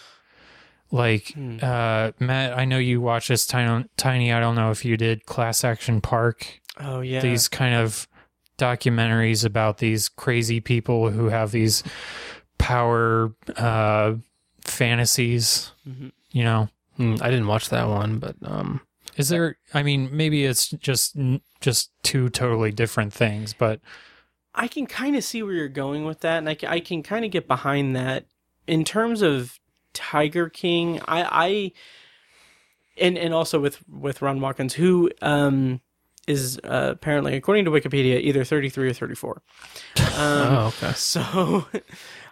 like 0.92 1.32
Hmm. 1.34 1.58
uh 1.62 2.12
Matt, 2.20 2.58
I 2.58 2.66
know 2.66 2.78
you 2.78 3.00
watched 3.02 3.30
this 3.30 3.46
tiny 3.46 3.86
tiny 3.98 4.32
I 4.34 4.40
don't 4.40 4.56
know 4.56 4.72
if 4.72 4.84
you 4.86 4.98
did 4.98 5.26
Class 5.26 5.64
Action 5.64 6.02
Park 6.02 6.60
Oh 6.80 7.02
yeah. 7.02 7.22
these 7.22 7.48
kind 7.48 7.76
of 7.76 8.08
documentaries 8.58 9.44
about 9.46 9.78
these 9.80 10.08
crazy 10.10 10.60
people 10.60 11.10
who 11.10 11.30
have 11.30 11.52
these 11.52 11.84
power 12.58 13.34
uh 13.58 14.14
fantasies 14.64 15.72
Mhm. 15.88 16.12
you 16.32 16.44
know 16.44 16.70
Hmm, 16.98 17.16
I 17.22 17.30
didn't 17.32 17.48
watch 17.48 17.70
that 17.70 17.88
one 17.88 18.20
but 18.20 18.36
um 18.44 18.82
is 19.18 19.30
there 19.30 19.58
i 19.74 19.82
mean 19.82 20.10
maybe 20.12 20.46
it's 20.46 20.70
just 20.70 21.16
just 21.62 21.92
two 22.04 22.30
totally 22.30 22.72
different 22.72 23.14
things 23.14 23.54
but 23.54 23.80
I 24.54 24.68
can 24.68 24.86
kind 24.86 25.16
of 25.16 25.24
see 25.24 25.42
where 25.44 25.54
you're 25.54 25.70
going 25.70 26.04
with 26.04 26.20
that, 26.20 26.40
and 26.40 26.50
I, 26.50 26.56
ca- 26.56 26.68
I 26.68 26.82
can 26.82 27.04
kind 27.04 27.24
of 27.24 27.32
get 27.32 27.48
behind 27.48 27.96
that. 27.96 28.26
In 28.68 28.84
terms 28.84 29.22
of 29.22 29.58
Tiger 29.94 30.50
King, 30.50 31.00
I, 31.08 31.24
I 31.46 31.72
and 32.98 33.18
and 33.18 33.34
also 33.34 33.60
with 33.60 33.88
with 33.90 34.22
Ron 34.22 34.42
Watkins, 34.42 34.74
who 34.74 35.10
um 35.22 35.82
is 36.28 36.60
uh, 36.64 36.90
apparently, 36.92 37.36
according 37.36 37.66
to 37.66 37.72
Wikipedia, 37.72 38.22
either 38.22 38.44
33 38.44 38.90
or 38.90 38.94
34. 38.94 39.42
Um, 39.98 40.06
oh 40.18 40.74
okay 40.78 40.94
So, 40.96 41.66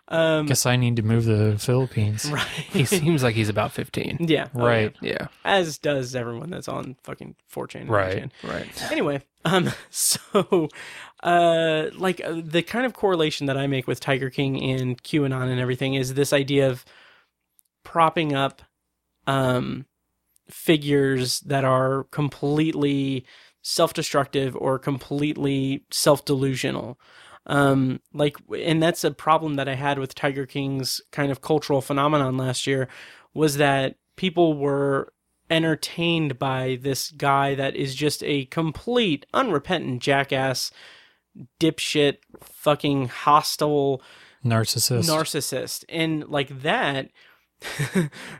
um, 0.10 0.48
guess 0.48 0.65
i 0.65 0.76
need 0.76 0.95
to 0.95 1.03
move 1.03 1.26
to 1.26 1.36
the 1.36 1.60
philippines 1.60 2.30
right, 2.31 2.44
he 2.48 2.84
seems 2.84 3.22
like 3.22 3.36
he's 3.36 3.48
about 3.49 3.72
15 3.72 4.18
yeah, 4.27 4.48
oh, 4.56 4.65
right 4.65 4.95
yeah 5.02 5.11
yeah. 5.11 5.27
as 5.45 5.77
does 5.77 6.15
everyone 6.15 6.49
that's 6.49 6.68
on 6.68 6.95
fucking 7.03 7.36
4chan. 7.53 7.88
right 7.90 8.31
8chan. 8.41 8.49
right 8.49 8.91
anyway 8.91 9.22
um 9.45 9.72
so 9.91 10.68
uh 11.22 11.86
like 11.94 12.22
uh, 12.26 12.41
the 12.44 12.64
kind 12.64 12.88
of 12.88 12.94
correlation 12.94 13.45
that 13.45 13.57
i 13.57 13.68
make 13.68 13.86
with 13.86 13.99
tiger 13.99 14.31
king 14.31 14.61
and 14.64 15.03
qanon 15.03 15.48
and 15.49 15.60
everything 15.60 15.94
is 15.94 16.15
this 16.15 16.34
idea 16.34 16.68
of 16.69 16.84
propping 17.90 18.36
up 18.36 18.61
um 19.26 19.84
figures 20.48 21.40
that 21.40 21.64
are 21.66 22.03
completely 22.11 23.26
self-destructive 23.64 24.56
or 24.56 24.78
completely 24.78 25.84
self-delusional. 25.90 26.99
Um 27.48 27.99
like 28.14 28.38
and 28.64 28.82
that's 28.82 29.03
a 29.03 29.10
problem 29.10 29.56
that 29.56 29.68
i 29.68 29.74
had 29.74 29.98
with 29.98 30.14
tiger 30.14 30.45
king's 30.45 31.02
kind 31.11 31.32
of 31.32 31.41
cultural 31.41 31.82
phenomenon 31.82 32.38
last 32.38 32.68
year 32.68 32.88
was 33.34 33.57
that 33.57 33.95
people 34.18 34.56
were 34.56 35.11
entertained 35.49 36.38
by 36.38 36.78
this 36.82 37.10
guy 37.10 37.56
that 37.56 37.76
is 37.76 37.95
just 37.95 38.24
a 38.24 38.45
complete 38.45 39.26
unrepentant 39.34 39.99
jackass 39.99 40.70
dipshit 41.60 42.18
fucking 42.40 43.07
hostile 43.07 44.03
narcissist. 44.44 45.10
narcissist. 45.10 45.86
And 45.90 46.28
like 46.28 46.61
that 46.61 47.10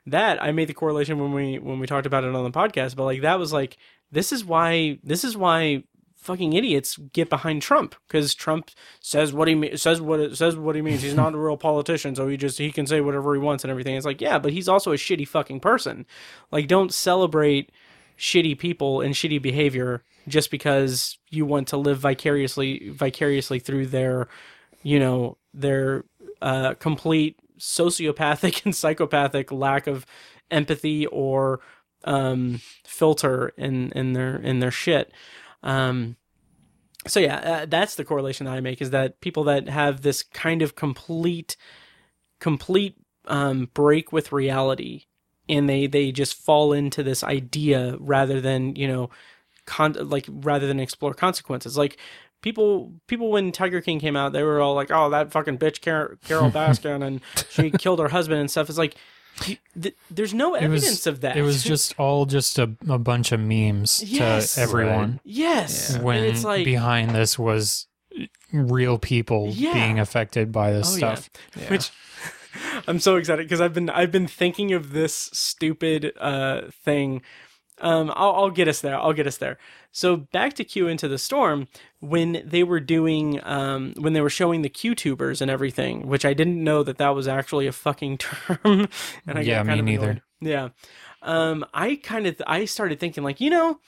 that 0.06 0.42
i 0.42 0.52
made 0.52 0.68
the 0.70 0.74
correlation 0.74 1.20
when 1.20 1.34
we 1.34 1.60
when 1.60 1.80
we 1.80 1.88
talked 1.88 2.06
about 2.06 2.24
it 2.24 2.34
on 2.34 2.44
the 2.44 2.52
podcast 2.52 2.96
but 2.96 3.04
like 3.04 3.22
that 3.22 3.38
was 3.40 3.52
like 3.52 3.78
this 4.12 4.32
is 4.32 4.46
why 4.46 4.98
this 5.04 5.24
is 5.24 5.36
why 5.36 5.84
fucking 6.16 6.54
idiots 6.54 6.98
get 7.14 7.30
behind 7.30 7.62
trump 7.62 7.96
because 8.08 8.34
trump 8.34 8.72
says 9.00 9.34
what 9.34 9.48
he 9.48 9.56
me- 9.56 9.78
says 9.78 10.02
what 10.02 10.20
it 10.20 10.36
says 10.38 10.56
what 10.58 10.76
he 10.76 10.82
means. 10.82 11.02
He's 11.02 11.16
not 11.16 11.34
a 11.34 11.38
real 11.38 11.58
politician 11.70 12.14
so 12.16 12.28
he 12.28 12.36
just 12.36 12.58
he 12.58 12.72
can 12.72 12.86
say 12.86 13.00
whatever 13.02 13.34
he 13.34 13.40
wants 13.40 13.64
and 13.64 13.72
everything. 13.72 13.96
It's 13.96 14.06
like 14.06 14.22
yeah 14.22 14.38
but 14.38 14.52
he's 14.52 14.68
also 14.68 14.92
a 14.92 14.96
shitty 14.96 15.28
fucking 15.28 15.62
person. 15.62 16.06
Like 16.52 16.68
don't 16.68 16.94
celebrate 16.94 17.72
shitty 18.18 18.60
people 18.60 19.00
and 19.00 19.16
shitty 19.16 19.42
behavior 19.42 20.04
just 20.28 20.52
because 20.52 21.18
you 21.30 21.46
want 21.46 21.70
to 21.70 21.78
live 21.78 22.00
vicariously 22.00 22.90
vicariously 22.90 23.60
through 23.60 23.88
their 23.88 24.28
you 24.84 25.00
know 25.00 25.38
their 25.54 26.04
uh, 26.42 26.74
complete 26.76 27.40
sociopathic 27.60 28.62
and 28.66 28.76
psychopathic 28.76 29.52
lack 29.52 29.88
of 29.88 30.06
empathy 30.52 31.06
or 31.08 31.60
um, 32.06 32.62
filter 32.86 33.54
in 33.58 33.92
in 33.92 34.14
their 34.14 34.38
in 34.38 34.60
their 34.60 34.72
shit. 34.72 35.12
Um, 35.64 36.16
so 37.08 37.20
yeah, 37.20 37.38
uh, 37.38 37.66
that's 37.66 37.96
the 37.96 38.06
correlation 38.06 38.46
that 38.46 38.54
I 38.54 38.60
make 38.60 38.82
is 38.82 38.92
that 38.92 39.22
people 39.22 39.46
that 39.46 39.70
have 39.70 40.02
this 40.02 40.24
kind 40.24 40.62
of 40.62 40.76
complete 40.76 41.56
complete 42.40 42.96
um, 43.26 43.70
break 43.74 44.12
with 44.12 44.32
reality 44.32 45.06
and 45.50 45.68
they 45.68 45.88
they 45.88 46.12
just 46.12 46.36
fall 46.36 46.72
into 46.72 47.04
this 47.04 47.24
idea 47.24 47.98
rather 48.00 48.40
than 48.40 48.76
you 48.76 48.88
know 48.88 49.10
con- 49.66 49.98
like 50.10 50.26
rather 50.30 50.68
than 50.68 50.80
explore 50.80 51.14
consequences 51.14 51.78
like 51.78 51.98
people 52.42 52.94
people 53.08 53.30
when 53.32 53.52
tiger 53.52 53.82
king 53.82 54.00
came 54.00 54.16
out 54.16 54.32
they 54.34 54.44
were 54.44 54.62
all 54.62 54.74
like 54.74 54.92
oh 54.92 55.10
that 55.10 55.32
fucking 55.32 55.58
bitch 55.58 55.82
Car- 55.82 56.18
carol 56.26 56.50
baskin 56.52 57.06
and 57.06 57.22
she 57.50 57.70
killed 57.72 58.00
her 58.00 58.10
husband 58.10 58.40
and 58.40 58.50
stuff 58.50 58.70
it's 58.70 58.78
like 58.78 58.96
th- 59.82 59.96
there's 60.10 60.34
no 60.34 60.56
it 60.56 60.64
evidence 60.64 60.90
was 60.90 61.08
of 61.08 61.22
that 61.22 61.38
it 61.38 61.42
was 61.42 61.64
just 61.64 61.94
all 62.00 62.26
just 62.26 62.58
a, 62.60 62.72
a 62.90 62.98
bunch 62.98 63.32
of 63.32 63.40
memes 63.40 64.02
Yes. 64.06 64.56
to 64.56 64.62
everyone 64.62 65.20
yes 65.24 65.98
when 66.00 66.18
and 66.18 66.26
it's 66.28 66.44
like 66.44 66.66
behind 66.66 67.12
this 67.12 67.38
was 67.38 67.88
real 68.52 68.98
people 68.98 69.50
Yeah. 69.52 69.74
being 69.74 70.00
affected 70.00 70.52
by 70.52 70.72
this 70.72 70.96
Oh, 70.96 70.98
yeah. 70.98 71.16
stuff 71.16 71.30
Which 71.70 71.92
I'm 72.88 73.00
so 73.00 73.16
excited 73.18 73.46
because 73.46 73.62
I've 73.62 73.74
been 73.74 73.90
I've 73.92 74.12
been 74.12 74.28
thinking 74.28 74.74
of 74.74 74.92
this 74.92 75.30
stupid 75.34 76.14
uh 76.20 76.62
thing. 76.84 77.22
Um, 77.82 78.12
I'll, 78.16 78.32
I'll 78.36 78.50
get 78.52 78.68
us 78.68 78.82
there. 78.82 78.98
I'll 78.98 79.14
get 79.14 79.28
us 79.28 79.38
there. 79.38 79.58
So 79.92 80.18
back 80.18 80.54
to 80.56 80.64
Q 80.64 80.88
into 80.88 81.08
the 81.08 81.18
storm 81.18 81.68
when 82.00 82.44
they 82.46 82.64
were 82.64 82.80
doing 82.80 83.40
um 83.44 83.94
when 83.98 84.14
they 84.14 84.22
were 84.22 84.30
showing 84.30 84.62
the 84.62 84.70
Q 84.70 84.96
tubers 84.96 85.42
and 85.42 85.50
everything, 85.50 86.08
which 86.08 86.26
I 86.26 86.34
didn't 86.34 86.64
know 86.64 86.84
that 86.84 86.98
that 86.98 87.10
was 87.16 87.28
actually 87.28 87.68
a 87.68 87.72
fucking 87.72 88.18
term. 88.20 88.88
and 89.28 89.38
I 89.38 89.42
Yeah, 89.42 89.64
me 89.64 89.82
neither. 89.82 90.10
annoyed. 90.10 90.22
Yeah. 90.42 90.70
Um, 91.22 91.66
I 91.74 91.96
kind 91.96 92.28
of 92.28 92.42
I 92.48 92.66
started 92.66 93.00
thinking 93.00 93.24
like 93.24 93.42
you 93.42 93.50
know 93.50 93.80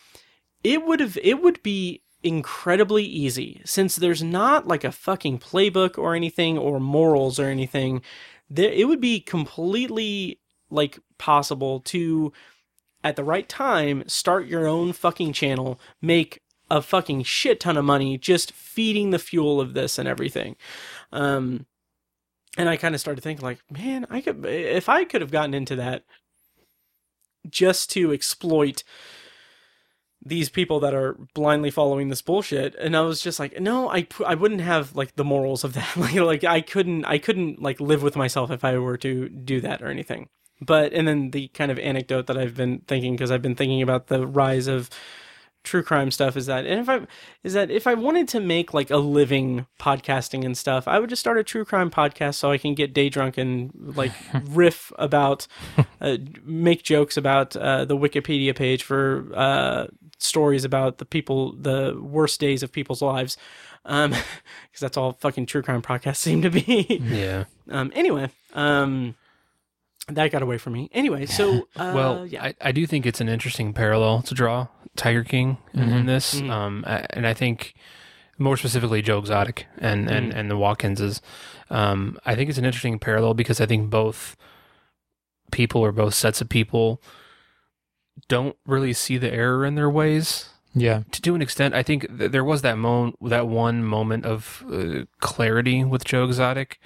it 0.63 0.85
would 0.85 0.99
have 0.99 1.17
it 1.23 1.41
would 1.41 1.61
be 1.63 2.01
incredibly 2.23 3.03
easy 3.03 3.61
since 3.65 3.95
there's 3.95 4.21
not 4.21 4.67
like 4.67 4.83
a 4.83 4.91
fucking 4.91 5.39
playbook 5.39 5.97
or 5.97 6.13
anything 6.13 6.55
or 6.57 6.79
morals 6.79 7.39
or 7.39 7.45
anything 7.45 7.99
there 8.47 8.71
it 8.71 8.87
would 8.87 9.01
be 9.01 9.19
completely 9.19 10.39
like 10.69 10.99
possible 11.17 11.79
to 11.79 12.31
at 13.03 13.15
the 13.15 13.23
right 13.23 13.47
time 13.49 14.03
start 14.07 14.47
your 14.47 14.67
own 14.67 14.93
fucking 14.93 15.33
channel 15.33 15.79
make 16.01 16.41
a 16.71 16.81
fucking 16.81 17.21
shit 17.23 17.59
ton 17.59 17.75
of 17.75 17.83
money 17.83 18.17
just 18.17 18.53
feeding 18.53 19.09
the 19.09 19.19
fuel 19.19 19.59
of 19.59 19.73
this 19.73 19.99
and 19.99 20.07
everything. 20.07 20.55
Um, 21.11 21.65
and 22.57 22.69
I 22.69 22.77
kind 22.77 22.95
of 22.95 23.01
started 23.01 23.21
thinking 23.21 23.43
like, 23.43 23.59
man, 23.69 24.07
I 24.09 24.21
could 24.21 24.45
if 24.45 24.87
I 24.87 25.03
could 25.03 25.21
have 25.21 25.31
gotten 25.31 25.53
into 25.53 25.75
that 25.75 26.05
just 27.49 27.91
to 27.91 28.13
exploit 28.13 28.83
these 30.23 30.49
people 30.49 30.79
that 30.79 30.93
are 30.93 31.17
blindly 31.33 31.71
following 31.71 32.09
this 32.09 32.21
bullshit 32.21 32.75
and 32.75 32.95
i 32.95 33.01
was 33.01 33.21
just 33.21 33.39
like 33.39 33.59
no 33.59 33.89
i 33.89 34.05
i 34.23 34.35
wouldn't 34.35 34.61
have 34.61 34.95
like 34.95 35.15
the 35.15 35.23
morals 35.23 35.63
of 35.63 35.73
that 35.73 35.97
like 35.97 36.13
like 36.13 36.43
i 36.43 36.61
couldn't 36.61 37.03
i 37.05 37.17
couldn't 37.17 37.59
like 37.59 37.79
live 37.79 38.03
with 38.03 38.15
myself 38.15 38.51
if 38.51 38.63
i 38.63 38.77
were 38.77 38.97
to 38.97 39.29
do 39.29 39.59
that 39.59 39.81
or 39.81 39.87
anything 39.87 40.29
but 40.61 40.93
and 40.93 41.07
then 41.07 41.31
the 41.31 41.47
kind 41.49 41.71
of 41.71 41.79
anecdote 41.79 42.27
that 42.27 42.37
i've 42.37 42.55
been 42.55 42.79
thinking 42.87 43.13
because 43.13 43.31
i've 43.31 43.41
been 43.41 43.55
thinking 43.55 43.81
about 43.81 44.07
the 44.07 44.25
rise 44.27 44.67
of 44.67 44.89
true 45.63 45.83
crime 45.83 46.09
stuff 46.09 46.35
is 46.35 46.47
that 46.47 46.65
and 46.65 46.79
if 46.79 46.89
i 46.89 46.99
is 47.43 47.53
that 47.53 47.69
if 47.69 47.85
i 47.85 47.93
wanted 47.93 48.27
to 48.27 48.39
make 48.39 48.73
like 48.73 48.89
a 48.89 48.97
living 48.97 49.67
podcasting 49.79 50.43
and 50.43 50.57
stuff 50.57 50.87
i 50.87 50.97
would 50.97 51.07
just 51.09 51.19
start 51.19 51.37
a 51.37 51.43
true 51.43 51.63
crime 51.63 51.91
podcast 51.91 52.33
so 52.35 52.49
i 52.51 52.57
can 52.57 52.73
get 52.73 52.93
day 52.93 53.09
drunk 53.09 53.37
and 53.37 53.71
like 53.95 54.11
riff 54.49 54.91
about 54.97 55.45
uh, 56.01 56.17
make 56.43 56.81
jokes 56.83 57.15
about 57.15 57.55
uh, 57.55 57.85
the 57.85 57.95
wikipedia 57.95 58.55
page 58.55 58.81
for 58.81 59.27
uh, 59.35 59.85
stories 60.17 60.63
about 60.65 60.97
the 60.97 61.05
people 61.05 61.53
the 61.53 61.95
worst 62.01 62.39
days 62.39 62.63
of 62.63 62.71
people's 62.71 63.01
lives 63.03 63.37
um 63.85 64.09
because 64.11 64.79
that's 64.81 64.97
all 64.97 65.11
fucking 65.13 65.45
true 65.45 65.61
crime 65.61 65.81
podcasts 65.83 66.17
seem 66.27 66.41
to 66.41 66.49
be 66.49 66.99
Yeah. 67.05 67.43
um 67.69 67.91
anyway 67.95 68.31
um 68.53 69.13
that 70.15 70.31
got 70.31 70.41
away 70.41 70.57
from 70.57 70.73
me. 70.73 70.89
Anyway 70.93 71.25
so 71.25 71.67
uh, 71.75 71.91
well, 71.95 72.25
yeah. 72.25 72.43
I, 72.45 72.55
I 72.61 72.71
do 72.71 72.85
think 72.87 73.05
it's 73.05 73.21
an 73.21 73.29
interesting 73.29 73.73
parallel 73.73 74.21
to 74.23 74.33
draw 74.35 74.67
Tiger 74.95 75.23
King 75.23 75.57
in, 75.73 75.89
in 75.89 76.05
this, 76.05 76.41
um, 76.41 76.83
a- 76.85 77.05
and 77.15 77.25
I 77.25 77.33
think 77.33 77.73
more 78.37 78.57
specifically 78.57 79.01
Joe 79.01 79.19
Exotic 79.19 79.67
and 79.77 80.09
and 80.09 80.33
and 80.33 80.49
the 80.51 80.55
Watkinses. 80.55 81.21
Um, 81.69 82.17
I 82.25 82.35
think 82.35 82.49
it's 82.49 82.57
an 82.59 82.65
interesting 82.65 82.99
parallel 82.99 83.33
because 83.33 83.61
I 83.61 83.65
think 83.65 83.89
both 83.89 84.35
people 85.51 85.81
or 85.81 85.91
both 85.91 86.13
sets 86.13 86.41
of 86.41 86.49
people 86.49 87.01
don't 88.27 88.55
really 88.65 88.93
see 88.93 89.17
the 89.17 89.31
error 89.31 89.65
in 89.65 89.75
their 89.75 89.89
ways. 89.89 90.49
Yeah. 90.73 91.03
to 91.11 91.21
to 91.21 91.35
an 91.35 91.41
extent, 91.41 91.73
I 91.75 91.83
think 91.83 92.07
th- 92.17 92.31
there 92.31 92.43
was 92.45 92.61
that 92.61 92.77
moment, 92.77 93.17
that 93.29 93.47
one 93.47 93.83
moment 93.83 94.25
of 94.25 94.63
uh, 94.71 95.03
clarity 95.19 95.83
with 95.83 96.05
Joe 96.05 96.23
Exotic, 96.25 96.79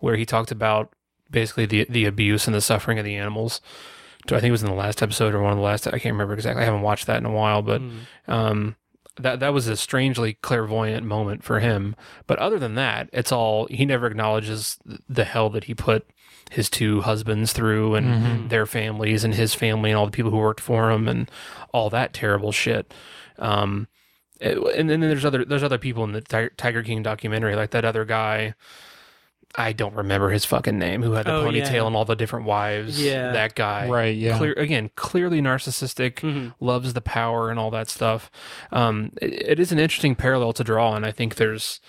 where 0.00 0.16
he 0.16 0.26
talked 0.26 0.50
about 0.50 0.92
basically 1.30 1.66
the 1.66 1.86
the 1.88 2.04
abuse 2.06 2.46
and 2.46 2.54
the 2.54 2.60
suffering 2.60 2.98
of 2.98 3.04
the 3.04 3.16
animals. 3.16 3.60
So 4.28 4.36
I 4.36 4.40
think 4.40 4.48
it 4.48 4.52
was 4.52 4.62
in 4.62 4.68
the 4.68 4.74
last 4.74 5.02
episode 5.02 5.34
or 5.34 5.40
one 5.42 5.52
of 5.52 5.58
the 5.58 5.64
last. 5.64 5.86
I 5.86 5.92
can't 5.92 6.12
remember 6.12 6.34
exactly. 6.34 6.62
I 6.62 6.66
haven't 6.66 6.82
watched 6.82 7.06
that 7.06 7.16
in 7.18 7.24
a 7.26 7.32
while, 7.32 7.62
but 7.62 7.80
um, 8.28 8.76
that 9.16 9.40
that 9.40 9.52
was 9.54 9.66
a 9.66 9.76
strangely 9.76 10.34
clairvoyant 10.34 11.06
moment 11.06 11.42
for 11.42 11.60
him. 11.60 11.96
But 12.26 12.38
other 12.38 12.58
than 12.58 12.74
that, 12.74 13.08
it's 13.12 13.32
all 13.32 13.66
he 13.70 13.86
never 13.86 14.06
acknowledges 14.06 14.78
the 15.08 15.24
hell 15.24 15.48
that 15.50 15.64
he 15.64 15.74
put 15.74 16.06
his 16.50 16.68
two 16.68 17.00
husbands 17.02 17.52
through 17.52 17.94
and 17.94 18.06
Mhm. 18.06 18.48
their 18.50 18.66
families 18.66 19.22
and 19.24 19.34
his 19.34 19.54
family 19.54 19.90
and 19.90 19.96
all 19.98 20.06
the 20.06 20.10
people 20.12 20.30
who 20.32 20.36
worked 20.36 20.60
for 20.60 20.90
him 20.90 21.06
and 21.08 21.30
all 21.72 21.88
that 21.90 22.12
terrible 22.12 22.50
shit. 22.52 22.92
Um, 23.38 23.86
it- 24.40 24.58
and 24.76 24.90
then 24.90 25.00
there's 25.00 25.24
other 25.24 25.44
there's 25.44 25.62
other 25.62 25.78
people 25.78 26.02
in 26.04 26.12
the 26.12 26.20
Ti- 26.20 26.50
Tiger 26.56 26.82
King 26.82 27.02
documentary, 27.02 27.54
like 27.56 27.70
that 27.70 27.84
other 27.84 28.04
guy. 28.04 28.54
I 29.56 29.72
don't 29.72 29.94
remember 29.96 30.30
his 30.30 30.44
fucking 30.44 30.78
name, 30.78 31.02
who 31.02 31.12
had 31.12 31.26
the 31.26 31.34
Oh, 31.34 31.44
ponytail 31.44 31.72
yeah. 31.72 31.86
and 31.86 31.96
all 31.96 32.04
the 32.04 32.14
different 32.14 32.46
wives. 32.46 33.02
Yeah. 33.02 33.32
that 33.32 33.54
guy. 33.56 33.88
Right, 33.88 34.16
yeah. 34.16 34.38
Clear 34.38 34.52
again, 34.52 34.90
clearly 34.94 35.40
narcissistic, 35.42 36.16
Mhm. 36.20 36.54
loves 36.60 36.92
the 36.94 37.00
power 37.00 37.50
and 37.50 37.58
all 37.58 37.70
that 37.72 37.88
stuff. 37.90 38.30
Um, 38.70 39.10
it, 39.20 39.32
it 39.48 39.60
is 39.60 39.72
an 39.72 39.78
interesting 39.80 40.14
parallel 40.14 40.52
to 40.54 40.62
draw, 40.64 40.94
and 40.94 41.04
I 41.04 41.10
think 41.10 41.34
there's 41.34 41.80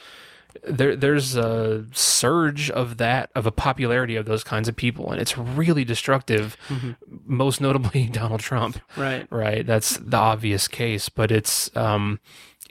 there 0.67 0.97
there's 0.97 1.38
a 1.38 1.85
surge 1.93 2.69
of 2.71 2.97
that 2.97 3.29
of 3.35 3.45
a 3.45 3.51
popularity 3.51 4.15
of 4.17 4.25
those 4.25 4.43
kinds 4.43 4.67
of 4.67 4.75
people, 4.75 5.09
and 5.11 5.21
it's 5.21 5.38
really 5.38 5.85
destructive. 5.85 6.57
Mhm. 6.67 6.95
Most 7.25 7.61
notably, 7.61 8.07
Donald 8.11 8.41
Trump. 8.41 8.79
Right. 8.97 9.25
right. 9.29 9.65
That's 9.65 9.97
the 9.97 10.17
obvious 10.17 10.67
case, 10.67 11.07
but 11.09 11.31
it's 11.31 11.73
um, 11.77 12.19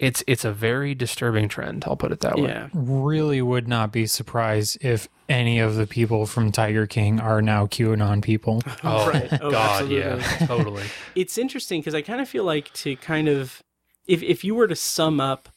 it's 0.01 0.24
it's 0.27 0.44
a 0.47 0.51
very 0.52 0.94
disturbing 0.94 1.48
trend. 1.48 1.85
I'll 1.86 1.97
put 1.97 2.10
it 2.10 2.20
that 2.20 2.36
way. 2.36 2.48
yeah 2.48 2.68
Really 2.72 3.43
would 3.43 3.68
not 3.68 3.93
be 3.93 4.06
surprised 4.06 4.78
if 4.81 5.09
any 5.28 5.60
of 5.60 5.77
the 5.77 5.86
people 5.86 6.27
from 6.27 6.51
Tiger 6.51 6.86
King 6.86 7.20
are 7.20 7.43
now 7.43 7.66
QAnon 7.66 8.22
people. 8.22 8.62
Oh, 8.82 9.09
Right. 9.09 9.28
Oh, 9.40 9.51
God, 9.51 9.89
yeah, 9.90 10.16
totally. 10.47 10.85
it's 11.14 11.36
interesting 11.39 11.81
because 11.81 11.94
I 11.94 12.01
kind 12.02 12.20
of 12.20 12.28
feel 12.28 12.44
like 12.44 12.72
to 12.82 12.97
kind 12.97 13.28
of 13.28 13.62
if 14.06 14.22
if 14.22 14.43
you 14.43 14.55
were 14.55 14.66
to 14.66 14.74
sum 14.74 15.20
up, 15.20 15.51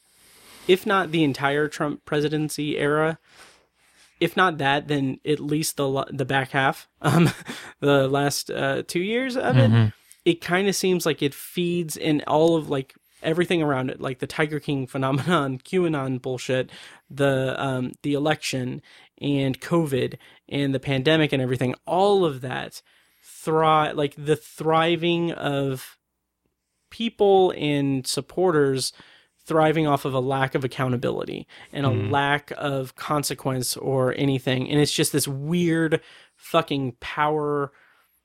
if 0.68 0.86
not 0.86 1.10
the 1.10 1.24
entire 1.24 1.66
Trump 1.66 2.04
presidency 2.04 2.78
era, 2.78 3.18
if 4.20 4.36
not 4.36 4.58
that, 4.58 4.88
then 4.88 5.20
at 5.24 5.40
least 5.40 5.78
the 5.78 6.04
the 6.12 6.24
back 6.26 6.50
half, 6.50 6.86
um, 7.00 7.30
the 7.80 8.06
last 8.08 8.50
uh, 8.50 8.82
two 8.86 9.00
years 9.00 9.36
of 9.38 9.56
it, 9.56 9.92
it 10.26 10.40
kind 10.42 10.68
of 10.68 10.76
seems 10.76 11.06
like 11.06 11.22
it 11.22 11.34
feeds 11.34 11.96
in 11.96 12.22
all 12.26 12.56
of 12.56 12.68
like 12.68 12.94
everything 13.24 13.62
around 13.62 13.90
it, 13.90 14.00
like 14.00 14.18
the 14.20 14.26
Tiger 14.26 14.60
King 14.60 14.86
phenomenon, 14.86 15.58
QAnon 15.64 16.20
bullshit, 16.20 16.70
the 17.10 17.54
um, 17.58 17.92
the 18.02 18.14
election, 18.14 18.82
and 19.20 19.60
COVID, 19.60 20.16
and 20.48 20.74
the 20.74 20.80
pandemic, 20.80 21.32
and 21.32 21.42
everything. 21.42 21.74
All 21.86 22.24
of 22.24 22.40
that 22.42 22.82
thrive, 23.22 23.96
like 23.96 24.14
the 24.16 24.36
thriving 24.36 25.32
of 25.32 25.98
people 26.90 27.52
and 27.56 28.06
supporters 28.06 28.92
thriving 29.46 29.86
off 29.86 30.04
of 30.04 30.14
a 30.14 30.20
lack 30.20 30.54
of 30.54 30.64
accountability 30.64 31.46
and 31.72 31.84
a 31.84 31.90
lack 31.90 32.52
of 32.56 32.94
consequence 32.94 33.76
or 33.76 34.14
anything 34.16 34.70
and 34.70 34.80
it's 34.80 34.92
just 34.92 35.12
this 35.12 35.28
weird 35.28 36.00
fucking 36.36 36.92
power 37.00 37.72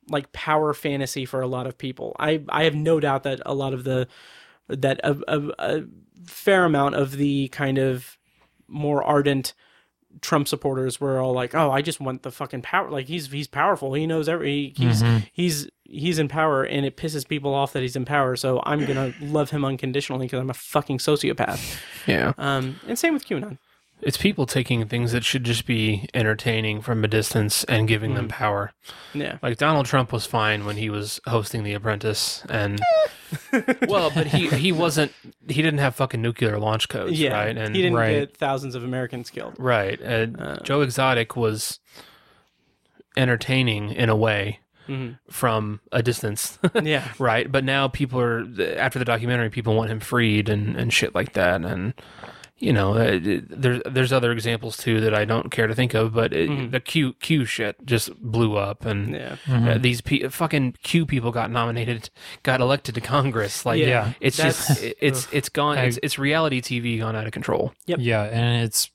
like 0.08 0.32
power 0.32 0.74
fantasy 0.74 1.26
for 1.26 1.42
a 1.42 1.48
lot 1.48 1.68
of 1.68 1.78
people 1.78 2.16
i 2.20 2.42
i 2.50 2.64
have 2.64 2.76
no 2.76 3.00
doubt 3.00 3.24
that 3.24 3.42
a 3.46 3.54
lot 3.54 3.74
of 3.74 3.84
the 3.84 4.08
that 4.70 5.00
a, 5.04 5.18
a, 5.28 5.52
a 5.60 5.84
fair 6.26 6.66
amount 6.66 6.96
of 6.96 7.18
the 7.18 7.48
kind 7.50 7.78
of 7.78 8.18
more 8.68 9.04
ardent 9.04 9.54
Trump 10.22 10.48
supporters 10.48 11.00
were 11.00 11.20
all 11.20 11.34
like, 11.34 11.54
"Oh, 11.54 11.72
I 11.72 11.82
just 11.82 12.00
want 12.00 12.24
the 12.24 12.32
fucking 12.32 12.64
power. 12.64 12.90
Like 12.90 13.08
he's 13.08 13.32
he's 13.32 13.48
powerful. 13.48 13.94
He 13.94 14.08
knows 14.08 14.28
every 14.28 14.74
he's 14.76 15.04
he's 15.32 15.70
he's 15.84 16.18
in 16.18 16.28
power, 16.28 16.64
and 16.64 16.86
it 16.86 16.98
pisses 16.98 17.28
people 17.28 17.54
off 17.54 17.74
that 17.74 17.82
he's 17.82 17.96
in 17.96 18.06
power. 18.06 18.36
So 18.36 18.62
I'm 18.66 18.86
gonna 18.86 19.14
love 19.22 19.52
him 19.52 19.64
unconditionally 19.64 20.26
because 20.26 20.40
I'm 20.40 20.50
a 20.50 20.56
fucking 20.56 20.98
sociopath." 20.98 21.80
Yeah. 22.08 22.34
Um, 22.38 22.80
and 22.88 22.98
same 22.98 23.14
with 23.14 23.28
QAnon. 23.28 23.60
It's 24.02 24.18
people 24.18 24.46
taking 24.46 24.88
things 24.88 25.12
that 25.12 25.26
should 25.26 25.44
just 25.44 25.66
be 25.66 26.08
entertaining 26.14 26.82
from 26.82 27.04
a 27.04 27.08
distance 27.08 27.64
and 27.66 27.88
giving 27.88 28.16
them 28.16 28.28
mm. 28.28 28.32
power. 28.32 28.72
Yeah, 29.14 29.40
Like 29.42 29.58
Donald 29.58 29.86
Trump 29.88 30.14
was 30.14 30.26
fine 30.26 30.66
when 30.66 30.78
he 30.78 30.90
was 30.90 31.20
hosting 31.28 31.64
The 31.64 31.74
Apprentice, 31.74 32.44
and 32.50 32.82
well, 33.88 34.12
but 34.14 34.28
he 34.28 34.48
he 34.48 34.72
wasn't. 34.72 35.12
He 35.48 35.62
didn't 35.62 35.80
have 35.80 35.96
fucking 35.96 36.22
nuclear 36.22 36.58
launch 36.60 36.88
codes, 36.88 37.20
yeah. 37.20 37.34
right? 37.34 37.58
And 37.58 37.76
he 37.76 37.82
didn't 37.82 37.98
Right. 37.98 38.20
get 38.20 38.38
thousands 38.38 38.76
of 38.76 38.84
Americans 38.84 39.30
killed. 39.30 39.56
right. 39.58 40.00
And 40.00 40.40
uh. 40.40 40.58
Joe 40.64 40.82
Exotic 40.82 41.36
was 41.36 41.80
entertaining 43.18 43.92
in 43.92 44.08
a 44.08 44.16
way 44.16 44.60
mm-hmm. 44.88 45.14
from 45.30 45.82
a 45.92 46.02
distance, 46.02 46.58
Yeah, 46.82 47.08
right? 47.20 47.52
But 47.52 47.64
now 47.66 47.88
people 47.90 48.22
are 48.22 48.46
after 48.78 48.98
the 49.00 49.06
documentary, 49.06 49.50
people 49.50 49.76
want 49.76 49.92
him 49.92 50.00
freed 50.00 50.48
and 50.48 50.78
and 50.78 50.94
shit 50.94 51.14
like 51.14 51.34
that, 51.34 51.64
and. 51.66 51.94
You 52.60 52.74
know, 52.74 52.94
uh, 52.96 53.20
there's 53.22 53.82
there's 53.86 54.12
other 54.12 54.32
examples 54.34 54.76
too 54.76 55.00
that 55.02 55.14
I 55.14 55.24
don't 55.24 55.50
care 55.50 55.68
to 55.68 55.74
think 55.74 55.94
of, 55.94 56.14
but 56.14 56.34
it, 56.34 56.72
the 56.72 56.80
Q 56.82 57.14
Q 57.14 57.46
shit 57.46 57.86
just 57.86 58.14
blew 58.22 58.58
up, 58.58 58.86
and 58.86 59.16
yeah. 59.16 59.38
uh, 59.50 59.78
these 59.78 60.02
pe- 60.02 60.28
fucking 60.28 60.76
Q 60.84 61.06
people 61.06 61.32
got 61.32 61.50
nominated, 61.52 62.10
got 62.44 62.60
elected 62.60 62.96
to 62.96 63.02
Congress. 63.02 63.66
Like, 63.66 63.80
Yeah, 63.80 64.12
it's 64.20 64.36
that's- 64.38 64.68
just 64.68 64.84
it- 64.84 64.98
it's 65.00 65.28
it's 65.32 65.48
gone. 65.50 65.78
I- 65.78 65.86
It's, 65.86 66.00
it's 66.04 66.20
reality 66.20 66.62
TV 66.62 67.00
gone 67.00 67.16
out 67.16 67.26
of 67.26 67.32
control. 67.32 67.74
Yep. 67.86 68.00
Yeah, 68.02 68.24
and 68.24 68.64
it's 68.66 68.90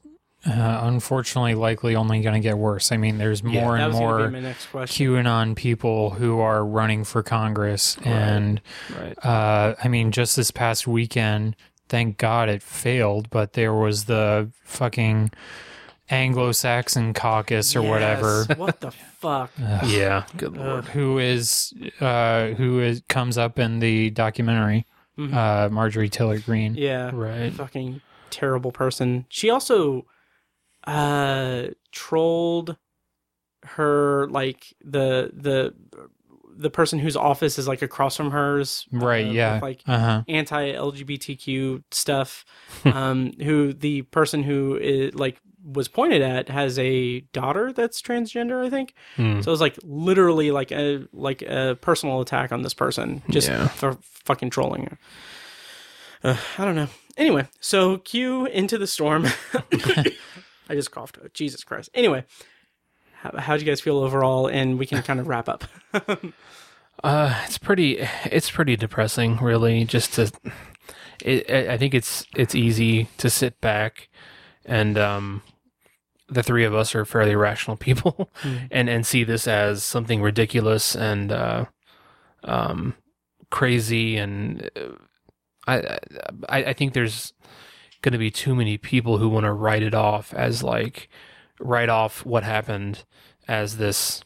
uh, 0.47 0.81
unfortunately 0.83 1.55
likely 1.55 1.97
only 1.97 2.21
going 2.21 2.35
to 2.35 2.41
get 2.47 2.59
worse. 2.59 2.93
I 2.93 2.99
mean, 2.99 3.17
there's 3.17 3.43
more 3.43 3.79
that 3.79 3.85
and 3.85 3.93
more 3.95 4.29
be 4.29 4.41
my. 4.41 4.55
QAnon 4.75 5.57
people 5.57 6.11
who 6.11 6.39
are 6.41 6.63
running 6.67 7.05
for 7.05 7.23
Congress, 7.23 7.97
and 8.05 8.61
Right. 9.01 9.17
uh, 9.25 9.75
I 9.83 9.89
mean, 9.89 10.13
just 10.13 10.37
this 10.37 10.51
past 10.51 10.87
weekend, 10.87 11.57
thank 11.95 12.19
God 12.19 12.49
it 12.49 12.61
failed, 12.61 13.31
but 13.31 13.53
there 13.53 13.73
was 13.73 14.07
the 14.07 14.51
fucking 14.65 15.31
Anglo-Saxon 16.11 17.15
caucus 17.15 17.77
or 17.77 17.83
whatever. 17.83 18.45
What 18.57 18.81
the 18.81 18.91
fuck? 18.91 19.53
Yeah. 19.87 20.25
Good 20.37 20.57
lord. 20.57 20.87
who 20.87 21.19
is 21.19 21.73
uh 22.01 22.49
who 22.49 22.81
is 22.81 23.03
comes 23.09 23.39
up 23.39 23.61
in 23.61 23.79
the 23.79 24.11
documentary 24.11 24.87
uh 25.17 25.69
marjorie 25.71 26.09
taylor 26.09 26.41
greene 26.41 26.75
Yeah, 26.75 27.11
Right. 27.15 27.53
Fucking 27.53 28.01
terrible 28.31 28.73
person. 28.73 29.27
She 29.29 29.49
also 29.51 30.07
uh 30.87 31.69
trolled 31.93 32.77
her 33.63 34.27
like 34.29 34.75
the 34.85 35.31
the 35.33 35.75
the 36.57 36.71
person 36.71 36.99
whose 36.99 37.17
office 37.17 37.59
is 37.59 37.67
like 37.69 37.83
across 37.83 38.17
from 38.17 38.31
hers, 38.31 38.87
Right, 38.93 39.27
uh, 39.27 39.31
yeah. 39.31 39.59
like 39.63 39.83
Uh-huh. 39.87 40.23
anti-LGBTQ 40.29 41.83
stuff. 41.91 42.45
um, 42.85 43.33
who 43.43 43.73
the 43.73 44.03
person 44.03 44.43
who 44.43 44.77
is 44.77 45.15
like 45.15 45.39
was 45.65 45.89
pointed 45.89 46.21
at 46.21 46.49
has 46.51 46.79
a 46.79 47.21
daughter 47.33 47.73
that's 47.73 48.03
transgender, 48.03 48.65
I 48.65 48.71
think. 48.71 48.95
Hmm. 49.17 49.41
So 49.41 49.49
it 49.51 49.53
was 49.53 49.61
like 49.61 49.79
literally 49.83 50.51
like 50.51 50.71
a 50.73 51.07
like 51.13 51.41
a 51.43 51.77
personal 51.81 52.21
attack 52.21 52.53
on 52.53 52.63
this 52.63 52.75
person 52.75 53.23
just 53.31 53.49
Yeah. 53.49 53.69
for 53.69 53.97
fucking 54.27 54.51
trolling 54.51 54.85
her. 54.85 54.99
Uh, 56.23 56.37
I 56.59 56.65
don't 56.65 56.75
know. 56.75 56.89
Anyway, 57.17 57.49
so 57.61 57.99
Q 57.99 58.47
into 58.47 58.77
the 58.77 58.87
storm. 58.87 59.27
I 60.69 60.75
just 60.75 60.91
coughed. 60.91 61.19
Jesus 61.35 61.63
Christ. 61.65 61.91
Anyway, 61.95 62.25
how, 63.25 63.37
how'd 63.39 63.61
you 63.61 63.67
guys 63.67 63.81
feel 63.81 63.97
overall? 63.99 64.47
And 64.47 64.79
we 64.79 64.87
can 64.87 65.03
kind 65.03 65.19
of 65.19 65.27
wrap 65.27 65.49
up. 65.49 65.65
Uh, 67.03 67.43
it's 67.45 67.59
pretty. 67.59 67.99
It's 68.27 68.51
pretty 68.51 68.77
depressing, 68.77 69.37
really. 69.39 69.85
Just 69.85 70.15
to, 70.15 70.31
it, 71.23 71.69
I 71.69 71.77
think 71.77 71.93
it's 71.93 72.25
it's 72.35 72.55
easy 72.55 73.09
to 73.19 73.29
sit 73.29 73.61
back, 73.61 74.09
and 74.65 74.97
um, 74.97 75.43
the 76.29 76.43
three 76.43 76.65
of 76.65 76.73
us 76.75 76.95
are 76.95 77.05
fairly 77.05 77.35
rational 77.35 77.77
people, 77.89 78.31
Mm. 78.43 78.69
and 78.71 78.89
and 78.89 79.07
see 79.07 79.23
this 79.25 79.47
as 79.47 79.83
something 79.83 80.23
ridiculous 80.23 80.95
and 80.95 81.31
uh, 81.33 81.65
um, 82.45 82.95
crazy, 83.51 84.17
and 84.17 84.71
uh, 84.77 84.95
I 85.67 85.99
I 86.49 86.65
I 86.67 86.73
think 86.73 86.95
there's 86.95 87.35
going 88.03 88.13
to 88.13 88.19
be 88.19 88.31
too 88.31 88.55
many 88.55 88.79
people 88.79 89.19
who 89.19 89.29
want 89.29 89.45
to 89.45 89.53
write 89.53 89.83
it 89.83 89.95
off 89.95 90.33
as 90.33 90.63
like 90.63 91.11
write 91.61 91.89
off 91.89 92.25
what 92.27 92.43
happened 92.45 93.05
as 93.49 93.77
this 93.77 94.23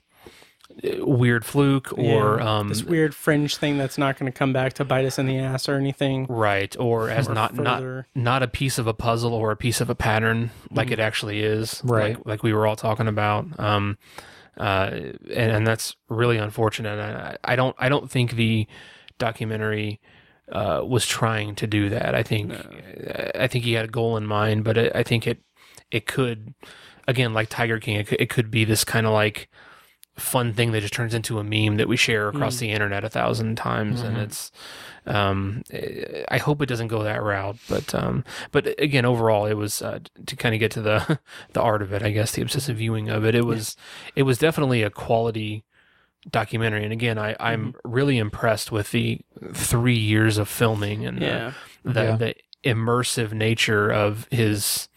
uh, 0.85 1.05
weird 1.05 1.45
fluke 1.45 1.93
or 1.99 2.39
Yeah, 2.39 2.59
um 2.59 2.69
this 2.69 2.85
weird 2.85 3.15
fringe 3.15 3.57
thing 3.57 3.79
that's 3.79 3.99
not 3.99 4.19
going 4.19 4.31
to 4.31 4.37
come 4.37 4.53
back 4.53 4.75
to 4.75 4.85
bite 4.85 5.05
us 5.05 5.19
in 5.19 5.27
the 5.27 5.39
ass 5.39 5.69
or 5.69 5.75
anything. 5.77 6.27
right 6.29 6.75
or 6.79 7.11
as 7.11 7.29
Or 7.29 7.35
not 7.35 7.57
further. 7.57 8.07
not 8.15 8.23
not 8.41 8.43
a 8.43 8.49
piece 8.49 8.79
of 8.79 8.87
a 8.87 8.95
puzzle 8.95 9.33
or 9.35 9.51
a 9.51 9.57
piece 9.57 9.81
of 9.81 9.91
a 9.91 9.95
pattern 9.95 10.51
like 10.71 10.89
Mm. 10.89 10.93
it 10.93 10.99
actually 11.01 11.41
is 11.41 11.81
Right. 11.85 12.17
like, 12.17 12.27
like 12.27 12.43
we 12.43 12.53
were 12.53 12.67
all 12.67 12.77
talking 12.77 13.09
about 13.09 13.47
um 13.59 13.99
uh 14.57 14.91
and, 14.93 15.53
and 15.53 15.67
that's 15.67 15.97
really 16.09 16.37
unfortunate 16.39 16.99
I, 16.99 17.37
I 17.53 17.57
don't 17.57 17.77
i 17.79 17.89
don't 17.89 18.11
think 18.11 18.33
the 18.33 18.67
documentary 19.19 20.01
uh 20.53 20.83
was 20.85 21.07
trying 21.07 21.55
to 21.57 21.67
do 21.67 21.89
that 21.91 22.15
i 22.15 22.23
think 22.23 22.53
i 23.35 23.47
think 23.47 23.65
he 23.65 23.73
had 23.75 23.85
a 23.85 23.89
goal 23.89 24.17
in 24.17 24.27
mind 24.27 24.65
but 24.65 24.77
it, 24.79 24.93
i 24.95 25.03
think 25.03 25.27
it 25.27 25.39
it 25.91 26.07
could 26.07 26.55
again 27.09 27.35
like 27.35 27.49
tiger 27.49 27.81
king 27.81 27.97
it 27.97 28.07
could, 28.07 28.21
it 28.21 28.31
could 28.31 28.51
be 28.51 28.65
this 28.65 28.85
kind 28.85 29.05
of 29.07 29.13
like 29.13 29.49
fun 30.17 30.53
thing 30.53 30.73
that 30.73 30.81
just 30.81 30.93
turns 30.95 31.15
into 31.15 31.39
a 31.39 31.45
meme 31.45 31.77
that 31.79 31.89
we 31.89 31.97
share 31.97 32.29
across 32.29 32.57
Mm. 32.57 32.61
the 32.61 32.71
internet 32.71 33.05
a 33.05 33.09
thousand 33.09 33.57
times 33.57 34.01
and 34.01 34.17
Mhm. 34.17 34.23
it's 34.23 34.53
um 35.07 35.63
i 36.29 36.39
hope 36.39 36.61
it 36.61 36.67
doesn't 36.67 36.89
go 36.89 37.03
that 37.05 37.23
route 37.23 37.57
but 37.69 37.95
um 37.95 38.25
but 38.53 38.75
again 38.81 39.05
overall 39.05 39.47
it 39.47 39.55
was 39.55 39.81
uh, 39.81 40.01
to 40.27 40.35
kind 40.37 40.55
of 40.55 40.59
get 40.59 40.71
to 40.73 40.83
the 40.83 41.19
the 41.55 41.61
art 41.63 41.83
of 41.83 41.93
it 41.93 42.03
i 42.03 42.11
guess 42.11 42.33
the 42.33 42.43
obsessive 42.43 42.77
viewing 42.77 43.09
of 43.09 43.25
it 43.25 43.35
it 43.35 43.45
was 43.47 43.77
it 44.17 44.25
was 44.25 44.39
definitely 44.39 44.83
a 44.83 44.91
quality 44.91 45.65
documentary 46.31 46.83
and 46.85 46.93
again 46.93 47.17
i 47.17 47.35
i'm 47.41 47.73
Mm-hmm. 47.73 47.91
really 47.93 48.19
impressed 48.19 48.73
with 48.73 48.91
the 48.91 49.21
three 49.55 49.97
years 49.97 50.37
of 50.37 50.49
filming 50.49 51.07
and 51.07 51.21
Yeah. 51.23 51.53
the, 51.85 51.93
the, 51.93 52.03
Yeah. 52.03 52.17
the 52.17 52.35
immersive 52.65 53.33
nature 53.33 53.89
of 53.91 54.27
his 54.33 54.88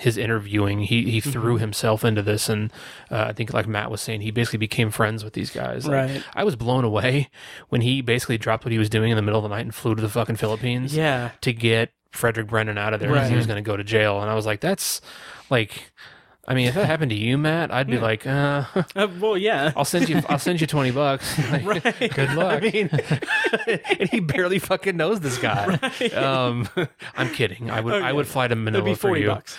his 0.00 0.16
interviewing 0.16 0.80
he 0.80 1.10
he 1.10 1.20
threw 1.20 1.54
Mm-hmm. 1.54 1.60
himself 1.60 2.04
into 2.04 2.22
this 2.22 2.48
and 2.48 2.72
uh, 3.10 3.26
i 3.28 3.32
think 3.32 3.52
like 3.52 3.66
matt 3.66 3.90
was 3.90 4.00
saying 4.00 4.20
he 4.22 4.30
basically 4.30 4.58
became 4.58 4.90
friends 4.90 5.22
with 5.24 5.32
these 5.34 5.50
guys 5.50 5.86
Like, 5.86 5.94
Right. 6.10 6.24
i 6.34 6.42
was 6.44 6.56
blown 6.56 6.84
away 6.84 7.28
when 7.68 7.80
he 7.82 8.00
basically 8.02 8.38
dropped 8.38 8.64
what 8.64 8.72
he 8.72 8.78
was 8.78 8.90
doing 8.90 9.10
in 9.10 9.16
the 9.16 9.22
middle 9.22 9.38
of 9.38 9.42
the 9.48 9.54
night 9.54 9.64
and 9.64 9.74
flew 9.74 9.94
to 9.94 10.02
the 10.02 10.08
fucking 10.08 10.36
philippines 10.36 10.96
Yeah. 10.96 11.30
to 11.42 11.52
get 11.52 11.92
fredrick 12.12 12.48
brennan 12.48 12.76
out 12.78 12.92
of 12.92 13.00
there 13.00 13.08
because 13.10 13.28
he 13.30 13.36
was 13.36 13.46
going 13.46 13.62
to 13.62 13.68
go 13.68 13.76
to 13.76 13.84
jail 13.84 14.20
and 14.20 14.30
i 14.30 14.34
was 14.34 14.44
like 14.46 14.60
that's 14.60 15.00
like 15.48 15.92
I 16.50 16.54
mean, 16.54 16.66
if 16.66 16.74
that 16.74 16.86
happened 16.86 17.10
to 17.12 17.16
you, 17.16 17.38
Matt, 17.38 17.72
I'd 17.72 17.86
be 17.86 17.94
Yeah. 17.94 18.02
like, 18.02 18.26
uh, 18.26 18.64
Uh, 18.96 19.06
well, 19.20 19.38
yeah. 19.38 19.70
I'll 19.76 19.84
send 19.84 20.08
you, 20.08 20.20
I'll 20.28 20.38
send 20.40 20.60
you 20.60 20.66
twenty 20.66 20.90
bucks. 20.90 21.38
Like, 21.52 21.64
Right. 21.64 22.12
Good 22.14 22.34
luck. 22.34 22.60
I 22.62 22.70
mean, 22.70 22.90
and 24.00 24.08
he 24.10 24.18
barely 24.18 24.58
fucking 24.58 24.96
knows 24.96 25.20
this 25.20 25.38
guy. 25.38 25.78
Right. 25.80 26.12
Um, 26.14 26.68
I'm 27.16 27.30
kidding. 27.32 27.70
I 27.70 27.80
would, 27.80 27.94
Okay. 27.94 28.04
I 28.06 28.12
would 28.12 28.26
fly 28.26 28.48
to 28.48 28.56
Manila 28.56 28.84
be 28.84 28.94
for 28.94 29.08
40 29.14 29.20
you. 29.20 29.26
bucks. 29.28 29.56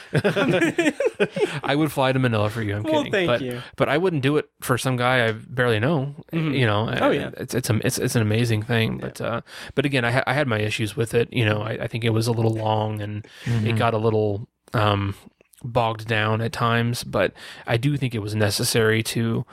I 1.63 1.75
would 1.75 1.91
fly 1.91 2.11
to 2.11 2.19
Manila 2.19 2.49
for 2.49 2.61
you. 2.61 2.75
I'm 2.75 2.83
Well, 2.83 3.03
kidding. 3.03 3.11
thank 3.11 3.27
but, 3.27 3.41
you. 3.41 3.61
but 3.75 3.89
I 3.89 3.97
wouldn't 3.97 4.21
do 4.21 4.37
it 4.37 4.49
for 4.61 4.77
some 4.77 4.97
guy 4.97 5.25
I 5.27 5.31
barely 5.31 5.79
know. 5.79 6.15
Mhm. 6.33 6.57
You 6.57 6.65
know. 6.65 6.93
Oh, 7.01 7.11
yeah. 7.11 7.31
It's 7.37 7.53
it's 7.53 7.69
a, 7.69 7.75
it's 7.85 7.97
it's 7.97 8.15
an 8.15 8.21
amazing 8.21 8.63
thing. 8.63 8.97
But 8.97 9.21
uh, 9.21 9.41
but 9.75 9.85
again, 9.85 10.05
I 10.05 10.11
ha- 10.11 10.23
I 10.27 10.33
had 10.33 10.47
my 10.47 10.59
issues 10.59 10.95
with 10.95 11.13
it. 11.13 11.31
You 11.31 11.45
know, 11.45 11.61
I, 11.61 11.71
I 11.83 11.87
think 11.87 12.03
it 12.03 12.11
was 12.11 12.27
a 12.27 12.31
little 12.31 12.53
long 12.53 13.01
and 13.01 13.25
it 13.45 13.49
Mhm. 13.75 13.77
got 13.77 13.93
a 13.93 13.97
little 13.97 14.47
um 14.73 15.15
bogged 15.63 16.07
down 16.07 16.41
at 16.41 16.51
times. 16.51 17.03
But 17.03 17.33
I 17.67 17.77
do 17.77 17.97
think 17.97 18.13
it 18.15 18.19
was 18.21 18.35
necessary 18.35 19.03
to 19.03 19.45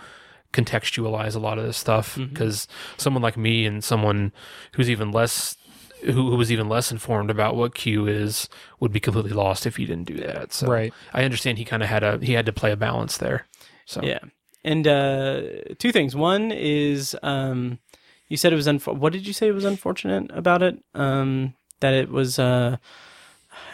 contextualize 0.52 1.36
a 1.36 1.39
lot 1.39 1.59
of 1.59 1.64
this 1.64 1.76
stuff 1.76 2.16
because 2.16 2.66
someone 2.97 3.22
like 3.22 3.36
me 3.36 3.66
and 3.66 3.85
someone 3.85 4.32
who's 4.72 4.89
even 4.89 5.10
less 5.12 5.56
who, 6.05 6.30
who 6.30 6.36
was 6.36 6.52
even 6.52 6.68
less 6.68 6.93
informed 6.93 7.28
about 7.28 7.56
what 7.56 7.74
Q 7.74 8.06
is 8.06 8.48
would 8.80 8.93
be 8.93 9.01
completely 9.01 9.32
lost 9.32 9.66
if 9.66 9.78
you 9.78 9.86
didn't 9.86 10.06
do 10.06 10.16
that. 10.18 10.52
So 10.52 10.68
Right. 10.68 10.94
I 11.12 11.24
understand 11.24 11.59
he 11.59 11.64
kind 11.64 11.82
of 11.82 11.89
had 11.89 12.02
a 12.02 12.18
he 12.18 12.32
had 12.35 12.47
to 12.47 12.52
play 12.52 12.70
a 12.72 12.76
balance 12.76 13.18
there. 13.18 13.47
So 13.85 14.01
Yeah. 14.02 14.20
And 14.64 14.86
uh, 14.86 15.43
two 15.78 15.93
things. 15.93 16.14
One 16.16 16.51
is 16.52 17.16
um, 17.22 17.78
you 18.28 18.36
said 18.36 18.52
it 18.52 18.56
was 18.56 18.66
unfor- 18.66 18.97
what 18.97 19.12
did 19.12 19.26
you 19.26 19.32
say 19.32 19.48
it 19.48 19.55
was 19.55 19.64
unfortunate 19.64 20.30
about 20.32 20.62
it? 20.62 20.82
Um, 20.94 21.55
that 21.80 21.94
it 21.94 22.10
was 22.10 22.39
uh, 22.39 22.76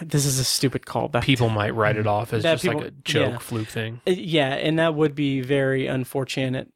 this 0.10 0.26
is 0.26 0.38
a 0.38 0.44
stupid 0.44 0.82
callback. 0.82 1.22
people 1.22 1.48
might 1.48 1.74
write 1.74 1.96
it 1.96 2.06
off 2.06 2.32
as 2.32 2.42
That 2.42 2.54
just 2.54 2.64
people- 2.64 2.80
like 2.80 2.88
a 2.88 2.94
joke 3.04 3.32
yeah. 3.32 3.38
fluke 3.38 3.68
thing. 3.68 4.00
Uh, 4.06 4.10
Yeah, 4.12 4.48
and 4.54 4.78
that 4.78 4.94
would 4.94 5.14
be 5.14 5.40
very 5.40 5.86
unfortunate. 5.86 6.72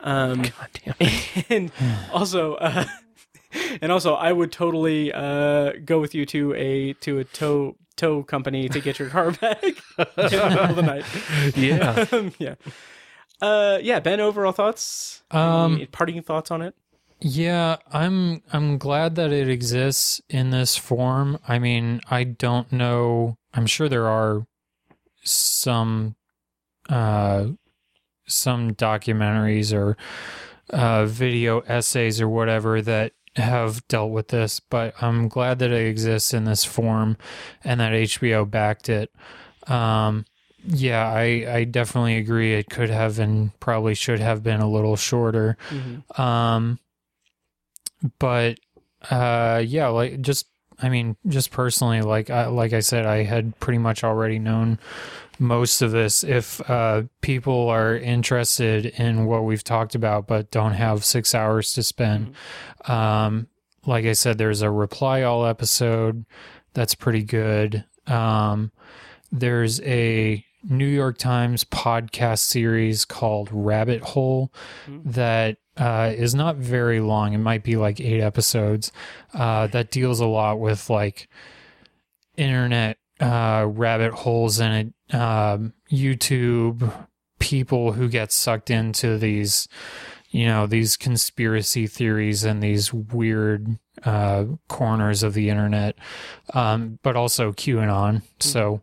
Um, 0.00 0.42
God 0.42 0.68
damn 0.84 0.94
it. 1.00 1.46
and 1.50 1.72
also, 2.12 2.54
uh, 2.54 2.84
and 3.80 3.92
also, 3.92 4.14
I 4.14 4.32
would 4.32 4.50
totally 4.52 5.12
uh, 5.12 5.72
go 5.84 6.00
with 6.00 6.14
you 6.14 6.26
to 6.26 6.54
a 6.54 6.92
to 6.94 7.18
a 7.18 7.24
tow 7.24 7.76
tow 7.96 8.22
company 8.22 8.68
to 8.68 8.80
get 8.80 8.98
your 8.98 9.10
car 9.10 9.30
back 9.32 9.62
in 9.62 9.74
the 9.96 10.08
middle 10.16 10.58
of 10.58 10.76
the 10.76 10.82
night. 10.82 11.04
Yeah. 11.56 12.06
um, 12.10 12.32
yeah. 12.38 12.54
Uh, 13.40 13.78
yeah. 13.82 14.00
Ben, 14.00 14.20
overall 14.20 14.52
thoughts? 14.52 15.22
Um, 15.30 15.74
Any 15.74 15.86
parting 15.86 16.20
thoughts 16.22 16.50
on 16.50 16.62
it? 16.62 16.74
Yeah, 17.24 17.76
I'm 17.92 18.42
I'm 18.52 18.78
glad 18.78 19.14
that 19.14 19.30
it 19.30 19.48
exists 19.48 20.20
in 20.28 20.50
this 20.50 20.76
form. 20.76 21.38
I 21.46 21.60
mean, 21.60 22.00
I 22.10 22.24
don't 22.24 22.72
know. 22.72 23.38
I'm 23.54 23.66
sure 23.66 23.88
there 23.88 24.08
are 24.08 24.44
some 25.22 26.16
uh 26.88 27.46
some 28.26 28.74
documentaries 28.74 29.72
or 29.72 29.96
uh 30.70 31.06
video 31.06 31.60
essays 31.60 32.20
or 32.20 32.28
whatever 32.28 32.82
that 32.82 33.12
have 33.36 33.86
dealt 33.86 34.10
with 34.10 34.28
this, 34.28 34.58
but 34.58 35.00
I'm 35.00 35.28
glad 35.28 35.60
that 35.60 35.70
it 35.70 35.86
exists 35.86 36.34
in 36.34 36.44
this 36.44 36.64
form 36.64 37.16
and 37.62 37.78
that 37.78 37.92
HBO 37.92 38.50
backed 38.50 38.88
it. 38.88 39.12
Um 39.68 40.24
yeah, 40.64 41.06
I 41.08 41.46
I 41.48 41.64
definitely 41.64 42.16
agree 42.16 42.54
it 42.54 42.68
could 42.68 42.90
have 42.90 43.20
and 43.20 43.58
probably 43.60 43.94
should 43.94 44.18
have 44.18 44.42
been 44.42 44.60
a 44.60 44.68
little 44.68 44.96
shorter. 44.96 45.56
Um, 46.20 46.80
but 48.18 48.58
uh, 49.10 49.62
yeah, 49.64 49.88
like 49.88 50.20
just 50.20 50.46
I 50.80 50.88
mean, 50.88 51.16
just 51.28 51.50
personally, 51.50 52.02
like 52.02 52.30
I, 52.30 52.46
like 52.46 52.72
I 52.72 52.80
said, 52.80 53.06
I 53.06 53.22
had 53.22 53.58
pretty 53.60 53.78
much 53.78 54.02
already 54.02 54.38
known 54.38 54.78
most 55.38 55.80
of 55.82 55.92
this. 55.92 56.24
If 56.24 56.60
uh, 56.68 57.04
people 57.20 57.68
are 57.68 57.96
interested 57.96 58.86
in 58.86 59.26
what 59.26 59.44
we've 59.44 59.64
talked 59.64 59.94
about, 59.94 60.26
but 60.26 60.50
don't 60.50 60.72
have 60.72 61.04
six 61.04 61.34
hours 61.34 61.72
to 61.74 61.82
spend, 61.82 62.34
um, 62.86 63.46
like 63.86 64.04
I 64.04 64.12
said, 64.12 64.38
there's 64.38 64.62
a 64.62 64.70
reply 64.70 65.22
all 65.22 65.46
episode 65.46 66.24
that's 66.74 66.94
pretty 66.94 67.22
good. 67.22 67.84
Um, 68.06 68.72
there's 69.30 69.80
a 69.82 70.44
New 70.64 70.86
York 70.86 71.18
Times 71.18 71.64
podcast 71.64 72.40
series 72.40 73.04
called 73.04 73.48
Rabbit 73.52 74.02
Hole 74.02 74.52
that 75.04 75.58
uh, 75.76 76.12
is 76.14 76.34
not 76.34 76.56
very 76.56 77.00
long. 77.00 77.32
It 77.32 77.38
might 77.38 77.64
be 77.64 77.76
like 77.76 78.00
eight 78.00 78.20
episodes 78.20 78.92
uh, 79.34 79.66
that 79.68 79.90
deals 79.90 80.20
a 80.20 80.26
lot 80.26 80.60
with 80.60 80.90
like 80.90 81.28
internet 82.36 82.98
uh, 83.20 83.66
rabbit 83.68 84.12
holes 84.12 84.60
in 84.60 84.72
it, 84.72 85.14
um, 85.14 85.72
YouTube 85.90 86.92
people 87.38 87.92
who 87.92 88.08
get 88.08 88.32
sucked 88.32 88.70
into 88.70 89.18
these, 89.18 89.68
you 90.30 90.46
know, 90.46 90.66
these 90.66 90.96
conspiracy 90.96 91.86
theories 91.86 92.44
and 92.44 92.62
these 92.62 92.92
weird 92.92 93.78
uh, 94.04 94.44
corners 94.68 95.22
of 95.22 95.34
the 95.34 95.50
internet, 95.50 95.96
um, 96.54 96.98
but 97.02 97.16
also 97.16 97.52
QAnon. 97.52 98.22
So 98.40 98.82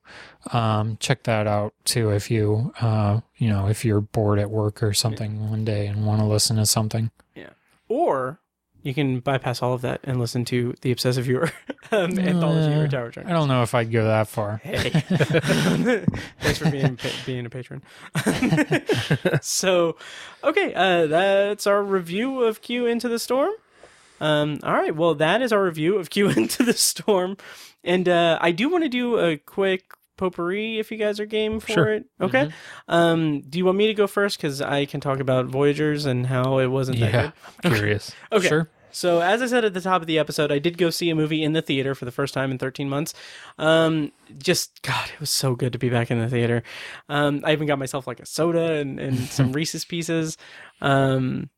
um, 0.54 0.98
check 1.00 1.24
that 1.24 1.48
out 1.48 1.74
too 1.86 2.12
if 2.12 2.32
you, 2.32 2.74
uh, 2.82 3.20
you 3.38 3.50
know, 3.50 3.68
if 3.68 3.84
you're 3.86 4.02
bored 4.02 4.40
at 4.40 4.50
work 4.50 4.82
or 4.82 4.94
something 4.94 5.50
one 5.50 5.66
day 5.66 5.86
and 5.88 6.06
want 6.06 6.22
to 6.22 6.26
listen 6.26 6.56
to 6.58 6.66
something. 6.66 7.12
Yeah. 7.36 7.50
or 7.88 8.40
you 8.82 8.94
can 8.94 9.20
bypass 9.20 9.62
all 9.62 9.74
of 9.74 9.82
that 9.82 10.00
and 10.06 10.22
listen 10.22 10.46
to 10.46 10.74
the 10.82 10.92
Obsessive 10.94 11.26
Viewer 11.26 11.52
um, 11.92 12.18
anthology 12.18 12.74
or 12.74 12.86
Uh, 12.86 12.88
Tower 12.88 13.12
Trunk. 13.12 13.28
I 13.28 13.34
don't 13.34 13.50
know 13.50 13.62
if 13.62 13.76
I'd 13.76 13.92
go 13.92 14.06
that 14.06 14.30
far. 14.30 14.62
Hey, 14.64 14.90
thanks 16.40 16.60
for 16.60 16.72
being 16.72 16.96
pa- 16.96 17.10
being 17.26 17.46
a 17.46 17.50
patron. 17.50 17.82
so, 19.42 19.98
okay, 20.44 20.74
uh, 20.74 21.08
that's 21.08 21.68
our 21.68 21.84
review 21.84 22.42
of 22.44 22.62
Q 22.62 22.86
Into 22.86 23.10
the 23.10 23.20
Storm. 23.20 23.52
Um, 24.22 24.60
all 24.64 24.74
right, 24.74 24.96
well, 24.96 25.16
that 25.16 25.42
is 25.42 25.52
our 25.52 25.64
review 25.64 25.98
of 25.98 26.10
Q 26.10 26.30
Into 26.30 26.64
the 26.64 26.74
Storm, 26.74 27.36
and 27.84 28.08
uh, 28.08 28.38
I 28.42 28.52
do 28.52 28.70
want 28.70 28.84
to 28.86 28.90
do 28.90 29.18
a 29.20 29.38
quick 29.38 29.92
potpourri 30.20 30.78
if 30.80 30.92
you 30.92 30.98
guys 30.98 31.20
are 31.20 31.26
game 31.26 31.60
for 31.60 31.72
Sure. 31.74 31.94
it. 31.94 32.06
Okay. 32.22 32.50
Um, 32.88 33.42
do 33.42 33.58
you 33.58 33.66
want 33.66 33.78
me 33.78 33.88
to 33.88 33.94
go 33.96 34.06
first 34.06 34.38
because 34.38 34.62
I 34.62 34.86
can 34.86 35.00
talk 35.02 35.20
about 35.20 35.48
Voyagers 35.48 36.06
and 36.06 36.28
how 36.28 36.60
it 36.60 36.68
wasn't 36.68 37.00
that 37.00 37.12
Yeah, 37.14 37.32
good? 37.64 37.72
curious. 37.76 38.12
Okay. 38.32 38.48
Sure. 38.48 38.70
So, 38.92 39.22
as 39.22 39.42
I 39.44 39.46
said 39.46 39.64
at 39.66 39.76
the 39.76 39.82
top 39.82 40.02
of 40.02 40.08
the 40.08 40.18
episode, 40.18 40.52
I 40.52 40.58
did 40.58 40.80
go 40.80 40.90
see 40.90 41.12
a 41.12 41.16
movie 41.16 41.44
in 41.44 41.54
the 41.54 41.62
theater 41.62 41.94
for 41.94 42.06
the 42.06 42.12
first 42.12 42.34
time 42.34 42.50
in 42.50 42.58
13 42.58 42.90
months. 42.90 43.14
Um, 43.60 44.12
just, 44.40 44.82
God, 44.82 45.10
it 45.14 45.20
was 45.20 45.30
so 45.30 45.54
good 45.56 45.74
to 45.74 45.80
be 45.80 45.90
back 45.90 46.10
in 46.10 46.20
the 46.20 46.28
theater. 46.28 46.64
Um, 47.08 47.42
I 47.46 47.52
even 47.52 47.68
got 47.68 47.78
myself 47.78 48.08
like 48.08 48.20
a 48.20 48.26
soda 48.26 48.74
and, 48.74 49.00
and 49.00 49.20
some 49.20 49.52
Reese's 49.54 49.86
pieces. 49.86 50.38
Um, 50.82 51.52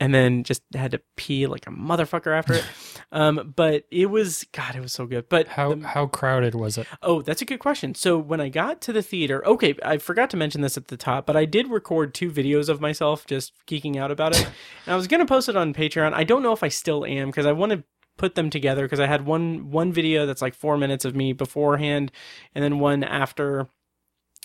and 0.00 0.14
then 0.14 0.42
just 0.42 0.62
had 0.74 0.90
to 0.90 1.00
pee 1.16 1.46
like 1.46 1.66
a 1.66 1.70
motherfucker 1.70 2.36
after 2.36 2.54
it. 2.54 2.64
Um, 3.12 3.52
but 3.54 3.84
it 3.92 4.06
was, 4.06 4.44
God, 4.50 4.74
it 4.74 4.80
was 4.80 4.92
so 4.92 5.06
good. 5.06 5.28
But 5.28 5.46
How 5.46 5.78
how 5.78 6.06
crowded 6.08 6.56
was 6.56 6.76
it? 6.76 6.88
Oh, 7.00 7.22
that's 7.22 7.42
a 7.42 7.44
good 7.44 7.60
question. 7.60 7.94
So 7.94 8.18
when 8.18 8.40
I 8.40 8.48
got 8.48 8.80
to 8.82 8.92
the 8.92 9.02
theater, 9.02 9.46
okay, 9.46 9.76
I 9.84 9.98
forgot 9.98 10.30
to 10.30 10.36
mention 10.36 10.62
this 10.62 10.76
at 10.76 10.88
the 10.88 10.96
top, 10.96 11.24
but 11.24 11.36
I 11.36 11.44
did 11.44 11.68
record 11.68 12.12
two 12.12 12.28
videos 12.28 12.68
of 12.68 12.80
myself 12.80 13.24
just 13.24 13.52
geeking 13.68 13.96
out 13.96 14.10
about 14.10 14.34
it. 14.34 14.44
and 14.86 14.92
I 14.92 14.96
was 14.96 15.06
going 15.06 15.20
to 15.20 15.26
post 15.26 15.48
it 15.48 15.54
on 15.54 15.72
Patreon. 15.72 16.12
I 16.12 16.24
don't 16.24 16.42
know 16.42 16.52
if 16.52 16.64
I 16.64 16.68
still 16.68 17.04
am 17.04 17.28
because 17.28 17.46
I 17.46 17.52
want 17.52 17.70
to 17.70 17.84
put 18.16 18.34
them 18.34 18.50
together 18.50 18.82
because 18.82 19.00
I 19.00 19.06
had 19.06 19.26
one 19.26 19.70
one 19.70 19.92
video 19.92 20.26
that's 20.26 20.42
like 20.42 20.54
4 20.54 20.76
minutes 20.76 21.04
of 21.04 21.14
me 21.14 21.32
beforehand 21.32 22.10
and 22.52 22.64
then 22.64 22.80
one 22.80 23.04
after 23.04 23.68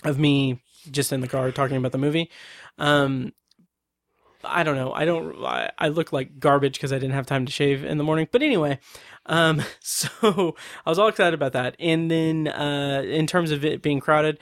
of 0.04 0.16
me 0.18 0.62
just 0.90 1.12
in 1.12 1.20
the 1.20 1.28
car 1.28 1.50
talking 1.50 1.76
about 1.76 1.92
the 1.92 1.98
movie. 1.98 2.30
Um 2.78 3.32
I 4.44 4.62
don't 4.62 4.76
know. 4.76 4.92
I 4.92 5.04
don't. 5.04 5.44
I, 5.44 5.70
I 5.78 5.88
look 5.88 6.12
like 6.12 6.38
garbage 6.38 6.74
because 6.74 6.92
I 6.92 6.96
didn't 6.96 7.14
have 7.14 7.26
time 7.26 7.46
to 7.46 7.52
shave 7.52 7.84
in 7.84 7.98
the 7.98 8.04
morning. 8.04 8.28
But 8.30 8.42
anyway, 8.42 8.78
um, 9.26 9.62
so 9.80 10.56
I 10.86 10.90
was 10.90 10.98
all 10.98 11.08
excited 11.08 11.34
about 11.34 11.52
that. 11.52 11.76
And 11.78 12.10
then, 12.10 12.48
uh, 12.48 13.02
in 13.04 13.26
terms 13.26 13.50
of 13.50 13.64
it 13.64 13.82
being 13.82 14.00
crowded, 14.00 14.38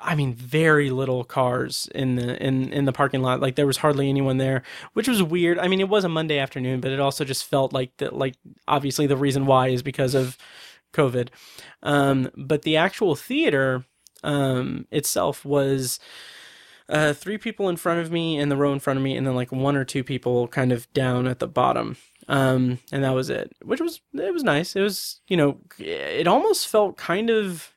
I 0.00 0.14
mean, 0.14 0.34
very 0.34 0.90
little 0.90 1.24
cars 1.24 1.88
in 1.94 2.16
the 2.16 2.42
in 2.44 2.72
in 2.72 2.84
the 2.84 2.92
parking 2.92 3.22
lot. 3.22 3.40
Like 3.40 3.56
there 3.56 3.66
was 3.66 3.78
hardly 3.78 4.08
anyone 4.08 4.38
there, 4.38 4.62
which 4.92 5.08
was 5.08 5.22
weird. 5.22 5.58
I 5.58 5.68
mean, 5.68 5.80
it 5.80 5.88
was 5.88 6.04
a 6.04 6.08
Monday 6.08 6.38
afternoon, 6.38 6.80
but 6.80 6.92
it 6.92 7.00
also 7.00 7.24
just 7.24 7.44
felt 7.44 7.72
like 7.72 7.96
that. 7.98 8.14
Like 8.14 8.34
obviously, 8.68 9.06
the 9.06 9.16
reason 9.16 9.46
why 9.46 9.68
is 9.68 9.82
because 9.82 10.14
of 10.14 10.36
COVID. 10.92 11.28
Um, 11.82 12.30
but 12.36 12.62
the 12.62 12.76
actual 12.76 13.14
theater 13.16 13.84
um, 14.22 14.86
itself 14.90 15.44
was 15.44 15.98
uh, 16.88 17.12
three 17.12 17.38
people 17.38 17.68
in 17.68 17.76
front 17.76 18.00
of 18.00 18.10
me 18.12 18.38
in 18.38 18.48
the 18.48 18.56
row 18.56 18.72
in 18.72 18.80
front 18.80 18.98
of 18.98 19.02
me, 19.02 19.16
and 19.16 19.26
then 19.26 19.34
like 19.34 19.50
one 19.52 19.76
or 19.76 19.84
two 19.84 20.04
people 20.04 20.48
kind 20.48 20.72
of 20.72 20.92
down 20.92 21.26
at 21.26 21.38
the 21.38 21.48
bottom. 21.48 21.96
Um, 22.28 22.78
and 22.92 23.04
that 23.04 23.14
was 23.14 23.28
it, 23.30 23.52
which 23.62 23.80
was 23.80 24.00
it 24.14 24.32
was 24.32 24.42
nice. 24.42 24.74
It 24.76 24.80
was 24.82 25.20
you 25.28 25.36
know 25.36 25.58
it 25.78 26.26
almost 26.26 26.68
felt 26.68 26.96
kind 26.96 27.30
of 27.30 27.72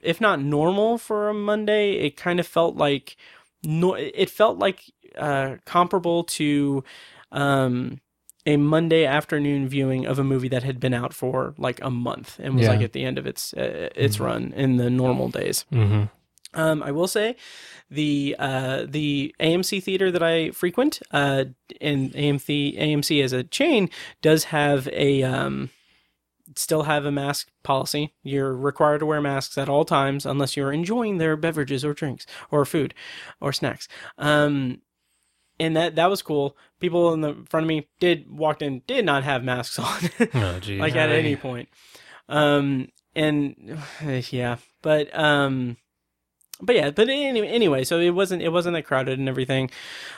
if 0.00 0.20
not 0.20 0.40
normal 0.40 0.98
for 0.98 1.28
a 1.28 1.34
Monday, 1.34 1.92
it 1.94 2.16
kind 2.16 2.38
of 2.40 2.46
felt 2.46 2.76
like 2.76 3.16
no, 3.62 3.94
it 3.94 4.28
felt 4.30 4.58
like 4.58 4.82
uh, 5.16 5.56
comparable 5.64 6.24
to 6.24 6.84
um, 7.32 8.00
a 8.46 8.56
Monday 8.58 9.06
afternoon 9.06 9.66
viewing 9.68 10.06
of 10.06 10.18
a 10.18 10.24
movie 10.24 10.48
that 10.48 10.62
had 10.62 10.78
been 10.80 10.92
out 10.92 11.14
for 11.14 11.54
like 11.56 11.80
a 11.82 11.90
month 11.90 12.38
and 12.40 12.54
was 12.56 12.64
Yeah. 12.64 12.70
like 12.70 12.82
at 12.82 12.92
the 12.92 13.04
end 13.04 13.16
of 13.18 13.26
its 13.26 13.54
uh, 13.54 13.88
its 13.96 14.20
run 14.20 14.52
in 14.56 14.76
the 14.76 14.90
normal 14.90 15.28
days. 15.28 15.64
Mm-hmm. 15.72 16.04
Um, 16.54 16.82
I 16.82 16.90
will 16.92 17.08
say 17.08 17.36
the 17.90 18.34
uh, 18.38 18.86
the 18.88 19.34
AMC 19.40 19.82
theater 19.82 20.10
that 20.10 20.22
I 20.22 20.50
frequent, 20.50 21.00
uh, 21.10 21.44
and 21.80 22.12
AMC 22.12 22.78
AMC 22.78 23.22
as 23.22 23.32
a 23.32 23.44
chain 23.44 23.90
does 24.22 24.44
have 24.44 24.88
a 24.92 25.22
um, 25.22 25.70
still 26.56 26.84
have 26.84 27.04
a 27.04 27.12
mask 27.12 27.48
policy. 27.62 28.14
You're 28.22 28.54
required 28.56 28.98
to 28.98 29.06
wear 29.06 29.20
masks 29.20 29.58
at 29.58 29.68
all 29.68 29.84
times 29.84 30.24
unless 30.26 30.56
you're 30.56 30.72
enjoying 30.72 31.18
their 31.18 31.36
beverages 31.36 31.84
or 31.84 31.94
drinks 31.94 32.26
or 32.50 32.64
food 32.64 32.94
or 33.40 33.52
snacks. 33.52 33.88
Um, 34.18 34.80
and 35.60 35.76
that 35.76 35.94
that 35.96 36.10
was 36.10 36.22
cool. 36.22 36.56
People 36.80 37.12
in 37.14 37.20
the 37.20 37.44
front 37.48 37.64
of 37.64 37.68
me 37.68 37.88
did 38.00 38.30
walked 38.30 38.62
in 38.62 38.82
did 38.86 39.04
not 39.04 39.24
have 39.24 39.42
masks 39.44 39.78
on, 39.80 40.10
Oh, 40.34 40.58
geez. 40.60 40.80
like 40.80 40.96
at 40.96 41.10
any 41.10 41.36
point. 41.36 41.68
Um, 42.28 42.88
and 43.14 43.78
yeah, 44.30 44.56
but 44.82 45.16
um, 45.16 45.76
but 46.64 46.74
yeah, 46.76 46.90
but 46.90 47.08
anyway, 47.08 47.48
anyway, 47.48 47.84
so 47.84 47.98
it 48.00 48.10
wasn't 48.10 48.42
it 48.42 48.50
wasn't 48.50 48.74
that 48.74 48.84
crowded 48.86 49.18
and 49.18 49.28
everything. 49.28 49.70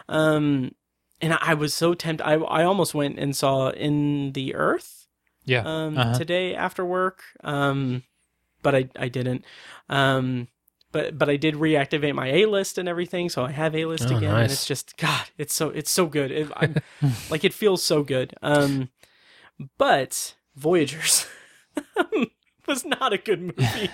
Um, 0.09 0.75
and 1.21 1.33
I, 1.35 1.39
I 1.41 1.55
was 1.55 1.75
so 1.75 1.95
tempted. 1.95 2.25
I 2.25 2.35
I 2.35 2.65
almost 2.65 2.95
went 2.95 3.19
and 3.19 3.35
saw 3.37 3.69
in 3.71 4.33
the 4.33 4.55
Earth. 4.55 5.07
Yeah. 5.45 5.63
Um, 5.65 5.97
Uh-huh. 5.97 6.15
today 6.19 6.55
after 6.55 6.85
work. 6.85 7.23
Um, 7.45 8.03
but 8.63 8.75
I 8.75 8.89
I 8.99 9.09
didn't. 9.09 9.45
Um, 9.89 10.49
but 10.93 11.19
but 11.19 11.29
I 11.29 11.37
did 11.37 11.55
reactivate 11.55 12.15
my 12.15 12.29
A 12.29 12.47
list 12.47 12.79
and 12.79 12.89
everything, 12.89 13.29
so 13.29 13.45
I 13.45 13.53
have 13.53 13.75
A 13.77 13.85
list 13.85 14.11
Oh, 14.11 14.17
again, 14.17 14.33
and 14.33 14.51
it's 14.53 14.67
just 14.67 14.97
God, 14.97 15.27
it's 15.39 15.55
so 15.55 15.69
it's 15.71 15.91
so 15.91 16.07
good. 16.07 16.31
It, 16.33 16.49
like 17.31 17.45
it 17.45 17.55
feels 17.55 17.83
so 17.85 18.03
good. 18.03 18.35
Um, 18.43 18.89
but 19.79 20.35
Voyagers 20.57 21.27
was 22.67 22.85
not 22.85 23.13
a 23.13 23.19
good 23.19 23.41
movie 23.41 23.91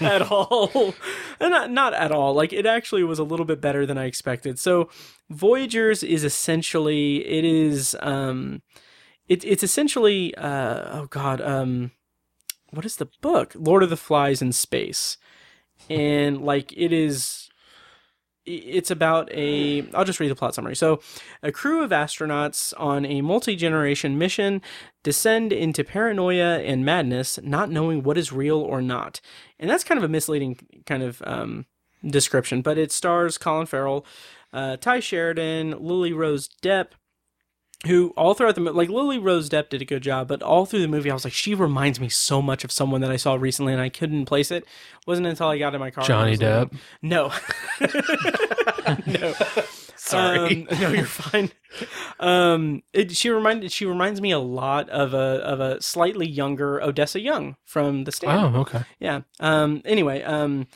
at 0.00 0.22
all. 0.22 0.94
And 1.40 1.50
not 1.50 1.70
not 1.70 1.94
at 1.94 2.12
all. 2.12 2.34
Like 2.34 2.52
it 2.52 2.66
actually 2.66 3.04
was 3.04 3.18
a 3.18 3.24
little 3.24 3.46
bit 3.46 3.60
better 3.60 3.86
than 3.86 3.98
I 3.98 4.04
expected. 4.04 4.58
So 4.58 4.88
Voyagers 5.30 6.02
is 6.02 6.24
essentially 6.24 7.26
it 7.26 7.44
is 7.44 7.96
um 8.00 8.62
it, 9.28 9.44
it's 9.44 9.62
essentially 9.62 10.34
uh 10.36 11.00
oh 11.00 11.06
god 11.08 11.40
um 11.40 11.90
what 12.70 12.84
is 12.84 12.96
the 12.96 13.08
book 13.22 13.52
lord 13.56 13.82
of 13.82 13.90
the 13.90 13.96
flies 13.96 14.42
in 14.42 14.52
space 14.52 15.16
and 15.88 16.42
like 16.42 16.72
it 16.76 16.92
is 16.92 17.48
it's 18.46 18.90
about 18.90 19.30
a 19.32 19.88
i'll 19.92 20.04
just 20.04 20.20
read 20.20 20.30
the 20.30 20.34
plot 20.34 20.54
summary. 20.54 20.76
So 20.76 21.00
a 21.42 21.52
crew 21.52 21.82
of 21.82 21.90
astronauts 21.90 22.72
on 22.76 23.04
a 23.04 23.20
multi-generation 23.20 24.18
mission 24.18 24.62
descend 25.02 25.52
into 25.52 25.84
paranoia 25.84 26.58
and 26.58 26.84
madness 26.84 27.38
not 27.42 27.70
knowing 27.70 28.02
what 28.02 28.18
is 28.18 28.32
real 28.32 28.58
or 28.58 28.82
not. 28.82 29.20
And 29.58 29.70
that's 29.70 29.84
kind 29.84 29.98
of 29.98 30.04
a 30.04 30.08
misleading 30.08 30.58
kind 30.86 31.02
of 31.02 31.22
um, 31.26 31.66
description 32.06 32.60
but 32.62 32.76
it 32.76 32.92
stars 32.92 33.38
colin 33.38 33.66
farrell 33.66 34.04
uh, 34.52 34.76
tye 34.76 35.00
sheridan 35.00 35.70
lily 35.80 36.12
rose 36.12 36.48
depp 36.62 36.88
who 37.86 38.12
all 38.16 38.34
throughout 38.34 38.54
the 38.54 38.60
like 38.60 38.88
Lily 38.88 39.18
Rose 39.18 39.48
Depp 39.48 39.68
did 39.68 39.82
a 39.82 39.84
good 39.84 40.02
job, 40.02 40.28
but 40.28 40.42
all 40.42 40.66
through 40.66 40.80
the 40.80 40.88
movie 40.88 41.10
I 41.10 41.14
was 41.14 41.24
like, 41.24 41.32
she 41.32 41.54
reminds 41.54 42.00
me 42.00 42.08
so 42.08 42.40
much 42.40 42.64
of 42.64 42.72
someone 42.72 43.00
that 43.02 43.10
I 43.10 43.16
saw 43.16 43.34
recently, 43.34 43.72
and 43.72 43.82
I 43.82 43.88
couldn't 43.88 44.26
place 44.26 44.50
it. 44.50 44.64
wasn't 45.06 45.26
until 45.26 45.48
I 45.48 45.58
got 45.58 45.74
in 45.74 45.80
my 45.80 45.90
car. 45.90 46.04
Johnny 46.04 46.32
was 46.32 46.42
like, 46.42 46.70
Depp? 46.70 46.76
No, 47.02 47.32
no. 49.20 49.34
Sorry. 49.96 50.66
Um, 50.70 50.80
no, 50.80 50.88
you're 50.90 51.06
fine. 51.06 51.50
Um, 52.20 52.82
it, 52.92 53.12
she 53.12 53.30
reminded 53.30 53.72
she 53.72 53.86
reminds 53.86 54.20
me 54.20 54.32
a 54.32 54.38
lot 54.38 54.90
of 54.90 55.14
a 55.14 55.16
of 55.16 55.60
a 55.60 55.80
slightly 55.80 56.26
younger 56.26 56.82
Odessa 56.82 57.20
Young 57.20 57.56
from 57.64 58.04
The 58.04 58.12
Stand. 58.12 58.54
Oh, 58.54 58.60
okay. 58.60 58.82
Yeah. 59.00 59.22
Um. 59.40 59.80
Anyway. 59.86 60.22
Um. 60.22 60.66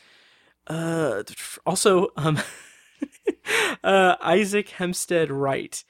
Uh. 0.67 1.25
Also. 1.67 2.09
Um. 2.17 2.39
uh. 3.85 4.17
Isaac 4.23 4.71
Hempstead 4.71 5.31
Wright. 5.31 5.85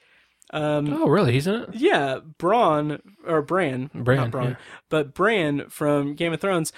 Um, 0.51 0.91
Oh, 0.93 1.07
really? 1.07 1.33
He's 1.33 1.47
in 1.47 1.55
it? 1.55 1.69
yeah, 1.75 2.19
Braun 2.37 3.01
or 3.25 3.41
Bran, 3.41 3.89
Bran, 3.93 4.17
not 4.17 4.31
Braun, 4.31 4.49
yeah. 4.51 4.55
but 4.89 5.13
Bran 5.13 5.69
from 5.69 6.15
Game 6.15 6.33
of 6.33 6.41
Thrones. 6.41 6.73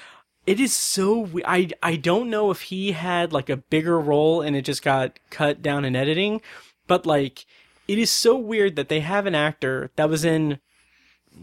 It 0.45 0.59
is 0.59 0.73
so 0.73 1.29
I 1.45 1.69
I 1.83 1.95
don't 1.95 2.29
know 2.29 2.49
if 2.51 2.61
he 2.63 2.93
had 2.93 3.31
like 3.31 3.49
a 3.49 3.57
bigger 3.57 3.99
role 3.99 4.41
and 4.41 4.55
it 4.55 4.63
just 4.65 4.81
got 4.81 5.19
cut 5.29 5.61
down 5.61 5.85
in 5.85 5.95
editing, 5.95 6.41
but 6.87 7.05
like 7.05 7.45
it 7.87 7.97
is 7.99 8.09
so 8.09 8.35
weird 8.35 8.75
that 8.75 8.89
they 8.89 9.01
have 9.01 9.25
an 9.25 9.35
actor 9.35 9.91
that 9.95 10.09
was 10.09 10.25
in 10.25 10.59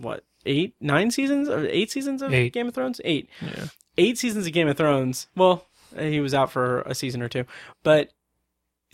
what 0.00 0.24
eight 0.44 0.74
nine 0.80 1.10
seasons 1.10 1.48
or 1.48 1.64
eight 1.66 1.90
seasons 1.90 2.22
of 2.22 2.34
Eight. 2.34 2.52
Game 2.52 2.66
of 2.68 2.74
Thrones 2.74 3.00
eight 3.04 3.28
yeah. 3.40 3.66
eight 3.96 4.18
seasons 4.18 4.46
of 4.46 4.52
Game 4.52 4.68
of 4.68 4.76
Thrones. 4.76 5.28
Well, 5.36 5.64
he 5.98 6.20
was 6.20 6.34
out 6.34 6.50
for 6.50 6.80
a 6.82 6.94
season 6.94 7.22
or 7.22 7.28
two, 7.28 7.44
but 7.82 8.10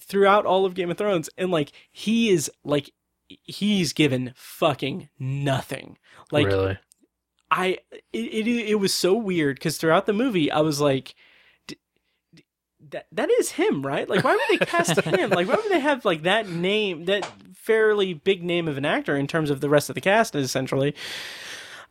throughout 0.01 0.45
all 0.45 0.67
of 0.67 0.75
Game 0.75 0.91
of 0.91 0.99
Thrones, 0.99 1.31
and 1.39 1.51
like 1.51 1.73
he 1.91 2.29
is 2.31 2.51
like 2.63 2.93
he's 3.29 3.93
given 3.93 4.33
fucking 4.37 5.09
nothing. 5.19 5.99
Like 6.31 6.47
really? 6.47 6.79
I 7.51 7.79
it 8.13 8.47
it, 8.47 8.49
it 8.49 8.75
was 8.77 8.93
so 8.93 9.15
weird 9.15 9.57
because 9.57 9.79
throughout 9.79 10.07
the 10.07 10.13
movie 10.13 10.51
I 10.51 10.61
was 10.61 10.81
like, 10.81 11.15
"D- 11.67 11.79
d- 12.35 12.45
that 12.91 13.07
that 13.13 13.31
is 13.31 13.53
him, 13.53 13.85
right? 13.87 14.09
Like, 14.09 14.25
why 14.25 14.33
would 14.33 14.61
they 14.61 14.67
cast 14.67 15.01
him? 15.05 15.31
Like, 15.31 15.49
why 15.49 15.57
would 15.57 15.71
they 15.71 15.81
have 15.81 16.05
like 16.05 16.23
that 16.23 16.49
name, 16.49 17.05
that 17.05 17.31
fairly 17.55 18.13
big 18.15 18.43
name 18.43 18.69
of 18.69 18.77
an 18.77 18.85
actor 18.85 19.17
in 19.17 19.27
terms 19.27 19.51
of 19.51 19.61
the 19.61 19.69
rest 19.69 19.89
of 19.89 19.95
the 19.95 20.01
cast, 20.01 20.35
essentially, 20.35 20.95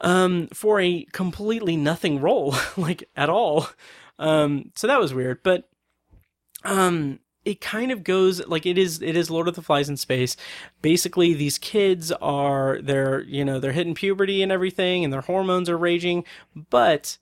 um, 0.02 0.48
for 0.54 0.80
a 0.80 1.06
completely 1.14 1.78
nothing 1.78 2.20
role, 2.20 2.56
like 2.78 3.10
at 3.16 3.30
all. 3.30 3.68
Um, 4.20 4.72
so 4.76 4.88
that 4.88 5.00
was 5.00 5.14
weird, 5.14 5.42
but 5.44 5.68
um, 6.64 7.20
it 7.46 7.62
kind 7.62 7.92
of 7.92 8.04
goes 8.04 8.46
like 8.48 8.66
it 8.66 8.78
is 8.78 9.02
it 9.02 9.16
is 9.16 9.30
Lord 9.30 9.48
of 9.48 9.56
the 9.56 9.62
Flies 9.62 9.90
in 9.90 9.98
space. 9.98 10.36
Basically, 10.82 11.34
these 11.34 11.58
kids 11.58 12.12
are 12.14 12.80
they're 12.82 13.22
you 13.22 13.44
know 13.44 13.60
they're 13.60 13.72
hitting 13.72 13.96
puberty 13.96 14.42
and 14.42 14.52
everything, 14.52 15.04
and 15.04 15.12
their 15.12 15.22
hormones 15.22 15.70
are 15.70 15.78
raging, 15.78 16.24
but 16.70 17.18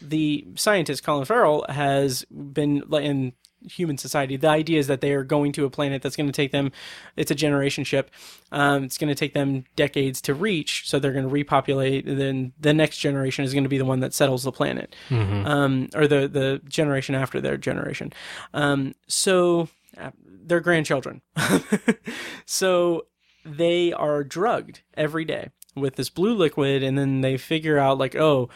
the 0.00 0.46
scientist 0.56 1.04
Colin 1.04 1.24
Farrell 1.24 1.64
has 1.68 2.24
been 2.24 2.82
in 2.94 3.32
human 3.68 3.98
society. 3.98 4.36
The 4.36 4.48
idea 4.48 4.78
is 4.78 4.86
that 4.86 5.00
they 5.00 5.12
are 5.12 5.24
going 5.24 5.52
to 5.52 5.64
a 5.64 5.70
planet 5.70 6.02
that's 6.02 6.16
going 6.16 6.26
to 6.28 6.32
take 6.32 6.52
them. 6.52 6.72
It's 7.16 7.30
a 7.30 7.34
generation 7.34 7.84
ship. 7.84 8.10
Um, 8.52 8.84
it's 8.84 8.98
going 8.98 9.08
to 9.08 9.14
take 9.14 9.34
them 9.34 9.64
decades 9.76 10.20
to 10.22 10.34
reach. 10.34 10.88
So 10.88 10.98
they're 10.98 11.12
going 11.12 11.24
to 11.24 11.30
repopulate. 11.30 12.06
And 12.06 12.20
then 12.20 12.52
the 12.60 12.72
next 12.72 12.98
generation 12.98 13.44
is 13.44 13.52
going 13.52 13.64
to 13.64 13.68
be 13.70 13.78
the 13.78 13.84
one 13.84 14.00
that 14.00 14.14
settles 14.14 14.42
the 14.44 14.52
planet, 14.52 14.94
Mhm. 15.08 15.46
um, 15.46 15.88
or 15.94 16.06
the 16.06 16.28
the 16.28 16.60
generation 16.68 17.14
after 17.14 17.40
their 17.40 17.56
generation. 17.56 18.12
Um, 18.54 18.94
so 19.08 19.68
uh, 19.98 20.10
their 20.24 20.60
grandchildren. 20.60 21.20
so 22.46 23.06
they 23.44 23.92
are 23.92 24.22
drugged 24.24 24.80
every 24.96 25.24
day 25.24 25.50
with 25.76 25.96
this 25.96 26.10
blue 26.10 26.34
liquid, 26.34 26.82
and 26.82 26.98
then 26.98 27.20
they 27.20 27.36
figure 27.36 27.78
out 27.78 27.98
like, 27.98 28.14
oh, 28.16 28.48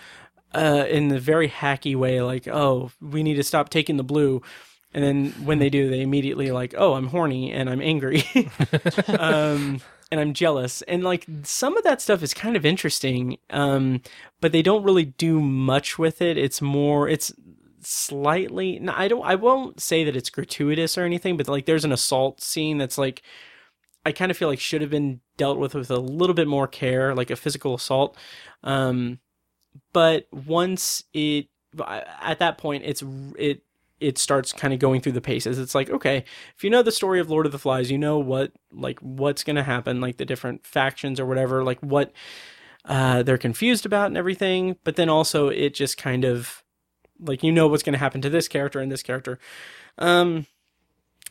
uh, 0.55 0.85
in 0.89 1.09
the 1.09 1.19
very 1.19 1.49
hacky 1.49 1.97
way, 1.97 2.21
like, 2.23 2.47
oh, 2.49 2.91
we 3.01 3.23
need 3.23 3.35
to 3.35 3.43
stop 3.43 3.69
taking 3.71 3.97
the 3.97 4.05
blue. 4.05 4.41
And 4.95 5.03
then 5.03 5.31
when 5.45 5.59
they 5.59 5.71
do, 5.71 5.91
they 5.91 6.03
immediately 6.03 6.53
like, 6.53 6.75
oh, 6.79 6.95
I'm 6.95 7.09
horny 7.09 7.53
and 7.53 7.69
I'm 7.69 7.83
angry, 7.83 8.25
um, 9.09 9.81
and 10.11 10.21
I'm 10.21 10.35
jealous, 10.35 10.83
and 10.83 11.03
like 11.03 11.27
some 11.43 11.77
of 11.77 11.83
that 11.85 12.01
stuff 12.01 12.23
is 12.23 12.33
kind 12.33 12.57
of 12.57 12.65
interesting, 12.65 13.39
um, 13.51 14.03
but 14.41 14.53
they 14.53 14.63
don't 14.63 14.85
really 14.85 15.07
do 15.07 15.41
much 15.41 15.99
with 15.99 16.23
it. 16.23 16.39
It's 16.39 16.63
more, 16.63 17.09
it's 17.09 17.33
slightly. 17.81 18.79
No, 18.79 18.93
I 18.97 19.09
don't. 19.09 19.25
I 19.25 19.35
won't 19.35 19.81
say 19.81 20.05
that 20.05 20.17
it's 20.17 20.31
gratuitous 20.31 20.97
or 20.97 21.03
anything, 21.03 21.37
but 21.37 21.49
like 21.49 21.67
there's 21.67 21.85
an 21.85 21.93
assault 21.93 22.41
scene 22.41 22.79
that's 22.79 22.97
like, 22.97 23.23
I 24.07 24.13
kind 24.13 24.31
of 24.31 24.37
feel 24.37 24.49
like 24.49 24.61
should 24.61 24.81
have 24.81 24.91
been 24.91 25.21
dealt 25.37 25.59
with 25.59 25.75
with 25.75 25.91
a 25.91 25.99
little 25.99 26.35
bit 26.35 26.47
more 26.47 26.69
care, 26.69 27.15
like 27.15 27.31
a 27.31 27.37
physical 27.37 27.75
assault. 27.75 28.17
Um, 28.63 29.19
but 29.93 30.27
once 30.31 31.03
it 31.13 31.49
at 32.23 32.39
that 32.39 32.59
point 32.59 32.85
it's 32.85 33.03
it 33.37 33.63
it 34.05 34.19
starts 34.19 34.53
kind 34.53 34.73
of 34.75 34.81
going 34.81 35.01
through 35.01 35.13
the 35.13 35.21
paces. 35.21 35.59
It's 35.59 35.75
like 35.75 35.91
okay 35.91 36.25
if 36.57 36.65
you 36.65 36.71
know 36.71 36.83
the 36.83 36.93
story 36.93 37.21
of 37.21 37.31
lord 37.31 37.47
of 37.47 37.53
the 37.53 37.59
flies 37.59 37.91
you 37.91 37.99
know 37.99 38.19
what 38.19 38.53
like 38.73 38.99
what's 39.01 39.45
going 39.45 39.57
to 39.57 39.63
happen 39.63 40.01
like 40.01 40.17
the 40.17 40.25
different 40.25 40.67
factions 40.67 41.19
or 41.19 41.27
whatever 41.27 41.63
like 41.65 41.81
what 41.81 42.13
uh 42.87 43.23
they're 43.23 43.39
confused 43.39 43.87
about 43.87 44.07
and 44.07 44.17
everything 44.17 44.77
but 44.85 44.97
then 44.97 45.09
also 45.09 45.49
it 45.49 45.75
just 45.75 45.97
kind 45.97 46.25
of 46.25 46.65
like 47.21 47.43
you 47.43 47.53
know 47.53 47.67
what's 47.69 47.83
going 47.83 47.93
to 47.93 47.99
happen 47.99 48.21
to 48.21 48.31
this 48.31 48.49
character 48.49 48.81
and 48.81 48.91
this 48.91 49.03
character. 49.03 49.39
Um 49.99 50.47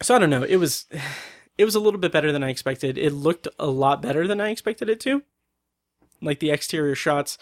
so 0.02 0.16
i 0.16 0.20
don't 0.20 0.30
know. 0.30 0.44
It 0.44 0.58
was 0.58 0.86
it 1.58 1.66
was 1.66 1.76
a 1.76 1.80
little 1.80 2.00
bit 2.00 2.12
better 2.12 2.32
than 2.32 2.44
i 2.44 2.50
expected. 2.50 2.98
It 2.98 3.14
looked 3.14 3.48
a 3.60 3.68
lot 3.68 4.02
better 4.02 4.28
than 4.28 4.42
i 4.42 4.50
expected 4.50 4.90
it 4.90 5.00
to. 5.02 5.24
Like 6.22 6.40
the 6.40 6.52
exterior 6.52 6.96
shots 6.96 7.38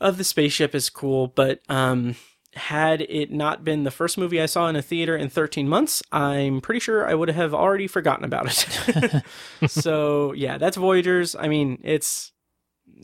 of 0.00 0.16
the 0.18 0.24
spaceship 0.24 0.74
is 0.74 0.88
cool, 0.88 1.26
but 1.26 1.60
um, 1.68 2.14
had 2.58 3.02
it 3.02 3.30
not 3.30 3.64
been 3.64 3.84
the 3.84 3.90
first 3.90 4.18
movie 4.18 4.40
I 4.40 4.46
saw 4.46 4.68
in 4.68 4.76
a 4.76 4.82
theater 4.82 5.16
in 5.16 5.28
13 5.28 5.68
months, 5.68 6.02
I'm 6.12 6.60
pretty 6.60 6.80
sure 6.80 7.08
I 7.08 7.14
would 7.14 7.30
have 7.30 7.54
already 7.54 7.86
forgotten 7.86 8.24
about 8.24 8.46
it. 8.46 9.24
so 9.70 10.32
yeah, 10.32 10.58
that's 10.58 10.76
Voyagers. 10.76 11.34
I 11.34 11.48
mean, 11.48 11.78
it's 11.82 12.32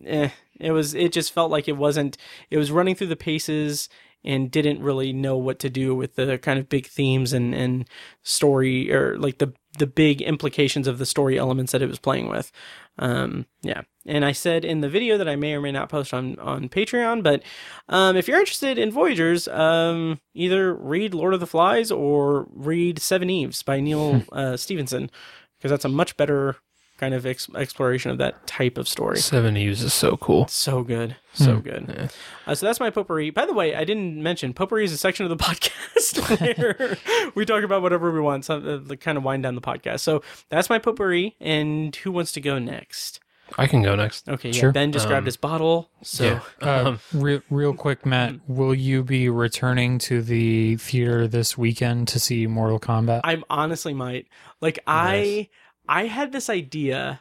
eh, 0.04 0.30
it 0.60 0.72
was 0.72 0.94
it 0.94 1.12
just 1.12 1.32
felt 1.32 1.50
like 1.50 1.68
it 1.68 1.76
wasn't 1.76 2.16
it 2.50 2.58
was 2.58 2.70
running 2.70 2.94
through 2.94 3.08
the 3.08 3.16
paces 3.16 3.88
and 4.24 4.50
didn't 4.50 4.82
really 4.82 5.12
know 5.12 5.36
what 5.36 5.58
to 5.60 5.70
do 5.70 5.94
with 5.94 6.16
the 6.16 6.38
kind 6.38 6.58
of 6.58 6.68
big 6.68 6.86
themes 6.86 7.32
and 7.32 7.54
and 7.54 7.88
story 8.22 8.92
or 8.92 9.18
like 9.18 9.38
the 9.38 9.52
the 9.78 9.86
big 9.86 10.22
implications 10.22 10.86
of 10.86 10.98
the 10.98 11.06
story 11.06 11.38
elements 11.38 11.72
that 11.72 11.82
it 11.82 11.88
was 11.88 11.98
playing 11.98 12.28
with. 12.28 12.52
Um, 12.98 13.46
yeah. 13.62 13.82
And 14.06 14.24
I 14.24 14.32
said 14.32 14.64
in 14.64 14.80
the 14.80 14.88
video 14.88 15.18
that 15.18 15.28
I 15.28 15.36
may 15.36 15.54
or 15.54 15.60
may 15.60 15.72
not 15.72 15.88
post 15.88 16.14
on, 16.14 16.38
on 16.38 16.68
Patreon, 16.68 17.22
but 17.22 17.42
um, 17.88 18.16
if 18.16 18.28
you're 18.28 18.38
interested 18.38 18.78
in 18.78 18.92
Voyagers, 18.92 19.48
um, 19.48 20.20
either 20.34 20.74
read 20.74 21.14
Lord 21.14 21.34
of 21.34 21.40
the 21.40 21.46
Flies 21.46 21.90
or 21.90 22.46
read 22.52 22.98
Seveneves 22.98 23.64
by 23.64 23.80
Neal 23.80 24.22
uh, 24.32 24.56
Stephenson, 24.56 25.10
because 25.58 25.70
that's 25.70 25.84
a 25.84 25.88
much 25.88 26.16
better 26.16 26.56
kind 27.04 27.14
of 27.14 27.26
ex- 27.26 27.48
exploration 27.54 28.10
of 28.10 28.18
that 28.18 28.46
type 28.46 28.78
of 28.78 28.88
story. 28.88 29.18
Seveneves 29.18 29.82
is 29.82 29.92
so 29.92 30.16
cool. 30.16 30.46
So 30.48 30.82
good. 30.82 31.16
So 31.34 31.56
Hmm. 31.56 31.60
good. 31.60 32.10
Uh, 32.46 32.54
so 32.54 32.64
that's 32.66 32.80
my 32.80 32.90
potpourri. 32.90 33.30
By 33.30 33.44
the 33.46 33.52
way, 33.52 33.74
I 33.74 33.84
didn't 33.84 34.22
mention 34.22 34.54
potpourri 34.54 34.84
is 34.84 34.92
a 34.92 34.96
section 34.98 35.26
of 35.26 35.30
the 35.36 35.44
podcast 35.48 36.18
where 36.58 36.96
we 37.34 37.44
talk 37.44 37.62
about 37.62 37.82
whatever 37.82 38.10
we 38.10 38.20
want, 38.20 38.44
so, 38.44 38.56
uh, 38.56 38.80
like, 38.88 39.00
kind 39.00 39.18
of 39.18 39.24
wind 39.24 39.42
down 39.42 39.54
the 39.54 39.60
podcast. 39.60 40.00
So 40.00 40.22
that's 40.48 40.70
my 40.70 40.78
potpourri. 40.78 41.36
And 41.40 41.94
who 41.96 42.10
wants 42.12 42.32
to 42.32 42.40
go 42.40 42.58
next? 42.58 43.20
I 43.58 43.66
can 43.66 43.82
go 43.82 43.94
next. 43.94 44.26
Okay, 44.28 44.48
yeah. 44.48 44.58
Sure. 44.60 44.72
Ben 44.72 44.90
just 44.90 45.06
grabbed 45.06 45.24
Um, 45.24 45.26
his 45.26 45.36
bottle. 45.36 45.90
So 46.02 46.24
yeah. 46.24 46.40
Uh, 46.66 46.88
Um, 46.88 47.00
real, 47.12 47.42
real 47.50 47.74
quick, 47.74 48.06
Matt, 48.06 48.36
will 48.48 48.74
you 48.74 49.04
be 49.04 49.28
returning 49.28 49.98
to 49.98 50.22
the 50.22 50.76
theater 50.76 51.28
this 51.28 51.58
weekend 51.58 52.08
to 52.08 52.18
see 52.18 52.46
Mortal 52.46 52.80
Kombat? 52.80 53.20
I 53.22 53.42
honestly 53.50 53.92
might. 53.92 54.26
Like 54.62 54.78
I 54.86 55.48
I 55.88 56.06
had 56.06 56.32
this 56.32 56.48
idea 56.50 57.20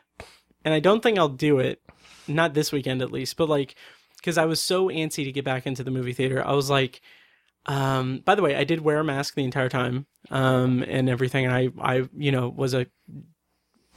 and 0.65 0.73
I 0.73 0.79
don't 0.79 1.01
think 1.03 1.17
I'll 1.17 1.29
do 1.29 1.59
it. 1.59 1.81
Not 2.27 2.53
this 2.53 2.71
weekend 2.71 3.01
at 3.01 3.11
least, 3.11 3.35
but 3.37 3.49
like 3.49 3.75
because 4.17 4.37
I 4.37 4.45
was 4.45 4.61
so 4.61 4.87
antsy 4.87 5.25
to 5.25 5.31
get 5.31 5.43
back 5.43 5.67
into 5.67 5.83
the 5.83 5.91
movie 5.91 6.13
theater. 6.13 6.45
I 6.45 6.53
was 6.53 6.69
like 6.69 7.01
um 7.65 8.21
by 8.25 8.35
the 8.35 8.41
way, 8.41 8.55
I 8.55 8.63
did 8.63 8.81
wear 8.81 8.99
a 8.99 9.03
mask 9.03 9.35
the 9.35 9.43
entire 9.43 9.69
time 9.69 10.05
um 10.31 10.83
and 10.87 11.09
everything. 11.09 11.47
I 11.47 11.69
I 11.81 12.07
you 12.17 12.31
know 12.31 12.49
was 12.49 12.73
a 12.73 12.87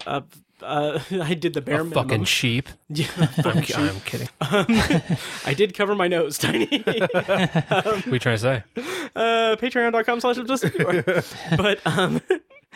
uh, 0.06 0.20
uh, 0.62 0.98
I 1.22 1.34
did 1.34 1.52
the 1.54 1.60
bare 1.60 1.80
A 1.80 1.84
minimum. 1.84 2.08
fucking 2.08 2.24
sheep. 2.24 2.68
Yeah, 2.88 3.06
I'm, 3.18 3.28
fucking 3.28 3.62
ki- 3.62 3.74
I'm 3.74 4.00
kidding. 4.00 4.28
Um, 4.40 4.66
I 5.44 5.52
did 5.54 5.74
cover 5.74 5.94
my 5.94 6.08
nose, 6.08 6.38
Tiny. 6.38 6.66
um, 6.86 6.92
What 7.12 8.06
are 8.06 8.10
you 8.10 8.18
trying 8.18 8.36
to 8.36 8.38
say? 8.38 8.64
uh, 9.14 9.56
patreon.com 9.56 10.20
slash 10.20 10.36
obsessive 10.38 10.72
viewer. 10.74 11.02
but 11.56 11.80
um 11.86 12.20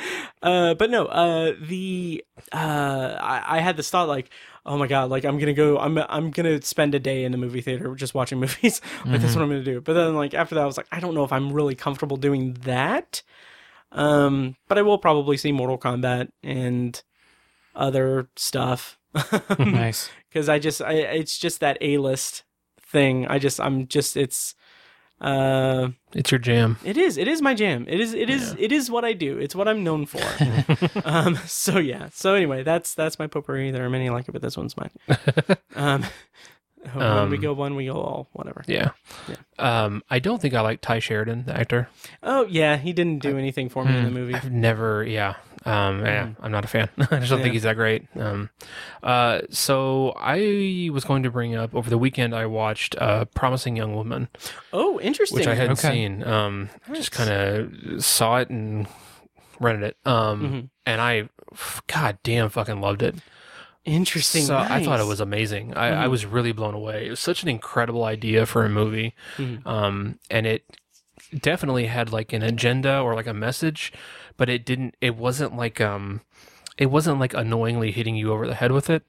uh 0.42 0.74
but 0.74 0.90
no 0.90 1.06
uh 1.06 1.52
the 1.60 2.24
uh 2.52 3.16
I, 3.20 3.58
I 3.58 3.60
had 3.60 3.76
this 3.76 3.90
thought 3.90 4.08
like 4.08 4.30
oh 4.66 4.76
my 4.78 4.86
god 4.86 5.10
like 5.10 5.24
i'm 5.24 5.38
gonna 5.38 5.52
go 5.54 5.78
i'm 5.78 5.96
i'm 5.98 6.30
gonna 6.30 6.60
spend 6.62 6.94
a 6.94 6.98
day 6.98 7.24
in 7.24 7.32
the 7.32 7.38
movie 7.38 7.60
theater 7.60 7.94
just 7.94 8.14
watching 8.14 8.38
movies. 8.44 8.80
Like 9.06 9.20
that's 9.20 9.32
Mhm. 9.32 9.36
what 9.36 9.42
i'm 9.42 9.48
gonna 9.50 9.64
do. 9.64 9.80
But 9.80 9.94
then 9.94 10.14
like 10.14 10.34
after 10.34 10.54
that 10.54 10.62
i 10.62 10.66
was 10.66 10.76
like 10.76 10.88
i 10.92 11.00
don't 11.00 11.14
know 11.14 11.24
if 11.24 11.32
i'm 11.32 11.52
really 11.52 11.74
comfortable 11.74 12.16
doing 12.16 12.54
that. 12.62 13.22
Um 13.92 14.56
but 14.68 14.78
i 14.78 14.82
will 14.82 14.98
probably 14.98 15.36
see 15.36 15.52
mortal 15.52 15.78
kombat 15.78 16.28
and 16.42 17.02
other 17.74 18.28
stuff. 18.36 18.98
Nice. 19.58 20.08
because 20.28 20.48
i 20.48 20.58
just 20.60 20.80
i 20.80 20.92
it's 20.92 21.36
just 21.38 21.60
that 21.60 21.76
a-list 21.80 22.44
thing. 22.80 23.26
I 23.26 23.38
just 23.38 23.60
i'm 23.60 23.86
just 23.88 24.16
it's 24.16 24.54
uh 25.20 25.88
It's 26.14 26.30
your 26.30 26.38
jam. 26.38 26.78
it 26.84 26.96
is. 26.96 27.16
It 27.18 27.28
is 27.28 27.42
my 27.42 27.54
jam. 27.54 27.84
It 27.88 28.00
is. 28.00 28.14
It 28.14 28.30
is. 28.30 28.54
It 28.58 28.72
is 28.72 28.90
what 28.90 29.04
I 29.04 29.12
do. 29.12 29.38
It's 29.38 29.54
what 29.54 29.68
I'm 29.68 29.84
known 29.84 30.06
for. 30.06 30.22
um. 31.04 31.36
So 31.46 31.78
yeah. 31.78 32.08
So 32.12 32.34
anyway, 32.34 32.62
that's 32.62 32.94
that's 32.94 33.18
my 33.18 33.26
potpourri. 33.26 33.70
There 33.70 33.84
are 33.84 33.90
many 33.90 34.08
like 34.10 34.28
it, 34.28 34.32
but 34.32 34.42
this 34.42 34.56
one's 34.56 34.76
mine. 34.76 34.90
Um. 35.76 36.04
when 36.94 37.30
we 37.30 37.36
Um, 37.36 37.40
go 37.42 37.52
one, 37.52 37.76
we 37.76 37.84
go 37.86 37.92
all. 38.00 38.28
Whatever. 38.32 38.64
Yeah. 38.66 38.90
Yeah. 39.28 39.36
Um, 39.58 40.02
I 40.08 40.18
don't 40.18 40.40
think 40.40 40.54
I 40.54 40.62
like 40.62 40.80
Tye 40.80 40.98
Sheridan, 40.98 41.44
the 41.44 41.54
actor. 41.54 41.88
Oh 42.22 42.46
yeah, 42.46 42.78
he 42.78 42.94
didn't 42.94 43.18
do 43.20 43.36
anything 43.36 43.68
for 43.68 43.84
me 43.84 43.94
in 43.98 44.04
the 44.04 44.10
movie. 44.10 44.34
I've 44.34 44.50
never, 44.50 45.04
yeah, 45.04 45.34
um, 45.66 46.04
yeah, 46.04 46.30
I'm 46.40 46.50
not 46.52 46.64
a 46.64 46.68
fan. 46.68 46.88
I 46.98 47.18
just 47.18 47.30
don't 47.30 47.38
Yeah. 47.38 47.42
think 47.44 47.52
he's 47.54 47.62
that 47.64 47.76
great. 47.76 48.06
Um, 48.16 48.50
uh, 49.02 49.40
so 49.50 50.10
I 50.16 50.88
was 50.92 51.04
going 51.04 51.22
to 51.24 51.30
bring 51.30 51.54
up 51.54 51.74
over 51.74 51.90
the 51.90 51.98
weekend. 51.98 52.34
I 52.34 52.46
watched 52.46 52.96
uh, 52.98 53.24
"Promising 53.34 53.76
Young 53.76 53.94
Woman," 53.94 54.28
Oh, 54.72 54.98
interesting. 55.00 55.38
which 55.38 55.46
I 55.46 55.54
hadn't 55.54 55.78
Okay. 55.78 55.90
seen. 55.92 56.22
Um, 56.24 56.70
Nice. 56.88 56.96
just 56.98 57.12
kind 57.12 57.30
of 57.30 58.04
saw 58.04 58.36
it 58.38 58.48
and 58.50 58.86
rented 59.58 59.84
it. 59.90 59.96
Um, 60.08 60.40
Mhm. 60.42 60.68
and 60.86 61.00
I, 61.00 61.28
god 61.86 62.18
damn, 62.22 62.48
fucking 62.48 62.80
loved 62.80 63.02
it. 63.02 63.16
Interesting. 63.84 64.42
So 64.44 64.56
I 64.56 64.82
thought 64.84 65.00
it 65.00 65.06
was 65.06 65.20
amazing. 65.20 65.74
I, 65.74 66.04
I 66.04 66.06
Mhm. 66.06 66.10
was 66.10 66.26
really 66.26 66.52
blown 66.52 66.74
away. 66.74 67.06
It 67.06 67.10
was 67.10 67.20
such 67.20 67.42
an 67.42 67.48
incredible 67.48 68.04
idea 68.04 68.44
for 68.46 68.64
a 68.64 68.68
movie, 68.68 69.14
Mhm. 69.38 69.66
um, 69.66 70.18
and 70.30 70.46
it 70.46 70.64
definitely 71.38 71.86
had 71.86 72.12
like 72.12 72.32
an 72.32 72.42
agenda 72.42 73.00
or 73.00 73.14
like 73.14 73.26
a 73.26 73.32
message, 73.34 73.92
but 74.40 74.48
it 74.48 74.64
didn't. 74.64 74.96
It 75.02 75.16
wasn't 75.16 75.54
like 75.54 75.82
um, 75.82 76.22
it 76.78 76.86
wasn't 76.86 77.20
like 77.20 77.34
annoyingly 77.34 77.90
hitting 77.90 78.16
you 78.16 78.32
over 78.32 78.46
the 78.46 78.54
head 78.54 78.72
with 78.72 78.88
it. 78.88 79.02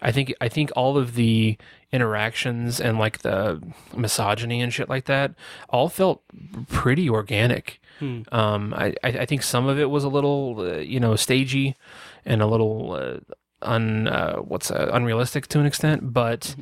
I 0.00 0.12
think 0.12 0.32
I 0.40 0.48
think 0.48 0.70
all 0.76 0.96
of 0.96 1.16
the 1.16 1.58
interactions 1.90 2.80
and 2.80 2.96
like 2.96 3.18
the 3.18 3.60
misogyny 3.96 4.60
and 4.60 4.72
shit 4.72 4.88
like 4.88 5.06
that 5.06 5.34
all 5.68 5.88
felt 5.88 6.22
pretty 6.68 7.10
organic. 7.10 7.80
Hmm. 7.98 8.20
Um, 8.30 8.72
I 8.74 8.94
I 9.02 9.08
I 9.08 9.26
think 9.26 9.42
some 9.42 9.66
of 9.66 9.76
it 9.76 9.90
was 9.90 10.04
a 10.04 10.08
little 10.08 10.60
uh, 10.60 10.76
you 10.76 11.00
know 11.00 11.16
stagey 11.16 11.74
and 12.24 12.40
a 12.40 12.46
little 12.46 12.92
uh, 12.92 13.18
un 13.62 14.06
uh, 14.06 14.36
what's 14.36 14.70
uh, 14.70 14.88
unrealistic 14.92 15.48
to 15.48 15.58
an 15.58 15.66
extent, 15.66 16.12
but 16.12 16.54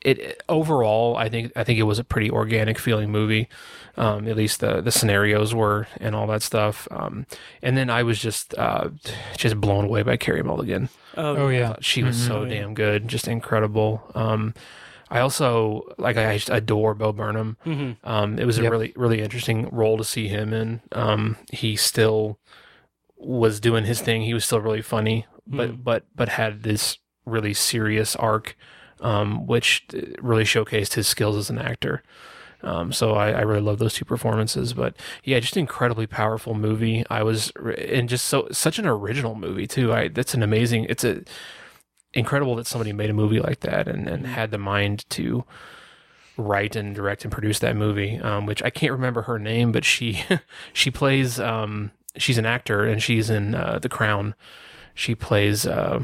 it 0.00 0.42
overall 0.48 1.16
I 1.16 1.28
think 1.28 1.52
I 1.54 1.62
think 1.62 1.78
it 1.78 1.84
was 1.84 2.00
a 2.00 2.04
pretty 2.04 2.32
organic 2.32 2.80
feeling 2.80 3.12
movie. 3.12 3.48
Um, 3.98 4.28
at 4.28 4.36
least 4.36 4.60
the 4.60 4.80
the 4.80 4.92
scenarios 4.92 5.54
were 5.54 5.88
and 6.00 6.14
all 6.14 6.26
that 6.28 6.42
stuff. 6.42 6.86
Um, 6.90 7.26
and 7.62 7.76
then 7.76 7.90
I 7.90 8.02
was 8.04 8.18
just 8.20 8.56
uh, 8.56 8.90
just 9.36 9.60
blown 9.60 9.84
away 9.86 10.02
by 10.02 10.16
Carey 10.16 10.42
Mulligan. 10.42 10.88
Oh, 11.16 11.36
Oh, 11.36 11.48
yeah. 11.48 11.74
she 11.80 12.02
was 12.04 12.16
so 12.16 12.38
Oh, 12.40 12.44
yeah. 12.44 12.60
damn 12.60 12.74
good, 12.74 13.08
just 13.08 13.26
incredible. 13.26 14.08
Um, 14.14 14.54
I 15.10 15.18
also 15.20 15.82
like 15.98 16.16
I 16.16 16.34
just 16.36 16.48
adore 16.50 16.94
Bo 16.94 17.12
Burnham. 17.12 17.56
Mhm. 17.66 17.96
Um, 18.04 18.38
it 18.38 18.44
was 18.46 18.58
a 18.58 18.62
Yep. 18.62 18.70
really 18.72 18.92
really 18.94 19.20
interesting 19.20 19.68
role 19.72 19.96
to 19.98 20.04
see 20.04 20.28
him 20.28 20.52
in. 20.52 20.80
Um, 20.92 21.36
he 21.52 21.74
still 21.76 22.38
was 23.16 23.58
doing 23.58 23.84
his 23.84 24.00
thing. 24.00 24.22
He 24.22 24.34
was 24.34 24.44
still 24.44 24.60
really 24.60 24.82
funny, 24.82 25.26
but 25.46 25.70
Mm. 25.70 25.84
but 25.84 26.04
but 26.14 26.28
had 26.28 26.62
this 26.62 26.98
really 27.26 27.52
serious 27.54 28.14
arc, 28.16 28.56
um, 29.00 29.46
which 29.46 29.84
uh, 29.94 30.00
really 30.22 30.44
showcased 30.44 30.94
his 30.94 31.08
skills 31.08 31.36
as 31.36 31.50
an 31.50 31.58
actor. 31.58 32.02
Um, 32.62 32.92
so 32.92 33.14
I, 33.14 33.30
I 33.30 33.40
really 33.42 33.60
love 33.60 33.78
those 33.78 33.94
two 33.94 34.04
performances. 34.04 34.72
But 34.72 34.96
yeah, 35.24 35.38
just 35.40 35.56
an 35.56 35.60
incredibly 35.60 36.06
powerful 36.06 36.54
movie. 36.54 37.04
I 37.10 37.22
was 37.22 37.52
and 37.78 38.08
just 38.08 38.26
so 38.26 38.48
such 38.50 38.78
an 38.78 38.86
original 38.86 39.34
movie 39.34 39.66
too. 39.66 39.92
I 39.92 40.08
that's 40.08 40.34
an 40.34 40.42
amazing. 40.42 40.86
It's 40.88 41.04
a 41.04 41.22
incredible 42.14 42.56
that 42.56 42.66
somebody 42.66 42.92
made 42.92 43.10
a 43.10 43.14
movie 43.14 43.40
like 43.40 43.60
that 43.60 43.86
and, 43.86 44.08
and 44.08 44.26
had 44.26 44.50
the 44.50 44.58
mind 44.58 45.04
to 45.10 45.44
write 46.36 46.74
and 46.76 46.94
direct 46.94 47.24
and 47.24 47.32
produce 47.32 47.58
that 47.60 47.76
movie. 47.76 48.18
Um, 48.18 48.46
which 48.46 48.62
I 48.62 48.70
can't 48.70 48.92
remember 48.92 49.22
her 49.22 49.38
name, 49.38 49.72
but 49.72 49.84
she 49.84 50.24
she 50.72 50.90
plays 50.90 51.38
um, 51.38 51.92
she's 52.16 52.38
an 52.38 52.46
actor 52.46 52.84
and 52.84 53.02
she's 53.02 53.30
in 53.30 53.54
uh, 53.54 53.78
The 53.80 53.88
Crown. 53.88 54.34
She 54.94 55.14
plays 55.14 55.64
uh, 55.64 56.02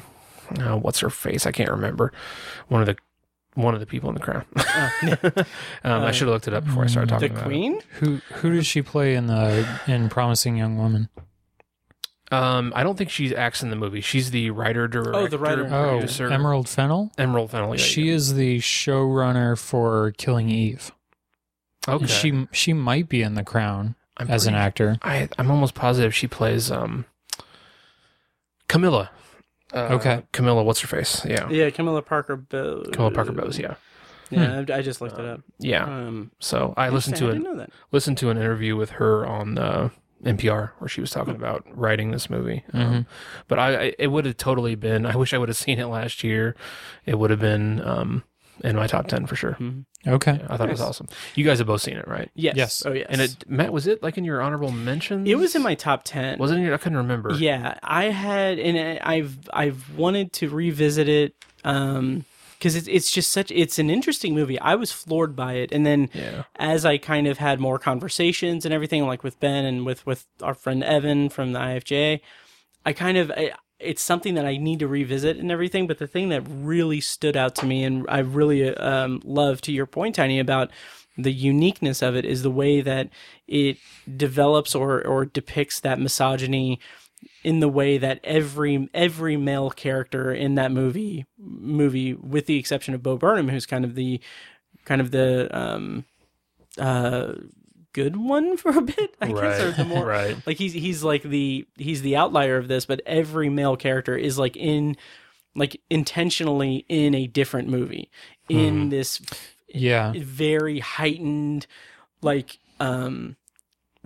uh, 0.61 0.77
what's 0.77 1.01
her 1.01 1.11
face? 1.11 1.47
I 1.47 1.53
can't 1.53 1.71
remember. 1.71 2.13
One 2.69 2.81
of 2.81 2.87
the 2.87 2.97
one 3.55 3.75
of 3.75 3.81
the 3.81 3.87
people 3.87 4.09
in 4.09 4.15
the 4.15 4.21
crown. 4.21 4.45
um, 5.85 6.03
I 6.03 6.11
should 6.11 6.27
have 6.29 6.35
looked 6.35 6.49
it 6.49 6.55
up 6.55 6.65
before 6.65 6.85
I 6.85 6.87
started 6.87 7.09
The 7.11 7.15
talking 7.15 7.31
about 7.33 7.43
it. 7.43 7.47
Queen? 7.47 7.81
Who 8.01 8.17
who 8.35 8.53
does 8.55 8.67
she 8.67 8.83
play 8.83 9.15
in 9.15 9.27
the 9.27 9.67
in 9.87 10.09
Promising 10.09 10.57
Young 10.57 10.77
Woman? 10.77 11.09
Um, 12.33 12.73
I 12.75 12.83
don't 12.83 12.97
think 12.97 13.11
she 13.11 13.37
acts 13.37 13.63
in 13.63 13.71
the 13.71 13.77
movie. 13.77 14.01
She's 14.01 14.31
the 14.33 14.51
writer, 14.51 14.89
director, 14.89 15.15
Oh, 15.15 15.29
the 15.29 15.39
writer 15.39 15.65
and 15.65 15.75
Oh, 15.75 15.91
producer. 15.99 16.31
Emerald 16.33 16.69
Fennell. 16.69 17.13
Emerald 17.17 17.51
Fennell. 17.53 17.71
Yeah, 17.77 17.83
She 17.83 18.05
yeah. 18.07 18.15
is 18.15 18.35
the 18.35 18.59
showrunner 18.59 19.57
for 19.59 20.13
Killing 20.19 20.49
Eve. 20.49 20.91
Okay. 21.87 22.07
She 22.07 22.49
she 22.51 22.73
might 22.73 23.09
be 23.09 23.23
in 23.23 23.35
The 23.35 23.45
Crown 23.45 23.95
I'm 24.17 24.31
as 24.31 24.47
an 24.47 24.55
actor. 24.55 24.97
I 25.03 25.29
I'm 25.39 25.51
almost 25.51 25.75
positive 25.75 26.15
she 26.15 26.27
plays 26.27 26.71
um 26.73 27.05
Camilla. 28.69 29.11
Uh, 29.75 29.95
Okay. 29.95 30.23
Camilla, 30.33 30.63
what's 30.63 30.81
her 30.81 30.87
face? 30.89 31.25
Yeah. 31.25 31.49
Yeah, 31.51 31.71
Camilla 31.71 32.01
Parker 32.03 32.37
Bowles. 32.37 32.89
Camilla 32.93 33.11
Parker 33.11 33.33
Bowles. 33.33 33.59
Yeah. 33.59 33.75
Yeah, 34.31 34.65
I 34.69 34.79
I 34.79 34.83
just 34.83 35.01
looked 35.01 35.19
it 35.19 35.25
up. 35.25 35.41
Yeah. 35.59 35.85
Um, 35.85 36.31
So 36.41 36.73
I 36.77 36.89
listened 36.89 37.15
interesting, 37.17 37.19
to 37.19 37.25
I 37.27 37.37
an 37.37 37.43
didn't 37.43 37.57
know 37.57 37.59
that. 37.65 37.71
listened 37.93 38.19
to 38.19 38.31
an 38.31 38.39
interview 38.39 38.75
with 38.77 38.91
her 38.91 39.27
on 39.27 39.59
uh, 39.59 39.91
NPR 40.25 40.71
where 40.79 40.89
she 40.89 41.01
was 41.03 41.11
talking 41.11 41.35
about 41.35 41.63
writing 41.77 42.11
this 42.11 42.31
movie. 42.31 42.65
Um, 42.73 43.07
but 43.49 43.59
I, 43.59 43.77
I 43.89 43.95
it 43.99 44.07
would 44.09 44.25
have 44.25 44.37
totally 44.39 44.75
been. 44.77 45.05
I 45.07 45.15
wish 45.17 45.35
I 45.35 45.39
would 45.39 45.49
have 45.51 45.57
seen 45.67 45.79
it 45.79 45.87
last 45.87 46.25
year. 46.25 46.57
It 47.05 47.19
would 47.19 47.31
have 47.31 47.41
been 47.41 47.81
um, 47.87 48.25
in 48.65 48.77
my 48.77 48.87
top 48.87 49.09
ten 49.09 49.27
for 49.27 49.37
sure. 49.37 49.59
Okay. 50.07 50.41
I 50.49 50.57
thought 50.57 50.69
it 50.69 50.73
was 50.73 50.81
awesome. 50.81 51.09
You 51.35 51.45
guys 51.45 51.59
have 51.59 51.67
both 51.67 51.83
seen 51.83 51.97
it, 51.97 52.07
right? 52.09 52.31
Yes. 52.35 52.57
Yes. 52.57 52.83
Oh, 52.87 52.93
yes. 52.93 53.07
And 53.09 53.21
it 53.21 53.49
Matt 53.49 53.73
was 53.73 53.87
it 53.87 54.03
like 54.03 54.19
in 54.19 54.25
your 54.25 54.43
honorable 54.43 54.71
mentions? 54.71 55.29
It 55.29 55.37
was 55.37 55.55
in 55.55 55.63
my 55.63 55.75
top 55.75 56.03
ten. 56.05 56.39
Wasn't 56.39 56.61
it? 56.65 56.73
I 56.73 56.77
couldn't 56.77 56.99
remember. 56.99 57.33
Yeah, 57.35 57.79
I 57.83 58.05
had, 58.05 58.59
and 58.59 59.01
I- 59.03 59.15
I've 59.15 59.39
I've 59.53 59.97
wanted 59.97 60.33
to 60.35 60.49
revisit 60.51 61.09
it 61.09 61.35
um 61.65 62.25
because 62.59 62.77
it's 62.77 62.89
it's 62.89 63.11
just 63.11 63.31
such 63.31 63.51
it's 63.51 63.79
an 63.79 63.91
interesting 63.91 64.35
movie. 64.35 64.59
I 64.61 64.75
was 64.75 64.91
floored 64.93 65.35
by 65.37 65.55
it, 65.55 65.73
and 65.73 65.85
then 65.85 66.09
Yeah. 66.15 66.45
as 66.57 66.85
I 66.87 66.97
kind 66.99 67.27
of 67.27 67.39
had 67.39 67.61
more 67.61 67.79
conversations 67.79 68.65
and 68.65 68.73
everything, 68.73 69.07
like 69.07 69.23
with 69.23 69.39
Ben 69.41 69.65
and 69.65 69.85
with 69.87 70.05
with 70.07 70.27
our 70.43 70.55
friend 70.55 70.83
Evan 70.85 71.29
from 71.29 71.53
the 71.53 71.59
IFJ, 71.59 72.21
I 72.87 72.93
kind 72.93 73.19
of 73.19 73.31
I, 73.31 73.53
it's 73.79 74.03
something 74.03 74.35
that 74.35 74.47
I 74.47 74.57
need 74.57 74.79
to 74.81 74.89
revisit 74.89 75.37
and 75.37 75.51
everything. 75.51 75.87
But 75.87 75.99
the 75.99 76.07
thing 76.07 76.29
that 76.31 76.43
really 76.49 77.01
stood 77.01 77.37
out 77.37 77.55
to 77.57 77.67
me, 77.67 77.85
and 77.85 78.07
I 78.09 78.21
really 78.21 78.75
um, 78.75 79.21
love 79.25 79.61
to 79.63 79.73
your 79.73 79.87
point, 79.87 80.15
Tiny, 80.15 80.39
about 80.39 80.71
the 81.17 81.33
uniqueness 81.33 82.03
of 82.03 82.17
it 82.17 82.25
is 82.25 82.43
the 82.43 82.51
way 82.51 82.81
that 82.81 83.09
it 83.47 83.79
develops 84.17 84.75
or 84.75 85.05
or 85.07 85.25
depicts 85.25 85.81
that 85.81 86.01
misogyny 86.01 86.81
in 87.45 87.61
the 87.61 87.69
way 87.69 87.99
that 87.99 88.21
every 88.25 88.89
every 88.93 89.37
male 89.37 89.71
character 89.71 90.33
in 90.33 90.57
that 90.57 90.73
movie 90.73 91.25
movie 91.39 92.15
with 92.15 92.47
the 92.47 92.59
exception 92.59 92.95
of 92.95 93.03
Bo 93.03 93.17
Burnham 93.17 93.49
who's 93.49 93.67
kind 93.67 93.85
of 93.85 93.95
the 93.95 94.21
kind 94.85 95.01
of 95.01 95.13
the 95.13 95.57
um 95.57 96.05
uh 96.79 97.35
good 97.95 98.17
one 98.17 98.57
for 98.59 98.77
a 98.77 98.83
bit 98.83 99.15
I 99.23 99.29
guess 99.29 99.61
or 99.61 99.67
Right, 99.69 99.77
the 99.79 99.85
more 99.87 100.05
right. 100.05 100.37
like 100.47 100.59
he's 100.59 100.75
he's 100.75 101.03
like 101.03 101.23
the 101.23 101.67
he's 101.79 102.03
the 102.03 102.17
outlier 102.17 102.59
of 102.59 102.69
this 102.69 102.85
but 102.85 103.01
every 103.07 103.49
male 103.49 103.77
character 103.77 104.15
is 104.17 104.39
like 104.39 104.57
in 104.57 104.97
like 105.55 105.81
intentionally 105.89 106.85
in 106.91 107.15
a 107.15 107.27
different 107.27 107.69
movie 107.69 108.11
in 108.51 108.91
this 108.91 109.23
Yeah. 109.69 110.13
very 110.17 110.81
heightened 110.81 111.67
like 112.21 112.59
um 112.81 113.37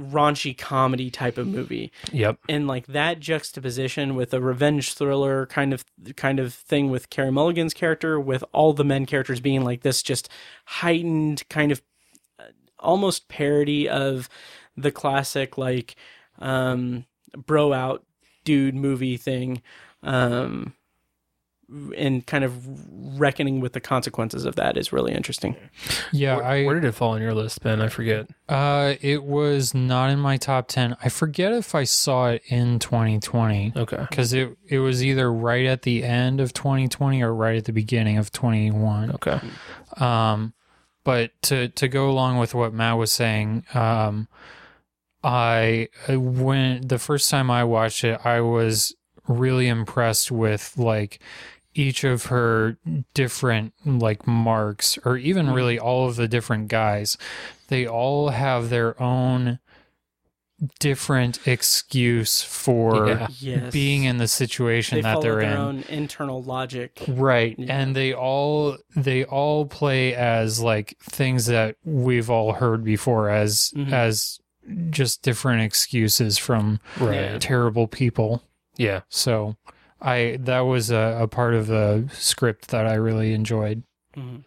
raunchy 0.01 0.57
comedy 0.57 1.11
type 1.11 1.39
of 1.39 1.47
movie 1.49 1.91
Yep. 2.13 2.39
and 2.49 2.69
like 2.69 2.87
that 2.87 3.19
juxtaposition 3.19 4.15
with 4.15 4.33
a 4.33 4.41
revenge 4.41 4.93
thriller 4.93 5.45
kind 5.47 5.73
of 5.75 5.85
kind 6.15 6.39
of 6.39 6.55
thing 6.55 6.89
with 6.89 7.11
Carey 7.11 7.31
Mulligan's 7.33 7.75
character 7.75 8.21
with 8.21 8.45
all 8.53 8.73
the 8.73 8.85
men 8.85 9.07
characters 9.07 9.41
being 9.41 9.65
like 9.65 9.83
this 9.83 10.01
just 10.03 10.29
heightened 10.67 11.43
kind 11.51 11.73
of 11.73 11.83
almost 12.81 13.29
parody 13.29 13.89
of 13.89 14.29
the 14.77 14.91
classic 14.93 15.59
like 15.59 15.97
um 16.39 17.05
bro 17.47 17.73
out 17.73 18.05
dude 18.45 18.75
movie 18.75 19.17
thing 19.17 19.61
um 20.03 20.73
and 21.95 22.27
kind 22.27 22.45
of 22.45 22.65
reckoning 23.21 23.61
with 23.61 23.75
the 23.75 23.81
consequences 23.81 24.47
of 24.47 24.57
that 24.57 24.79
is 24.79 24.91
really 24.91 25.13
interesting. 25.13 25.55
Yeah, 26.13 26.37
Where, 26.37 26.45
I 26.47 26.65
where 26.65 26.75
did 26.81 26.85
it 26.89 26.93
fall 26.93 27.13
on 27.13 27.21
your 27.21 27.35
list, 27.35 27.61
Ben? 27.63 27.83
I 27.83 27.89
forget. 27.89 28.27
uh 28.49 28.95
it 29.03 29.23
was 29.23 29.75
not 29.75 30.09
in 30.09 30.19
my 30.19 30.39
top 30.39 30.69
10. 30.69 30.97
I 31.05 31.11
forget 31.11 31.53
if 31.53 31.75
I 31.75 31.85
saw 31.85 32.29
it 32.31 32.43
in 32.49 32.79
2020 32.79 33.75
Okay. 33.77 34.07
cuz 34.11 34.33
it 34.33 34.57
it 34.67 34.79
was 34.79 35.05
either 35.05 35.31
right 35.31 35.67
at 35.67 35.83
the 35.83 36.05
end 36.05 36.41
of 36.41 36.55
2020 36.55 37.21
or 37.23 37.35
right 37.35 37.57
at 37.57 37.67
the 37.67 37.73
beginning 37.75 38.17
of 38.17 38.33
21. 38.33 39.11
Okay. 39.17 39.39
Um, 39.99 40.55
but 41.09 41.31
to 41.41 41.69
to 41.69 41.89
go 41.89 42.11
along 42.11 42.37
with 42.37 42.55
what 42.55 42.75
Matt 42.75 42.99
was 42.99 43.11
saying, 43.11 43.65
um, 43.73 44.29
I 45.25 45.89
when 46.07 46.87
the 46.87 46.99
first 46.99 47.31
time 47.31 47.51
I 47.51 47.65
watched 47.65 48.05
it, 48.05 48.21
I 48.27 48.43
was 48.43 48.95
really 49.27 49.69
impressed 49.69 50.31
with 50.31 50.77
like 50.77 51.19
each 51.73 52.05
of 52.05 52.27
her 52.27 52.77
different 53.15 53.73
like 53.87 54.27
marks, 54.27 54.99
or 55.03 55.17
even 55.17 55.49
really 55.49 55.79
all 55.79 56.09
of 56.09 56.17
the 56.17 56.29
different 56.29 56.69
guys. 56.69 57.17
They 57.69 57.87
all 57.87 58.29
have 58.29 58.69
their 58.69 59.01
own 59.03 59.61
different 60.81 61.47
excuse 61.47 62.43
for 62.43 63.07
Yeah. 63.09 63.29
Yes. 63.39 63.73
being 63.73 64.05
in 64.05 64.17
the 64.19 64.27
situation 64.29 64.97
they 64.97 65.03
that 65.03 65.21
they're 65.21 65.37
their 65.37 65.41
in 65.53 65.57
own 65.57 65.85
internal 65.89 66.43
logic. 66.43 67.01
right 67.09 67.55
and 67.59 67.95
they 67.95 68.13
all 68.13 68.77
they 68.97 69.25
all 69.25 69.67
play 69.67 70.15
as 70.15 70.61
like 70.61 70.97
things 71.03 71.47
that 71.47 71.77
we've 71.85 72.29
all 72.29 72.55
heard 72.55 72.83
before 72.85 73.31
as 73.31 73.73
Mhm. 73.77 73.93
as 73.93 74.41
just 74.91 75.23
different 75.23 75.63
excuses 75.63 76.39
from 76.39 76.81
Right. 76.99 77.41
terrible 77.41 77.87
people 77.87 78.43
Yeah. 78.77 79.03
so 79.09 79.57
i 80.03 80.39
that 80.41 80.61
was 80.61 80.91
a, 80.91 81.19
a 81.21 81.29
part 81.29 81.55
of 81.55 81.69
the 81.69 82.09
script 82.13 82.69
that 82.69 82.85
i 82.87 82.95
really 82.95 83.33
enjoyed 83.33 83.83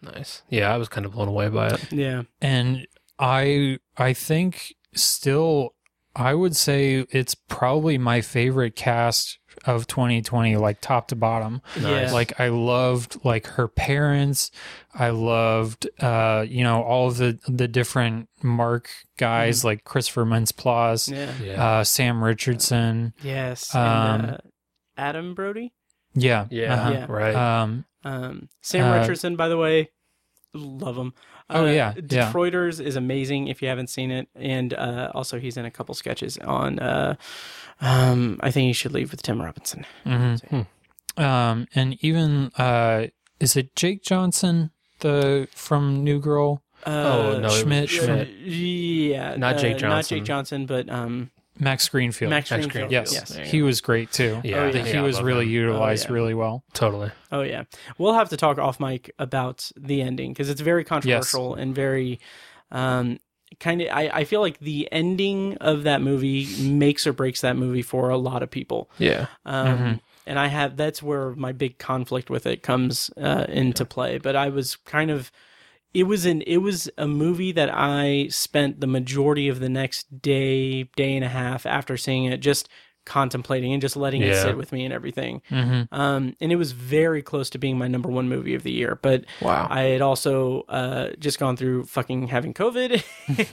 Nice. 0.02 0.42
Yeah, 0.50 0.74
I 0.74 0.76
was 0.76 0.90
kind 0.90 1.06
of 1.06 1.12
blown 1.12 1.28
away 1.28 1.48
by 1.48 1.68
it. 1.68 1.90
Yeah. 1.90 2.24
and 2.42 2.86
i 3.18 3.78
i 3.96 4.12
think 4.12 4.74
still 4.94 5.74
i 6.16 6.34
would 6.34 6.54
say 6.56 7.06
it's 7.10 7.34
probably 7.34 7.98
my 7.98 8.20
favorite 8.20 8.76
cast 8.76 9.38
of 9.66 9.86
2020 9.86 10.56
like 10.56 10.80
top 10.80 11.08
to 11.08 11.14
bottom 11.16 11.60
Nice. 11.80 12.12
like 12.12 12.40
i 12.40 12.48
loved 12.48 13.22
like 13.24 13.46
her 13.48 13.68
parents 13.68 14.50
i 14.94 15.10
loved 15.10 15.88
uh 16.00 16.44
you 16.48 16.64
know 16.64 16.82
all 16.82 17.08
of 17.08 17.18
the 17.18 17.38
the 17.46 17.68
different 17.68 18.28
mark 18.42 18.88
guys 19.18 19.64
like 19.64 19.84
christopher 19.84 20.24
mintz-plasse 20.24 21.12
Yeah. 21.12 21.32
Yeah. 21.42 21.64
uh 21.80 21.84
sam 21.84 22.24
richardson 22.24 23.12
Yes. 23.22 23.74
Um, 23.74 23.82
and, 23.86 24.30
uh, 24.32 24.36
Adam 24.96 25.34
Brody. 25.34 25.72
Yeah. 26.14 26.46
Yeah, 26.50 26.74
uh-huh. 26.74 26.90
Yeah. 26.92 27.06
right. 27.08 27.34
Um, 27.34 27.84
Um, 28.04 28.48
Sam 28.60 28.92
Uh, 28.92 28.98
Richardson, 29.00 29.36
by 29.36 29.48
the 29.48 29.56
way, 29.56 29.90
love 30.52 30.96
him. 30.98 31.14
Oh, 31.52 31.64
Uh, 31.64 31.70
yeah, 31.70 31.94
yeah. 31.96 32.02
Detroiters 32.32 32.80
is 32.84 32.96
amazing 32.96 33.48
if 33.48 33.60
you 33.62 33.68
haven't 33.68 33.88
seen 33.88 34.10
it, 34.10 34.28
and 34.34 34.74
uh, 34.74 35.10
also 35.14 35.38
he's 35.38 35.56
in 35.56 35.64
a 35.64 35.70
couple 35.70 35.94
sketches 35.94 36.38
on. 36.38 36.78
Uh, 36.78 37.14
um, 37.80 38.38
I 38.42 38.50
think 38.50 38.68
you 38.68 38.74
should 38.74 38.92
leave 38.92 39.10
with 39.10 39.22
Tim 39.22 39.40
Robinson. 39.42 39.84
mhm. 40.06 40.66
um, 41.16 41.66
and 41.74 41.96
even 42.04 42.50
uh, 42.58 43.06
is 43.40 43.56
it 43.56 43.74
Jake 43.76 44.02
Johnson 44.02 44.70
the 45.00 45.48
from 45.52 46.02
New 46.04 46.20
Girl? 46.20 46.62
Uh, 46.84 46.90
Oh, 46.90 47.38
no, 47.38 47.46
it 47.48 47.50
Schmidt, 47.62 47.88
Schmidt. 47.90 48.28
Yeah, 48.28 49.36
Not 49.36 49.58
Jake 49.58 49.76
uh, 49.82 49.88
Not 49.88 49.96
Johnson. 49.96 50.18
Jake 50.18 50.24
Johnson, 50.24 50.66
but 50.66 50.88
um, 50.90 51.30
Max 51.62 51.88
Greenfield. 51.88 52.30
Max 52.30 52.50
Max 52.50 52.66
Greenfield. 52.66 52.90
yes, 52.92 53.12
Yes. 53.12 53.28
There 53.30 53.44
you 53.44 53.50
he 53.50 53.58
go. 53.60 53.64
was 53.66 53.80
great 53.80 54.10
too. 54.12 54.40
Yeah, 54.44 54.58
Oh, 54.58 54.68
I 54.68 54.72
think 54.72 54.86
yeah. 54.86 54.92
he 54.92 54.98
I 54.98 55.02
was 55.02 55.16
love 55.16 55.24
really 55.24 55.44
him. 55.46 55.52
utilized 55.52 56.06
yeah. 56.08 56.12
really 56.14 56.34
well. 56.34 56.64
Totally. 56.74 57.10
Oh 57.30 57.42
yeah, 57.42 57.64
we'll 57.98 58.14
have 58.14 58.28
to 58.30 58.36
talk 58.36 58.58
off 58.58 58.80
mic 58.80 59.10
about 59.18 59.70
the 59.76 60.02
ending 60.02 60.32
because 60.32 60.50
it's 60.50 60.60
very 60.60 60.84
controversial 60.84 61.54
and 61.54 61.74
very 61.74 62.20
um, 62.70 63.18
kind 63.60 63.80
of. 63.82 63.88
I, 63.92 64.08
I 64.12 64.24
feel 64.24 64.40
like 64.40 64.58
the 64.58 64.88
ending 64.92 65.56
of 65.58 65.84
that 65.84 66.00
movie 66.02 66.46
makes 66.68 67.06
or 67.06 67.12
breaks 67.12 67.40
that 67.42 67.56
movie 67.56 67.82
for 67.82 68.08
a 68.10 68.16
lot 68.18 68.42
of 68.42 68.50
people. 68.50 68.90
Yeah. 68.98 69.26
Um, 69.44 69.66
Mhm. 69.78 70.00
And 70.24 70.38
I 70.38 70.46
have 70.46 70.76
that's 70.76 71.02
where 71.02 71.34
my 71.34 71.50
big 71.52 71.78
conflict 71.78 72.30
with 72.30 72.46
it 72.46 72.62
comes 72.62 73.10
uh, 73.20 73.44
into 73.48 73.84
play. 73.84 74.18
But 74.18 74.36
I 74.36 74.48
was 74.50 74.76
kind 74.76 75.10
of. 75.10 75.30
It 75.94 76.04
was 76.04 76.24
an 76.24 76.42
it 76.42 76.58
was 76.58 76.90
a 76.96 77.06
movie 77.06 77.52
that 77.52 77.70
I 77.72 78.28
spent 78.28 78.80
the 78.80 78.86
majority 78.86 79.48
of 79.48 79.60
the 79.60 79.68
next 79.68 80.22
day, 80.22 80.84
day 80.96 81.14
and 81.14 81.24
a 81.24 81.28
half 81.28 81.66
after 81.66 81.96
seeing 81.96 82.24
it 82.24 82.38
just 82.38 82.68
contemplating 83.04 83.72
and 83.72 83.82
just 83.82 83.96
letting 83.96 84.22
it 84.22 84.40
sit 84.40 84.56
with 84.56 84.70
me 84.70 84.84
and 84.84 84.94
everything. 84.94 85.42
Mm-hmm. 85.50 85.92
Um, 85.92 86.36
and 86.40 86.52
it 86.52 86.56
was 86.56 86.72
very 86.72 87.20
close 87.20 87.50
to 87.50 87.58
being 87.58 87.76
my 87.76 87.88
number 87.88 88.08
one 88.08 88.28
movie 88.28 88.54
of 88.54 88.62
the 88.62 88.70
year. 88.70 88.98
But 89.00 89.24
Wow. 89.40 89.66
I 89.68 89.82
had 89.82 90.02
also 90.02 90.62
uh, 90.68 91.10
just 91.18 91.38
gone 91.38 91.56
through 91.56 91.84
fucking 91.84 92.28
having 92.28 92.54
COVID 92.54 93.02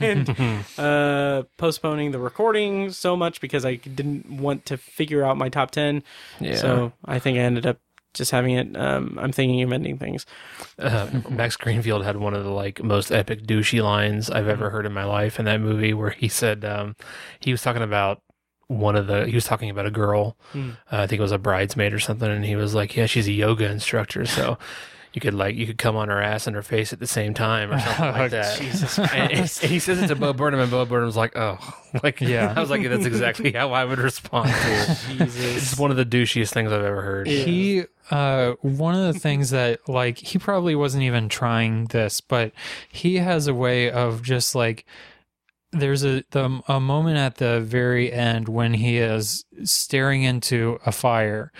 and 0.00 0.64
uh, 0.78 1.42
postponing 1.56 2.12
the 2.12 2.20
recording 2.20 2.92
so 2.92 3.16
much 3.16 3.40
because 3.40 3.64
I 3.64 3.74
didn't 3.74 4.30
want 4.30 4.66
to 4.66 4.76
figure 4.76 5.24
out 5.24 5.36
my 5.36 5.48
top 5.48 5.72
10. 5.72 6.04
Yeah. 6.38 6.54
So 6.54 6.92
I 7.04 7.18
think 7.18 7.36
I 7.36 7.40
ended 7.40 7.66
up 7.66 7.78
just 8.14 8.30
having 8.30 8.54
it. 8.54 8.76
Um, 8.76 9.18
I'm 9.20 9.32
thinking 9.32 9.62
of 9.62 9.72
ending 9.72 9.98
things. 9.98 10.26
uh, 10.78 11.08
Max 11.28 11.56
Greenfield 11.56 12.04
had 12.04 12.16
one 12.16 12.34
of 12.34 12.44
the 12.44 12.50
like 12.50 12.82
most 12.82 13.10
epic 13.10 13.42
douchey 13.44 13.82
lines 13.82 14.30
I've 14.30 14.48
ever 14.48 14.70
heard 14.70 14.86
in 14.86 14.92
my 14.92 15.04
life 15.04 15.38
in 15.38 15.44
that 15.46 15.60
movie, 15.60 15.94
where 15.94 16.10
he 16.10 16.28
said 16.28 16.64
um, 16.64 16.96
he 17.40 17.52
was 17.52 17.62
talking 17.62 17.82
about 17.82 18.22
one 18.68 18.94
of 18.96 19.06
the 19.08 19.26
he 19.26 19.34
was 19.34 19.44
talking 19.44 19.70
about 19.70 19.86
a 19.86 19.90
girl, 19.90 20.36
Hmm. 20.52 20.70
uh, 20.92 20.98
I 21.02 21.06
think 21.06 21.18
it 21.18 21.22
was 21.22 21.32
a 21.32 21.38
bridesmaid 21.38 21.92
or 21.92 21.98
something, 21.98 22.30
and 22.30 22.44
he 22.44 22.56
was 22.56 22.74
like, 22.74 22.96
"Yeah, 22.96 23.06
she's 23.06 23.26
a 23.28 23.32
yoga 23.32 23.70
instructor, 23.70 24.24
so." 24.26 24.58
You 25.12 25.20
could 25.20 25.34
like 25.34 25.56
you 25.56 25.66
could 25.66 25.76
come 25.76 25.96
on 25.96 26.08
her 26.08 26.22
ass 26.22 26.46
and 26.46 26.54
her 26.54 26.62
face 26.62 26.92
at 26.92 27.00
the 27.00 27.06
same 27.08 27.34
time 27.34 27.72
or 27.72 27.80
something 27.80 28.04
like 28.12 28.30
that. 28.30 28.60
Jesus 28.60 28.96
and, 29.12 29.32
and 29.32 29.48
he 29.48 29.80
says 29.80 30.00
it 30.00 30.06
to 30.06 30.14
Bo 30.14 30.32
Burnham, 30.32 30.60
and 30.60 30.70
Bo 30.70 30.84
Burnham's 30.84 31.16
like, 31.16 31.36
"Oh, 31.36 31.58
like 32.04 32.20
Yeah. 32.20 32.54
I 32.56 32.60
was 32.60 32.70
like, 32.70 32.88
that's 32.88 33.06
exactly 33.06 33.50
how 33.50 33.72
I 33.72 33.84
would 33.84 33.98
respond 33.98 34.50
to 34.50 34.54
it. 34.54 34.98
Jesus. 35.08 35.72
It's 35.72 35.76
one 35.80 35.90
of 35.90 35.96
the 35.96 36.04
douchiest 36.06 36.52
things 36.52 36.70
I've 36.70 36.84
ever 36.84 37.02
heard." 37.02 37.26
Yeah. 37.26 37.42
He 37.42 37.82
uh 38.10 38.52
one 38.60 38.94
of 38.94 39.12
the 39.14 39.18
things 39.20 39.50
that 39.50 39.88
like 39.88 40.18
he 40.18 40.38
probably 40.38 40.74
wasn't 40.74 41.02
even 41.04 41.28
trying 41.28 41.86
this, 41.86 42.20
but 42.20 42.52
he 42.90 43.16
has 43.16 43.46
a 43.46 43.54
way 43.54 43.90
of 43.90 44.22
just 44.22 44.54
like 44.54 44.84
there's 45.72 46.04
a 46.04 46.24
the 46.32 46.60
a 46.66 46.80
moment 46.80 47.16
at 47.16 47.36
the 47.36 47.60
very 47.60 48.12
end 48.12 48.48
when 48.48 48.74
he 48.74 48.98
is 48.98 49.44
staring 49.62 50.24
into 50.24 50.80
a 50.84 50.90
fire 50.92 51.52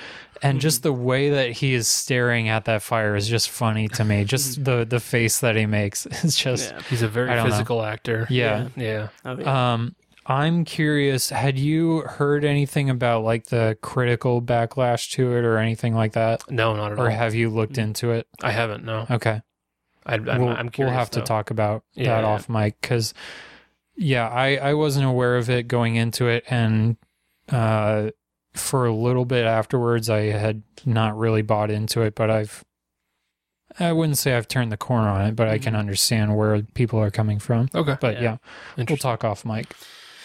and 0.43 0.59
just 0.60 0.82
the 0.82 0.93
way 0.93 1.31
that 1.31 1.52
he 1.52 1.74
is 1.74 1.86
staring 1.86 2.48
at 2.48 2.64
that 2.64 2.82
fire 2.82 3.14
is 3.14 3.28
just 3.28 3.48
funny 3.51 3.86
to 3.86 4.05
me 4.05 4.24
just 4.24 4.64
the 4.64 4.85
the 4.85 4.98
face 4.98 5.39
that 5.40 5.55
he 5.55 5.64
makes 5.66 6.06
is 6.24 6.35
just 6.35 6.72
Yeah. 6.72 6.81
He's 6.90 7.02
a 7.02 7.09
very 7.09 7.31
I 7.31 7.36
don't 7.36 7.44
know. 7.44 7.51
physical 7.52 7.82
actor. 7.85 8.27
yeah. 8.31 8.66
Yeah. 8.74 9.09
Oh, 9.24 9.39
yeah. 9.39 9.72
Um, 9.74 9.94
I'm 10.31 10.65
curious. 10.65 11.31
Had 11.31 11.59
you 11.59 12.02
heard 12.02 12.44
anything 12.44 12.89
about 12.89 13.24
like 13.24 13.47
the 13.47 13.77
critical 13.82 14.40
backlash 14.40 15.11
to 15.12 15.36
it 15.36 15.44
or 15.44 15.59
anything 15.59 15.94
like 15.94 16.12
that, 16.12 16.48
No, 16.51 16.77
not 16.77 16.93
at 16.93 16.98
or 16.98 17.02
all. 17.02 17.07
Or 17.09 17.11
have 17.11 17.35
you 17.35 17.51
looked 17.51 17.78
into 17.78 18.12
it? 18.12 18.28
I 18.43 18.52
haven't. 18.52 18.85
No. 18.85 19.07
Okay, 19.11 19.43
I, 20.07 20.15
I'm, 20.15 20.24
we'll, 20.24 20.48
I'm 20.51 20.66
we'll 20.66 20.70
curious. 20.70 20.94
have 20.97 21.11
to 21.11 21.23
talk 21.23 21.51
about 21.51 21.82
Yeah. 21.94 22.15
that 22.15 22.24
off 22.24 22.48
mic 22.48 22.81
because, 22.81 23.12
yeah, 23.97 24.28
I 24.28 24.57
I 24.57 24.74
wasn't 24.74 25.07
aware 25.07 25.36
of 25.36 25.51
it 25.51 25.66
going 25.66 25.97
into 25.97 26.28
it, 26.28 26.44
and 26.48 26.97
uh, 27.51 28.11
for 28.55 28.86
a 28.86 28.94
little 28.94 29.24
bit 29.24 29.44
afterwards, 29.47 30.09
I 30.09 30.20
had 30.27 30.62
not 30.86 31.19
really 31.19 31.43
bought 31.43 31.70
into 31.73 32.02
it, 32.02 32.15
but 32.15 32.31
I've. 32.31 32.65
I 33.78 33.93
wouldn't 33.93 34.19
say 34.19 34.36
I've 34.36 34.48
turned 34.48 34.73
the 34.73 34.77
corner 34.77 35.09
on 35.09 35.27
it, 35.27 35.36
but 35.36 35.47
I 35.48 35.59
can 35.59 35.77
understand 35.77 36.36
where 36.36 36.61
people 36.74 36.98
are 36.98 37.11
coming 37.11 37.39
from. 37.39 37.69
Okay. 37.74 37.97
But 38.01 38.15
Yeah. 38.16 38.36
yeah, 38.77 38.85
we'll 38.89 38.97
talk 38.97 39.24
off 39.24 39.44
mic. 39.44 39.66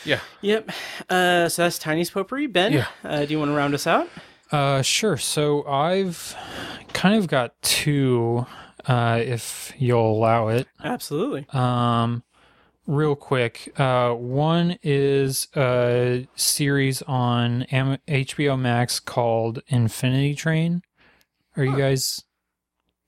Yeah. 0.06 0.19
Yep. 0.41 0.69
Uh, 1.10 1.49
so 1.49 1.64
that's 1.64 1.80
Tiny's 1.80 2.10
Potpourri. 2.10 2.48
Ben, 2.48 2.73
Yeah. 2.73 2.88
uh, 3.03 3.26
do 3.26 3.32
you 3.34 3.40
want 3.40 3.49
to 3.49 3.56
round 3.56 3.73
us 3.73 3.88
out? 3.88 4.07
Uh, 4.52 4.82
sure. 4.82 5.18
So 5.18 5.65
I've 5.68 6.36
kind 6.94 7.15
of 7.18 7.27
got 7.27 7.60
two, 7.61 8.45
uh, 8.88 9.19
if 9.22 9.73
you'll 9.77 10.11
allow 10.11 10.49
it. 10.49 10.68
Absolutely. 10.84 11.48
Um, 11.52 12.23
real 12.86 13.15
quick. 13.15 13.73
Uh, 13.80 14.11
one 14.11 14.77
is 14.84 15.48
a 15.56 16.27
series 16.36 17.02
on 17.03 17.64
Am- 17.64 17.98
HBO 18.07 18.60
Max 18.60 18.99
called 18.99 19.61
Infinity 19.68 20.36
Train. 20.36 20.84
Are 21.57 21.64
you 21.64 21.76
guys? 21.77 22.22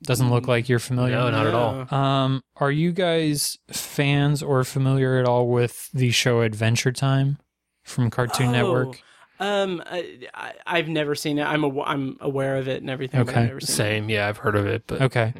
Doesn't 0.04 0.30
look 0.30 0.48
like 0.48 0.70
you're 0.70 0.78
familiar. 0.80 1.16
No, 1.16 1.30
not 1.32 1.48
at 1.48 1.54
all. 1.56 1.94
Um, 1.94 2.44
are 2.58 2.72
you 2.72 2.92
guys 2.92 3.58
fans 3.72 4.44
or 4.44 4.64
familiar 4.64 5.18
at 5.18 5.26
all 5.26 5.48
with 5.48 5.90
the 5.92 6.12
show 6.12 6.42
Adventure 6.42 6.92
Time 6.92 7.40
from 7.84 8.10
Cartoon 8.12 8.50
Oh, 8.50 8.52
Network? 8.52 9.02
Um, 9.40 9.82
I, 9.86 10.20
I, 10.34 10.54
I've 10.66 10.88
never 10.88 11.16
seen 11.16 11.40
it. 11.40 11.44
I'm 11.46 11.64
a, 11.64 11.82
I'm 11.82 12.18
aware 12.22 12.58
of 12.58 12.68
it 12.68 12.82
and 12.82 12.90
everything. 12.90 13.24
but 13.24 13.30
I've 13.32 13.38
Okay. 13.38 13.48
never 13.48 13.60
seen 13.60 13.74
it. 13.74 13.76
Same. 13.78 14.10
Yeah, 14.10 14.28
I've 14.28 14.38
heard 14.38 14.56
of 14.56 14.66
it, 14.68 14.84
but 14.88 15.02
Okay. 15.02 15.34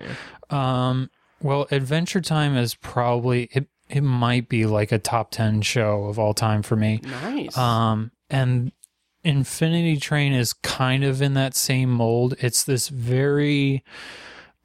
yeah. 0.52 0.88
Um, 0.90 1.10
well, 1.42 1.68
Adventure 1.72 2.22
Time 2.22 2.56
is 2.58 2.74
probably 2.76 3.50
it. 3.52 3.68
It 3.90 4.02
might 4.02 4.50
be 4.50 4.66
like 4.66 4.92
a 4.92 5.00
top 5.00 5.32
ten 5.32 5.62
show 5.62 6.06
of 6.06 6.20
all 6.20 6.34
time 6.34 6.62
for 6.64 6.76
me. 6.76 7.00
Nice. 7.04 7.58
Um, 7.58 8.12
and 8.30 8.72
Infinity 9.24 9.98
Train 9.98 10.34
is 10.34 10.54
kind 10.54 11.04
of 11.04 11.22
in 11.22 11.36
that 11.36 11.56
same 11.56 11.90
mold. 11.90 12.36
It's 12.40 12.64
this 12.64 12.90
very, 12.90 13.84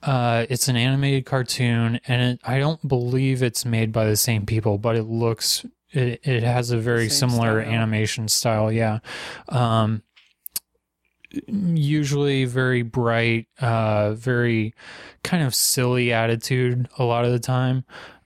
uh, 0.03 0.47
it's 0.49 0.69
an 0.69 0.77
animated 0.77 1.27
cartoon, 1.27 2.01
and 2.09 2.23
it, 2.23 2.41
I 2.45 2.59
don't 2.59 2.87
believe 2.87 3.43
it's 3.43 3.65
made 3.65 3.93
by 3.93 4.07
the 4.07 4.17
same 4.17 4.47
people, 4.47 4.79
but 4.79 4.97
it 4.97 5.05
looks. 5.05 5.65
It, 5.91 6.21
it 6.25 6.43
has 6.43 6.71
a 6.71 6.79
very 6.79 7.09
Same 7.09 7.31
similar 7.31 7.63
style. 7.63 7.75
animation 7.75 8.29
style, 8.29 8.73
yeah. 8.73 9.01
Um, 9.49 10.03
usually 11.47 12.45
very 12.45 12.83
bright, 12.83 13.47
uh, 13.61 14.13
very 14.15 14.75
kind 15.23 15.43
of 15.43 15.55
silly 15.55 16.13
attitude 16.13 16.89
a 16.99 17.05
lot 17.05 17.25
of 17.25 17.33
the 17.33 17.39
time, 17.39 17.85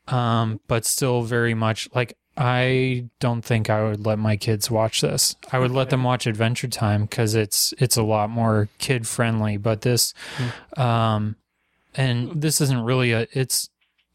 um, 0.09 0.61
but 0.67 0.85
still 0.85 1.23
very 1.23 1.55
much 1.55 1.89
like 1.95 2.17
I 2.37 3.09
don't 3.19 3.43
think 3.43 3.71
I 3.71 3.83
would 3.83 4.05
let 4.05 4.19
my 4.19 4.37
kids 4.37 4.71
watch 4.71 5.01
this. 5.01 5.37
I 5.53 5.59
would 5.59 5.71
let 5.71 5.91
them 5.91 6.05
watch 6.05 6.27
Adventure 6.27 6.69
Time 6.69 7.03
because 7.03 7.35
it's 7.35 7.73
it's 7.79 7.97
a 7.97 8.03
lot 8.03 8.29
more 8.31 8.69
kid 8.79 9.07
friendly. 9.07 9.57
But 9.57 9.81
this, 9.81 10.13
um, 10.77 11.37
and 11.97 12.41
this 12.41 12.61
isn't 12.61 12.85
really 12.85 13.13
a. 13.13 13.27
It's 13.33 13.69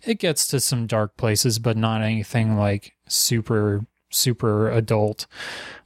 it 0.03 0.19
gets 0.19 0.47
to 0.47 0.59
some 0.59 0.87
dark 0.87 1.17
places, 1.17 1.59
but 1.59 1.77
not 1.77 2.01
anything 2.01 2.57
like 2.57 2.93
super 3.07 3.85
super 4.09 4.69
adult. 4.69 5.27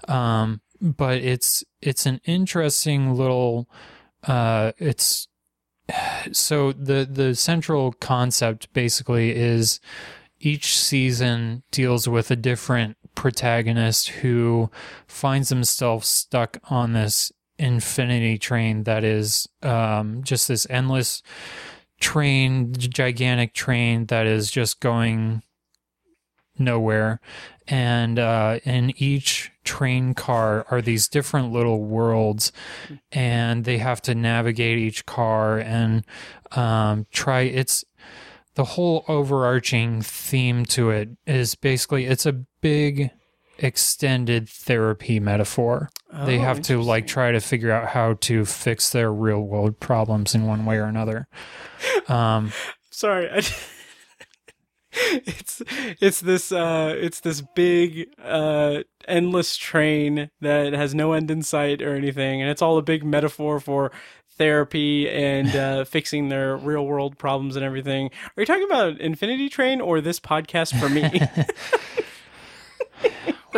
Um, 0.08 0.62
but 0.82 1.20
it's 1.20 1.64
it's 1.82 2.06
an 2.06 2.22
interesting 2.26 3.16
little. 3.16 3.70
Uh, 4.24 4.72
it's 4.78 5.28
so 6.32 6.72
the 6.72 7.08
the 7.10 7.36
central 7.36 7.94
concept 7.94 8.72
basically 8.74 9.36
is 9.36 9.80
each 10.40 10.78
season 10.78 11.64
deals 11.72 12.08
with 12.08 12.30
a 12.30 12.36
different 12.36 12.98
protagonist 13.16 14.10
who 14.10 14.70
finds 15.08 15.50
himself 15.50 16.04
stuck 16.04 16.58
on 16.70 16.94
this 16.94 17.32
infinity 17.58 18.38
train 18.38 18.84
that 18.84 19.04
is 19.04 19.48
um, 19.64 20.22
just 20.24 20.50
this 20.50 20.68
endless 20.70 21.24
train, 22.06 22.72
gigantic 22.72 23.56
train 23.56 24.06
that 24.06 24.28
is 24.28 24.52
just 24.52 24.80
going 24.80 25.42
nowhere. 26.60 27.20
And 27.68 28.20
uh, 28.20 28.60
in 28.64 28.94
each 29.02 29.52
train 29.64 30.14
car 30.14 30.68
are 30.70 30.84
these 30.84 31.08
different 31.08 31.52
little 31.52 31.82
worlds, 31.82 32.52
and 33.12 33.66
they 33.66 33.80
have 33.80 34.04
to 34.04 34.14
navigate 34.14 34.78
each 34.78 35.08
car 35.08 35.58
and 35.58 36.06
um, 36.52 37.08
try. 37.12 37.42
It's 37.42 37.84
the 38.54 38.66
whole 38.66 39.04
overarching 39.08 40.04
theme 40.04 40.64
to 40.66 40.92
it 40.92 41.10
is 41.26 41.56
basically 41.56 42.06
it's 42.06 42.28
a 42.28 42.34
big 42.62 43.10
extended 43.58 44.50
therapy 44.50 45.20
metaphor. 45.20 45.90
they 46.26 46.38
Oh, 46.40 46.42
have 46.42 46.62
to 46.64 46.82
like 46.82 47.08
try 47.08 47.32
to 47.32 47.40
figure 47.40 47.72
out 47.72 47.90
how 47.90 48.14
to 48.22 48.46
fix 48.46 48.90
their 48.90 49.12
real 49.12 49.42
world 49.42 49.80
problems 49.80 50.34
in 50.36 50.46
one 50.46 50.66
way 50.66 50.78
or 50.78 50.86
another. 50.86 51.28
Um, 52.08 52.52
Sorry. 52.92 53.30
I, 53.30 53.42
it's 55.26 55.62
it's 56.00 56.22
this 56.22 56.54
uh 56.54 56.96
it's 56.98 57.20
this 57.20 57.42
big 57.54 58.08
uh 58.24 58.80
endless 59.10 59.58
train 59.58 60.30
that 60.40 60.72
has 60.72 60.96
no 60.96 61.12
end 61.12 61.30
in 61.30 61.42
sight 61.42 61.82
or 61.82 61.96
anything 61.96 62.42
and 62.42 62.50
it's 62.50 62.62
all 62.62 62.78
a 62.78 62.82
big 62.82 63.04
metaphor 63.04 63.60
for 63.60 63.92
therapy 64.38 65.10
and 65.10 65.54
uh 65.54 65.84
fixing 65.96 66.30
their 66.30 66.56
real 66.56 66.86
world 66.86 67.18
problems 67.18 67.58
and 67.58 67.66
everything. 67.66 68.10
Are 68.38 68.42
you 68.42 68.46
talking 68.46 68.64
about 68.64 69.02
Infinity 69.02 69.50
Train 69.50 69.82
or 69.82 70.00
this 70.00 70.20
podcast 70.22 70.80
for 70.80 70.88
me? 70.88 71.04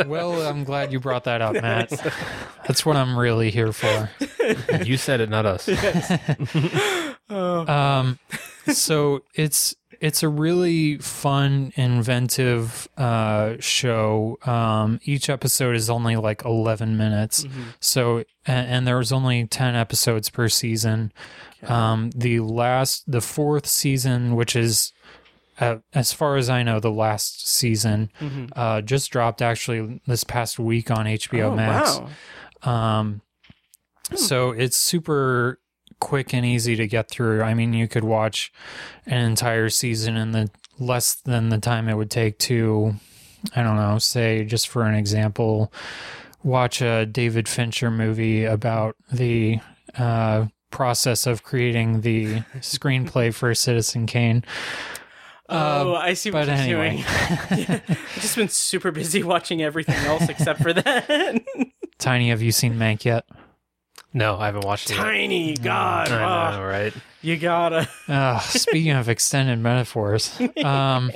well, 0.05 0.41
I'm 0.47 0.63
glad 0.63 0.91
you 0.91 0.99
brought 0.99 1.23
that 1.25 1.41
up, 1.41 1.53
Matt. 1.53 1.89
That's 2.67 2.85
what 2.85 2.95
I'm 2.95 3.17
really 3.17 3.49
here 3.49 3.71
for. 3.73 4.09
you 4.83 4.97
said 4.97 5.21
it, 5.21 5.29
not 5.29 5.45
us. 5.45 5.67
Oh. 7.29 7.65
Um, 7.67 8.19
so 8.71 9.23
it's 9.33 9.75
it's 9.99 10.23
a 10.23 10.29
really 10.29 10.97
fun, 10.99 11.73
inventive 11.75 12.87
uh, 12.97 13.55
show. 13.59 14.37
Um, 14.45 14.99
each 15.03 15.29
episode 15.29 15.75
is 15.75 15.89
only 15.89 16.15
like 16.15 16.45
11 16.45 16.95
minutes. 16.95 17.45
So, 17.79 18.19
and, 18.45 18.67
and 18.67 18.87
there's 18.87 19.11
only 19.11 19.45
10 19.45 19.75
episodes 19.75 20.29
per 20.29 20.47
season. 20.49 21.11
Um, 21.63 22.11
the 22.15 22.39
last, 22.41 23.11
the 23.11 23.21
fourth 23.21 23.65
season, 23.65 24.35
which 24.35 24.55
is, 24.55 24.93
uh, 25.59 25.77
as 25.93 26.13
far 26.13 26.35
as 26.38 26.49
I 26.49 26.63
know, 26.63 26.79
the 26.79 26.91
last 26.91 27.47
season, 27.47 28.11
Mhm. 28.21 28.49
uh, 28.55 28.81
just 28.81 29.09
dropped 29.11 29.41
actually 29.41 30.01
this 30.07 30.23
past 30.23 30.59
week 30.59 30.91
on 30.91 31.05
HBO 31.07 31.51
Oh, 31.51 31.55
Max. 31.55 31.99
wow. 32.63 32.99
Um, 32.99 33.21
so 34.15 34.51
it's 34.51 34.77
super 34.77 35.59
quick 35.99 36.34
and 36.34 36.45
easy 36.45 36.75
to 36.75 36.88
get 36.88 37.09
through. 37.09 37.41
I 37.41 37.53
mean, 37.53 37.73
you 37.73 37.88
could 37.88 38.03
watch 38.03 38.51
an 39.05 39.17
entire 39.17 39.69
season 39.69 40.15
in 40.15 40.31
the 40.31 40.49
less 40.79 41.15
than 41.15 41.49
the 41.49 41.57
time 41.57 41.89
it 41.89 41.95
would 41.95 42.11
take 42.11 42.38
to, 42.39 42.95
I 43.55 43.63
don't 43.63 43.75
know, 43.77 43.97
say 43.97 44.43
just 44.45 44.67
for 44.67 44.84
an 44.84 44.93
example, 44.93 45.73
watch 46.43 46.81
a 46.81 47.05
David 47.05 47.49
Fincher 47.49 47.89
movie 47.89 48.45
about 48.45 48.95
the 49.11 49.59
uh, 49.97 50.45
process 50.69 51.25
of 51.25 51.41
creating 51.43 52.01
the 52.01 52.35
screenplay 52.59 53.34
for 53.34 53.53
Citizen 53.55 54.05
Kane. 54.05 54.43
Oh, 55.49 55.93
Uh, 55.95 55.99
I 55.99 56.13
see 56.13 56.29
what 56.31 56.45
but 56.47 56.47
you're 56.67 56.77
anyway. 56.77 56.89
doing. 56.89 57.05
Yeah. 57.69 57.79
I've 57.89 58.13
just 58.21 58.35
been 58.35 58.49
super 58.49 58.91
busy 58.91 59.23
watching 59.23 59.61
everything 59.61 59.95
else 60.05 60.27
except 60.29 60.61
for 60.61 60.73
that. 60.73 61.41
Tiny, 61.99 62.29
have 62.29 62.41
you 62.41 62.51
seen 62.51 62.75
Mank 62.75 63.05
yet? 63.05 63.25
No, 64.13 64.37
I 64.37 64.47
haven't 64.47 64.65
watched 64.65 64.89
it. 64.89 64.95
yet. 64.95 65.03
Tiny, 65.03 65.53
God, 65.55 66.09
I 66.11 66.23
ah, 66.23 66.57
know, 66.57 66.63
right? 66.65 66.93
you 67.21 67.37
gotta. 67.37 67.87
Uh, 68.07 68.39
speaking 68.39 68.91
of 68.91 69.09
extended 69.09 69.59
metaphors, 69.59 70.39
um, 70.63 71.11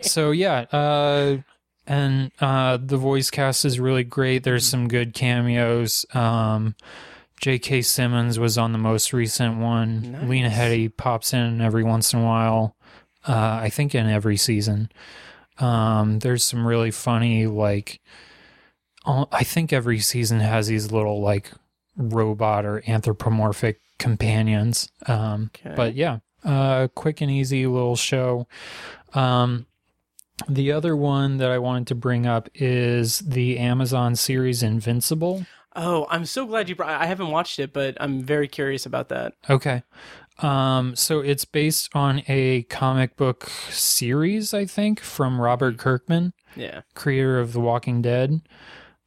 so 0.00 0.30
yeah, 0.30 0.60
uh, 0.72 1.38
and 1.86 2.30
uh, 2.40 2.78
the 2.80 2.96
voice 2.96 3.30
cast 3.30 3.64
is 3.64 3.80
really 3.80 4.04
great. 4.04 4.44
There's 4.44 4.66
some 4.66 4.88
good 4.88 5.14
cameos. 5.14 6.06
Um, 6.14 6.74
J.K. 7.40 7.82
Simmons 7.82 8.38
was 8.38 8.56
on 8.58 8.72
the 8.72 8.78
most 8.78 9.12
recent 9.12 9.58
one. 9.58 10.12
Nice. 10.12 10.28
Lena 10.28 10.48
Headey 10.50 10.94
pops 10.96 11.32
in 11.32 11.60
every 11.60 11.84
once 11.84 12.12
in 12.12 12.20
a 12.20 12.24
while. 12.24 12.76
Uh, 13.28 13.60
I 13.62 13.68
think 13.68 13.94
in 13.94 14.08
every 14.08 14.36
season. 14.38 14.90
Um, 15.58 16.20
there's 16.20 16.42
some 16.44 16.66
really 16.66 16.90
funny 16.90 17.46
like. 17.46 18.00
I 19.06 19.42
think 19.44 19.72
every 19.72 20.00
season 20.00 20.40
has 20.40 20.66
these 20.66 20.92
little 20.92 21.20
like 21.22 21.50
robot 21.96 22.64
or 22.66 22.82
anthropomorphic 22.86 23.80
companions. 23.98 24.90
Um, 25.06 25.50
Okay. 25.64 25.74
But 25.74 25.94
yeah, 25.94 26.18
uh, 26.44 26.88
quick 26.94 27.20
and 27.20 27.30
easy 27.30 27.66
little 27.66 27.96
show. 27.96 28.46
Um, 29.14 29.66
the 30.48 30.72
other 30.72 30.94
one 30.94 31.38
that 31.38 31.50
I 31.50 31.58
wanted 31.58 31.86
to 31.88 31.94
bring 31.94 32.26
up 32.26 32.48
is 32.54 33.20
the 33.20 33.58
Amazon 33.58 34.14
series 34.14 34.62
Invincible. 34.62 35.46
Oh, 35.74 36.06
I'm 36.10 36.24
so 36.24 36.46
glad 36.46 36.68
you 36.68 36.74
brought. 36.76 36.90
I 37.00 37.06
haven't 37.06 37.30
watched 37.30 37.58
it, 37.58 37.72
but 37.72 37.96
I'm 38.00 38.22
very 38.22 38.46
curious 38.48 38.84
about 38.86 39.08
that. 39.08 39.34
Okay. 39.48 39.82
Um, 40.40 40.94
so 40.94 41.20
it's 41.20 41.44
based 41.44 41.88
on 41.94 42.22
a 42.28 42.62
comic 42.64 43.16
book 43.16 43.50
series, 43.70 44.54
I 44.54 44.66
think, 44.66 45.00
from 45.00 45.40
Robert 45.40 45.78
Kirkman. 45.78 46.32
Yeah. 46.56 46.82
creator 46.94 47.38
of 47.38 47.52
The 47.52 47.60
Walking 47.60 48.02
Dead. 48.02 48.40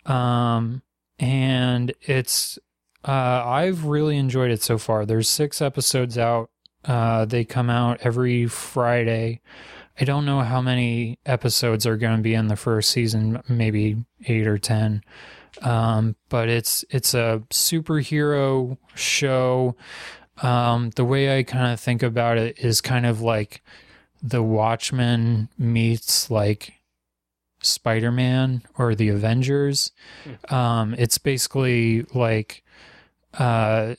Um, 0.06 0.82
and 1.20 1.94
it's 2.02 2.58
uh, 3.06 3.12
I've 3.46 3.86
really 3.86 4.18
enjoyed 4.18 4.52
it 4.52 4.62
so 4.62 4.78
far. 4.78 5.06
There's 5.06 5.30
six 5.30 5.62
episodes 5.62 6.18
out. 6.18 6.50
Uh, 6.86 7.26
they 7.26 7.44
come 7.46 7.70
out 7.70 8.00
every 8.02 8.48
Friday. 8.48 9.42
I 10.00 10.04
don't 10.06 10.26
know 10.26 10.42
how 10.42 10.62
many 10.62 11.20
episodes 11.26 11.86
are 11.86 11.98
going 11.98 12.18
to 12.18 12.24
be 12.24 12.34
in 12.34 12.48
the 12.48 12.56
first 12.56 12.90
season, 12.90 13.42
maybe 13.48 14.04
eight 14.26 14.48
or 14.48 14.58
ten. 14.58 15.04
Um, 15.62 16.16
but 16.30 16.48
it's 16.50 16.86
it's 16.90 17.14
a 17.14 17.44
superhero 17.50 18.78
show. 18.96 19.76
Um, 20.42 20.90
the 20.92 21.06
way 21.06 21.38
I 21.38 21.44
kind 21.44 21.72
of 21.72 21.80
think 21.80 22.04
about 22.04 22.38
it 22.38 22.60
is 22.60 22.82
kind 22.82 23.06
of 23.06 23.22
like 23.22 23.62
the 24.22 24.44
Watchmen 24.44 25.50
meets 25.58 26.30
like 26.32 26.74
Spider 27.62 28.12
Man 28.12 28.64
or 28.78 28.96
the 28.96 29.10
Avengers. 29.10 29.92
Um, 30.50 30.96
it's 30.98 31.18
basically 31.18 32.04
like 32.14 32.64
uh, 33.36 33.96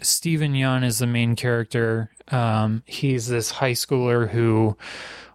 Steven 0.00 0.54
Yeun 0.54 0.84
is 0.84 0.98
the 0.98 1.06
main 1.06 1.36
character. 1.36 2.10
Um, 2.28 2.82
he's 2.86 3.28
this 3.28 3.50
high 3.52 3.72
schooler 3.72 4.30
who 4.30 4.76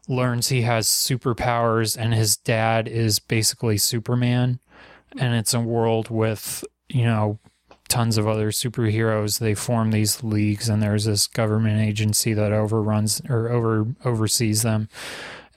learns 0.07 0.47
he 0.49 0.63
has 0.63 0.87
superpowers, 0.87 1.95
and 1.95 2.13
his 2.13 2.37
dad 2.37 2.87
is 2.87 3.19
basically 3.19 3.77
Superman. 3.77 4.59
And 5.17 5.33
it's 5.35 5.53
a 5.53 5.59
world 5.59 6.09
with, 6.09 6.63
you 6.87 7.03
know, 7.03 7.39
tons 7.89 8.17
of 8.17 8.27
other 8.27 8.51
superheroes. 8.51 9.39
They 9.39 9.55
form 9.55 9.91
these 9.91 10.23
leagues, 10.23 10.69
and 10.69 10.81
there's 10.81 11.05
this 11.05 11.27
government 11.27 11.81
agency 11.81 12.33
that 12.33 12.53
overruns 12.53 13.21
or 13.27 13.49
over 13.49 13.87
oversees 14.05 14.61
them. 14.61 14.87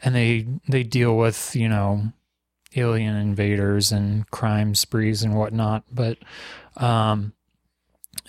And 0.02 0.14
they 0.14 0.46
they 0.66 0.82
deal 0.82 1.16
with 1.16 1.54
you 1.54 1.68
know 1.68 2.12
alien 2.74 3.14
invaders 3.14 3.92
and 3.92 4.28
crime 4.30 4.74
sprees 4.74 5.22
and 5.22 5.36
whatnot. 5.36 5.84
But 5.92 6.18
um 6.76 7.34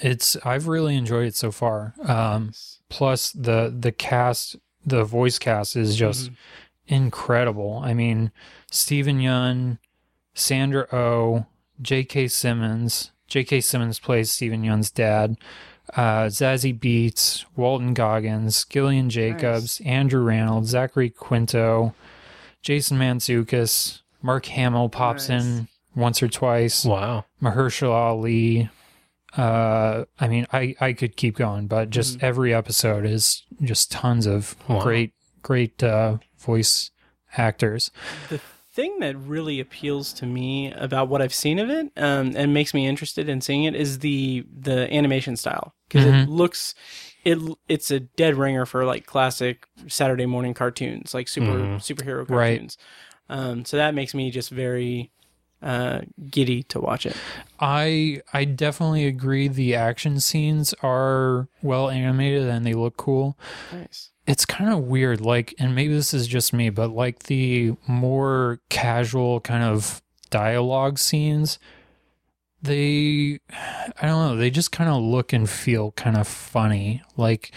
it's 0.02 0.36
i've 0.44 0.68
really 0.68 0.96
enjoyed 0.96 1.28
it 1.28 1.36
so 1.36 1.52
far. 1.52 1.94
Um 2.04 2.52
plus 2.90 3.32
the 3.32 3.74
the 3.76 3.92
cast 3.92 4.58
the 4.86 5.04
voice 5.04 5.40
cast 5.40 5.76
is 5.76 5.96
just 5.96 6.30
incredible. 6.88 7.82
I 7.84 7.94
mean 7.94 8.32
steven 8.70 9.20
yeun 9.20 9.80
sandra 10.34 10.88
o 10.92 11.46
j.k 11.82 12.28
simmons 12.28 13.13
j.k 13.34 13.60
simmons 13.60 14.00
plays 14.00 14.30
steven 14.32 14.64
yeun's 14.64 14.92
dad 14.92 15.36
uh, 15.96 16.28
Zazie 16.28 16.78
Beetz, 16.78 17.44
Walton 17.56 17.94
Goggins, 17.94 18.64
Gillian 18.64 19.10
Jacobs, 19.10 19.82
Andrew 19.86 20.24
Rannell, 20.24 20.64
Zachary 20.64 21.10
Quinto, 21.10 21.94
Jason 22.62 22.98
Mantzoukas, 22.98 24.02
Mark 24.22 24.46
Hamill 24.46 24.90
pops 24.90 25.30
in 25.30 25.68
once 25.96 26.24
or 26.24 26.30
twice. 26.30 26.86
Wow. 26.86 27.26
Mahershala 27.42 27.92
Ali. 27.94 28.70
Uh, 29.36 30.06
I 30.20 30.28
mean, 30.28 30.48
I, 30.54 30.76
I 30.80 30.94
could 30.94 31.18
keep 31.18 31.36
going, 31.36 31.68
but 31.68 31.90
just 31.90 32.24
every 32.24 32.54
episode 32.54 33.06
is 33.06 33.44
just 33.62 33.92
tons 33.92 34.26
of 34.26 34.56
Wow. 34.70 34.82
great, 34.82 35.12
great 35.42 35.84
uh, 35.84 36.18
voice 36.40 36.92
actors. 37.36 37.92
The 38.30 38.40
thing 38.74 39.00
that 39.00 39.16
really 39.18 39.60
appeals 39.60 40.12
to 40.14 40.26
me 40.26 40.72
about 40.74 41.08
what 41.08 41.22
I've 41.22 41.34
seen 41.34 41.60
of 41.60 41.70
it 41.70 41.92
um, 41.96 42.34
and 42.36 42.54
makes 42.54 42.74
me 42.74 42.88
interested 42.88 43.30
in 43.30 43.40
seeing 43.40 43.66
it 43.66 43.76
is 43.76 44.00
the 44.00 44.46
the 44.52 44.92
animation 44.94 45.38
style 45.38 45.76
because 45.88 46.06
Mhm. 46.06 46.24
it 46.24 46.30
looks 46.30 46.74
it 47.24 47.38
it's 47.70 47.92
a 47.92 48.00
dead 48.00 48.36
ringer 48.36 48.66
for 48.66 48.84
like 48.86 49.06
classic 49.06 49.68
Saturday 49.88 50.26
morning 50.26 50.54
cartoons 50.56 51.14
like 51.14 51.28
super 51.28 51.52
Mhm. 51.52 51.76
superhero 51.78 52.28
Right. 52.28 52.58
cartoons. 52.58 52.78
Um, 53.30 53.64
so 53.66 53.78
that 53.78 53.94
makes 53.94 54.14
me 54.14 54.32
just 54.32 54.50
very 54.50 55.12
uh, 55.62 56.02
giddy 56.30 56.64
to 56.64 56.80
watch 56.82 57.06
it. 57.06 57.16
I 57.60 58.22
I 58.34 58.44
definitely 58.46 59.06
agree. 59.06 59.48
The 59.48 59.76
action 59.76 60.20
scenes 60.20 60.74
are 60.84 61.48
well 61.62 61.90
animated 61.90 62.48
and 62.48 62.66
they 62.66 62.74
look 62.74 62.98
cool. 62.98 63.38
Nice. 63.72 64.10
It's 64.26 64.46
kind 64.46 64.72
of 64.72 64.80
weird, 64.80 65.20
like, 65.22 65.54
and 65.60 65.76
maybe 65.76 65.94
this 65.94 66.14
is 66.14 66.28
just 66.28 66.54
me, 66.54 66.70
but 66.70 66.90
like 66.92 67.24
the 67.24 67.74
more 67.88 68.60
casual 68.70 69.40
kind 69.42 69.64
of 69.64 70.02
dialogue 70.30 70.98
scenes, 70.98 71.60
they 72.62 73.40
i 74.02 74.08
don't 74.08 74.26
know 74.26 74.38
they 74.38 74.50
just 74.50 74.72
kind 74.72 74.90
of 74.90 75.02
look 75.02 75.34
and 75.34 75.50
feel 75.50 75.92
kind 75.92 76.16
of 76.16 76.26
funny. 76.26 77.02
Like 77.18 77.52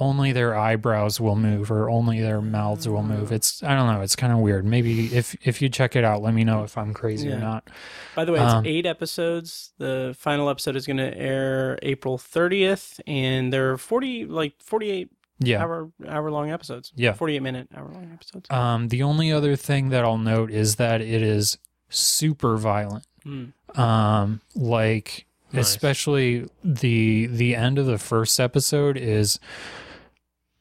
only 0.00 0.32
their 0.32 0.56
eyebrows 0.58 1.20
will 1.20 1.36
move 1.36 1.70
or 1.70 1.88
only 1.88 2.20
their 2.20 2.40
mouths 2.40 2.88
will 2.88 3.04
move. 3.04 3.30
It's 3.30 3.62
i 3.62 3.76
don't 3.76 3.86
know 3.86 4.00
it's 4.02 4.16
kind 4.16 4.32
of 4.32 4.40
weird. 4.40 4.64
Maybe 4.64 5.14
if 5.14 5.36
if 5.46 5.62
you 5.62 5.68
check 5.68 5.94
it 5.94 6.02
out 6.02 6.20
let 6.20 6.34
me 6.34 6.42
know 6.42 6.64
if 6.64 6.76
i'm 6.76 6.92
crazy 6.92 7.30
or 7.30 7.38
not. 7.38 7.70
By 8.16 8.24
the 8.24 8.32
way, 8.32 8.40
it's 8.42 8.52
Um, 8.52 8.66
eight 8.66 8.86
episodes. 8.86 9.72
The 9.78 10.16
final 10.18 10.50
episode 10.50 10.74
is 10.74 10.84
going 10.84 10.96
to 10.96 11.16
air 11.16 11.78
April 11.82 12.18
30th, 12.18 12.98
and 13.06 13.52
there 13.52 13.70
are 13.70 13.78
40, 13.78 14.24
like 14.26 14.54
48 14.58 15.10
Yeah. 15.40 15.62
hour 15.62 15.90
hour 16.06 16.30
long 16.30 16.50
episodes. 16.50 16.92
Yeah. 16.94 17.14
48 17.14 17.40
minute 17.42 17.68
hour 17.74 17.90
long 17.92 18.10
episodes. 18.12 18.46
um 18.50 18.88
the 18.88 19.02
only 19.02 19.32
other 19.32 19.56
thing 19.56 19.88
that 19.88 20.04
i'll 20.04 20.18
note 20.18 20.50
is 20.50 20.76
that 20.76 21.00
it 21.00 21.22
is 21.22 21.58
super 21.88 22.56
violent 22.56 23.04
Mm. 23.26 23.52
um 23.78 24.40
like 24.54 25.26
Nice. 25.52 25.68
especially 25.68 26.46
the 26.64 27.26
the 27.26 27.54
end 27.56 27.78
of 27.78 27.84
the 27.86 27.98
first 27.98 28.38
episode 28.40 28.96
is 28.96 29.38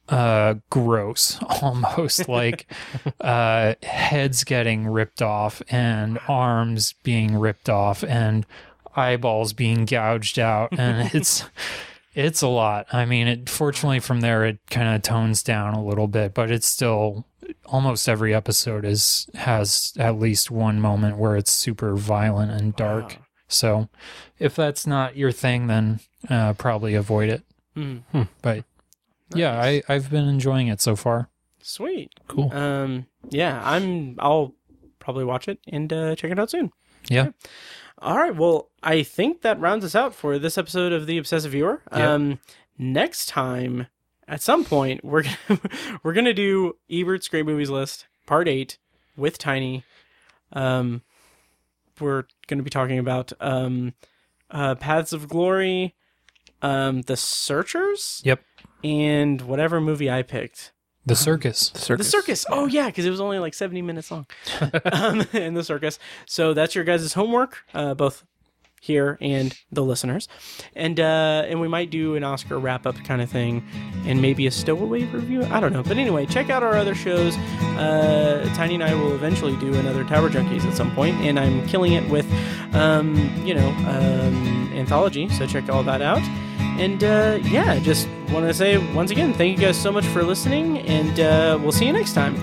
uh 0.09 0.55
gross 0.69 1.37
almost 1.61 2.27
like 2.27 2.65
uh 3.21 3.75
heads 3.83 4.43
getting 4.43 4.87
ripped 4.87 5.21
off 5.21 5.61
and 5.69 6.19
arms 6.27 6.93
being 7.03 7.37
ripped 7.37 7.69
off 7.69 8.03
and 8.03 8.45
eyeballs 8.95 9.53
being 9.53 9.85
gouged 9.85 10.39
out 10.39 10.69
and 10.77 11.11
it's 11.13 11.45
it's 12.15 12.41
a 12.41 12.47
lot 12.47 12.87
i 12.91 13.05
mean 13.05 13.27
it 13.27 13.49
fortunately 13.49 13.99
from 13.99 14.21
there 14.21 14.45
it 14.45 14.57
kind 14.69 14.95
of 14.95 15.01
tones 15.01 15.43
down 15.43 15.73
a 15.73 15.83
little 15.83 16.07
bit 16.07 16.33
but 16.33 16.49
it's 16.49 16.67
still 16.67 17.25
almost 17.65 18.09
every 18.09 18.33
episode 18.33 18.83
is 18.85 19.29
has 19.35 19.93
at 19.99 20.17
least 20.19 20.49
one 20.51 20.79
moment 20.79 21.17
where 21.17 21.35
it's 21.35 21.51
super 21.51 21.95
violent 21.95 22.51
and 22.51 22.75
dark 22.75 23.17
so 23.47 23.87
if 24.39 24.55
that's 24.55 24.85
not 24.87 25.15
your 25.15 25.31
thing 25.31 25.67
then 25.67 25.99
uh 26.29 26.53
probably 26.53 26.93
avoid 26.95 27.29
it 27.29 27.43
Mm. 27.75 28.03
but 28.41 28.65
yeah 29.33 29.59
i 29.61 29.81
i've 29.87 30.09
been 30.09 30.27
enjoying 30.27 30.67
it 30.67 30.81
so 30.81 30.95
far 30.95 31.29
Sweet. 31.61 32.11
Cool. 32.29 32.51
Um, 32.53 33.05
yeah, 33.29 33.61
I'm. 33.63 34.15
I'll 34.17 34.55
probably 34.99 35.25
watch 35.25 35.47
it 35.49 35.59
and 35.67 35.91
uh, 35.91 36.15
check 36.15 36.31
it 36.31 36.39
out 36.39 36.49
soon. 36.49 36.71
yeah 37.09 37.29
All 37.99 38.17
right. 38.17 38.35
Well, 38.35 38.69
I 38.81 39.03
think 39.03 39.41
that 39.41 39.59
rounds 39.59 39.83
us 39.83 39.95
out 39.95 40.15
for 40.15 40.39
this 40.39 40.57
episode 40.57 40.93
of 40.93 41.05
the 41.05 41.17
Obsessive 41.17 41.51
Viewer. 41.51 41.81
Yeah. 41.91 42.13
Um, 42.13 42.39
next 42.77 43.27
time, 43.27 43.87
at 44.27 44.41
some 44.41 44.63
point, 44.63 45.03
we're 45.03 45.23
gonna, 45.47 45.59
we're 46.03 46.13
gonna 46.13 46.33
do 46.33 46.77
Ebert's 46.89 47.27
Great 47.27 47.45
Movies 47.45 47.69
List 47.69 48.07
Part 48.25 48.47
Eight 48.47 48.77
with 49.17 49.37
Tiny. 49.37 49.83
Um, 50.53 51.01
we're 51.99 52.23
gonna 52.47 52.63
be 52.63 52.69
talking 52.69 52.99
about 52.99 53.33
um, 53.41 53.93
uh, 54.49 54.75
Paths 54.75 55.11
of 55.11 55.27
Glory, 55.27 55.95
um, 56.61 57.01
The 57.01 57.17
Searchers, 57.17 58.21
yep 58.23 58.39
and 58.83 59.41
whatever 59.41 59.81
movie 59.81 60.09
I 60.09 60.21
picked. 60.21 60.71
The 61.05 61.15
circus 61.15 61.69
The 61.69 62.11
circus. 62.11 62.45
Oh 62.49 62.65
yeah, 62.67 62.87
because 62.87 63.05
it 63.05 63.09
was 63.09 63.21
only 63.21 63.39
like 63.39 63.53
seventy 63.53 63.81
minutes 63.81 64.11
long. 64.11 64.27
um, 64.91 65.25
in 65.33 65.53
the 65.53 65.63
circus. 65.63 65.99
So 66.25 66.53
that's 66.53 66.75
your 66.75 66.83
guys' 66.83 67.13
homework, 67.13 67.63
uh, 67.73 67.93
both 67.93 68.25
here 68.81 69.17
and 69.19 69.57
the 69.71 69.83
listeners, 69.83 70.27
and 70.75 70.99
uh, 70.99 71.43
and 71.47 71.59
we 71.59 71.67
might 71.67 71.89
do 71.89 72.15
an 72.15 72.23
Oscar 72.23 72.57
wrap 72.59 72.85
up 72.85 72.95
kind 73.03 73.21
of 73.21 73.29
thing, 73.29 73.65
and 74.05 74.21
maybe 74.21 74.47
a 74.47 74.51
stowaway 74.51 75.03
review. 75.05 75.43
I 75.45 75.59
don't 75.59 75.73
know, 75.73 75.83
but 75.83 75.97
anyway, 75.97 76.25
check 76.25 76.49
out 76.49 76.63
our 76.63 76.75
other 76.77 76.95
shows. 76.95 77.35
Uh, 77.77 78.49
Tiny 78.55 78.75
and 78.75 78.83
I 78.83 78.93
will 78.93 79.13
eventually 79.13 79.55
do 79.57 79.73
another 79.73 80.03
Tower 80.03 80.29
Junkies 80.29 80.63
at 80.65 80.75
some 80.75 80.93
point, 80.95 81.15
and 81.17 81.39
I'm 81.39 81.65
killing 81.67 81.93
it 81.93 82.09
with, 82.09 82.25
um, 82.73 83.15
you 83.45 83.53
know, 83.53 83.67
um, 83.67 84.71
anthology. 84.73 85.29
So 85.29 85.45
check 85.45 85.69
all 85.69 85.83
that 85.83 86.01
out. 86.01 86.21
And 86.79 87.03
uh, 87.03 87.39
yeah, 87.43 87.77
just 87.79 88.07
want 88.31 88.45
to 88.45 88.53
say 88.53 88.77
once 88.93 89.11
again, 89.11 89.33
thank 89.33 89.59
you 89.59 89.65
guys 89.65 89.79
so 89.79 89.91
much 89.91 90.05
for 90.05 90.23
listening, 90.23 90.79
and 90.79 91.19
uh, 91.19 91.59
we'll 91.61 91.73
see 91.73 91.85
you 91.85 91.91
next 91.91 92.13
time. 92.13 92.35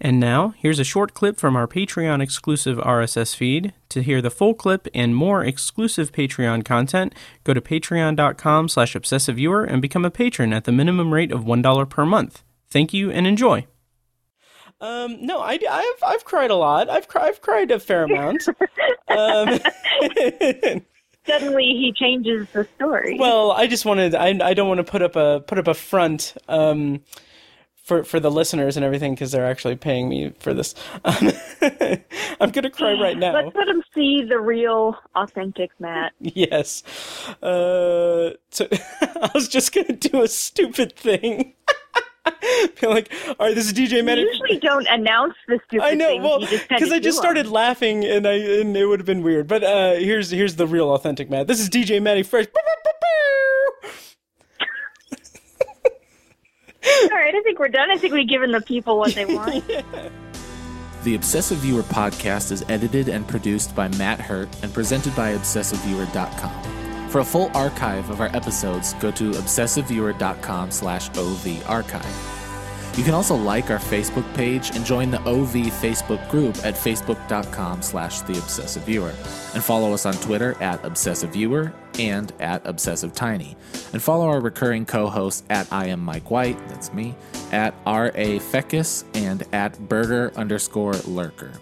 And 0.00 0.18
now, 0.18 0.54
here's 0.56 0.78
a 0.78 0.84
short 0.84 1.12
clip 1.12 1.38
from 1.38 1.54
our 1.54 1.66
Patreon 1.66 2.22
exclusive 2.22 2.78
RSS 2.78 3.36
feed. 3.36 3.74
To 3.90 4.02
hear 4.02 4.22
the 4.22 4.30
full 4.30 4.54
clip 4.54 4.88
and 4.94 5.14
more 5.14 5.44
exclusive 5.44 6.12
Patreon 6.12 6.64
content, 6.64 7.14
go 7.44 7.52
to 7.52 7.60
patreon.com 7.60 8.70
slash 8.70 8.94
obsessiveviewer 8.94 9.70
and 9.70 9.82
become 9.82 10.06
a 10.06 10.10
patron 10.10 10.54
at 10.54 10.64
the 10.64 10.72
minimum 10.72 11.12
rate 11.12 11.30
of 11.30 11.44
$1 11.44 11.90
per 11.90 12.06
month. 12.06 12.42
Thank 12.70 12.94
you 12.94 13.10
and 13.10 13.26
enjoy. 13.26 13.66
Um, 14.80 15.24
no, 15.26 15.40
I, 15.40 15.58
I've, 15.68 16.02
I've 16.06 16.24
cried 16.24 16.50
a 16.50 16.54
lot. 16.54 16.88
I've, 16.88 17.08
cri- 17.08 17.22
I've 17.22 17.40
cried 17.40 17.70
a 17.70 17.80
fair 17.80 18.04
amount. 18.04 18.46
um, 19.08 19.58
Suddenly 21.26 21.64
he 21.64 21.92
changes 21.94 22.48
the 22.52 22.66
story. 22.76 23.18
Well, 23.18 23.52
I 23.52 23.66
just 23.66 23.84
wanted 23.84 24.14
I 24.14 24.28
I 24.42 24.54
don't 24.54 24.66
want 24.66 24.78
to 24.78 24.84
put 24.84 25.02
up 25.02 25.14
a 25.14 25.40
put 25.46 25.58
up 25.58 25.68
a 25.68 25.74
front 25.74 26.34
um 26.48 27.00
for 27.88 28.02
for 28.02 28.18
the 28.18 28.30
listeners 28.30 28.76
and 28.76 28.84
everything 28.84 29.14
because 29.14 29.32
they're 29.32 29.46
actually 29.46 29.76
paying 29.76 30.08
me 30.08 30.32
for 30.38 30.54
this. 30.54 30.74
Um, 31.04 31.32
I'm 32.40 32.50
gonna 32.50 32.70
cry 32.70 32.92
right 32.98 33.16
now. 33.16 33.34
Let's 33.34 33.54
let 33.54 33.68
him 33.68 33.82
see 33.94 34.24
the 34.26 34.38
real, 34.40 34.96
authentic 35.16 35.70
Matt. 35.78 36.12
Yes. 36.20 36.82
Uh, 37.42 38.32
so 38.50 38.66
I 39.02 39.30
was 39.34 39.48
just 39.48 39.74
gonna 39.74 39.92
do 39.92 40.22
a 40.22 40.28
stupid 40.28 40.96
thing. 40.96 41.52
Be 42.80 42.86
like, 42.86 43.12
all 43.28 43.46
right, 43.46 43.54
this 43.54 43.66
is 43.66 43.72
DJ 43.72 44.02
You 44.02 44.26
usually 44.26 44.58
don't 44.58 44.86
announce 44.88 45.34
the 45.46 45.60
stupid 45.66 45.84
I 45.84 45.94
know, 45.94 46.08
things. 46.08 46.24
well, 46.24 46.40
because 46.40 46.92
I 46.92 46.98
just 46.98 47.18
started 47.18 47.46
laughing 47.48 48.04
and 48.04 48.26
I 48.26 48.34
and 48.34 48.76
it 48.76 48.86
would 48.86 49.00
have 49.00 49.06
been 49.06 49.22
weird. 49.22 49.46
But 49.46 49.64
uh, 49.64 49.94
here's 49.94 50.30
here's 50.30 50.56
the 50.56 50.66
real 50.66 50.92
authentic 50.94 51.30
Matt. 51.30 51.46
This 51.46 51.60
is 51.60 51.68
DJ 51.68 52.02
Matty 52.02 52.22
Fresh. 52.22 52.46
All 57.02 57.08
right, 57.10 57.34
I 57.34 57.40
think 57.42 57.58
we're 57.58 57.68
done. 57.68 57.90
I 57.90 57.96
think 57.96 58.14
we've 58.14 58.28
given 58.28 58.52
the 58.52 58.60
people 58.60 58.98
what 58.98 59.14
they 59.14 59.24
want. 59.24 59.64
The 61.04 61.14
Obsessive 61.14 61.58
Viewer 61.58 61.84
podcast 61.84 62.50
is 62.50 62.64
edited 62.68 63.08
and 63.08 63.26
produced 63.26 63.74
by 63.74 63.86
Matt 63.96 64.20
Hurt 64.20 64.48
and 64.64 64.74
presented 64.74 65.14
by 65.14 65.32
ObsessiveViewer.com. 65.34 66.77
For 67.08 67.20
a 67.20 67.24
full 67.24 67.50
archive 67.54 68.10
of 68.10 68.20
our 68.20 68.34
episodes, 68.36 68.92
go 68.94 69.10
to 69.12 69.30
ObsessiveViewer.com 69.30 70.70
slash 70.70 71.08
OV 71.16 71.68
archive. 71.68 72.38
You 72.98 73.04
can 73.04 73.14
also 73.14 73.36
like 73.36 73.70
our 73.70 73.78
Facebook 73.78 74.34
page 74.34 74.74
and 74.74 74.84
join 74.84 75.10
the 75.10 75.20
OV 75.20 75.52
Facebook 75.52 76.28
group 76.28 76.56
at 76.64 76.74
facebook.com 76.74 77.80
slash 77.80 78.22
The 78.22 78.32
Obsessive 78.34 78.82
Viewer. 78.82 79.14
And 79.54 79.62
follow 79.62 79.94
us 79.94 80.04
on 80.04 80.14
Twitter 80.14 80.60
at 80.60 80.82
obsessiveviewer 80.82 81.72
and 81.98 82.32
at 82.40 82.64
obsessivetiny. 82.64 83.54
And 83.92 84.02
follow 84.02 84.26
our 84.26 84.40
recurring 84.40 84.84
co-hosts 84.84 85.44
at 85.48 85.72
I 85.72 85.86
am 85.86 86.00
Mike 86.00 86.30
White, 86.30 86.58
that's 86.68 86.92
me, 86.92 87.14
at 87.52 87.72
R.A. 87.86 88.40
Feckus, 88.40 89.04
and 89.14 89.44
at 89.52 89.78
Burger 89.88 90.32
underscore 90.34 90.94
Lurker. 91.06 91.52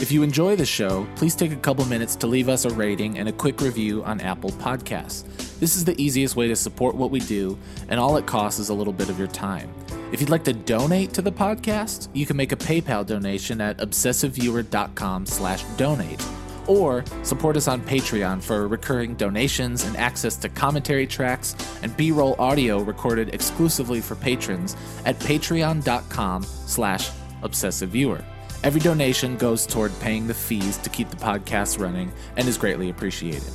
If 0.00 0.10
you 0.10 0.24
enjoy 0.24 0.56
the 0.56 0.66
show, 0.66 1.06
please 1.14 1.36
take 1.36 1.52
a 1.52 1.56
couple 1.56 1.84
minutes 1.84 2.16
to 2.16 2.26
leave 2.26 2.48
us 2.48 2.64
a 2.64 2.70
rating 2.70 3.18
and 3.18 3.28
a 3.28 3.32
quick 3.32 3.60
review 3.60 4.02
on 4.02 4.20
Apple 4.20 4.50
Podcasts. 4.50 5.24
This 5.60 5.76
is 5.76 5.84
the 5.84 5.98
easiest 6.02 6.34
way 6.34 6.48
to 6.48 6.56
support 6.56 6.96
what 6.96 7.12
we 7.12 7.20
do, 7.20 7.56
and 7.88 8.00
all 8.00 8.16
it 8.16 8.26
costs 8.26 8.58
is 8.58 8.70
a 8.70 8.74
little 8.74 8.92
bit 8.92 9.08
of 9.08 9.18
your 9.18 9.28
time. 9.28 9.72
If 10.12 10.20
you'd 10.20 10.30
like 10.30 10.44
to 10.44 10.52
donate 10.52 11.12
to 11.14 11.22
the 11.22 11.30
podcast, 11.30 12.08
you 12.12 12.26
can 12.26 12.36
make 12.36 12.50
a 12.50 12.56
PayPal 12.56 13.06
donation 13.06 13.60
at 13.60 13.78
obsessiveviewer.com 13.78 15.26
slash 15.26 15.62
donate. 15.76 16.26
Or 16.66 17.04
support 17.22 17.56
us 17.56 17.68
on 17.68 17.80
Patreon 17.80 18.42
for 18.42 18.66
recurring 18.66 19.14
donations 19.14 19.84
and 19.84 19.96
access 19.96 20.36
to 20.38 20.48
commentary 20.48 21.06
tracks 21.06 21.54
and 21.82 21.96
B-roll 21.96 22.34
audio 22.40 22.80
recorded 22.80 23.32
exclusively 23.32 24.00
for 24.00 24.16
patrons 24.16 24.76
at 25.04 25.18
patreon.com 25.20 26.42
slash 26.42 27.10
obsessiveviewer. 27.42 28.24
Every 28.64 28.80
donation 28.80 29.36
goes 29.36 29.66
toward 29.66 29.92
paying 30.00 30.26
the 30.26 30.32
fees 30.32 30.78
to 30.78 30.88
keep 30.88 31.10
the 31.10 31.16
podcast 31.16 31.78
running 31.78 32.10
and 32.38 32.48
is 32.48 32.56
greatly 32.56 32.88
appreciated. 32.88 33.52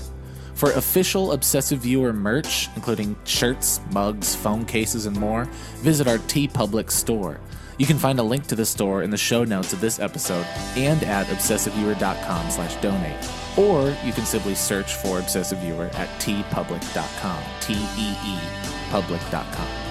For 0.54 0.70
official 0.74 1.32
Obsessive 1.32 1.80
Viewer 1.80 2.14
merch, 2.14 2.70
including 2.76 3.16
shirts, 3.24 3.82
mugs, 3.92 4.36
phone 4.36 4.66
cases, 4.66 5.08
and 5.08 5.20
more, 5.20 5.46
visit 5.78 6.08
our 6.08 6.20
TeePublic 6.20 6.92
store. 6.92 7.40
You 7.80 7.88
can 7.88 7.98
find 7.98 8.20
a 8.20 8.24
link 8.24 8.46
to 8.48 8.56
the 8.56 8.68
store 8.68 9.02
in 9.02 9.10
the 9.10 9.18
show 9.18 9.44
notes 9.44 9.74
of 9.74 9.82
this 9.82 10.00
episode 10.00 10.46
and 10.76 11.02
at 11.06 11.26
obsessiveviewer.com 11.26 12.52
slash 12.52 12.76
donate. 12.76 13.32
Or 13.58 13.90
you 14.06 14.14
can 14.14 14.28
simply 14.28 14.54
search 14.54 14.94
for 14.94 15.18
Obsessive 15.18 15.58
Viewer 15.58 15.90
at 15.94 16.10
teepublic.com, 16.22 17.44
T-E-E, 17.62 18.40
public.com. 18.92 19.89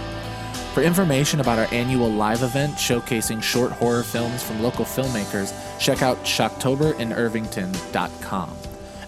For 0.78 0.84
information 0.84 1.40
about 1.40 1.58
our 1.58 1.66
annual 1.74 2.08
live 2.08 2.44
event 2.44 2.74
showcasing 2.74 3.42
short 3.42 3.72
horror 3.72 4.04
films 4.04 4.44
from 4.44 4.62
local 4.62 4.84
filmmakers, 4.84 5.52
check 5.80 6.02
out 6.02 6.22
shocktoberinirvington.com. 6.22 8.56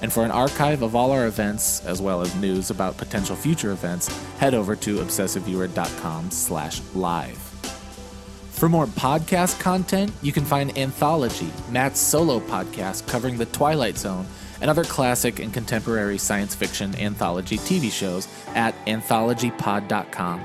And 0.02 0.12
for 0.12 0.24
an 0.24 0.32
archive 0.32 0.82
of 0.82 0.96
all 0.96 1.12
our 1.12 1.28
events, 1.28 1.86
as 1.86 2.02
well 2.02 2.22
as 2.22 2.34
news 2.34 2.70
about 2.70 2.96
potential 2.96 3.36
future 3.36 3.70
events, 3.70 4.08
head 4.38 4.52
over 4.52 4.74
to 4.74 4.96
obsessiveviewer.com 4.96 6.32
slash 6.32 6.80
live. 6.96 7.38
For 8.50 8.68
more 8.68 8.86
podcast 8.86 9.60
content, 9.60 10.10
you 10.22 10.32
can 10.32 10.44
find 10.44 10.76
Anthology, 10.76 11.52
Matt's 11.70 12.00
solo 12.00 12.40
podcast 12.40 13.06
covering 13.06 13.38
The 13.38 13.46
Twilight 13.46 13.96
Zone 13.96 14.26
and 14.60 14.68
other 14.68 14.82
classic 14.82 15.38
and 15.38 15.54
contemporary 15.54 16.18
science 16.18 16.52
fiction 16.52 16.96
anthology 16.96 17.58
TV 17.58 17.92
shows 17.92 18.26
at 18.56 18.74
anthologypod.com 18.86 20.44